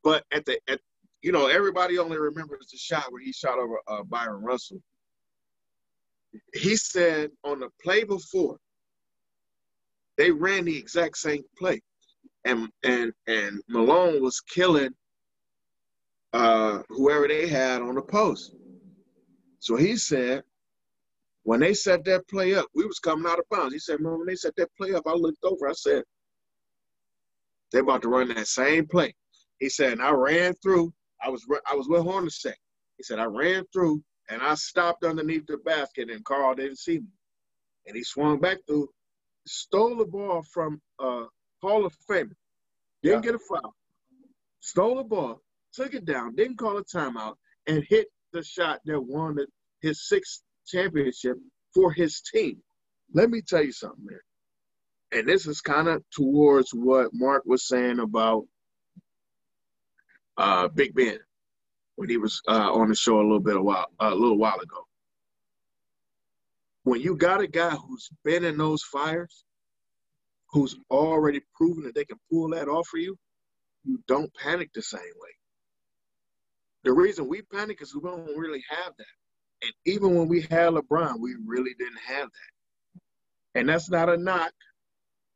But 0.03 0.23
at 0.31 0.45
the 0.45 0.59
at, 0.69 0.79
you 1.21 1.31
know, 1.31 1.47
everybody 1.47 1.97
only 1.97 2.17
remembers 2.17 2.69
the 2.71 2.77
shot 2.77 3.11
where 3.11 3.21
he 3.21 3.33
shot 3.33 3.59
over 3.59 3.79
uh, 3.87 4.03
Bryon 4.03 4.41
Russell. 4.41 4.81
He 6.53 6.75
said 6.75 7.31
on 7.43 7.59
the 7.59 7.69
play 7.83 8.03
before, 8.03 8.57
they 10.17 10.31
ran 10.31 10.65
the 10.65 10.77
exact 10.77 11.17
same 11.17 11.43
play, 11.57 11.81
and 12.45 12.69
and 12.83 13.11
and 13.27 13.61
Malone 13.67 14.21
was 14.21 14.39
killing 14.39 14.91
uh, 16.33 16.79
whoever 16.89 17.27
they 17.27 17.47
had 17.47 17.81
on 17.81 17.95
the 17.95 18.01
post. 18.01 18.53
So 19.59 19.75
he 19.75 19.95
said, 19.97 20.43
when 21.43 21.59
they 21.59 21.73
set 21.73 22.03
that 22.05 22.27
play 22.27 22.55
up, 22.55 22.67
we 22.75 22.85
was 22.85 22.99
coming 22.99 23.29
out 23.29 23.39
of 23.39 23.45
bounds. 23.49 23.73
He 23.73 23.79
said, 23.79 23.99
man, 23.99 24.17
when 24.17 24.27
they 24.27 24.35
set 24.35 24.55
that 24.57 24.69
play 24.77 24.93
up, 24.93 25.03
I 25.07 25.13
looked 25.13 25.43
over. 25.43 25.67
I 25.67 25.73
said, 25.73 26.03
they 27.71 27.79
about 27.79 28.01
to 28.03 28.09
run 28.09 28.29
that 28.29 28.47
same 28.47 28.87
play. 28.87 29.15
He 29.59 29.69
said, 29.69 29.93
and 29.93 30.01
I 30.01 30.11
ran 30.11 30.53
through. 30.55 30.93
I 31.21 31.29
was 31.29 31.45
I 31.69 31.75
was 31.75 31.89
with 31.89 32.01
Hornacek. 32.01 32.53
He 32.97 33.03
said, 33.03 33.19
I 33.19 33.25
ran 33.25 33.65
through 33.73 34.01
and 34.29 34.41
I 34.41 34.55
stopped 34.55 35.03
underneath 35.03 35.47
the 35.47 35.57
basket, 35.57 36.09
and 36.09 36.23
Karl 36.23 36.55
didn't 36.55 36.77
see 36.77 36.99
me. 36.99 37.07
And 37.87 37.95
he 37.95 38.03
swung 38.03 38.39
back 38.39 38.59
through 38.67 38.89
stole 39.49 39.97
the 39.97 40.05
ball 40.05 40.43
from 40.43 40.81
a 40.99 41.25
Hall 41.61 41.85
of 41.85 41.95
Famer 42.09 42.31
didn't 43.01 43.23
yeah. 43.23 43.31
get 43.31 43.35
a 43.35 43.39
foul, 43.39 43.73
stole 44.59 44.97
the 44.97 45.03
ball, 45.03 45.41
took 45.73 45.93
it 45.93 46.05
down, 46.05 46.35
didn't 46.35 46.57
call 46.57 46.77
a 46.77 46.83
timeout, 46.83 47.35
and 47.67 47.83
hit 47.87 48.07
the 48.31 48.43
shot 48.43 48.79
that 48.85 49.01
won 49.01 49.37
his 49.81 50.07
sixth 50.07 50.41
championship 50.67 51.37
for 51.73 51.91
his 51.91 52.21
team. 52.21 52.57
Let 53.13 53.29
me 53.29 53.41
tell 53.41 53.63
you 53.63 53.71
something. 53.71 54.05
And 55.11 55.27
this 55.27 55.47
is 55.47 55.61
kind 55.61 55.87
of 55.87 56.03
towards 56.11 56.71
what 56.71 57.09
Mark 57.13 57.43
was 57.45 57.67
saying 57.67 57.99
about 57.99 58.45
uh, 60.37 60.67
Big 60.67 60.93
Ben 60.93 61.19
when 61.95 62.09
he 62.09 62.17
was 62.17 62.41
uh, 62.47 62.71
on 62.71 62.89
the 62.89 62.95
show 62.95 63.17
a 63.19 63.23
little 63.23 63.39
bit 63.39 63.57
a 63.57 63.61
while 63.61 63.87
a 63.99 64.13
little 64.13 64.37
while 64.37 64.59
ago. 64.59 64.85
When 66.83 67.01
you 67.01 67.15
got 67.17 67.41
a 67.41 67.47
guy 67.47 67.71
who's 67.71 68.09
been 68.23 68.45
in 68.45 68.57
those 68.57 68.83
fires, 68.83 69.43
who's 70.51 70.77
already 70.89 71.41
proven 71.55 71.83
that 71.83 71.95
they 71.95 72.05
can 72.05 72.17
pull 72.31 72.49
that 72.49 72.67
off 72.67 72.87
for 72.87 72.97
you, 72.97 73.17
you 73.83 74.01
don't 74.07 74.33
panic 74.33 74.71
the 74.73 74.81
same 74.81 75.01
way. 75.01 75.29
The 76.83 76.93
reason 76.93 77.27
we 77.27 77.41
panic 77.41 77.81
is 77.81 77.93
we 77.93 78.01
don't 78.01 78.37
really 78.37 78.63
have 78.69 78.93
that. 78.97 79.05
And 79.63 79.73
even 79.85 80.15
when 80.15 80.27
we 80.27 80.41
had 80.41 80.73
LeBron, 80.73 81.19
we 81.19 81.35
really 81.45 81.73
didn't 81.77 81.99
have 82.05 82.29
that. 82.29 83.59
And 83.59 83.67
that's 83.67 83.89
not 83.89 84.09
a 84.09 84.17
knock. 84.17 84.53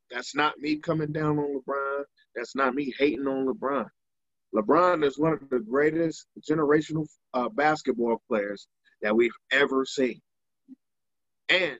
That's 0.09 0.35
not 0.35 0.57
me 0.59 0.77
coming 0.77 1.11
down 1.11 1.39
on 1.39 1.59
LeBron. 1.59 2.03
That's 2.35 2.55
not 2.55 2.75
me 2.75 2.93
hating 2.97 3.27
on 3.27 3.47
LeBron. 3.47 3.87
LeBron 4.55 5.03
is 5.03 5.17
one 5.17 5.33
of 5.33 5.49
the 5.49 5.59
greatest 5.59 6.27
generational 6.39 7.07
uh, 7.33 7.49
basketball 7.49 8.21
players 8.29 8.67
that 9.01 9.15
we've 9.15 9.35
ever 9.51 9.85
seen. 9.85 10.21
And 11.49 11.77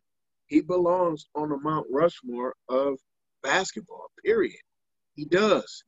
he 0.48 0.62
belongs 0.62 1.28
on 1.36 1.50
the 1.50 1.58
Mount 1.58 1.88
Rushmore 1.92 2.56
of 2.68 2.98
basketball, 3.44 4.08
period. 4.26 4.60
He 5.16 5.26
does. 5.26 5.84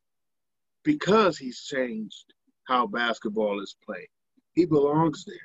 Because 0.83 1.37
he's 1.37 1.61
changed 1.61 2.34
how 2.67 2.87
basketball 2.87 3.61
is 3.61 3.75
played. 3.85 4.07
He 4.53 4.65
belongs 4.65 5.25
there. 5.25 5.35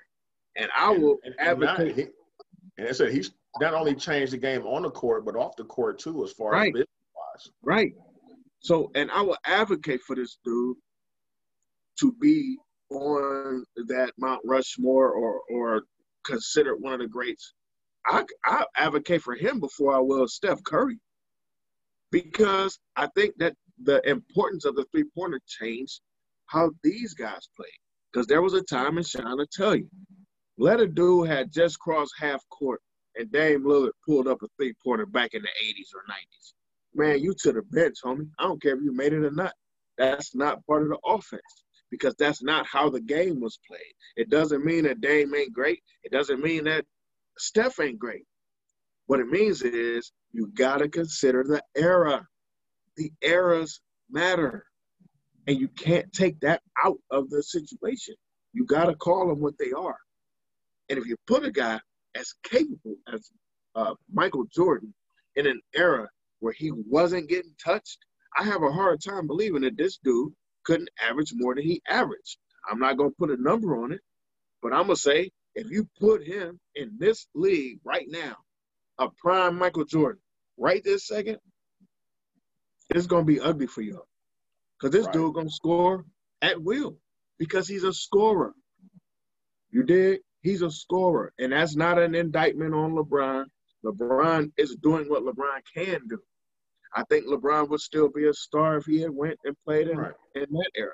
And 0.56 0.70
I 0.76 0.90
will 0.90 1.18
and, 1.24 1.34
and 1.38 1.48
advocate. 1.48 1.96
Not, 1.96 1.96
he, 1.96 2.06
and 2.78 2.88
I 2.88 2.92
said 2.92 3.12
he's 3.12 3.32
not 3.60 3.74
only 3.74 3.94
changed 3.94 4.32
the 4.32 4.38
game 4.38 4.66
on 4.66 4.82
the 4.82 4.90
court, 4.90 5.24
but 5.24 5.36
off 5.36 5.56
the 5.56 5.64
court 5.64 5.98
too, 5.98 6.24
as 6.24 6.32
far 6.32 6.52
right. 6.52 6.68
as 6.68 6.72
business 6.72 6.88
wise. 7.16 7.50
Right. 7.62 7.92
So, 8.60 8.90
and 8.94 9.10
I 9.10 9.22
will 9.22 9.38
advocate 9.44 10.00
for 10.06 10.16
this 10.16 10.38
dude 10.44 10.76
to 12.00 12.12
be 12.20 12.58
on 12.90 13.64
that 13.88 14.12
Mount 14.18 14.40
Rushmore 14.44 15.10
or 15.12 15.40
or 15.50 15.82
considered 16.24 16.76
one 16.76 16.92
of 16.92 17.00
the 17.00 17.08
greats. 17.08 17.54
I, 18.06 18.24
I 18.44 18.64
advocate 18.76 19.22
for 19.22 19.34
him 19.34 19.60
before 19.60 19.94
I 19.94 20.00
will 20.00 20.26
Steph 20.26 20.62
Curry 20.64 20.98
because 22.10 22.78
I 22.96 23.08
think 23.14 23.34
that 23.38 23.54
the 23.82 24.06
importance 24.08 24.64
of 24.64 24.74
the 24.74 24.84
three 24.90 25.04
pointer 25.14 25.40
changed 25.46 26.00
how 26.50 26.70
these 26.82 27.14
guys 27.14 27.48
played. 27.56 27.68
Because 28.12 28.26
there 28.26 28.42
was 28.42 28.54
a 28.54 28.62
time, 28.62 28.96
and 28.96 29.06
Sean 29.06 29.38
to 29.38 29.46
tell 29.52 29.74
you, 29.74 29.88
let 30.58 30.80
a 30.80 30.86
dude 30.86 31.28
had 31.28 31.52
just 31.52 31.78
crossed 31.78 32.12
half 32.18 32.42
court 32.48 32.80
and 33.16 33.30
Dame 33.30 33.64
Lillard 33.64 33.92
pulled 34.06 34.28
up 34.28 34.42
a 34.42 34.46
three 34.56 34.74
pointer 34.84 35.06
back 35.06 35.34
in 35.34 35.42
the 35.42 35.48
80s 35.64 35.94
or 35.94 36.02
90s. 36.10 36.52
Man, 36.94 37.22
you 37.22 37.34
to 37.40 37.52
the 37.52 37.62
bench, 37.62 37.96
homie. 38.04 38.28
I 38.38 38.44
don't 38.44 38.60
care 38.60 38.76
if 38.76 38.82
you 38.82 38.92
made 38.94 39.12
it 39.12 39.24
or 39.24 39.30
not. 39.30 39.52
That's 39.98 40.34
not 40.34 40.64
part 40.66 40.82
of 40.82 40.88
the 40.88 40.98
offense 41.04 41.64
because 41.90 42.14
that's 42.18 42.42
not 42.42 42.66
how 42.66 42.88
the 42.88 43.00
game 43.00 43.40
was 43.40 43.58
played. 43.66 43.94
It 44.16 44.30
doesn't 44.30 44.64
mean 44.64 44.84
that 44.84 45.00
Dame 45.00 45.34
ain't 45.34 45.52
great. 45.52 45.82
It 46.04 46.12
doesn't 46.12 46.42
mean 46.42 46.64
that 46.64 46.84
Steph 47.38 47.80
ain't 47.80 47.98
great. 47.98 48.24
What 49.06 49.20
it 49.20 49.28
means 49.28 49.62
is 49.62 50.12
you 50.32 50.50
got 50.54 50.78
to 50.78 50.88
consider 50.88 51.44
the 51.44 51.62
era. 51.76 52.26
The 52.96 53.12
eras 53.22 53.80
matter. 54.10 54.64
And 55.46 55.58
you 55.58 55.68
can't 55.68 56.12
take 56.12 56.40
that 56.40 56.62
out 56.84 56.98
of 57.10 57.30
the 57.30 57.42
situation. 57.42 58.14
You 58.52 58.66
got 58.66 58.86
to 58.86 58.94
call 58.94 59.28
them 59.28 59.40
what 59.40 59.58
they 59.58 59.72
are. 59.72 59.96
And 60.88 60.98
if 60.98 61.06
you 61.06 61.16
put 61.26 61.44
a 61.44 61.50
guy 61.50 61.80
as 62.14 62.34
capable 62.44 62.96
as 63.12 63.30
uh, 63.74 63.94
Michael 64.12 64.44
Jordan 64.52 64.92
in 65.36 65.46
an 65.46 65.60
era 65.74 66.08
where 66.40 66.52
he 66.52 66.72
wasn't 66.72 67.28
getting 67.28 67.54
touched, 67.62 67.98
I 68.36 68.44
have 68.44 68.62
a 68.62 68.72
hard 68.72 69.00
time 69.02 69.26
believing 69.26 69.62
that 69.62 69.76
this 69.76 69.98
dude 70.02 70.32
couldn't 70.64 70.90
average 71.00 71.32
more 71.34 71.54
than 71.54 71.64
he 71.64 71.82
averaged. 71.88 72.38
I'm 72.70 72.78
not 72.78 72.96
going 72.96 73.10
to 73.10 73.16
put 73.16 73.30
a 73.30 73.42
number 73.42 73.82
on 73.82 73.92
it, 73.92 74.00
but 74.62 74.72
I'm 74.72 74.86
going 74.86 74.96
to 74.96 75.00
say 75.02 75.30
if 75.54 75.70
you 75.70 75.88
put 75.98 76.24
him 76.24 76.60
in 76.74 76.92
this 76.98 77.26
league 77.34 77.80
right 77.84 78.06
now, 78.08 78.36
a 78.98 79.08
prime 79.18 79.58
Michael 79.58 79.84
Jordan, 79.84 80.20
right 80.58 80.82
this 80.84 81.06
second, 81.06 81.38
it's 82.90 83.06
going 83.06 83.24
to 83.24 83.32
be 83.32 83.40
ugly 83.40 83.66
for 83.66 83.82
you. 83.82 84.02
Because 84.80 84.92
this 84.92 85.06
right. 85.06 85.12
dude 85.12 85.34
going 85.34 85.48
to 85.48 85.54
score 85.54 86.04
at 86.42 86.60
will 86.62 86.96
because 87.38 87.68
he's 87.68 87.84
a 87.84 87.92
scorer. 87.92 88.52
You 89.70 89.82
dig? 89.82 90.20
He's 90.42 90.62
a 90.62 90.70
scorer. 90.70 91.32
And 91.38 91.52
that's 91.52 91.76
not 91.76 91.98
an 91.98 92.14
indictment 92.14 92.74
on 92.74 92.92
LeBron. 92.92 93.44
LeBron 93.84 94.52
is 94.56 94.76
doing 94.82 95.08
what 95.08 95.22
LeBron 95.22 95.60
can 95.74 96.00
do. 96.08 96.18
I 96.94 97.04
think 97.04 97.26
LeBron 97.26 97.68
would 97.68 97.80
still 97.80 98.08
be 98.08 98.26
a 98.26 98.34
star 98.34 98.76
if 98.78 98.86
he 98.86 99.00
had 99.00 99.10
went 99.10 99.38
and 99.44 99.56
played 99.64 99.88
in, 99.88 99.98
right. 99.98 100.12
in 100.34 100.46
that 100.50 100.70
era. 100.76 100.92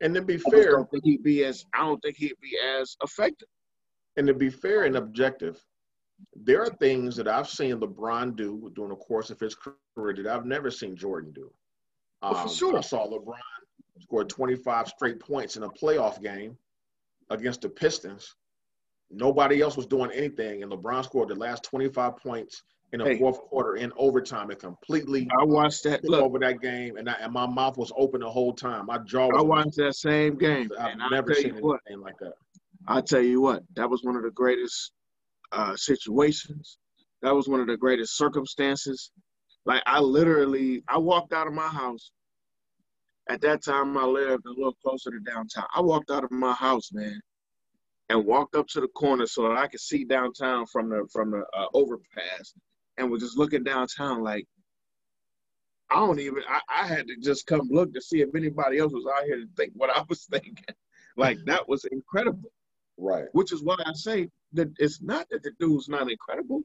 And 0.00 0.14
to 0.14 0.22
be 0.22 0.38
fair, 0.38 0.68
I 0.68 0.72
don't 0.72 0.90
think 0.90 1.04
he'd 1.04 1.22
be 1.22 1.44
as 1.44 1.64
I 1.74 1.80
don't 1.80 2.00
think 2.00 2.16
he'd 2.16 2.40
be 2.40 2.58
as 2.58 2.96
effective. 3.02 3.48
And 4.16 4.26
to 4.26 4.34
be 4.34 4.50
fair 4.50 4.84
and 4.84 4.96
objective, 4.96 5.62
there 6.34 6.62
are 6.62 6.70
things 6.70 7.16
that 7.16 7.28
I've 7.28 7.48
seen 7.48 7.80
LeBron 7.80 8.36
do 8.36 8.70
during 8.74 8.90
the 8.90 8.96
course 8.96 9.30
of 9.30 9.40
his 9.40 9.54
career 9.54 10.14
that 10.16 10.26
I've 10.26 10.46
never 10.46 10.70
seen 10.70 10.96
Jordan 10.96 11.32
do. 11.32 11.50
Um, 12.22 12.32
oh, 12.32 12.34
for 12.34 12.48
um, 12.48 12.54
sure. 12.54 12.78
I 12.78 12.80
saw 12.80 13.06
LeBron 13.06 13.38
score 14.00 14.24
25 14.24 14.88
straight 14.88 15.20
points 15.20 15.56
in 15.56 15.62
a 15.62 15.68
playoff 15.68 16.22
game 16.22 16.56
against 17.30 17.62
the 17.62 17.68
Pistons. 17.68 18.34
Nobody 19.10 19.60
else 19.60 19.76
was 19.76 19.86
doing 19.86 20.10
anything, 20.12 20.62
and 20.62 20.70
LeBron 20.70 21.04
scored 21.04 21.28
the 21.28 21.34
last 21.34 21.64
25 21.64 22.16
points 22.16 22.62
in 22.92 22.98
the 22.98 23.06
hey, 23.06 23.18
fourth 23.18 23.38
quarter 23.40 23.76
in 23.76 23.92
overtime 23.96 24.50
and 24.50 24.58
completely 24.58 25.28
I 25.38 25.44
watched 25.44 25.84
that 25.84 26.04
look, 26.04 26.22
over 26.24 26.38
that 26.40 26.60
game 26.60 26.96
and, 26.96 27.08
I, 27.08 27.14
and 27.20 27.32
my 27.32 27.46
mouth 27.46 27.76
was 27.76 27.92
open 27.96 28.20
the 28.20 28.28
whole 28.28 28.52
time. 28.52 28.86
My 28.86 28.98
jaw 28.98 29.28
I 29.36 29.42
watched 29.42 29.76
that 29.76 29.94
same 29.94 30.36
game. 30.36 30.70
I've 30.78 30.96
never 31.10 31.34
seen 31.34 31.52
anything 31.52 31.62
what, 31.62 31.80
like 32.00 32.18
that. 32.20 32.32
I'll 32.88 33.02
tell 33.02 33.20
you 33.20 33.40
what, 33.40 33.62
that 33.76 33.88
was 33.88 34.02
one 34.02 34.16
of 34.16 34.22
the 34.22 34.30
greatest 34.30 34.92
uh, 35.52 35.76
situations. 35.76 36.78
That 37.22 37.34
was 37.34 37.48
one 37.48 37.60
of 37.60 37.66
the 37.66 37.76
greatest 37.76 38.16
circumstances. 38.16 39.12
Like 39.66 39.82
I 39.86 40.00
literally 40.00 40.82
I 40.88 40.98
walked 40.98 41.32
out 41.32 41.46
of 41.46 41.52
my 41.52 41.68
house. 41.68 42.10
At 43.28 43.42
that 43.42 43.62
time 43.62 43.96
I 43.96 44.04
lived 44.04 44.46
a 44.46 44.50
little 44.50 44.76
closer 44.82 45.10
to 45.10 45.20
downtown. 45.20 45.66
I 45.74 45.80
walked 45.80 46.10
out 46.10 46.24
of 46.24 46.30
my 46.30 46.52
house, 46.52 46.90
man, 46.92 47.20
and 48.08 48.24
walked 48.26 48.56
up 48.56 48.66
to 48.68 48.80
the 48.80 48.88
corner 48.88 49.26
so 49.26 49.42
that 49.42 49.56
I 49.56 49.68
could 49.68 49.80
see 49.80 50.04
downtown 50.04 50.66
from 50.66 50.88
the 50.88 51.06
from 51.12 51.30
the 51.30 51.44
uh, 51.56 51.66
overpass 51.74 52.54
and 52.98 53.10
was 53.10 53.22
just 53.22 53.38
looking 53.38 53.62
downtown 53.64 54.22
like 54.22 54.46
I 55.90 55.96
don't 55.96 56.20
even 56.20 56.42
I, 56.48 56.60
I 56.68 56.86
had 56.86 57.06
to 57.08 57.16
just 57.22 57.46
come 57.46 57.68
look 57.70 57.92
to 57.94 58.00
see 58.00 58.20
if 58.20 58.34
anybody 58.34 58.78
else 58.78 58.92
was 58.92 59.06
out 59.06 59.24
here 59.24 59.36
to 59.36 59.46
think 59.56 59.72
what 59.74 59.90
I 59.90 60.02
was 60.08 60.24
thinking. 60.30 60.64
like 61.16 61.38
that 61.46 61.68
was 61.68 61.84
incredible. 61.86 62.50
Right. 62.96 63.26
Which 63.32 63.52
is 63.52 63.62
why 63.62 63.76
I 63.84 63.92
say 63.94 64.28
that 64.52 64.68
it's 64.78 65.00
not 65.02 65.26
that 65.30 65.42
the 65.42 65.52
dude's 65.58 65.88
not 65.88 66.10
incredible. 66.10 66.62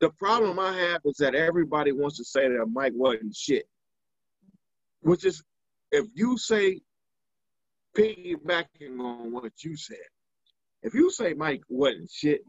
The 0.00 0.10
problem 0.10 0.58
I 0.58 0.76
have 0.76 1.00
is 1.04 1.16
that 1.18 1.34
everybody 1.34 1.92
wants 1.92 2.18
to 2.18 2.24
say 2.24 2.48
that 2.48 2.66
Mike 2.72 2.92
wasn't 2.94 3.34
shit. 3.34 3.66
Which 5.00 5.24
is 5.24 5.42
if 5.92 6.06
you 6.14 6.38
say 6.38 6.80
piggybacking 7.96 8.98
on 8.98 9.32
what 9.32 9.52
you 9.62 9.76
said, 9.76 9.96
if 10.82 10.94
you 10.94 11.10
say 11.10 11.34
Mike 11.34 11.62
wasn't 11.68 12.10
shit, 12.10 12.42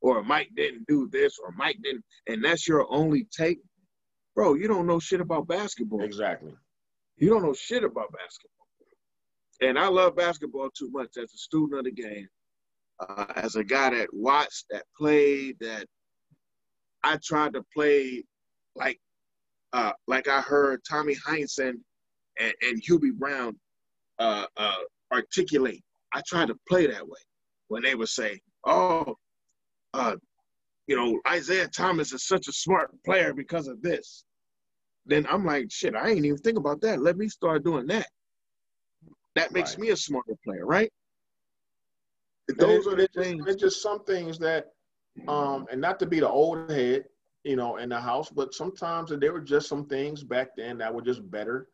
or 0.00 0.22
Mike 0.22 0.50
didn't 0.56 0.86
do 0.86 1.08
this, 1.10 1.38
or 1.42 1.52
Mike 1.52 1.78
didn't, 1.82 2.04
and 2.26 2.44
that's 2.44 2.66
your 2.66 2.86
only 2.90 3.26
take, 3.36 3.58
bro, 4.34 4.54
you 4.54 4.68
don't 4.68 4.86
know 4.86 4.98
shit 4.98 5.20
about 5.20 5.46
basketball. 5.46 6.02
Exactly. 6.02 6.54
You 7.16 7.28
don't 7.28 7.42
know 7.42 7.52
shit 7.52 7.84
about 7.84 8.12
basketball. 8.12 8.66
And 9.60 9.78
I 9.78 9.88
love 9.88 10.16
basketball 10.16 10.70
too 10.70 10.90
much 10.90 11.18
as 11.18 11.34
a 11.34 11.36
student 11.36 11.78
of 11.80 11.84
the 11.84 11.92
game, 11.92 12.28
uh, 12.98 13.26
as 13.36 13.56
a 13.56 13.64
guy 13.64 13.90
that 13.90 14.08
watched, 14.14 14.64
that 14.70 14.84
played, 14.96 15.58
that 15.60 15.86
I 17.02 17.18
tried 17.24 17.54
to 17.54 17.64
play 17.74 18.24
like 18.76 18.98
uh, 19.72 19.92
like 20.06 20.28
I 20.28 20.40
heard 20.40 20.80
Tommy 20.88 21.16
Heinsohn 21.26 21.74
and, 22.38 22.54
and 22.62 22.82
Hubie 22.82 23.12
Brown 23.12 23.58
uh, 24.18 24.46
uh, 24.56 24.78
articulate. 25.12 25.82
I 26.12 26.22
tried 26.26 26.48
to 26.48 26.56
play 26.68 26.86
that 26.86 27.06
way 27.06 27.20
when 27.68 27.82
they 27.82 27.94
would 27.94 28.08
say, 28.08 28.40
"Oh, 28.64 29.16
uh, 29.94 30.16
you 30.86 30.96
know, 30.96 31.20
Isiah 31.32 31.68
Thomas 31.68 32.12
is 32.12 32.26
such 32.26 32.48
a 32.48 32.52
smart 32.52 32.90
player 33.04 33.32
because 33.32 33.68
of 33.68 33.80
this. 33.80 34.24
Then 35.06 35.26
I'm 35.30 35.46
like, 35.46 35.70
shit, 35.70 35.94
I 35.94 36.10
ain't 36.10 36.24
even 36.24 36.38
think 36.38 36.58
about 36.58 36.80
that. 36.80 37.00
Let 37.00 37.16
me 37.16 37.28
start 37.28 37.64
doing 37.64 37.86
that. 37.86 38.08
That 39.36 39.52
makes 39.52 39.74
right. 39.74 39.80
me 39.80 39.90
a 39.90 39.96
smarter 39.96 40.34
player, 40.44 40.66
right? 40.66 40.92
Those 42.58 42.88
are 42.88 42.96
the 42.96 43.08
things. 43.14 43.44
It's 43.46 43.60
just 43.60 43.80
some 43.80 44.04
things 44.04 44.38
that, 44.40 44.72
um, 45.28 45.66
and 45.70 45.80
not 45.80 45.98
to 46.00 46.06
be 46.06 46.20
the 46.20 46.28
old 46.28 46.70
head, 46.70 47.04
you 47.44 47.56
know, 47.56 47.76
in 47.76 47.88
the 47.88 48.00
house, 48.00 48.30
but 48.30 48.54
sometimes 48.54 49.10
there 49.10 49.32
were 49.32 49.40
just 49.40 49.68
some 49.68 49.86
things 49.86 50.22
back 50.22 50.48
then 50.56 50.78
that 50.78 50.92
were 50.94 51.02
just 51.02 51.28
better 51.30 51.68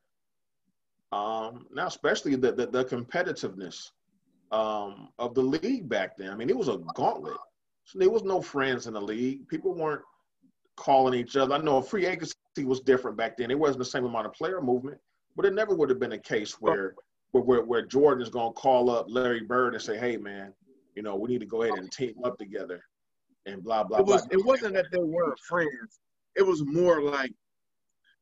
Um, 1.13 1.67
now, 1.73 1.87
especially 1.87 2.35
the, 2.37 2.53
the, 2.53 2.67
the 2.67 2.85
competitiveness 2.85 3.91
um, 4.51 5.09
of 5.19 5.35
the 5.35 5.43
league 5.43 5.89
back 5.89 6.17
then. 6.17 6.31
I 6.31 6.37
mean, 6.37 6.51
it 6.51 6.57
was 6.57 6.69
a 6.69 6.79
gauntlet. 6.95 7.37
So 7.85 7.99
there 7.99 8.11
was 8.11 8.25
no 8.25 8.43
friends 8.43 8.87
in 8.87 8.95
the 8.95 9.01
league. 9.01 9.47
People 9.49 9.73
weren't 9.75 10.03
calling 10.77 11.15
each 11.15 11.37
other. 11.37 11.55
I 11.55 11.59
know 11.59 11.81
free 11.81 12.07
agency 12.07 12.65
was 12.65 12.81
different 12.81 13.17
back 13.17 13.37
then. 13.37 13.51
It 13.51 13.59
wasn't 13.59 13.79
the 13.79 13.85
same 13.85 14.05
amount 14.05 14.27
of 14.27 14.33
player 14.33 14.61
movement, 14.61 14.99
but 15.37 15.47
it 15.47 15.55
never 15.55 15.75
would 15.75 15.91
have 15.91 16.01
been 16.01 16.13
a 16.13 16.19
case 16.19 16.61
where 16.61 16.95
where, 17.33 17.45
where, 17.45 17.63
where 17.63 17.87
Jordan 17.87 18.23
is 18.23 18.31
going 18.31 18.53
to 18.53 18.61
call 18.61 18.91
up 18.91 19.07
Larry 19.09 19.43
Bird 19.43 19.75
and 19.75 19.83
say, 19.83 19.97
"Hey, 19.97 20.17
man, 20.17 20.53
you 20.97 21.03
know, 21.03 21.15
we 21.17 21.29
need 21.29 21.41
to 21.41 21.47
go 21.47 21.63
ahead 21.63 21.79
and 21.79 21.91
team 21.93 22.15
up 22.25 22.37
together," 22.39 22.81
and 23.47 23.63
blah 23.63 23.85
blah. 23.85 23.99
It 23.99 24.07
was. 24.07 24.27
blah. 24.27 24.39
It 24.39 24.45
wasn't 24.45 24.75
that 24.75 24.87
they 24.93 24.99
weren't 25.03 25.39
friends. 25.41 26.01
It 26.37 26.43
was 26.47 26.65
more 26.67 27.01
like 27.03 27.33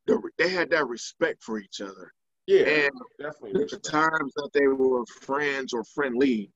the, 0.07 0.21
they 0.39 0.49
had 0.51 0.71
that 0.71 0.87
respect 0.87 1.43
for 1.43 1.59
each 1.59 1.81
other. 1.81 2.13
Yeah, 2.47 2.61
And 2.67 2.91
definitely. 3.19 3.53
the 3.55 3.59
respect. 3.61 3.85
times 3.91 4.33
that 4.37 4.51
they 4.53 4.67
were 4.69 5.05
friends 5.07 5.73
or 5.73 5.83
friendly 5.85 6.51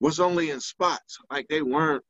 was 0.00 0.18
only 0.18 0.50
in 0.50 0.60
spots. 0.60 1.18
Like 1.30 1.46
they 1.48 1.62
weren't 1.62 2.02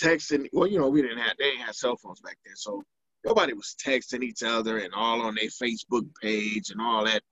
texting. 0.00 0.48
Well, 0.52 0.66
you 0.66 0.78
know, 0.78 0.88
we 0.88 1.02
didn't 1.02 1.18
have 1.18 1.36
they 1.38 1.50
didn't 1.50 1.66
have 1.66 1.74
cell 1.74 1.96
phones 1.96 2.20
back 2.20 2.38
then, 2.44 2.56
so 2.56 2.82
nobody 3.24 3.52
was 3.52 3.76
texting 3.84 4.22
each 4.22 4.42
other 4.42 4.78
and 4.78 4.92
all 4.94 5.20
on 5.20 5.34
their 5.34 5.44
Facebook 5.50 6.06
page 6.22 6.70
and 6.70 6.80
all 6.80 7.04
that 7.04 7.22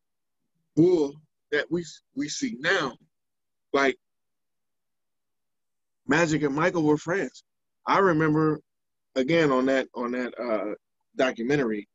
bull 0.76 1.14
that 1.50 1.66
we 1.70 1.84
we 2.14 2.28
see 2.28 2.56
now. 2.60 2.94
Like 3.72 3.96
Magic 6.08 6.42
and 6.42 6.54
Michael 6.54 6.84
were 6.84 6.98
friends. 6.98 7.44
I 7.86 7.98
remember 8.00 8.60
again 9.16 9.50
on 9.50 9.66
that 9.66 9.88
on 9.94 10.12
that 10.12 10.32
uh 10.38 10.74
documentary 11.16 11.86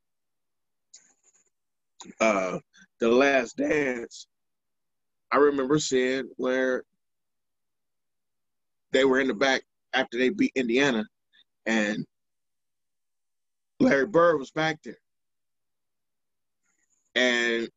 uh 2.22 2.60
the 3.00 3.10
last 3.10 3.58
dance 3.58 4.28
i 5.32 5.38
remember 5.38 5.80
seeing 5.80 6.30
where 6.38 6.84
they 8.92 9.06
were 9.06 9.20
in 9.20 9.28
the 9.28 9.34
back 9.34 9.62
after 9.94 10.18
they 10.18 10.30
beat 10.30 10.52
indiana 10.56 11.06
and 11.66 12.06
larry 13.80 14.08
bird 14.08 14.40
was 14.40 14.52
back 14.52 14.80
there 14.84 14.98
and 17.16 17.70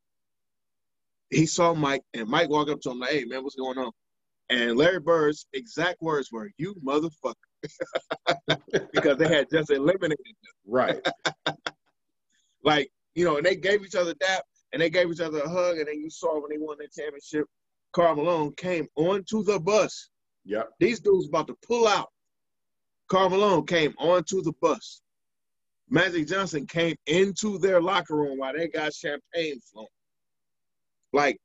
he 1.30 1.46
saw 1.46 1.74
mike 1.74 2.02
and 2.14 2.28
mike 2.28 2.50
walked 2.50 2.70
up 2.70 2.80
to 2.80 2.90
him 2.90 3.00
like 3.00 3.10
hey 3.10 3.24
man 3.24 3.42
what's 3.42 3.56
going 3.56 3.78
on 3.78 3.92
and 4.48 4.76
larry 4.76 5.00
bird's 5.00 5.46
exact 5.52 6.00
words 6.00 6.30
were 6.30 6.50
you 6.56 6.74
motherfucker 6.84 7.34
because 8.92 9.18
they 9.18 9.28
had 9.28 9.48
just 9.50 9.70
eliminated 9.70 10.18
them. 10.18 10.52
Right. 10.66 11.08
like 12.64 12.90
you 13.14 13.24
know, 13.24 13.38
and 13.38 13.46
they 13.46 13.56
gave 13.56 13.84
each 13.84 13.94
other 13.94 14.14
dap 14.14 14.44
and 14.72 14.82
they 14.82 14.90
gave 14.90 15.10
each 15.10 15.20
other 15.20 15.38
a 15.38 15.48
hug, 15.48 15.78
and 15.78 15.88
then 15.88 16.00
you 16.00 16.10
saw 16.10 16.40
when 16.40 16.50
they 16.50 16.58
won 16.58 16.76
the 16.78 16.88
championship, 16.88 17.46
Karl 17.92 18.16
Malone 18.16 18.52
came 18.56 18.86
onto 18.96 19.42
the 19.42 19.58
bus. 19.58 20.10
Yep. 20.44 20.70
These 20.78 21.00
dudes 21.00 21.28
about 21.28 21.46
to 21.48 21.56
pull 21.66 21.88
out. 21.88 22.08
Karl 23.08 23.30
Malone 23.30 23.64
came 23.64 23.94
onto 23.98 24.42
the 24.42 24.52
bus. 24.60 25.00
Magic 25.88 26.26
Johnson 26.26 26.66
came 26.66 26.96
into 27.06 27.58
their 27.58 27.80
locker 27.80 28.16
room 28.16 28.38
while 28.38 28.52
they 28.52 28.68
got 28.68 28.92
champagne 28.92 29.60
flowing. 29.72 29.88
Like, 31.12 31.38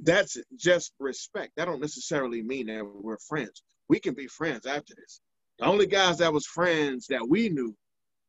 that's 0.00 0.36
just 0.56 0.92
respect. 0.98 1.52
That 1.56 1.66
don't 1.66 1.80
necessarily 1.80 2.42
mean 2.42 2.66
that 2.66 2.84
we're 2.84 3.18
friends. 3.18 3.62
We 3.88 4.00
can 4.00 4.14
be 4.14 4.26
friends 4.26 4.66
after 4.66 4.94
this. 4.96 5.20
The 5.58 5.66
only 5.66 5.86
guys 5.86 6.18
that 6.18 6.32
was 6.32 6.46
friends 6.46 7.06
that 7.08 7.26
we 7.28 7.48
knew 7.48 7.76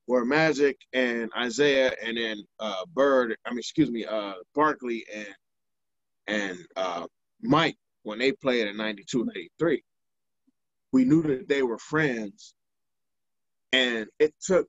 were 0.08 0.26
Magic 0.26 0.78
and 0.92 1.32
Isiah, 1.42 1.94
and 2.04 2.18
then 2.18 2.44
uh, 2.60 2.84
Bird. 2.94 3.38
I 3.46 3.52
mean, 3.52 3.60
excuse 3.60 3.90
me, 3.90 4.06
uh, 4.06 4.34
Barkley 4.54 5.06
and 5.14 5.28
and 6.28 6.58
uh, 6.76 7.08
Mike 7.42 7.78
when 8.04 8.20
they 8.20 8.34
played 8.34 8.68
in 8.68 8.78
'92, 8.78 9.26
'93. 9.26 9.84
We 10.92 11.06
knew 11.06 11.24
that 11.24 11.48
they 11.48 11.64
were 11.64 11.80
friends, 11.80 12.54
and 13.72 14.08
it 14.20 14.34
took. 14.46 14.68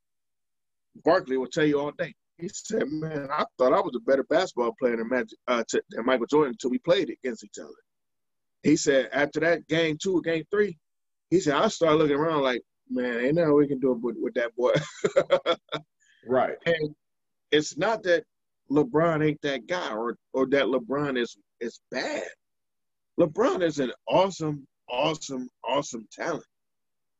Barkley 1.04 1.36
will 1.36 1.48
tell 1.48 1.64
you 1.64 1.80
all 1.80 1.90
day. 1.90 2.14
He 2.44 2.50
said, 2.52 2.90
"Man, 2.90 3.28
I 3.30 3.44
thought 3.58 3.72
I 3.72 3.80
was 3.80 3.94
a 3.96 4.00
better 4.00 4.24
basketball 4.24 4.74
player 4.78 4.96
than 4.96 5.08
Magic 5.08 5.38
uh, 5.48 5.64
to, 5.68 5.82
than 5.90 6.06
Michael 6.06 6.26
Jordan 6.26 6.52
until 6.52 6.70
we 6.70 6.78
played 6.78 7.10
against 7.10 7.44
each 7.44 7.58
other." 7.58 7.70
He 8.62 8.76
said 8.76 9.08
after 9.12 9.40
that 9.40 9.66
game 9.68 9.98
two 10.02 10.18
or 10.18 10.20
game 10.20 10.44
three, 10.50 10.78
he 11.30 11.40
said 11.40 11.54
I 11.54 11.68
started 11.68 11.96
looking 11.96 12.16
around 12.16 12.42
like, 12.42 12.62
man, 12.90 13.20
ain't 13.20 13.34
nothing 13.34 13.54
we 13.54 13.68
can 13.68 13.80
do 13.80 13.92
with, 13.92 14.16
with 14.20 14.34
that 14.34 14.54
boy. 14.56 14.72
Right. 16.26 16.56
And 16.66 16.94
it's 17.50 17.76
not 17.76 18.02
that 18.04 18.24
LeBron 18.70 19.26
ain't 19.26 19.42
that 19.42 19.66
guy 19.66 19.92
or 19.92 20.16
or 20.32 20.46
that 20.46 20.66
LeBron 20.66 21.20
is 21.20 21.36
is 21.60 21.80
bad. 21.90 22.24
LeBron 23.20 23.62
is 23.62 23.78
an 23.78 23.92
awesome, 24.08 24.66
awesome, 24.88 25.48
awesome 25.64 26.06
talent. 26.10 26.44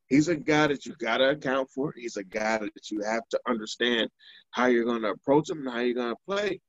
He's 0.09 0.29
a 0.29 0.37
guy 0.37 0.67
that 0.67 0.85
you 0.85 0.95
gotta 0.99 1.31
account 1.31 1.71
for. 1.71 1.93
He's 1.97 2.17
a 2.17 2.25
guy 2.25 2.59
that 2.59 2.91
you 2.91 3.03
have 3.03 3.27
to 3.31 3.41
understand 3.47 4.11
how 4.51 4.67
you're 4.67 4.85
gonna 4.85 5.11
approach 5.11 5.51
him 5.51 5.59
and 5.61 5.71
how 5.71 5.81
you're 5.81 5.95
gonna 5.95 6.15
play. 6.27 6.61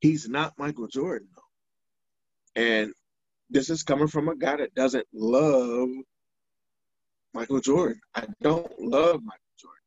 He's 0.00 0.28
not 0.28 0.58
Michael 0.58 0.86
Jordan 0.86 1.28
though. 1.34 2.62
And 2.62 2.92
this 3.50 3.68
is 3.68 3.82
coming 3.82 4.06
from 4.06 4.28
a 4.28 4.36
guy 4.36 4.56
that 4.56 4.74
doesn't 4.74 5.06
love 5.12 5.88
Michael 7.34 7.60
Jordan. 7.60 8.00
I 8.14 8.26
don't 8.42 8.72
love 8.78 9.20
Michael 9.22 9.54
Jordan. 9.58 9.82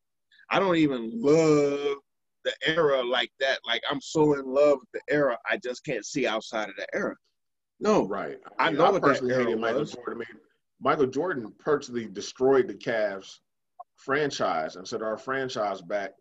I 0.50 0.60
don't 0.60 0.78
even 0.78 1.12
love 1.16 1.98
the 2.44 2.54
era 2.66 3.04
like 3.04 3.32
that. 3.40 3.60
Like 3.66 3.82
I'm 3.90 4.02
so 4.02 4.34
in 4.34 4.46
love 4.46 4.80
with 4.80 4.92
the 4.94 5.14
era, 5.14 5.38
I 5.50 5.58
just 5.58 5.84
can't 5.86 6.06
see 6.06 6.28
outside 6.28 6.70
of 6.70 6.76
the 6.78 6.88
era. 6.94 7.16
No, 7.80 8.08
Right. 8.08 8.38
I 8.60 8.70
mean, 8.70 8.78
know 8.78 8.92
what 8.92 9.02
that 9.02 9.02
personally 9.02 9.34
era 9.34 9.46
hated 9.46 9.60
Michael. 9.60 9.86
Jordan. 9.86 10.14
I 10.14 10.18
mean, 10.18 10.42
Michael 10.84 11.08
Jordan 11.08 11.52
personally 11.60 12.08
destroyed 12.08 12.68
the 12.68 12.74
Cavs 12.74 13.40
franchise 13.96 14.76
and 14.76 14.88
set 14.88 15.02
our 15.02 15.18
franchise 15.18 15.82
back 15.82 16.12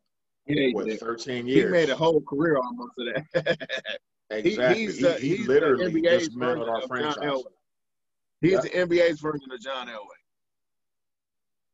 Yeah, 0.47 0.71
what 0.73 0.87
did. 0.87 1.01
13 1.01 1.47
He 1.47 1.65
made 1.65 1.91
a 1.91 1.97
whole 1.97 2.21
career 2.23 2.57
almost 2.57 2.93
of 2.99 3.07
that. 3.35 3.69
exactly. 4.31 4.83
he's 4.85 4.97
He, 4.99 5.03
the- 5.03 5.13
he 5.15 5.37
he's 5.37 5.49
literally 5.49 5.93
NBA's 6.03 6.29
dismantled 6.29 6.69
our 6.69 6.83
franchise. 6.87 7.43
He's 8.41 8.53
Yeah. 8.53 8.61
the 8.61 8.69
NBA's 8.71 9.21
version 9.21 9.51
of 9.53 9.61
John 9.61 9.89
Elway. 9.89 10.21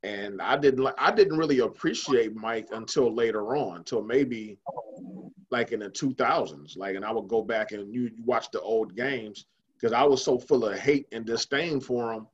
and 0.02 0.40
I 0.40 0.56
didn't 0.56 0.82
like 0.82 0.94
I 0.98 1.10
didn't 1.10 1.36
really 1.38 1.58
appreciate 1.58 2.34
Mike 2.34 2.68
until 2.72 3.12
later 3.14 3.56
on, 3.56 3.78
until 3.78 4.02
maybe 4.02 4.58
like 5.50 5.72
in 5.72 5.80
the 5.80 5.90
2000s. 5.90 6.76
Like, 6.76 6.94
and 6.96 7.04
I 7.04 7.10
would 7.12 7.28
go 7.28 7.42
back 7.42 7.72
and 7.72 7.92
you, 7.92 8.02
you 8.02 8.22
watch 8.24 8.50
the 8.50 8.60
old 8.60 8.94
games 8.94 9.46
because 9.74 9.92
I 9.92 10.04
was 10.04 10.22
so 10.22 10.38
full 10.38 10.64
of 10.66 10.78
hate 10.78 11.06
and 11.12 11.24
disdain 11.24 11.80
for 11.80 12.12
him, 12.12 12.26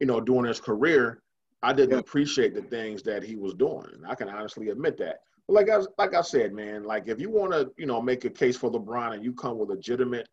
you 0.00 0.06
know, 0.06 0.20
during 0.20 0.44
his 0.46 0.60
career. 0.60 1.22
I 1.62 1.72
didn't 1.72 1.92
Yeah. 1.92 1.98
appreciate 1.98 2.54
the 2.54 2.62
things 2.62 3.02
that 3.04 3.22
he 3.24 3.34
was 3.36 3.54
doing. 3.54 3.86
I 4.06 4.14
can 4.14 4.28
honestly 4.28 4.68
admit 4.68 4.98
that. 4.98 5.20
But 5.48 5.54
like 5.54 5.70
I 5.70 5.80
like 5.98 6.14
I 6.14 6.20
said, 6.20 6.52
man, 6.52 6.84
like 6.84 7.08
if 7.08 7.20
you 7.20 7.30
want 7.30 7.52
to, 7.52 7.72
you 7.76 7.86
know, 7.86 8.00
make 8.02 8.24
a 8.24 8.30
case 8.30 8.56
for 8.56 8.70
LeBron 8.70 9.14
and 9.14 9.24
you 9.24 9.32
come 9.32 9.58
with 9.58 9.70
legitimate 9.70 10.28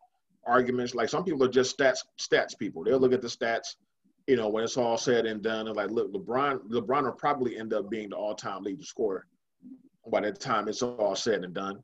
arguments, 0.46 0.94
like 0.94 1.08
some 1.08 1.24
people 1.24 1.42
are 1.42 1.48
just 1.48 1.76
stats 1.78 2.00
stats 2.20 2.56
people. 2.58 2.84
They'll 2.84 2.98
look 2.98 3.12
at 3.14 3.22
the 3.22 3.28
stats 3.28 3.76
you 4.26 4.36
know, 4.36 4.48
when 4.48 4.64
it's 4.64 4.76
all 4.78 4.96
said 4.96 5.26
and 5.26 5.42
done, 5.42 5.66
and 5.66 5.76
like, 5.76 5.90
look, 5.90 6.10
LeBron, 6.12 6.60
LeBron 6.70 7.04
will 7.04 7.12
probably 7.12 7.58
end 7.58 7.74
up 7.74 7.90
being 7.90 8.08
the 8.08 8.16
all-time 8.16 8.62
leading 8.62 8.82
scorer 8.82 9.26
by 10.10 10.20
the 10.20 10.32
time 10.32 10.66
it's 10.68 10.82
all 10.82 11.14
said 11.14 11.44
and 11.44 11.52
done. 11.54 11.78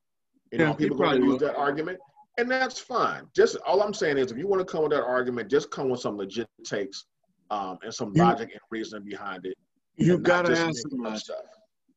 You 0.51 0.59
Yeah, 0.59 0.69
know, 0.69 0.75
people 0.75 0.97
going 0.97 1.21
to 1.21 1.27
use 1.27 1.41
that 1.41 1.57
argument, 1.57 1.99
and 2.39 2.51
that's 2.51 2.79
fine. 2.81 3.25
Just 3.35 3.57
all 3.67 3.83
I'm 3.83 3.93
saying 3.93 4.17
is, 4.17 4.33
if 4.33 4.39
you 4.39 4.47
want 4.47 4.67
to 4.67 4.71
come 4.71 4.83
with 4.83 4.93
that 4.93 5.05
argument, 5.05 5.51
just 5.51 5.71
come 5.71 5.91
with 5.91 6.01
some 6.01 6.17
legit 6.17 6.49
takes 6.65 7.05
um, 7.51 7.79
and 7.83 7.93
some 7.95 8.13
You- 8.15 8.23
logic 8.23 8.51
and 8.53 8.61
reasoning 8.71 9.09
behind 9.09 9.47
it. 9.47 9.57
You 9.97 10.19
gotta 10.19 10.57
have 10.57 10.75
some 10.75 11.01
logic. 11.01 11.21
stuff. 11.21 11.45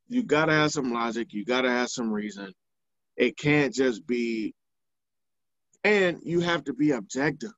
You 0.09 0.23
gotta 0.23 0.51
have 0.51 0.71
some 0.71 0.91
logic. 0.91 1.34
You 1.34 1.45
gotta 1.45 1.69
have 1.69 1.89
some 1.89 2.11
reason. 2.11 2.53
It 3.15 3.38
can't 3.38 3.73
just 3.73 4.05
be, 4.05 4.53
and 5.84 6.19
you 6.23 6.39
have 6.41 6.63
to 6.65 6.73
be 6.73 6.91
objective. 6.91 7.53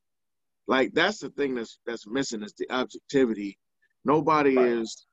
Like 0.67 0.93
that's 0.93 1.19
the 1.19 1.29
thing 1.29 1.55
that's 1.55 1.79
that's 1.85 2.05
missing 2.07 2.43
is 2.43 2.53
the 2.53 2.69
objectivity. 2.71 3.57
Nobody 4.03 4.55
Right. 4.55 4.67
is, 4.67 5.07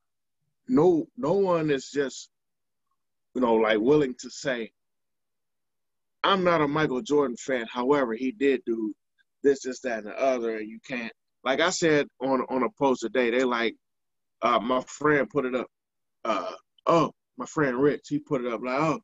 no 0.69 1.07
no 1.17 1.33
one 1.35 1.71
is 1.71 1.91
just, 1.91 2.31
you 3.35 3.41
know, 3.41 3.55
like 3.55 3.79
willing 3.79 4.15
to 4.21 4.31
say, 4.31 4.73
I'm 6.25 6.45
not 6.45 6.61
a 6.61 6.69
Michael 6.69 7.03
Jordan 7.03 7.37
fan. 7.37 7.67
However, 7.71 8.15
he 8.15 8.33
did 8.33 8.63
do 8.65 8.95
this, 9.43 9.63
this, 9.63 9.81
that, 9.81 9.99
and 9.99 10.07
the 10.09 10.19
other, 10.21 10.59
and 10.59 10.69
you 10.69 10.79
can't. 10.87 11.13
Like 11.45 11.61
I 11.61 11.71
said 11.71 12.09
on 12.21 12.43
on 12.51 12.63
a 12.65 12.71
post 12.79 13.03
today, 13.03 13.31
they 13.31 13.45
like, 13.45 13.75
uh, 14.43 14.61
my 14.61 14.83
friend 14.83 15.29
put 15.31 15.47
it 15.47 15.55
up. 15.55 15.67
Uh, 16.25 16.53
oh, 16.87 17.13
my 17.39 17.47
friend 17.47 17.79
Rich, 17.79 18.07
he 18.09 18.19
put 18.21 18.45
it 18.45 18.53
up 18.53 18.61
like, 18.65 18.79
oh, 18.81 19.01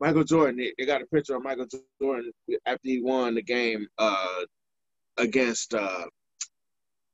Michael 0.00 0.24
Jordan. 0.24 0.56
They, 0.58 0.72
they 0.78 0.86
got 0.86 1.02
a 1.02 1.06
picture 1.06 1.36
of 1.36 1.42
Michael 1.44 1.66
Jordan 2.02 2.32
after 2.66 2.80
he 2.88 3.02
won 3.02 3.34
the 3.36 3.42
game 3.42 3.86
uh, 3.98 4.44
against 5.18 5.74
uh, 5.74 6.06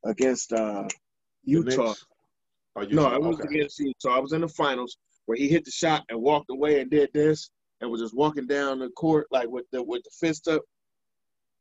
against 0.05 0.53
uh, 0.53 0.89
Utah. 1.45 1.95
Oh, 2.77 2.83
No, 2.91 3.13
it 3.15 3.23
was 3.23 3.41
okay. 3.41 3.49
against 3.57 3.79
Utah. 3.81 4.17
I 4.17 4.21
was 4.21 4.33
in 4.33 4.43
the 4.43 4.49
finals 4.49 4.99
where 5.27 5.39
he 5.39 5.49
hit 5.49 5.65
the 5.65 5.71
shot 5.71 6.05
and 6.11 6.21
walked 6.21 6.51
away 6.51 6.81
and 6.81 6.91
did 6.91 7.11
this. 7.15 7.51
and 7.81 7.91
was 7.91 8.01
just 8.01 8.17
walking 8.17 8.47
down 8.47 8.79
the 8.81 8.91
court 8.91 9.27
like 9.31 9.49
with 9.49 9.67
the 9.73 9.83
with 9.83 10.03
the 10.05 10.11
fist 10.21 10.49
up. 10.49 10.63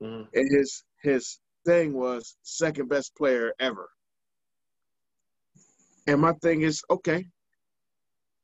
Mhm. 0.02 0.28
And 0.34 0.58
his 0.58 0.84
his 1.04 1.40
thing 1.66 1.94
was 1.94 2.38
second 2.44 2.90
best 2.90 3.16
player 3.16 3.54
ever. 3.60 3.90
And 6.08 6.22
my 6.22 6.34
thing 6.34 6.62
is, 6.62 6.84
okay. 6.90 7.26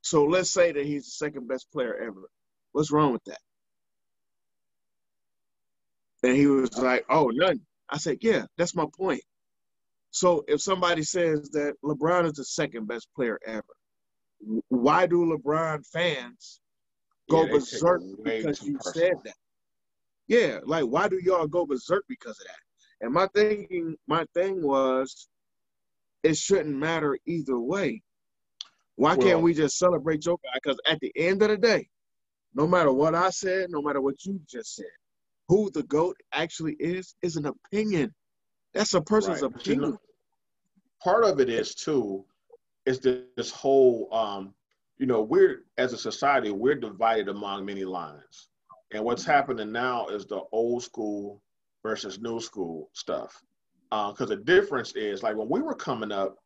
So 0.02 0.26
let's 0.26 0.52
say 0.52 0.72
that 0.72 0.86
he's 0.86 1.06
the 1.06 1.12
second 1.12 1.48
best 1.48 1.72
player 1.72 1.96
ever. 1.96 2.28
What's 2.72 2.92
wrong 2.92 3.14
with 3.14 3.24
that? 3.26 3.40
And 6.24 6.36
he 6.36 6.48
was 6.48 6.78
like, 6.78 7.06
oh, 7.10 7.32
none. 7.34 7.62
I 7.90 7.98
said, 7.98 8.18
yeah, 8.22 8.46
that's 8.58 8.76
my 8.76 8.86
point. 8.98 9.22
So 10.12 10.44
if 10.48 10.62
somebody 10.62 11.04
says 11.04 11.50
that 11.52 11.76
LeBron 11.84 12.26
is 12.26 12.34
the 12.34 12.46
second 12.46 12.88
best 12.88 13.08
player 13.16 13.40
ever, 13.46 13.64
why 14.70 15.08
do 15.08 15.26
LeBron 15.38 15.86
fans 15.88 16.62
go 17.30 17.46
Yeah, 17.46 17.46
they 17.46 17.52
take 17.60 17.74
it 17.74 17.80
berserk 17.80 18.02
because 18.24 18.62
you 18.62 18.78
personal. 18.78 18.94
said 18.94 19.14
that? 19.26 19.36
Yeah, 20.28 20.60
like 20.66 20.86
why 20.86 21.08
do 21.08 21.20
y'all 21.24 21.48
go 21.48 21.66
berserk 21.66 22.06
because 22.08 22.40
of 22.40 22.48
that? 22.48 22.71
And 23.02 23.14
my 23.14 23.28
thinking, 23.34 23.98
my 24.08 24.26
thing 24.34 24.62
was, 24.62 25.28
it 26.24 26.38
shouldn't 26.38 26.76
matter 26.76 27.18
either 27.26 27.60
way. 27.60 28.04
Why 28.96 29.16
Well- 29.16 29.28
can't 29.28 29.42
we 29.42 29.54
just 29.54 29.78
celebrate 29.78 30.26
your 30.26 30.38
guy? 30.44 30.52
Because 30.62 30.80
at 30.86 31.00
the 31.00 31.12
end 31.16 31.42
of 31.42 31.50
the 31.50 31.58
day, 31.58 31.90
no 32.54 32.68
matter 32.68 32.92
what 32.92 33.16
I 33.16 33.32
said, 33.32 33.72
no 33.72 33.82
matter 33.82 34.02
what 34.02 34.24
you 34.26 34.40
just 34.46 34.76
said, 34.76 34.86
who 35.48 35.72
the 35.72 35.84
goat 35.84 36.18
actually 36.32 36.76
is 36.80 37.16
is 37.22 37.38
an 37.38 37.48
opinion. 37.48 38.14
That's 38.74 38.94
a 38.94 39.02
person's 39.02 39.42
Right. 39.42 39.52
But 39.52 39.68
you 39.68 39.76
know, 39.76 39.82
opinion. 39.82 40.00
part 41.02 41.24
of 41.24 41.40
it 41.40 41.50
is 41.50 41.74
too, 41.74 42.26
is 42.86 43.00
this, 43.00 43.26
this 43.36 43.52
whole, 43.52 44.14
um, 44.14 44.54
you 44.98 45.08
know, 45.08 45.24
we're 45.24 45.66
as 45.78 45.94
a 45.94 45.98
society 45.98 46.52
we're 46.52 46.76
divided 46.76 47.30
among 47.30 47.66
many 47.66 47.84
lines, 47.84 48.50
and 48.92 49.04
what's 49.04 49.26
happening 49.26 49.72
now 49.72 50.08
is 50.08 50.26
the 50.28 50.42
old 50.52 50.84
school 50.84 51.42
versus 51.84 52.20
new 52.20 52.40
school 52.40 52.90
stuff. 52.94 53.42
Because 53.90 54.30
the 54.30 54.38
difference 54.38 54.94
is 54.96 55.24
like 55.24 55.36
when 55.36 55.50
we 55.50 55.62
were 55.62 55.76
coming 55.76 56.12
up, 56.12 56.38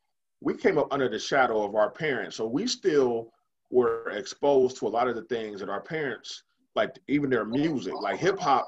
we 0.41 0.55
came 0.55 0.77
up 0.77 0.87
under 0.91 1.07
the 1.07 1.19
shadow 1.19 1.63
of 1.63 1.75
our 1.75 1.89
parents, 1.89 2.35
so 2.35 2.47
we 2.47 2.67
still 2.67 3.31
were 3.71 4.09
exposed 4.09 4.77
to 4.77 4.87
a 4.87 4.89
lot 4.89 5.07
of 5.07 5.15
the 5.15 5.23
things 5.23 5.59
that 5.59 5.69
our 5.69 5.81
parents, 5.81 6.43
like 6.75 6.97
even 7.07 7.29
their 7.29 7.45
music, 7.45 7.93
like 8.01 8.19
hip 8.19 8.39
hop, 8.39 8.67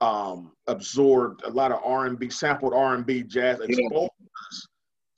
um, 0.00 0.52
absorbed 0.66 1.42
a 1.44 1.50
lot 1.50 1.72
of 1.72 1.80
R 1.84 2.06
and 2.06 2.18
B, 2.18 2.28
sampled 2.28 2.74
R 2.74 2.94
and 2.94 3.06
B, 3.06 3.22
jazz, 3.22 3.60
exposed 3.60 4.10
us 4.48 4.68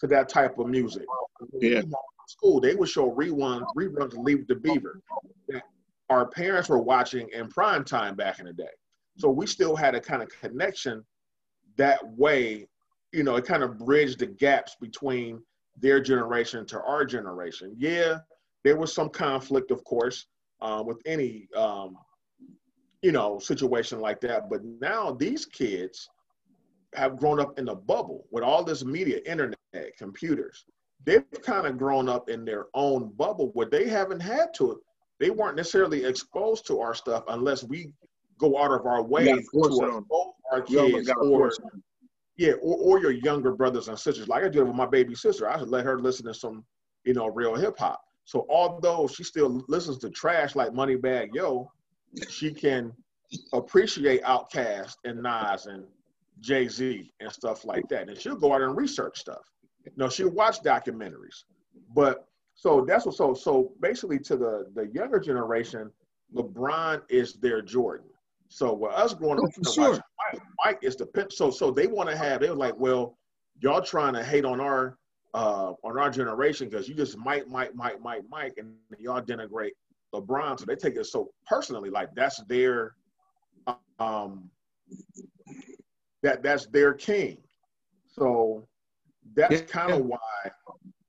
to 0.00 0.06
that 0.08 0.28
type 0.28 0.58
of 0.58 0.68
music. 0.68 1.04
Yeah. 1.60 1.82
School, 2.28 2.60
they 2.60 2.74
would 2.74 2.88
show 2.88 3.10
reruns, 3.10 3.66
reruns 3.76 4.12
of 4.12 4.18
Leave 4.18 4.46
the 4.48 4.56
Beaver 4.56 5.00
that 5.48 5.62
our 6.10 6.26
parents 6.26 6.68
were 6.68 6.80
watching 6.80 7.28
in 7.32 7.48
prime 7.48 7.84
time 7.84 8.16
back 8.16 8.40
in 8.40 8.46
the 8.46 8.52
day. 8.52 8.64
So 9.16 9.30
we 9.30 9.46
still 9.46 9.76
had 9.76 9.94
a 9.94 10.00
kind 10.00 10.22
of 10.22 10.28
connection 10.28 11.04
that 11.76 11.98
way. 12.16 12.68
You 13.12 13.22
know, 13.22 13.36
it 13.36 13.44
kind 13.44 13.62
of 13.62 13.78
bridged 13.78 14.18
the 14.18 14.26
gaps 14.26 14.76
between 14.80 15.42
their 15.78 16.00
generation 16.00 16.66
to 16.66 16.80
our 16.82 17.04
generation. 17.04 17.74
Yeah, 17.78 18.18
there 18.64 18.76
was 18.76 18.92
some 18.92 19.08
conflict, 19.08 19.70
of 19.70 19.84
course, 19.84 20.26
uh, 20.60 20.82
with 20.84 21.00
any 21.06 21.48
um, 21.56 21.96
you 23.02 23.12
know 23.12 23.38
situation 23.38 24.00
like 24.00 24.20
that. 24.22 24.50
But 24.50 24.62
now 24.80 25.12
these 25.12 25.46
kids 25.46 26.08
have 26.94 27.16
grown 27.16 27.40
up 27.40 27.58
in 27.58 27.68
a 27.68 27.74
bubble 27.74 28.26
with 28.30 28.42
all 28.42 28.64
this 28.64 28.84
media, 28.84 29.20
internet, 29.26 29.58
computers. 29.98 30.64
They've 31.04 31.24
kind 31.42 31.66
of 31.66 31.78
grown 31.78 32.08
up 32.08 32.28
in 32.28 32.44
their 32.44 32.66
own 32.74 33.12
bubble 33.16 33.50
where 33.54 33.68
they 33.68 33.88
haven't 33.88 34.20
had 34.20 34.52
to. 34.54 34.80
They 35.20 35.30
weren't 35.30 35.56
necessarily 35.56 36.04
exposed 36.04 36.66
to 36.66 36.80
our 36.80 36.94
stuff 36.94 37.24
unless 37.28 37.62
we 37.62 37.92
go 38.38 38.58
out 38.58 38.72
of 38.72 38.86
our 38.86 39.02
way 39.02 39.24
to 39.24 39.42
force 39.52 39.78
it 39.78 39.84
on 39.84 39.94
them. 39.94 40.04
expose 40.04 40.32
our 40.52 40.62
kids 40.62 41.10
or 41.10 41.52
yeah, 42.36 42.52
or, 42.62 42.76
or 42.76 43.00
your 43.00 43.12
younger 43.12 43.52
brothers 43.52 43.88
and 43.88 43.98
sisters. 43.98 44.28
Like 44.28 44.44
I 44.44 44.48
did 44.48 44.62
with 44.62 44.74
my 44.74 44.86
baby 44.86 45.14
sister. 45.14 45.48
I 45.48 45.58
should 45.58 45.68
let 45.68 45.84
her 45.84 45.98
listen 45.98 46.26
to 46.26 46.34
some, 46.34 46.64
you 47.04 47.14
know, 47.14 47.28
real 47.28 47.54
hip 47.54 47.78
hop. 47.78 48.00
So 48.24 48.46
although 48.50 49.06
she 49.06 49.24
still 49.24 49.64
listens 49.68 49.98
to 49.98 50.10
trash 50.10 50.54
like 50.54 50.70
Moneybagg 50.70 51.28
Yo, 51.32 51.70
she 52.28 52.52
can 52.52 52.92
appreciate 53.52 54.22
Outkast 54.22 54.96
and 55.04 55.22
Nas 55.22 55.66
and 55.66 55.84
Jay 56.40 56.68
Z 56.68 57.10
and 57.20 57.32
stuff 57.32 57.64
like 57.64 57.88
that. 57.88 58.08
And 58.08 58.18
she'll 58.18 58.36
go 58.36 58.52
out 58.52 58.62
and 58.62 58.76
research 58.76 59.18
stuff. 59.18 59.50
No, 59.96 60.08
she'll 60.08 60.30
watch 60.30 60.60
documentaries. 60.62 61.44
But 61.94 62.26
so 62.54 62.84
that's 62.86 63.06
what 63.06 63.14
so 63.14 63.32
so 63.32 63.72
basically 63.80 64.18
to 64.20 64.36
the 64.36 64.66
the 64.74 64.88
younger 64.88 65.20
generation, 65.20 65.90
LeBron 66.34 67.02
is 67.08 67.34
their 67.34 67.62
Jordan. 67.62 68.08
So 68.48 68.72
with 68.74 68.92
us 68.92 69.14
growing 69.14 69.38
Oh, 69.40 69.44
up, 69.46 69.52
for 69.54 69.64
sure. 69.64 69.88
watching 69.88 70.02
Mike, 70.32 70.42
Mike 70.64 70.78
is 70.82 70.96
the 70.96 71.06
pimp. 71.06 71.32
So 71.32 71.50
so 71.50 71.70
they 71.70 71.86
want 71.86 72.08
to 72.08 72.16
have. 72.16 72.40
They're 72.40 72.54
like, 72.54 72.76
well, 72.76 73.16
y'all 73.60 73.82
trying 73.82 74.14
to 74.14 74.24
hate 74.24 74.44
on 74.44 74.60
our 74.60 74.96
uh 75.34 75.72
on 75.82 75.98
our 75.98 76.10
generation 76.10 76.68
because 76.68 76.88
you 76.88 76.94
just 76.94 77.18
Mike, 77.18 77.46
Mike, 77.48 77.74
Mike, 77.74 78.00
Mike, 78.00 78.22
Mike, 78.30 78.54
and 78.58 78.74
y'all 78.98 79.20
denigrate 79.20 79.72
LeBron. 80.14 80.58
So 80.58 80.64
they 80.66 80.76
take 80.76 80.96
it 80.96 81.06
so 81.06 81.30
personally, 81.46 81.90
like 81.90 82.08
that's 82.14 82.42
their 82.44 82.94
um 83.98 84.50
that 86.22 86.42
that's 86.42 86.66
their 86.66 86.94
king. 86.94 87.38
So 88.06 88.66
that's 89.34 89.60
Yeah. 89.60 89.66
kind 89.66 89.92
of 89.92 90.06
why 90.06 90.18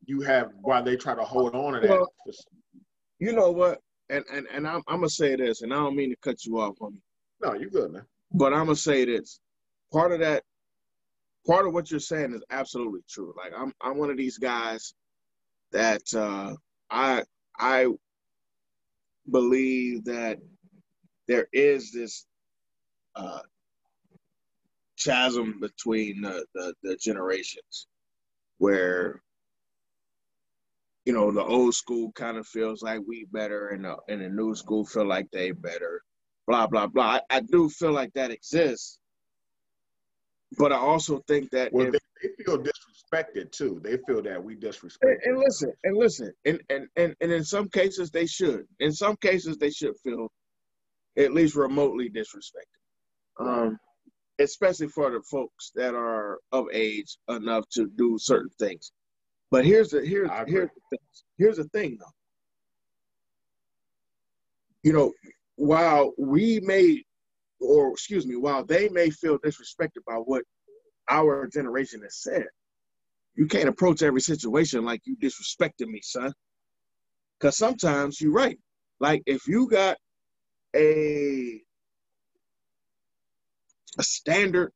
you 0.06 0.22
have 0.22 0.52
why 0.62 0.82
they 0.82 0.96
try 0.96 1.16
to 1.16 1.24
hold 1.24 1.56
on 1.56 1.74
to 1.74 1.80
that. 1.82 1.90
Well, 1.90 2.10
You 3.20 3.34
know 3.34 3.52
what? 3.52 3.82
And 4.10 4.24
and 4.32 4.48
and 4.52 4.68
I'm, 4.68 4.82
I'm 4.88 4.98
gonna 4.98 5.10
say 5.10 5.36
this, 5.36 5.62
and 5.62 5.74
I 5.74 5.78
don't 5.78 5.96
mean 5.96 6.10
to 6.12 6.16
cut 6.18 6.46
you 6.46 6.60
off, 6.60 6.78
homie. 6.80 7.02
No, 7.42 7.54
you're 7.54 7.70
good, 7.70 7.92
man. 7.92 8.06
But 8.32 8.54
I'm 8.54 8.66
gonna 8.66 8.76
say 8.76 9.06
this. 9.06 9.40
Part 9.92 10.12
of 10.12 10.20
that, 10.20 10.44
part 11.46 11.66
of 11.66 11.74
what 11.74 11.90
you're 11.90 12.00
saying 12.00 12.34
is 12.34 12.44
absolutely 12.50 13.02
true. 13.10 13.34
Like 13.38 13.54
I'm, 13.58 13.74
I'm 13.82 13.98
one 13.98 14.10
of 14.10 14.18
these 14.18 14.38
guys 14.38 14.94
that 15.72 16.02
uh, 16.14 16.56
I, 16.90 17.24
I 17.58 17.88
believe 19.30 20.06
that 20.06 20.40
there 21.28 21.48
is 21.54 21.92
this 21.92 22.26
uh, 23.16 23.40
chasm 25.00 25.60
between 25.60 26.22
the, 26.22 26.46
the, 26.54 26.74
the 26.84 26.96
generations, 26.98 27.88
where 28.58 29.22
you 31.06 31.14
know 31.14 31.32
the 31.32 31.44
old 31.44 31.74
school 31.74 32.12
kind 32.14 32.38
of 32.38 32.48
feels 32.48 32.82
like 32.82 33.02
we 33.08 33.26
better, 33.32 33.70
and 33.70 33.86
the 33.86 33.96
and 34.10 34.22
the 34.22 34.30
new 34.30 34.56
school 34.56 34.86
feel 34.86 35.06
like 35.06 35.30
they 35.32 35.52
better 35.52 36.04
blah 36.48 36.68
blah 36.68 36.88
blah. 36.88 37.20
I, 37.30 37.38
I 37.38 37.40
do 37.42 37.70
feel 37.70 37.92
like 37.92 38.14
that 38.14 38.32
exists, 38.32 39.00
but 40.58 40.72
I 40.72 40.78
also 40.78 41.22
think 41.28 41.52
that 41.52 41.74
Well, 41.74 41.88
if, 41.88 41.94
they, 41.94 42.00
they 42.24 42.44
feel 42.44 42.58
disrespected 42.60 43.52
too. 43.52 43.80
They 43.84 43.98
feel 44.08 44.22
that 44.24 44.44
we 44.44 44.56
disrespect. 44.56 45.24
and, 45.26 45.34
and 45.34 45.38
listen 45.40 45.74
and 45.84 45.98
listen 45.98 46.32
and, 46.46 46.62
and 46.70 46.88
and 46.96 47.16
and 47.22 47.32
in 47.32 47.44
some 47.44 47.70
cases 47.70 48.12
they 48.12 48.26
should. 48.26 48.66
In 48.80 48.92
some 48.94 49.16
cases 49.18 49.58
they 49.58 49.70
should 49.72 49.94
feel 50.04 50.32
at 51.18 51.34
least 51.34 51.56
remotely 51.56 52.10
disrespected. 52.10 52.80
Um, 53.40 53.78
especially 54.40 54.88
for 54.88 55.12
the 55.12 55.22
folks 55.22 55.72
that 55.76 55.96
are 55.96 56.40
of 56.52 56.68
age 56.72 57.18
enough 57.30 57.66
to 57.74 57.88
do 57.98 58.18
certain 58.20 58.52
things. 58.60 58.92
But 59.52 59.66
here's 59.66 59.90
the 59.90 60.02
here's 60.06 60.30
here's 60.48 60.70
the, 60.92 60.98
here's 61.38 61.58
the 61.58 61.66
thing 61.66 61.98
though. 62.00 62.06
You 64.84 64.94
know, 64.94 65.14
while 65.58 66.14
we 66.20 66.62
may, 66.62 67.04
or 67.62 67.92
excuse 67.94 68.28
me, 68.28 68.38
while 68.38 68.66
they 68.66 68.90
may 68.90 69.12
feel 69.12 69.40
disrespected 69.40 70.04
by 70.08 70.16
what 70.16 70.44
our 71.10 71.48
generation 71.48 72.02
has 72.04 72.18
said, 72.18 72.46
you 73.36 73.48
can't 73.48 73.70
approach 73.70 74.02
every 74.04 74.22
situation 74.22 74.86
like 74.86 75.02
you 75.06 75.18
disrespected 75.18 75.88
me, 75.88 76.02
son. 76.04 76.34
Because 77.40 77.58
sometimes 77.58 78.22
you're 78.22 78.34
right. 78.34 78.60
Like 79.00 79.24
if 79.28 79.48
you 79.48 79.70
got 79.70 79.98
a 80.76 81.62
a 84.00 84.04
standard 84.04 84.72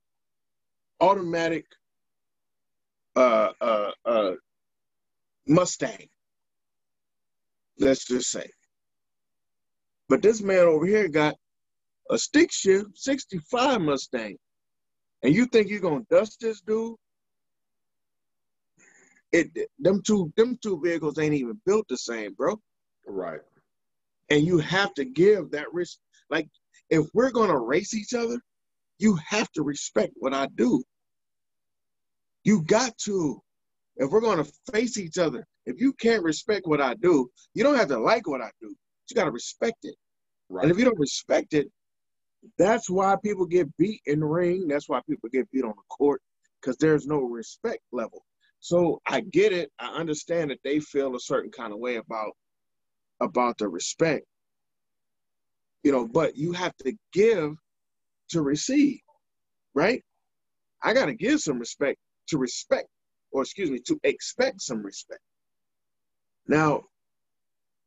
automatic 1.01 1.65
uh 3.15 3.49
uh 3.61 3.91
uh 4.05 4.31
Mustang, 5.47 6.07
let's 7.79 8.05
just 8.05 8.31
say. 8.31 8.49
But 10.11 10.21
this 10.21 10.41
man 10.41 10.67
over 10.67 10.85
here 10.85 11.07
got 11.07 11.35
a 12.09 12.17
stick 12.17 12.51
shift 12.51 12.97
65 12.97 13.79
Mustang. 13.79 14.35
And 15.23 15.33
you 15.33 15.45
think 15.45 15.69
you're 15.69 15.79
gonna 15.79 16.03
dust 16.09 16.37
this 16.41 16.59
dude? 16.59 16.97
It 19.31 19.47
them 19.79 20.01
two 20.05 20.33
them 20.35 20.57
two 20.61 20.81
vehicles 20.83 21.17
ain't 21.17 21.35
even 21.35 21.61
built 21.65 21.85
the 21.87 21.95
same, 21.95 22.33
bro. 22.33 22.59
Right. 23.07 23.39
And 24.29 24.45
you 24.45 24.57
have 24.57 24.93
to 24.95 25.05
give 25.05 25.51
that 25.51 25.71
risk. 25.71 25.97
Like 26.29 26.49
if 26.89 27.05
we're 27.13 27.31
gonna 27.31 27.57
race 27.57 27.93
each 27.93 28.13
other, 28.13 28.37
you 28.97 29.17
have 29.25 29.49
to 29.53 29.63
respect 29.63 30.11
what 30.17 30.33
I 30.33 30.47
do. 30.55 30.83
You 32.43 32.63
got 32.63 32.97
to. 33.05 33.41
If 33.95 34.11
we're 34.11 34.19
gonna 34.19 34.47
face 34.73 34.97
each 34.97 35.17
other, 35.17 35.47
if 35.65 35.79
you 35.79 35.93
can't 35.93 36.21
respect 36.21 36.67
what 36.67 36.81
I 36.81 36.95
do, 36.95 37.31
you 37.53 37.63
don't 37.63 37.77
have 37.77 37.87
to 37.87 37.97
like 37.97 38.27
what 38.27 38.41
I 38.41 38.51
do. 38.59 38.75
You 39.09 39.15
gotta 39.15 39.31
respect 39.31 39.79
it. 39.83 39.95
Right. 40.49 40.63
And 40.63 40.71
if 40.71 40.77
you 40.77 40.85
don't 40.85 40.99
respect 40.99 41.53
it, 41.53 41.67
that's 42.57 42.89
why 42.89 43.15
people 43.23 43.45
get 43.45 43.75
beat 43.77 44.01
in 44.05 44.19
the 44.19 44.25
ring. 44.25 44.67
That's 44.67 44.89
why 44.89 45.01
people 45.07 45.29
get 45.29 45.49
beat 45.51 45.63
on 45.63 45.73
the 45.75 45.95
court 45.95 46.21
because 46.61 46.77
there's 46.77 47.07
no 47.07 47.19
respect 47.21 47.81
level. 47.91 48.23
So 48.59 49.01
I 49.07 49.21
get 49.21 49.53
it. 49.53 49.71
I 49.79 49.87
understand 49.87 50.51
that 50.51 50.59
they 50.63 50.79
feel 50.79 51.15
a 51.15 51.19
certain 51.19 51.51
kind 51.51 51.73
of 51.73 51.79
way 51.79 51.95
about 51.95 52.31
about 53.19 53.57
the 53.57 53.67
respect. 53.67 54.25
You 55.83 55.91
know, 55.91 56.07
but 56.07 56.35
you 56.35 56.51
have 56.53 56.75
to 56.77 56.93
give 57.11 57.55
to 58.29 58.41
receive, 58.41 58.99
right? 59.73 60.03
I 60.83 60.93
got 60.93 61.05
to 61.05 61.13
give 61.13 61.39
some 61.39 61.59
respect 61.59 61.97
to 62.29 62.37
respect, 62.37 62.87
or 63.31 63.41
excuse 63.41 63.71
me, 63.71 63.79
to 63.87 63.99
expect 64.03 64.61
some 64.61 64.83
respect. 64.83 65.21
Now, 66.47 66.83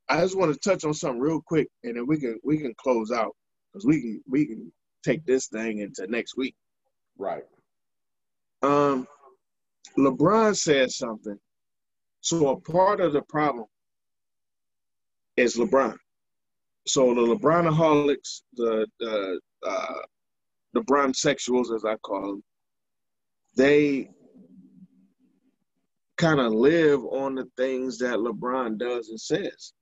I 0.09 0.21
just 0.21 0.37
want 0.37 0.53
to 0.53 0.59
touch 0.59 0.85
on 0.85 0.95
something 0.95 1.21
real 1.21 1.41
quick, 1.41 1.69
and 1.83 1.97
then 1.97 2.07
we 2.07 2.19
can 2.19 2.39
we 2.45 2.59
can 2.59 2.75
close 2.77 3.11
out 3.11 3.35
because 3.73 3.87
we 3.87 4.01
can 4.01 4.23
we 4.29 4.47
can 4.47 4.73
take 5.05 5.25
this 5.25 5.47
thing 5.49 5.79
into 5.79 6.07
next 6.09 6.37
week. 6.37 6.55
Right. 7.19 7.45
Um, 8.63 9.07
LeBron 9.99 10.57
said 10.57 10.91
something. 10.91 11.39
So 12.21 12.49
a 12.49 12.61
part 12.61 13.01
of 13.01 13.13
the 13.13 13.23
problem 13.23 13.67
is 15.37 15.57
LeBron. 15.57 15.97
So 16.87 17.15
the 17.15 17.21
LeBronaholics, 17.21 18.43
the 18.55 18.87
the 19.01 19.41
uh, 19.67 20.01
LeBron 20.77 21.13
sexuals, 21.13 21.75
as 21.75 21.85
I 21.85 21.97
call 21.97 22.23
them, 22.23 22.45
they 23.57 24.11
kind 26.17 26.41
of 26.41 26.53
live 26.53 27.05
on 27.05 27.35
the 27.35 27.49
things 27.57 27.99
that 27.99 28.19
LeBron 28.19 28.79
does 28.79 29.09
and 29.09 29.21
says. 29.21 29.73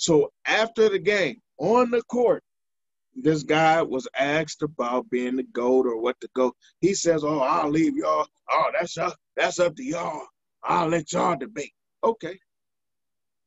So 0.00 0.32
after 0.46 0.88
the 0.88 0.98
game, 0.98 1.42
on 1.58 1.90
the 1.90 2.00
court, 2.04 2.42
this 3.14 3.42
guy 3.42 3.82
was 3.82 4.08
asked 4.18 4.62
about 4.62 5.10
being 5.10 5.36
the 5.36 5.42
GOAT 5.42 5.86
or 5.86 6.00
what 6.00 6.16
the 6.22 6.28
GOAT. 6.34 6.56
He 6.80 6.94
says, 6.94 7.22
Oh, 7.22 7.40
I'll 7.40 7.68
leave 7.68 7.98
y'all. 7.98 8.26
Oh, 8.50 8.70
that's 8.72 8.96
up, 8.96 9.14
that's 9.36 9.58
up 9.58 9.76
to 9.76 9.84
y'all. 9.84 10.26
I'll 10.64 10.88
let 10.88 11.12
y'all 11.12 11.36
debate. 11.36 11.74
Okay. 12.02 12.38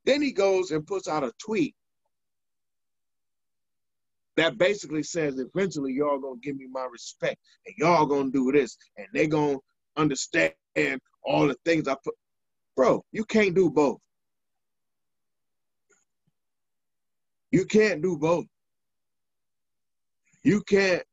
Then 0.06 0.22
he 0.22 0.32
goes 0.32 0.70
and 0.70 0.86
puts 0.86 1.08
out 1.08 1.24
a 1.24 1.32
tweet 1.44 1.74
that 4.38 4.60
basically 4.60 5.02
says 5.02 5.40
eventually 5.40 5.94
y'all 5.94 6.20
gonna 6.20 6.40
give 6.44 6.58
me 6.58 6.68
my 6.72 6.86
respect 6.86 7.38
and 7.66 7.74
y'all 7.80 8.06
gonna 8.06 8.30
do 8.30 8.52
this 8.52 8.78
and 8.98 9.08
they 9.12 9.26
gonna 9.26 9.58
understand 9.98 10.54
all 11.24 11.48
the 11.48 11.58
things 11.66 11.88
I 11.88 11.96
put. 12.04 12.14
Bro, 12.76 13.04
you 13.12 13.26
can't 13.26 13.56
do 13.56 13.72
both. 13.72 13.98
You 17.54 17.66
can't 17.66 18.02
do 18.02 18.18
both. 18.18 18.46
You 20.44 20.64
can't, 20.64 21.04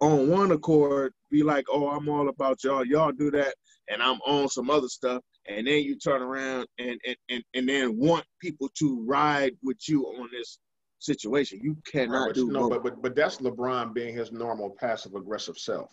on 0.00 0.28
one 0.28 0.52
accord, 0.52 1.14
be 1.30 1.42
like, 1.42 1.64
oh, 1.72 1.88
I'm 1.88 2.06
all 2.10 2.28
about 2.28 2.62
y'all. 2.62 2.84
Y'all 2.84 3.12
do 3.12 3.30
that, 3.30 3.54
and 3.88 4.02
I'm 4.02 4.20
on 4.26 4.50
some 4.50 4.68
other 4.68 4.88
stuff. 4.88 5.22
And 5.48 5.66
then 5.66 5.84
you 5.84 5.96
turn 5.96 6.20
around 6.20 6.66
and, 6.78 7.00
and, 7.06 7.16
and, 7.30 7.42
and 7.54 7.66
then 7.66 7.98
want 7.98 8.26
people 8.42 8.68
to 8.78 9.04
ride 9.08 9.54
with 9.62 9.78
you 9.88 10.04
on 10.04 10.28
this 10.30 10.58
situation. 10.98 11.60
You 11.62 11.78
cannot 11.90 12.26
right, 12.26 12.34
do 12.34 12.50
no, 12.50 12.68
but, 12.68 12.82
but 12.82 13.00
but 13.00 13.16
that's 13.16 13.38
LeBron 13.38 13.94
being 13.94 14.14
his 14.14 14.32
normal 14.32 14.76
passive 14.78 15.14
aggressive 15.14 15.56
self. 15.56 15.90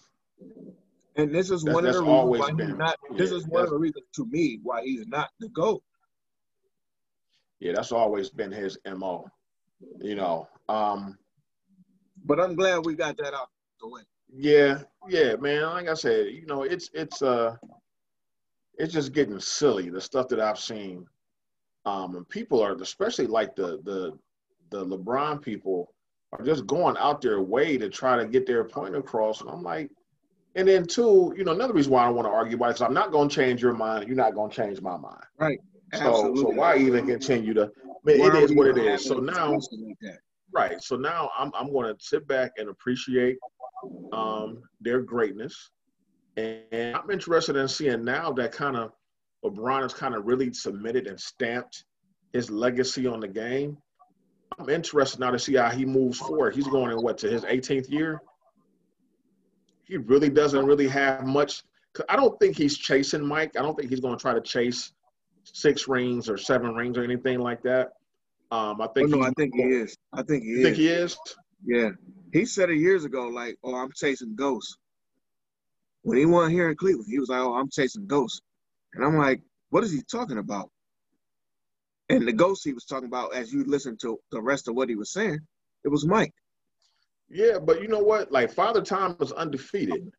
And 1.15 1.33
this 1.33 1.49
is 1.49 1.63
that's, 1.63 1.73
one 1.73 1.85
of 1.85 1.93
the 1.93 2.01
reasons 2.01 2.39
why 2.39 2.51
been, 2.51 2.77
not. 2.77 2.97
Yeah, 3.09 3.17
this 3.17 3.31
is 3.31 3.47
one 3.47 3.63
of 3.63 3.69
the 3.69 3.77
reasons 3.77 4.05
to 4.15 4.25
me 4.25 4.59
why 4.61 4.83
he's 4.83 5.07
not 5.07 5.29
the 5.39 5.47
goat. 5.49 5.81
Yeah, 7.59 7.73
that's 7.75 7.91
always 7.91 8.29
been 8.29 8.51
his 8.51 8.77
mo. 8.85 9.29
You 9.99 10.15
know. 10.15 10.47
Um, 10.67 11.17
but 12.25 12.39
I'm 12.39 12.55
glad 12.55 12.85
we 12.85 12.95
got 12.95 13.17
that 13.17 13.33
out 13.33 13.49
the 13.81 13.87
way. 13.87 14.01
Yeah, 14.31 14.81
yeah, 15.07 15.35
man. 15.35 15.63
Like 15.63 15.87
I 15.87 15.93
said, 15.93 16.27
you 16.27 16.45
know, 16.45 16.63
it's 16.63 16.89
it's 16.93 17.21
uh, 17.21 17.55
it's 18.77 18.93
just 18.93 19.13
getting 19.13 19.39
silly. 19.39 19.89
The 19.89 20.01
stuff 20.01 20.27
that 20.29 20.39
I've 20.39 20.59
seen, 20.59 21.05
um, 21.85 22.15
and 22.15 22.27
people 22.29 22.61
are 22.61 22.75
especially 22.75 23.27
like 23.27 23.55
the 23.55 23.79
the 23.83 24.17
the 24.69 24.85
LeBron 24.85 25.41
people 25.41 25.93
are 26.33 26.45
just 26.45 26.67
going 26.67 26.95
out 26.97 27.21
their 27.21 27.41
way 27.41 27.77
to 27.77 27.89
try 27.89 28.17
to 28.17 28.25
get 28.25 28.45
their 28.45 28.63
point 28.63 28.95
across. 28.95 29.41
And 29.41 29.49
I'm 29.49 29.63
like, 29.63 29.89
and 30.55 30.67
then 30.67 30.85
two, 30.85 31.33
you 31.35 31.43
know, 31.43 31.53
another 31.53 31.73
reason 31.73 31.91
why 31.91 32.03
I 32.03 32.05
don't 32.05 32.15
want 32.15 32.27
to 32.27 32.31
argue 32.31 32.55
about 32.55 32.71
it 32.71 32.75
is 32.75 32.81
I'm 32.81 32.93
not 32.93 33.11
going 33.11 33.29
to 33.29 33.35
change 33.35 33.61
your 33.61 33.73
mind. 33.73 34.07
You're 34.07 34.15
not 34.15 34.35
going 34.35 34.51
to 34.51 34.55
change 34.55 34.81
my 34.81 34.97
mind. 34.97 35.23
Right. 35.37 35.59
So, 35.93 35.99
Absolutely. 36.01 36.41
so 36.41 36.49
why 36.49 36.77
even 36.77 37.07
continue 37.07 37.53
to? 37.55 37.63
I 37.63 37.91
mean, 38.03 38.21
it 38.21 38.35
is 38.35 38.53
what 38.53 38.67
it 38.67 38.77
is. 38.77 39.05
So 39.05 39.15
now, 39.15 39.57
right. 40.53 40.81
So 40.83 40.95
now 40.95 41.31
I'm 41.37 41.51
I'm 41.55 41.71
going 41.71 41.93
to 41.93 42.03
sit 42.03 42.27
back 42.27 42.51
and 42.57 42.69
appreciate 42.69 43.37
um, 44.13 44.61
their 44.81 45.01
greatness, 45.01 45.71
and 46.37 46.95
I'm 46.95 47.09
interested 47.09 47.55
in 47.55 47.67
seeing 47.67 48.03
now 48.03 48.31
that 48.33 48.51
kind 48.51 48.77
of 48.77 48.91
LeBron 49.43 49.81
has 49.81 49.93
kind 49.93 50.15
of 50.15 50.25
really 50.25 50.53
submitted 50.53 51.07
and 51.07 51.19
stamped 51.19 51.85
his 52.33 52.49
legacy 52.49 53.07
on 53.07 53.19
the 53.19 53.27
game. 53.27 53.77
I'm 54.59 54.69
interested 54.69 55.19
now 55.19 55.31
to 55.31 55.39
see 55.39 55.55
how 55.55 55.69
he 55.69 55.85
moves 55.85 56.19
forward. 56.19 56.53
He's 56.55 56.67
going 56.67 56.91
in 56.91 57.01
what 57.01 57.17
to 57.19 57.29
his 57.29 57.43
18th 57.43 57.89
year. 57.89 58.21
He 59.85 59.97
really 59.97 60.29
doesn't 60.29 60.65
really 60.65 60.87
have 60.87 61.25
much. 61.25 61.63
I 62.07 62.15
don't 62.15 62.39
think 62.39 62.57
he's 62.57 62.77
chasing 62.77 63.25
Mike. 63.25 63.55
I 63.57 63.61
don't 63.61 63.75
think 63.75 63.89
he's 63.89 64.01
going 64.01 64.17
to 64.17 64.21
try 64.21 64.33
to 64.33 64.41
chase 64.41 64.91
six 65.53 65.87
rings 65.87 66.29
or 66.29 66.37
seven 66.37 66.73
rings 66.75 66.97
or 66.97 67.03
anything 67.03 67.39
like 67.39 67.61
that. 67.63 67.89
Um, 68.51 68.81
I 68.81 68.87
think. 68.87 69.13
Oh, 69.13 69.17
no, 69.17 69.25
I 69.25 69.31
think 69.37 69.53
he 69.55 69.61
is. 69.61 69.95
I 70.13 70.23
think 70.23 70.43
he 70.43 70.51
is. 70.51 70.63
Think 70.63 70.77
he 70.77 70.87
is. 70.87 71.17
Yeah, 71.65 71.89
he 72.33 72.45
said 72.45 72.69
it 72.69 72.77
years 72.77 73.05
ago. 73.05 73.27
Like, 73.27 73.57
oh, 73.63 73.75
I'm 73.75 73.91
chasing 73.95 74.35
ghosts. 74.35 74.77
When 76.03 76.17
he 76.17 76.25
won 76.25 76.49
here 76.49 76.69
in 76.69 76.77
Cleveland, 76.77 77.07
he 77.09 77.19
was 77.19 77.29
like, 77.29 77.39
oh, 77.39 77.55
I'm 77.55 77.69
chasing 77.69 78.07
ghosts, 78.07 78.41
and 78.93 79.03
I'm 79.03 79.17
like, 79.17 79.41
what 79.69 79.83
is 79.83 79.91
he 79.91 80.01
talking 80.09 80.37
about? 80.37 80.69
And 82.09 82.27
the 82.27 82.33
ghost 82.33 82.63
he 82.63 82.73
was 82.73 82.85
talking 82.85 83.07
about, 83.07 83.35
as 83.35 83.53
you 83.53 83.63
listen 83.65 83.97
to 84.01 84.17
the 84.31 84.41
rest 84.41 84.67
of 84.67 84.75
what 84.75 84.89
he 84.89 84.95
was 84.95 85.11
saying, 85.11 85.39
it 85.83 85.89
was 85.89 86.07
Mike. 86.07 86.33
Yeah, 87.29 87.59
but 87.59 87.81
you 87.81 87.87
know 87.87 87.99
what? 87.99 88.31
Like 88.31 88.51
Father 88.51 88.81
Time 88.81 89.15
was 89.19 89.31
undefeated, 89.33 90.11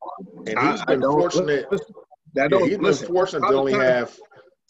and 0.46 0.58
he's 0.58 0.84
been 0.84 1.02
fortunate. 1.02 1.66
That 2.34 2.52
yeah, 2.52 2.64
he's 2.64 2.78
been 2.78 3.08
fortunate 3.08 3.48
to 3.48 3.54
only 3.54 3.72
Time, 3.72 3.80
have. 3.80 4.16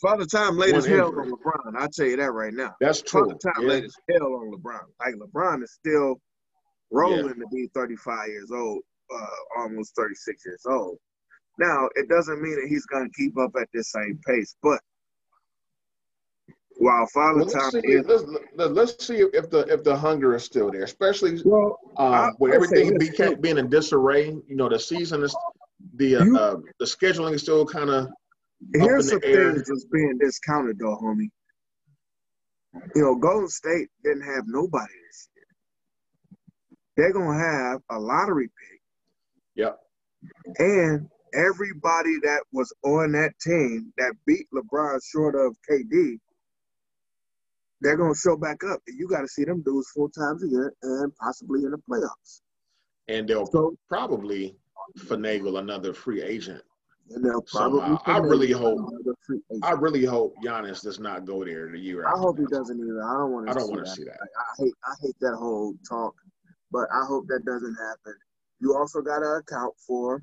Father 0.00 0.24
Time 0.24 0.56
laid 0.56 0.74
his 0.74 0.86
hell 0.86 1.08
on 1.08 1.30
LeBron. 1.30 1.74
I'll 1.78 1.88
tell 1.88 2.06
you 2.06 2.16
that 2.16 2.32
right 2.32 2.52
now. 2.52 2.74
That's 2.80 3.02
true. 3.02 3.26
Father 3.26 3.38
Time 3.42 3.62
yeah. 3.62 3.68
laid 3.68 3.82
his 3.84 3.96
hell 4.10 4.34
on 4.34 4.50
LeBron. 4.50 4.80
Like 5.00 5.14
LeBron 5.16 5.62
is 5.62 5.72
still 5.72 6.20
rolling 6.90 7.26
yeah. 7.26 7.32
to 7.32 7.46
be 7.52 7.68
35 7.74 8.28
years 8.28 8.50
old, 8.50 8.80
uh, 9.14 9.60
almost 9.60 9.94
36 9.96 10.46
years 10.46 10.62
old. 10.66 10.96
Now, 11.58 11.88
it 11.94 12.08
doesn't 12.08 12.40
mean 12.40 12.54
that 12.54 12.68
he's 12.68 12.86
going 12.86 13.10
to 13.10 13.12
keep 13.14 13.38
up 13.38 13.50
at 13.60 13.68
this 13.74 13.92
same 13.92 14.18
pace, 14.26 14.56
but 14.62 14.80
while 16.80 17.06
Father 17.12 17.40
well, 17.40 17.48
Time 17.48 17.70
see, 17.72 17.78
is, 17.80 18.06
let's, 18.06 18.70
let's, 18.70 19.06
see 19.06 19.16
if 19.34 19.50
the 19.50 19.66
if 19.68 19.84
the 19.84 19.94
hunger 19.94 20.34
is 20.34 20.44
still 20.44 20.70
there, 20.70 20.84
especially 20.84 21.42
well, 21.44 21.78
um, 21.98 22.34
with 22.38 22.54
everything 22.54 22.96
became, 22.98 23.38
being 23.38 23.58
in 23.58 23.68
disarray. 23.68 24.28
You 24.30 24.56
know, 24.56 24.70
the 24.70 24.78
season 24.78 25.22
is 25.22 25.36
the 25.96 26.16
uh, 26.16 26.24
you, 26.24 26.38
uh, 26.38 26.56
the 26.78 26.86
scheduling 26.86 27.34
is 27.34 27.42
still 27.42 27.66
kind 27.66 27.90
of. 27.90 28.08
Here's 28.74 29.10
the, 29.10 29.18
the 29.18 29.20
thing 29.20 29.55
that's 29.55 29.86
being 29.86 30.18
discounted, 30.20 30.78
though, 30.78 30.98
homie. 31.02 31.30
You 32.94 33.02
know, 33.02 33.16
Golden 33.16 33.48
State 33.48 33.89
didn't 34.05 34.22
have 34.22 34.44
nobody 34.47 34.92
this 35.08 35.28
year. 35.34 35.44
They're 36.97 37.12
gonna 37.12 37.39
have 37.39 37.80
a 37.90 37.98
lottery 37.98 38.47
pick. 38.47 38.80
Yep. 39.56 39.78
And 40.58 41.08
everybody 41.34 42.16
that 42.22 42.42
was 42.52 42.72
on 42.84 43.12
that 43.12 43.32
team 43.40 43.92
that 43.98 44.14
beat 44.26 44.47
LeBron 44.55 45.00
short 45.10 45.34
of 45.34 45.56
KD 45.68 46.18
they're 47.80 47.97
going 47.97 48.12
to 48.12 48.18
show 48.18 48.36
back 48.36 48.62
up. 48.64 48.80
And 48.86 48.98
you 48.98 49.08
got 49.08 49.22
to 49.22 49.28
see 49.28 49.44
them 49.44 49.62
dudes 49.62 49.90
four 49.94 50.10
times 50.10 50.42
a 50.44 50.48
year 50.48 50.74
and 50.82 51.12
possibly 51.16 51.64
in 51.64 51.70
the 51.70 51.78
playoffs. 51.89 52.40
And 53.08 53.28
they'll 53.28 53.47
so, 53.47 53.76
probably 53.89 54.56
finagle 54.98 55.58
another 55.58 55.92
free 55.92 56.22
agent. 56.22 56.62
And 57.10 57.24
they'll 57.24 57.42
probably. 57.42 57.98
I 58.06 58.18
really 58.18 58.52
hope. 58.52 58.78
I 59.62 59.72
really 59.72 60.05
hope 60.05 60.34
Giannis 60.44 60.82
does 60.82 61.00
not 61.00 61.24
go 61.24 61.44
there 61.44 61.68
the 61.70 61.78
year. 61.78 62.06
I 62.06 62.16
hope 62.16 62.39
he 62.39 62.44
doesn't 62.47 62.78
either. 62.78 63.02
I 63.02 63.12
don't 63.18 63.32
want 63.32 63.47
to. 63.47 63.52
I 63.52 63.55
don't 63.55 63.70
want 63.70 63.84
to 63.84 63.90
see 63.90 64.05
that. 64.05 64.18
I, 64.20 64.24
I 64.24 64.64
hate. 64.64 64.74
I 64.84 64.94
hate 65.02 65.16
that 65.20 65.36
whole 65.36 65.74
talk, 65.89 66.14
but 66.70 66.86
I 66.92 67.05
hope 67.06 67.26
that 67.26 67.44
doesn't 67.44 67.74
happen. 67.74 68.14
You 68.60 68.76
also 68.76 69.00
got 69.00 69.20
to 69.20 69.42
account 69.42 69.74
for 69.86 70.22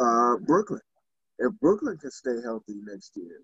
uh, 0.00 0.36
Brooklyn. 0.38 0.80
If 1.38 1.52
Brooklyn 1.60 1.96
can 1.98 2.10
stay 2.10 2.42
healthy 2.42 2.74
next 2.84 3.12
year, 3.16 3.40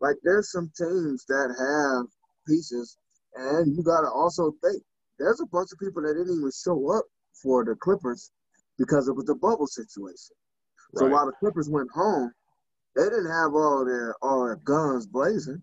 like 0.00 0.16
there's 0.24 0.50
some 0.50 0.70
teams 0.76 1.24
that 1.26 1.54
have 1.56 2.06
pieces. 2.46 2.96
And 3.34 3.74
you 3.74 3.82
got 3.82 4.02
to 4.02 4.10
also 4.10 4.52
think 4.62 4.82
there's 5.18 5.40
a 5.40 5.46
bunch 5.46 5.70
of 5.72 5.78
people 5.78 6.02
that 6.02 6.14
didn't 6.14 6.36
even 6.36 6.50
show 6.52 6.98
up 6.98 7.04
for 7.42 7.64
the 7.64 7.74
Clippers 7.76 8.30
because 8.78 9.08
it 9.08 9.16
was 9.16 9.24
the 9.26 9.34
bubble 9.34 9.66
situation. 9.66 10.36
Right. 10.94 11.06
So 11.06 11.08
while 11.08 11.26
the 11.26 11.32
Clippers 11.32 11.68
went 11.68 11.90
home, 11.90 12.32
they 12.96 13.04
didn't 13.04 13.30
have 13.30 13.54
all 13.54 13.84
their 13.84 14.14
all 14.22 14.44
their 14.44 14.56
guns 14.56 15.06
blazing. 15.06 15.62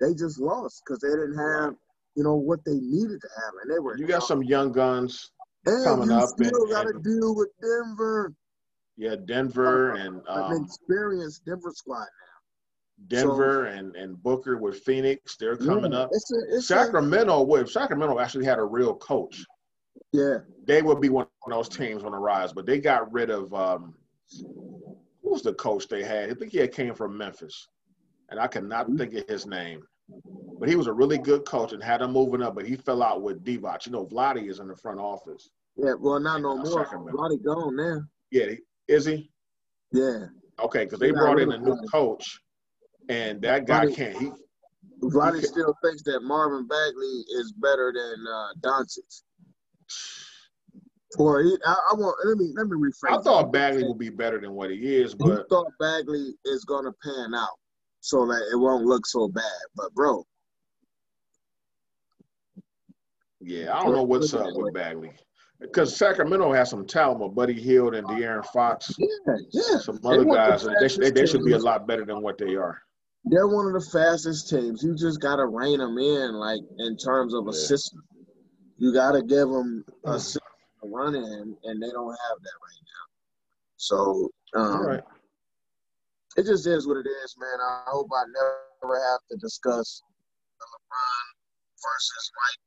They 0.00 0.14
just 0.14 0.40
lost 0.40 0.82
because 0.84 1.00
they 1.00 1.08
didn't 1.08 1.38
have 1.38 1.74
you 2.18 2.24
know, 2.24 2.34
what 2.34 2.64
they 2.64 2.74
needed 2.74 3.20
to 3.20 3.28
have, 3.36 3.54
and 3.62 3.72
they 3.72 3.78
were. 3.78 3.96
You 3.96 4.06
got 4.06 4.24
some 4.24 4.42
young 4.42 4.72
guns 4.72 5.30
and 5.66 5.84
coming 5.84 6.10
you 6.10 6.16
up 6.16 6.30
still 6.30 6.66
got 6.68 6.82
to 6.82 6.98
deal 6.98 7.36
with 7.36 7.48
Denver, 7.62 8.34
Yeah, 8.96 9.14
Denver 9.24 9.92
and 9.92 10.16
an 10.16 10.42
um, 10.42 10.64
experienced 10.64 11.44
Denver 11.46 11.70
squad. 11.72 12.00
Now. 12.00 13.06
Denver 13.06 13.66
and 13.66 13.94
and 13.94 14.20
Booker 14.20 14.56
with 14.56 14.80
Phoenix. 14.80 15.36
They're 15.36 15.56
coming 15.56 15.92
Yeah, 15.92 15.98
up. 15.98 16.10
It's 16.12 16.32
a, 16.32 16.56
it's 16.56 16.66
Sacramento 16.66 17.42
would 17.44 17.68
Sacramento 17.68 18.18
actually 18.18 18.46
had 18.46 18.58
a 18.58 18.64
real 18.64 18.96
coach. 18.96 19.44
Yeah, 20.12 20.38
They 20.64 20.82
would 20.82 21.00
be 21.00 21.08
one 21.08 21.28
of 21.46 21.52
those 21.52 21.68
teams 21.68 22.02
on 22.02 22.10
the 22.10 22.18
rise, 22.18 22.52
but 22.52 22.66
they 22.66 22.80
got 22.80 23.12
rid 23.12 23.30
of 23.30 23.54
um 23.54 23.94
who 24.30 25.30
was 25.30 25.42
the 25.42 25.54
coach 25.54 25.88
they 25.88 26.02
had? 26.02 26.30
I 26.30 26.34
think 26.34 26.52
he 26.52 26.58
had 26.58 26.72
came 26.72 26.94
from 26.94 27.16
Memphis. 27.16 27.68
And 28.30 28.38
I 28.38 28.46
cannot 28.46 28.88
think 28.96 29.14
of 29.14 29.28
his 29.28 29.46
name. 29.46 29.80
But 30.60 30.68
he 30.68 30.76
was 30.76 30.86
a 30.86 30.92
really 30.92 31.18
good 31.18 31.44
coach 31.44 31.72
and 31.72 31.82
had 31.82 32.00
them 32.00 32.12
moving 32.12 32.42
up, 32.42 32.54
but 32.54 32.66
he 32.66 32.76
fell 32.76 33.02
out 33.02 33.22
with 33.22 33.44
Divac. 33.44 33.86
You 33.86 33.92
know, 33.92 34.06
Vladdy 34.06 34.50
is 34.50 34.58
in 34.58 34.68
the 34.68 34.76
front 34.76 34.98
office. 35.00 35.48
yeah. 35.76 35.94
Well, 35.98 36.20
not 36.20 36.42
no 36.42 36.56
more. 36.58 36.84
Vladdy 36.86 37.42
gone 37.42 37.76
now. 37.76 38.02
Yeah, 38.30 38.52
is 38.88 39.06
he? 39.06 39.30
Yeah, 39.92 40.26
Okay, 40.60 40.84
because 40.84 40.98
they 40.98 41.10
brought 41.12 41.38
in 41.38 41.50
a 41.52 41.58
new 41.58 41.76
coach, 41.90 42.40
and 43.08 43.40
that 43.42 43.66
guy 43.66 43.90
can't. 43.90 44.16
He 44.18 44.30
Vladdy 45.02 45.38
Okay. 45.38 45.46
still 45.46 45.74
thinks 45.82 46.02
that 46.02 46.20
Marvin 46.22 46.66
Bagley 46.66 47.24
is 47.40 47.52
better 47.52 47.92
than 47.94 48.26
uh, 48.26 48.48
Doncic. 48.60 49.22
He, 51.18 51.56
I, 51.66 51.72
I 51.72 51.94
want 51.94 52.16
let 52.24 52.38
me 52.38 52.52
let 52.54 52.66
me 52.68 52.76
rephrase. 52.76 53.18
I 53.18 53.22
thought. 53.22 53.52
Bagley 53.52 53.84
would 53.84 53.98
be 53.98 54.08
better 54.08 54.40
than 54.40 54.52
what 54.52 54.70
he 54.70 54.96
is, 54.96 55.14
but 55.14 55.48
thought 55.48 55.66
Bagley 55.80 56.34
is 56.44 56.64
gonna 56.64 56.92
pan 57.02 57.34
out 57.34 57.58
so 58.00 58.24
that 58.26 58.48
it 58.52 58.56
won't 58.56 58.84
look 58.84 59.04
so 59.04 59.28
bad. 59.28 59.42
But 59.74 59.92
bro, 59.94 60.24
yeah, 63.40 63.76
I 63.76 63.82
don't 63.82 63.92
know 63.92 64.04
what's 64.04 64.32
up 64.34 64.46
with 64.52 64.74
Bagley. 64.74 65.12
Because 65.60 65.96
Sacramento 65.96 66.52
has 66.52 66.70
some 66.70 66.86
talent 66.86 67.18
with 67.18 67.34
Buddy 67.34 67.52
Hield 67.52 67.96
and 67.96 68.06
De'Aaron 68.06 68.46
Fox, 68.46 68.94
yeah, 68.96 69.34
yeah. 69.50 69.78
some 69.78 69.98
other 70.04 70.18
the 70.18 70.32
guys, 70.32 70.64
and 70.66 70.76
they 70.80 70.88
should, 70.88 71.02
they, 71.02 71.10
they 71.10 71.26
should 71.26 71.44
be 71.44 71.54
a 71.54 71.58
lot 71.58 71.84
better 71.84 72.04
than 72.04 72.22
what 72.22 72.38
they 72.38 72.54
are. 72.54 72.80
They're 73.24 73.48
one 73.48 73.66
of 73.66 73.72
the 73.72 73.90
fastest 73.90 74.48
teams. 74.48 74.84
You 74.84 74.94
just 74.94 75.20
gotta 75.20 75.44
rein 75.44 75.78
them 75.78 75.98
in, 75.98 76.34
like 76.34 76.60
in 76.78 76.96
terms 76.96 77.34
of 77.34 77.48
a 77.48 77.52
system. 77.52 78.04
You 78.76 78.92
gotta 78.92 79.20
give 79.20 79.48
them 79.48 79.84
mm. 80.06 80.14
a 80.14 80.20
system 80.20 80.47
to 80.80 80.88
run 80.88 81.14
in, 81.14 81.56
and 81.64 81.82
they 81.82 81.90
don't 81.90 82.14
have 82.14 82.38
that 82.40 82.58
right 82.62 82.82
now. 82.82 83.04
So 83.76 84.30
um, 84.54 84.72
All 84.82 84.86
right. 84.86 85.04
it 86.36 86.44
just 86.46 86.66
is 86.66 86.86
what 86.86 86.98
it 86.98 87.06
is, 87.06 87.36
man. 87.38 87.58
I 87.62 87.90
hope 87.90 88.08
I 88.10 88.24
never 88.30 88.94
have 89.10 89.22
to 89.30 89.36
discuss 89.38 90.02
the 90.58 90.66
LeBron 90.66 91.24
versus 91.78 92.26
Mike 92.34 92.62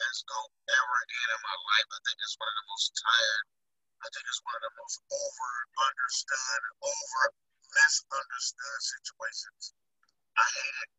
as 0.00 0.24
go 0.24 0.38
ever 0.72 0.96
again 1.04 1.28
in 1.36 1.40
my 1.44 1.56
life. 1.56 1.88
I 1.92 2.00
think 2.04 2.16
it's 2.20 2.36
one 2.40 2.48
of 2.48 2.56
the 2.60 2.68
most 2.72 2.88
tired. 2.96 3.44
I 4.04 4.06
think 4.12 4.24
it's 4.28 4.42
one 4.44 4.56
of 4.56 4.64
the 4.64 4.74
most 4.80 4.96
over 5.08 5.50
understood, 5.80 6.60
over 6.84 7.22
misunderstood 7.72 8.80
situations. 8.80 9.62
I 10.36 10.44
hate 10.44 10.76
it. 10.84 10.90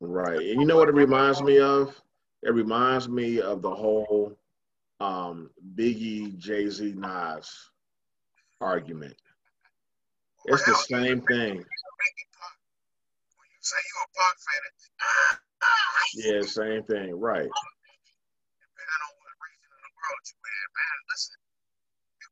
Right. 0.00 0.44
And 0.50 0.60
you 0.60 0.66
know 0.66 0.76
what 0.76 0.88
it 0.88 0.94
reminds 0.94 1.42
me 1.42 1.58
of? 1.58 1.94
It 2.42 2.54
reminds 2.54 3.08
me 3.08 3.40
of 3.40 3.62
the 3.62 3.74
whole 3.74 4.36
um, 5.00 5.50
Biggie, 5.76 6.36
Jay 6.38 6.68
Z, 6.68 6.94
Nas 6.96 7.70
argument. 8.60 9.14
It's 10.46 10.64
the 10.64 10.74
same 10.74 11.20
thing. 11.22 11.64
Ah, 15.02 15.38
ah, 15.62 16.02
Yeah, 16.14 16.42
same 16.42 16.82
thing. 16.84 17.14
Right. 17.18 17.48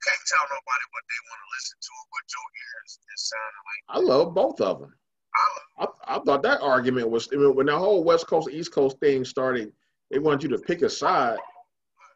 can't 0.04 0.20
tell 0.28 0.44
nobody 0.44 0.84
what 0.92 1.04
they 1.08 1.20
want 1.30 1.40
to 1.40 1.48
listen 1.56 1.76
to 1.80 1.90
or 1.96 2.06
what 2.12 2.24
your 2.28 2.48
ears 2.60 2.92
is 3.14 3.20
sounding 3.32 3.64
like. 3.64 3.82
I 3.88 3.98
love 4.04 4.34
both 4.34 4.60
of 4.60 4.80
them. 4.80 4.92
I 5.34 5.86
I, 5.86 6.16
I 6.16 6.18
thought 6.20 6.42
that 6.42 6.60
argument 6.60 7.10
was 7.10 7.28
I 7.32 7.36
mean, 7.36 7.54
when 7.56 7.66
the 7.66 7.78
whole 7.78 8.04
West 8.04 8.26
Coast 8.26 8.48
East 8.50 8.72
Coast 8.72 8.98
thing 9.00 9.24
started. 9.24 9.72
They 10.10 10.18
wanted 10.20 10.44
you 10.44 10.48
to 10.50 10.58
pick 10.58 10.82
a 10.82 10.90
side. 10.90 11.38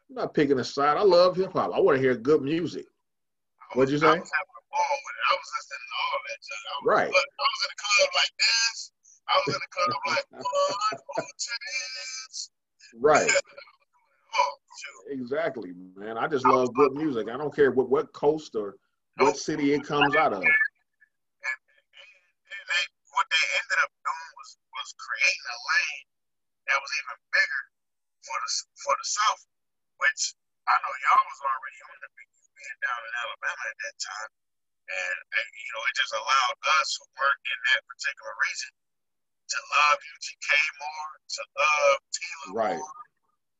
I'm 0.09 0.15
not 0.15 0.33
picking 0.33 0.59
a 0.59 0.63
side. 0.63 0.97
I 0.97 1.03
love 1.03 1.35
hip 1.35 1.53
hop. 1.53 1.71
I 1.73 1.79
want 1.79 1.97
to 1.97 2.01
hear 2.01 2.15
good 2.15 2.41
music. 2.41 2.85
What'd 3.73 3.91
you 3.91 3.95
was- 3.95 4.03
I 4.03 4.13
say? 4.15 4.19
was 4.19 4.31
having 4.33 4.57
a 4.57 4.65
ball 4.73 4.95
with 5.05 5.15
it. 5.15 5.25
I 5.29 5.33
was 5.37 5.49
listening 5.53 5.85
to 5.85 5.97
all 6.01 6.19
that. 6.25 6.39
shit. 6.41 6.57
I 6.57 6.73
was, 6.73 6.85
Right. 6.89 7.11
Look, 7.13 7.29
I 7.29 7.45
was 7.45 7.61
in 7.61 7.69
the 7.69 7.79
club 7.85 8.09
like 8.17 8.33
this. 8.41 8.91
I 9.29 9.33
was 9.37 9.47
in 9.53 9.61
the 9.61 9.69
club 9.69 9.89
like 10.09 10.25
one, 11.13 11.29
two, 11.37 11.57
this. 11.61 12.49
Right. 12.97 13.29
Oh. 14.33 14.53
Exactly, 15.09 15.73
man. 15.97 16.17
I 16.21 16.27
just 16.29 16.45
love 16.45 16.69
good 16.75 16.93
music. 16.93 17.29
I 17.33 17.37
don't 17.37 17.49
care 17.53 17.71
what, 17.71 17.89
what 17.89 18.13
coast 18.13 18.53
or 18.53 18.77
what 19.17 19.37
city 19.37 19.73
it 19.73 19.81
comes 19.81 20.13
out 20.15 20.33
of. 20.37 20.45
And, 20.45 20.53
and, 20.53 21.59
and 22.45 22.65
they, 22.69 22.83
what 23.09 23.25
they 23.33 23.45
ended 23.57 23.79
up 23.81 23.89
doing 24.05 24.29
was 24.37 24.49
was 24.69 24.89
creating 25.01 25.45
a 25.49 25.57
lane 25.65 26.05
that 26.69 26.77
was 26.77 26.91
even 26.93 27.17
bigger 27.33 27.61
for 28.21 28.37
the 28.37 28.49
for 28.85 28.93
the 29.01 29.07
South, 29.09 29.41
which 29.99 30.21
I 30.67 30.75
know 30.79 30.93
y'all 31.03 31.25
was 31.27 31.41
already 31.43 31.79
on 31.91 31.97
the 32.03 32.09
big 32.15 32.29
being 32.59 32.79
down 32.83 33.01
in 33.07 33.13
Alabama 33.23 33.63
at 33.71 33.79
that 33.87 33.97
time, 34.03 34.31
and, 34.91 35.17
and 35.39 35.47
you 35.55 35.71
know 35.75 35.83
it 35.87 35.95
just 35.95 36.11
allowed 36.15 36.57
us 36.79 36.89
who 36.99 37.05
weren't 37.15 37.43
in 37.47 37.59
that 37.71 37.81
particular 37.87 38.33
region 38.35 38.73
to 39.49 39.59
love 39.79 39.97
UGK 40.03 40.49
more, 40.77 41.11
to 41.39 41.41
love 41.55 41.95
Tela 42.11 42.47
Right. 42.51 42.79
more, 42.83 43.01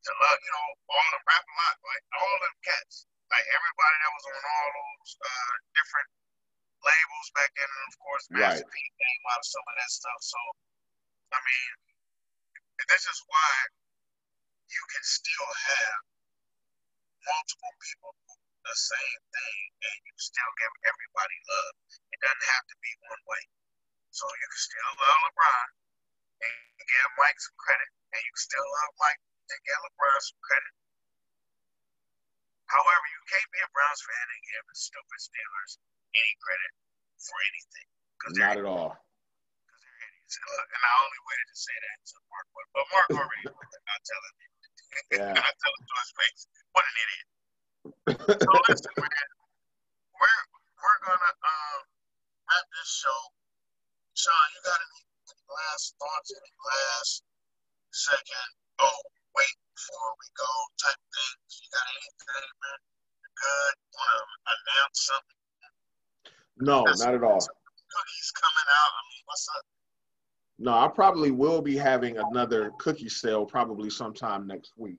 to 0.03 0.11
love 0.19 0.39
you 0.43 0.51
know 0.51 0.67
all 0.91 1.09
the 1.15 1.21
rap 1.27 1.45
a 1.47 1.53
lot, 1.55 1.75
like 1.87 2.03
all 2.19 2.35
them 2.43 2.55
cats, 2.67 3.07
like 3.31 3.47
everybody 3.55 3.95
that 4.03 4.11
was 4.15 4.25
on 4.27 4.43
all 4.43 4.69
those 4.75 5.11
uh, 5.23 5.53
different 5.79 6.09
labels 6.83 7.27
back 7.35 7.51
then, 7.55 7.67
and 7.67 7.87
of 7.87 7.95
course 8.03 8.25
Master 8.31 8.67
Right. 8.67 8.75
P 8.75 8.75
came 8.99 9.21
out 9.31 9.41
of 9.43 9.47
some 9.47 9.65
of 9.67 9.75
that 9.79 9.91
stuff. 9.91 10.19
So, 10.23 10.39
I 11.35 11.39
mean, 11.39 11.71
this 12.91 13.03
is 13.07 13.19
why 13.27 13.51
you 14.69 14.83
can 14.91 15.03
still 15.03 15.49
have 15.49 15.99
multiple 17.25 17.73
people 17.83 18.11
the 18.69 18.75
same 18.75 19.21
thing 19.33 19.59
and 19.81 19.97
you 20.05 20.13
still 20.19 20.51
give 20.59 20.73
everybody 20.85 21.37
love. 21.47 21.73
It 22.11 22.19
doesn't 22.21 22.47
have 22.53 22.65
to 22.69 22.77
be 22.83 22.91
one 23.07 23.23
way. 23.25 23.43
So 24.11 24.25
you 24.27 24.47
can 24.49 24.61
still 24.61 24.91
love 24.99 25.19
LeBron 25.31 25.67
and 26.43 26.55
give 26.85 27.09
Mike 27.17 27.39
some 27.39 27.57
credit, 27.57 27.89
and 28.13 28.19
you 28.21 28.31
can 28.33 28.43
still 28.45 28.67
love 28.67 28.91
Mike 28.99 29.21
and 29.49 29.59
give 29.63 29.79
LeBron 29.79 30.19
some 30.21 30.41
credit. 30.43 30.73
However, 32.69 33.05
you 33.09 33.21
can't 33.33 33.49
be 33.49 33.61
a 33.65 33.69
Browns 33.73 34.01
fan 34.05 34.25
and 34.29 34.41
give 34.45 34.63
the 34.69 34.77
stupid 34.77 35.19
Steelers 35.19 35.71
any 36.13 36.33
credit 36.41 36.71
for 37.17 37.37
anything. 37.49 37.87
Not 38.37 38.57
at 38.61 38.67
all. 38.69 38.93
because 38.93 39.81
they're 39.81 39.97
idiots. 40.05 40.35
And, 40.37 40.45
look, 40.53 40.69
and 40.69 40.83
I 40.85 40.91
only 41.01 41.21
waited 41.25 41.47
to 41.49 41.57
say 41.57 41.75
that 41.79 41.97
to 42.05 42.17
Mark, 42.29 42.45
but, 42.53 42.85
Mark 42.93 43.07
already 43.17 43.41
knew 43.49 43.57
it. 43.57 43.69
I'll 43.89 44.03
tell 44.05 44.21
him. 44.21 44.35
Yeah. 45.11 45.33
I'll 45.37 45.57
tell 45.61 45.73
him 45.73 45.85
to 45.85 45.95
his 46.01 46.11
face. 46.17 46.41
What 46.73 46.85
an 46.85 46.95
idiot. 47.03 47.27
So 48.41 48.51
listen, 48.69 48.93
man, 48.97 49.29
we're 50.17 50.43
we're 50.81 51.01
gonna 51.05 51.33
um 51.45 51.81
wrap 52.49 52.65
this 52.73 52.89
show. 52.89 53.21
Sean, 54.17 54.47
you 54.51 54.61
got 54.65 54.75
any, 54.75 55.01
any 55.31 55.45
last 55.47 55.95
thoughts, 55.95 56.29
any 56.35 56.53
last 56.59 57.23
second? 57.93 58.49
Oh, 58.83 58.99
wait 59.37 59.55
before 59.71 60.11
we 60.19 60.27
go 60.35 60.51
type 60.81 60.99
things. 60.99 61.49
You 61.63 61.69
got 61.71 61.87
anything, 61.87 62.49
man? 62.59 62.79
You're 63.23 63.37
good? 63.39 63.73
Want 63.95 64.09
to 64.11 64.19
announce 64.51 64.99
something? 65.07 65.39
No, 66.59 66.77
not 66.83 67.15
at 67.15 67.23
all. 67.23 67.39
Cookies 67.39 68.29
coming 68.35 68.69
out. 68.69 68.91
I 68.91 69.01
mean, 69.07 69.23
what's 69.25 69.47
up? 69.55 69.63
No, 70.61 70.73
I 70.77 70.89
probably 70.89 71.31
will 71.31 71.61
be 71.61 71.77
having 71.77 72.17
another 72.17 72.71
cookie 72.77 73.07
sale 73.07 73.45
probably 73.45 73.89
sometime 73.89 74.45
next 74.45 74.73
week. 74.77 74.97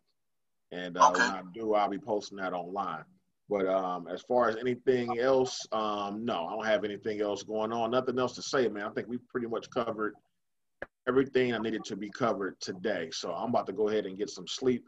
And 0.73 0.97
uh, 0.97 1.11
Okay. 1.11 1.21
when 1.21 1.31
I 1.31 1.43
do, 1.53 1.75
I'll 1.75 1.89
be 1.91 1.99
posting 1.99 2.39
that 2.39 2.55
online. 2.55 3.05
But 3.51 3.67
um, 3.67 4.07
as 4.09 4.23
far 4.23 4.49
as 4.49 4.57
anything 4.57 5.19
else, 5.19 5.67
um, 5.73 6.25
no, 6.25 6.47
I 6.47 6.53
don't 6.55 6.65
have 6.67 6.85
anything 6.85 7.21
else 7.21 7.43
going 7.43 7.73
on. 7.73 7.91
Nothing 7.91 8.19
else 8.19 8.35
to 8.37 8.43
say, 8.43 8.69
man. 8.69 8.87
I 8.87 8.91
think 8.91 9.09
we 9.09 9.19
pretty 9.29 9.49
much 9.49 9.69
covered 9.71 10.15
everything 11.09 11.53
I 11.53 11.59
needed 11.59 11.85
to 11.87 11.97
be 11.97 12.09
covered 12.11 12.59
today. 12.61 13.11
So 13.13 13.33
I'm 13.33 13.51
about 13.51 13.67
to 13.67 13.73
go 13.73 13.89
ahead 13.89 14.07
and 14.07 14.17
get 14.17 14.31
some 14.31 14.47
sleep. 14.47 14.87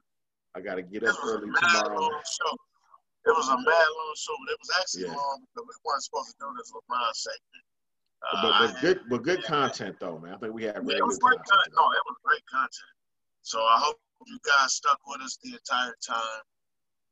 I 0.54 0.60
got 0.60 0.76
to 0.76 0.82
get 0.82 1.02
up 1.02 1.08
It 1.08 1.16
was 1.22 1.32
a 1.32 1.36
early 1.36 1.50
tomorrow. 1.58 2.08
It 3.24 3.30
was 3.30 3.48
a 3.48 3.56
mad 3.56 3.64
long 3.66 4.14
show, 4.16 4.34
but 4.46 4.52
it 4.52 4.58
was 4.60 4.70
actually 4.80 5.02
Yeah. 5.02 5.16
long 5.16 5.44
because 5.54 5.66
we 5.68 5.74
weren't 5.84 6.02
supposed 6.04 6.28
to 6.30 6.34
do 6.40 6.54
this 6.56 6.72
LeBron 6.72 7.12
segment. 7.14 7.64
Uh, 8.30 8.42
But, 8.42 8.72
but 8.72 8.80
good, 8.80 9.00
but 9.08 9.22
good 9.22 9.42
content 9.44 9.96
though, 10.00 10.18
man. 10.18 10.34
I 10.34 10.38
think 10.38 10.54
we 10.54 10.64
have 10.64 10.82
Yeah, 10.86 10.96
it 10.96 11.04
was 11.04 11.18
good 11.18 11.28
great 11.28 11.38
content. 11.38 11.48
content. 11.48 11.74
No, 11.76 11.90
it 11.92 12.04
was 12.06 12.16
great 12.24 12.46
content. 12.46 12.92
So 13.42 13.60
I 13.60 13.78
hope 13.78 13.96
you 14.26 14.38
guys 14.46 14.74
stuck 14.74 14.98
with 15.06 15.20
us 15.22 15.38
the 15.42 15.52
entire 15.54 15.96
time. 16.06 16.42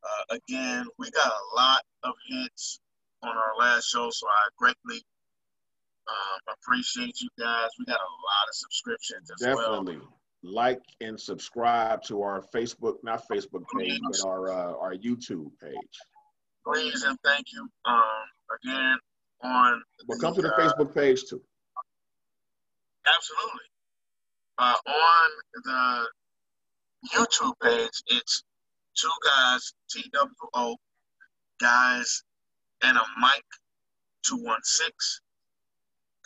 Uh, 0.02 0.36
again, 0.36 0.86
we 0.98 1.10
got 1.10 1.30
a 1.30 1.56
lot 1.56 1.82
of 2.04 2.14
hits 2.28 2.80
on 3.22 3.36
our 3.36 3.56
last 3.58 3.90
show, 3.90 4.08
so 4.10 4.26
I 4.28 4.48
greatly 4.56 5.04
um, 6.08 6.54
appreciate 6.62 7.20
you 7.20 7.28
guys. 7.38 7.68
We 7.78 7.84
got 7.84 8.00
a 8.00 8.12
lot 8.24 8.48
of 8.48 8.54
subscriptions 8.54 9.30
as 9.30 9.46
well. 9.46 9.82
Definitely. 9.82 10.06
like 10.42 10.80
and 11.00 11.20
subscribe 11.20 12.02
to 12.04 12.22
our 12.22 12.40
Facebook, 12.54 12.96
not 13.02 13.28
Facebook 13.28 13.64
page, 13.76 14.00
but 14.02 14.24
our 14.26 14.50
uh, 14.50 14.74
our 14.78 14.94
YouTube 14.94 15.50
page. 15.60 15.74
Please 16.64 17.02
and 17.02 17.18
thank 17.24 17.46
you. 17.52 17.68
Um, 17.84 18.02
again 18.62 18.96
on. 19.42 19.82
Well, 20.06 20.18
come 20.18 20.34
to 20.34 20.42
the 20.42 20.54
uh, 20.54 20.58
Facebook 20.58 20.94
page 20.94 21.24
too. 21.28 21.40
Absolutely. 23.06 23.66
Uh, 24.58 24.74
on 24.86 25.30
the 25.64 26.06
YouTube 27.14 27.54
page, 27.62 28.02
it's 28.08 28.44
two 28.94 29.10
guys, 29.24 29.72
TWO, 29.90 30.76
guys, 31.60 32.22
and 32.82 32.96
a 32.96 33.04
mic, 33.20 33.44
216. 34.26 34.90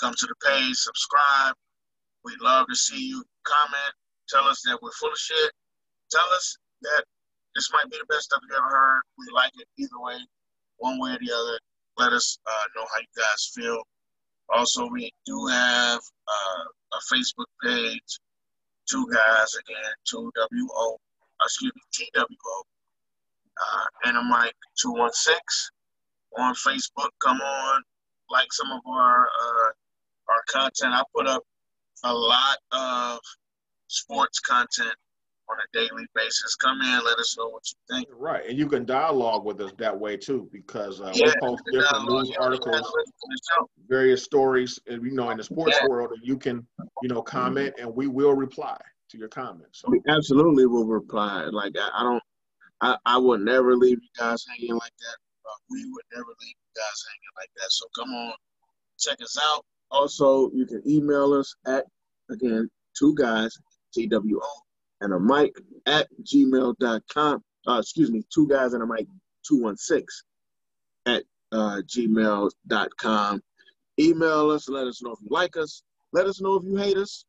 Come 0.00 0.14
to 0.18 0.26
the 0.26 0.34
page, 0.44 0.74
subscribe. 0.74 1.54
We'd 2.24 2.40
love 2.40 2.66
to 2.68 2.74
see 2.74 3.08
you 3.08 3.22
comment. 3.44 3.94
Tell 4.28 4.44
us 4.44 4.62
that 4.64 4.78
we're 4.82 4.90
full 4.92 5.12
of 5.12 5.18
shit. 5.18 5.52
Tell 6.10 6.26
us 6.34 6.56
that 6.82 7.04
this 7.54 7.70
might 7.72 7.90
be 7.90 7.98
the 7.98 8.06
best 8.12 8.24
stuff 8.24 8.40
you've 8.42 8.56
ever 8.56 8.68
heard. 8.68 9.02
We 9.18 9.26
like 9.32 9.52
it 9.58 9.68
either 9.78 10.00
way, 10.00 10.18
one 10.78 10.98
way 10.98 11.10
or 11.10 11.18
the 11.20 11.32
other. 11.32 11.58
Let 11.98 12.12
us 12.12 12.38
uh, 12.46 12.64
know 12.76 12.86
how 12.92 13.00
you 13.00 13.06
guys 13.16 13.50
feel. 13.54 13.82
Also, 14.50 14.88
we 14.88 15.12
do 15.24 15.46
have 15.46 16.00
uh, 16.28 16.64
a 16.92 17.14
Facebook 17.14 17.46
page, 17.62 18.18
two 18.88 19.06
guys 19.12 19.54
again, 19.54 19.92
two 20.04 20.30
W 20.36 20.68
O, 20.74 20.98
excuse 21.42 21.72
me, 21.74 21.82
T 21.92 22.08
W 22.14 22.36
O, 22.46 22.62
uh, 23.60 24.08
and 24.08 24.16
a 24.18 24.22
mic 24.22 24.54
216 24.80 25.38
on 26.38 26.54
Facebook. 26.54 27.10
Come 27.22 27.40
on, 27.40 27.82
like 28.30 28.52
some 28.52 28.70
of 28.70 28.80
our 28.86 29.22
uh, 29.26 29.70
our 30.28 30.42
content. 30.48 30.94
I 30.94 31.02
put 31.14 31.26
up 31.26 31.42
a 32.04 32.12
lot 32.12 32.58
of 32.72 33.20
sports 33.88 34.40
content 34.40 34.94
on 35.48 35.56
a 35.58 35.78
daily 35.78 36.06
basis. 36.14 36.54
Come 36.56 36.80
in, 36.80 37.04
let 37.04 37.18
us 37.18 37.36
know 37.36 37.48
what 37.48 37.62
you 37.68 37.96
think. 37.96 38.08
Right, 38.16 38.48
and 38.48 38.58
you 38.58 38.66
can 38.66 38.84
dialogue 38.84 39.44
with 39.44 39.60
us 39.60 39.72
that 39.78 39.98
way 39.98 40.16
too, 40.16 40.48
because 40.52 41.00
uh, 41.00 41.12
yeah, 41.14 41.26
we 41.26 41.34
post 41.40 41.62
different 41.70 42.08
news 42.08 42.32
articles, 42.38 42.92
various 43.88 44.24
stories, 44.24 44.78
and 44.86 45.04
you 45.04 45.12
know, 45.12 45.30
in 45.30 45.36
the 45.36 45.44
sports 45.44 45.78
yeah. 45.80 45.88
world, 45.88 46.10
you 46.22 46.36
can, 46.36 46.66
you 47.02 47.08
know, 47.08 47.22
comment, 47.22 47.74
and 47.78 47.94
we 47.94 48.06
will 48.06 48.34
reply 48.34 48.78
to 49.10 49.18
your 49.18 49.28
comments. 49.28 49.80
So. 49.80 49.90
We 49.90 50.00
absolutely 50.08 50.66
will 50.66 50.86
reply. 50.86 51.44
Like 51.44 51.74
I, 51.78 51.90
I 51.94 52.02
don't, 52.02 52.22
I, 52.80 52.96
I 53.04 53.18
would 53.18 53.40
never 53.40 53.76
leave 53.76 53.98
you 54.00 54.08
guys 54.18 54.44
hanging 54.48 54.74
like 54.74 54.92
that. 54.98 55.16
Uh, 55.46 55.58
we 55.70 55.84
would 55.84 56.04
never 56.14 56.28
leave 56.28 56.56
you 56.56 56.72
guys 56.74 57.04
hanging 57.08 57.34
like 57.36 57.50
that. 57.56 57.70
So 57.70 57.86
come 57.94 58.14
on, 58.14 58.32
check 58.98 59.20
us 59.20 59.36
out. 59.50 59.64
Also, 59.90 60.50
you 60.52 60.64
can 60.64 60.82
email 60.88 61.34
us 61.34 61.54
at 61.66 61.84
again 62.30 62.70
two 62.98 63.14
guys 63.14 63.56
T 63.92 64.06
W 64.06 64.40
O 64.42 64.60
and 65.04 65.12
a 65.12 65.20
mic 65.20 65.54
at 65.86 66.08
gmail.com. 66.22 67.44
Uh, 67.66 67.78
excuse 67.78 68.10
me, 68.10 68.24
two 68.32 68.48
guys 68.48 68.72
and 68.72 68.82
a 68.82 68.86
mic 68.86 69.06
216 69.46 70.06
at 71.06 71.22
uh, 71.52 71.80
gmail.com. 71.86 73.42
Email 74.00 74.50
us, 74.50 74.68
let 74.68 74.86
us 74.86 75.02
know 75.02 75.12
if 75.12 75.18
you 75.20 75.28
like 75.30 75.56
us. 75.56 75.82
Let 76.12 76.26
us 76.26 76.40
know 76.40 76.54
if 76.54 76.64
you 76.64 76.76
hate 76.76 76.96
us. 76.96 77.24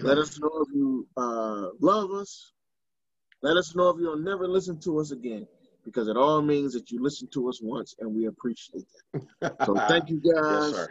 Let 0.00 0.18
us 0.18 0.38
know 0.40 0.64
if 0.66 0.74
you 0.74 1.06
uh, 1.16 1.68
love 1.80 2.10
us. 2.12 2.52
Let 3.42 3.56
us 3.56 3.74
know 3.76 3.90
if 3.90 4.00
you'll 4.00 4.16
never 4.16 4.48
listen 4.48 4.80
to 4.80 4.98
us 4.98 5.10
again, 5.10 5.46
because 5.84 6.08
it 6.08 6.16
all 6.16 6.42
means 6.42 6.72
that 6.72 6.90
you 6.90 7.02
listen 7.02 7.28
to 7.32 7.48
us 7.48 7.60
once, 7.62 7.94
and 8.00 8.12
we 8.12 8.26
appreciate 8.26 8.84
that. 9.40 9.56
So 9.66 9.74
thank 9.88 10.08
you 10.08 10.20
guys. 10.34 10.72
Yes, 10.72 10.88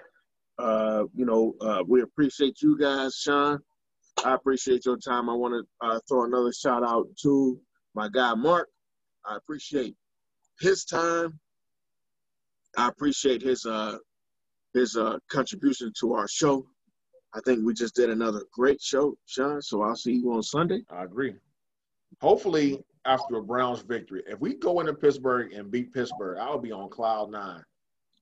uh, 0.60 1.04
you 1.16 1.26
know, 1.26 1.56
uh, 1.62 1.84
we 1.88 2.02
appreciate 2.02 2.62
you 2.62 2.78
guys, 2.78 3.16
Sean. 3.16 3.60
I 4.26 4.34
appreciate 4.34 4.86
your 4.86 4.98
time. 4.98 5.30
I 5.30 5.34
want 5.34 5.54
to 5.54 5.88
uh, 5.88 6.00
throw 6.08 6.26
another 6.26 6.52
shout 6.52 6.84
out 6.84 7.08
to 7.24 7.60
my 7.96 8.10
guy 8.10 8.34
Mark. 8.34 8.70
I 9.26 9.36
appreciate 9.36 9.96
his 10.60 10.86
time. 10.86 11.40
I 12.78 12.88
appreciate 12.88 13.42
his 13.42 13.66
uh, 13.66 13.98
his 14.74 14.96
uh, 14.96 15.18
contribution 15.30 15.92
to 16.00 16.14
our 16.14 16.28
show. 16.28 16.66
I 17.34 17.40
think 17.46 17.66
we 17.66 17.74
just 17.74 17.96
did 17.96 18.10
another 18.10 18.44
great 18.54 18.82
show, 18.82 19.16
Sean. 19.26 19.62
So 19.62 19.82
I'll 19.82 19.96
see 19.96 20.14
you 20.14 20.32
on 20.34 20.44
Sunday. 20.44 20.82
I 20.90 21.04
agree. 21.04 21.36
Hopefully, 22.22 22.84
after 23.06 23.38
a 23.38 23.44
Browns 23.44 23.82
victory, 23.82 24.24
if 24.28 24.40
we 24.40 24.56
go 24.56 24.80
into 24.80 24.94
Pittsburgh 24.94 25.54
and 25.54 25.70
beat 25.70 25.94
Pittsburgh, 25.94 26.38
I'll 26.40 26.60
be 26.60 26.72
on 26.72 26.90
cloud 26.90 27.32
nine. 27.32 27.64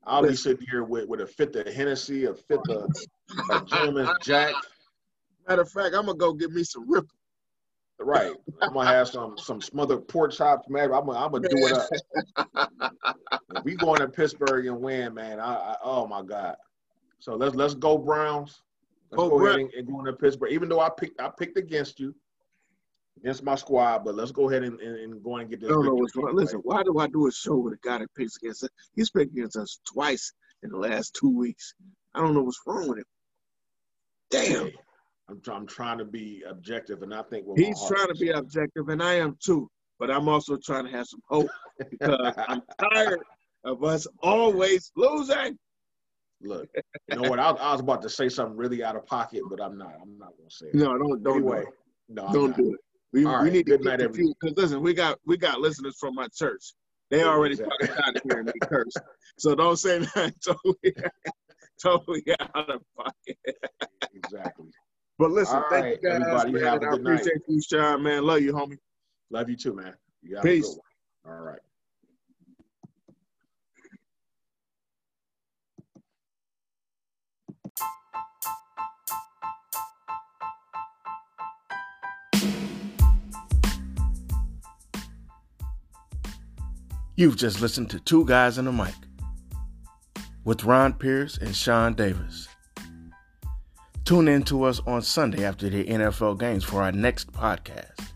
I'll 0.07 0.21
be 0.21 0.35
sitting 0.35 0.65
here 0.69 0.83
with, 0.83 1.07
with 1.07 1.21
a 1.21 1.27
fifth 1.27 1.55
of 1.55 1.67
Hennessy, 1.73 2.25
a 2.25 2.33
fifth 2.33 2.69
of, 2.69 2.89
of 3.49 3.67
Gentleman's 3.67 4.11
Jack, 4.21 4.53
Matter 5.47 5.61
of 5.61 5.71
fact, 5.71 5.95
I'm 5.95 6.05
gonna 6.05 6.17
go 6.17 6.33
get 6.33 6.51
me 6.51 6.63
some 6.63 6.89
ripple. 6.89 7.15
Right. 7.99 8.33
I'm 8.61 8.73
gonna 8.73 8.89
have 8.89 9.07
some 9.07 9.37
some 9.37 9.61
smothered 9.61 10.07
pork 10.07 10.33
chops, 10.33 10.67
man. 10.69 10.91
I'm 10.91 11.05
gonna, 11.05 11.19
I'm 11.19 11.31
gonna 11.31 11.47
do 11.47 11.67
it 11.67 11.73
up. 12.37 12.93
we 13.63 13.75
going 13.75 13.99
to 13.99 14.07
Pittsburgh 14.07 14.65
and 14.67 14.81
win, 14.81 15.13
man. 15.13 15.39
I, 15.39 15.53
I, 15.53 15.75
oh 15.83 16.07
my 16.07 16.21
God. 16.21 16.55
So 17.19 17.35
let's 17.35 17.55
let's 17.55 17.73
go 17.73 17.97
Browns. 17.97 18.61
Let's 19.11 19.23
oh, 19.23 19.29
go 19.29 19.45
ahead 19.45 19.59
and, 19.59 19.73
and, 19.73 19.87
go 19.87 19.99
into 19.99 20.13
Pittsburgh. 20.13 20.51
Even 20.51 20.67
though 20.67 20.81
I 20.81 20.89
picked 20.89 21.21
I 21.21 21.29
picked 21.29 21.57
against 21.57 21.99
you, 21.99 22.13
against 23.17 23.43
my 23.43 23.55
squad, 23.55 24.03
but 24.03 24.15
let's 24.15 24.31
go 24.31 24.49
ahead 24.49 24.63
and, 24.63 24.79
and, 24.81 24.97
and 24.97 25.23
go 25.23 25.37
and 25.37 25.49
get 25.49 25.61
this. 25.61 25.69
I 25.69 25.73
don't 25.73 25.85
know 25.85 25.95
what's 25.95 26.15
wrong. 26.15 26.35
Listen, 26.35 26.59
why 26.63 26.83
do 26.83 26.99
I 26.99 27.07
do 27.07 27.27
a 27.27 27.31
show 27.31 27.55
with 27.55 27.73
a 27.73 27.77
guy 27.81 27.99
that 27.99 28.13
picks 28.15 28.35
against 28.37 28.63
us? 28.63 28.69
He's 28.95 29.09
picked 29.09 29.31
against 29.31 29.55
us 29.57 29.79
twice 29.91 30.33
in 30.63 30.69
the 30.69 30.77
last 30.77 31.15
two 31.19 31.29
weeks. 31.29 31.73
I 32.13 32.21
don't 32.21 32.33
know 32.33 32.43
what's 32.43 32.59
wrong 32.65 32.89
with 32.89 32.99
him. 32.99 33.05
Damn. 34.29 34.71
I'm, 35.29 35.41
I'm 35.51 35.67
trying 35.67 35.97
to 35.97 36.05
be 36.05 36.43
objective, 36.47 37.01
and 37.01 37.13
I 37.13 37.23
think 37.23 37.45
he's 37.57 37.79
trying 37.87 38.07
to 38.07 38.15
be 38.15 38.29
objective, 38.29 38.89
and 38.89 39.01
I 39.01 39.15
am 39.15 39.37
too. 39.43 39.69
But 39.97 40.11
I'm 40.11 40.27
also 40.27 40.57
trying 40.57 40.85
to 40.85 40.91
have 40.91 41.07
some 41.07 41.21
hope 41.29 41.49
because 41.89 42.33
I'm 42.47 42.61
tired 42.79 43.19
of 43.63 43.83
us 43.83 44.07
always 44.21 44.91
losing. 44.95 45.57
Look, 46.41 46.67
you 47.09 47.21
know 47.21 47.29
what? 47.29 47.39
I, 47.39 47.49
I, 47.49 47.71
was 47.71 47.81
about 47.81 48.01
to 48.03 48.09
say 48.09 48.29
something 48.29 48.57
really 48.57 48.83
out 48.83 48.95
of 48.95 49.05
pocket, 49.05 49.41
but 49.49 49.61
I'm 49.61 49.77
not. 49.77 49.93
I'm 50.01 50.17
not 50.17 50.33
gonna 50.37 50.49
say 50.49 50.67
it. 50.67 50.75
No, 50.75 50.97
don't 50.97 51.23
don't 51.23 51.37
anyway, 51.37 51.61
do 51.61 51.67
it. 51.67 51.73
No, 52.09 52.33
don't 52.33 52.57
do 52.57 52.73
it. 52.73 52.79
We, 53.13 53.25
we 53.25 53.49
need 53.49 53.65
to 53.65 53.77
good 53.77 53.83
night, 53.85 54.01
everyone. 54.01 54.33
Because 54.41 54.57
listen, 54.57 54.81
we 54.81 54.93
got 54.93 55.17
we 55.25 55.37
got 55.37 55.61
listeners 55.61 55.95
from 55.97 56.15
my 56.15 56.27
church. 56.35 56.73
They 57.09 57.23
already 57.23 57.53
exactly. 57.53 57.87
fucking 57.87 58.03
out 58.03 58.21
here 58.23 58.39
and 58.39 58.47
they 58.47 58.67
curse. 58.67 58.93
So 59.37 59.55
don't 59.55 59.77
say 59.77 59.99
that 60.15 60.33
totally, 60.43 60.95
totally 61.81 62.23
out 62.55 62.69
of 62.69 62.81
pocket. 62.97 63.37
exactly. 64.13 64.67
But 65.17 65.31
listen, 65.31 65.55
All 65.55 65.65
thank 65.69 65.83
right, 65.83 65.99
you 66.01 66.09
guys, 66.09 66.21
everybody. 66.21 66.51
Man, 66.51 66.63
have 66.63 66.75
a 66.75 66.79
good 66.79 66.89
I 66.89 66.95
appreciate 66.95 67.35
night. 67.35 67.43
you, 67.47 67.61
Sean, 67.61 68.03
man. 68.03 68.23
Love 68.25 68.41
you, 68.41 68.53
homie. 68.53 68.77
Love 69.29 69.49
you 69.49 69.55
too, 69.55 69.73
man. 69.73 69.93
You 70.21 70.39
Peace. 70.41 70.77
All 71.25 71.31
right. 71.31 71.59
You've 87.17 87.37
just 87.37 87.61
listened 87.61 87.89
to 87.91 87.99
Two 88.01 88.25
Guys 88.25 88.57
and 88.57 88.67
a 88.67 88.73
Mic 88.73 88.93
with 90.43 90.65
Ron 90.65 90.93
Pierce 90.93 91.37
and 91.37 91.55
Sean 91.55 91.93
Davis. 91.93 92.49
Tune 94.05 94.27
in 94.27 94.43
to 94.43 94.63
us 94.65 94.81
on 94.85 95.01
Sunday 95.01 95.43
after 95.43 95.67
the 95.67 95.83
NFL 95.83 96.39
games 96.39 96.63
for 96.63 96.83
our 96.83 96.91
next 96.91 97.31
podcast. 97.33 98.11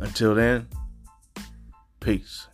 Until 0.00 0.34
then, 0.34 0.66
peace. 2.00 2.48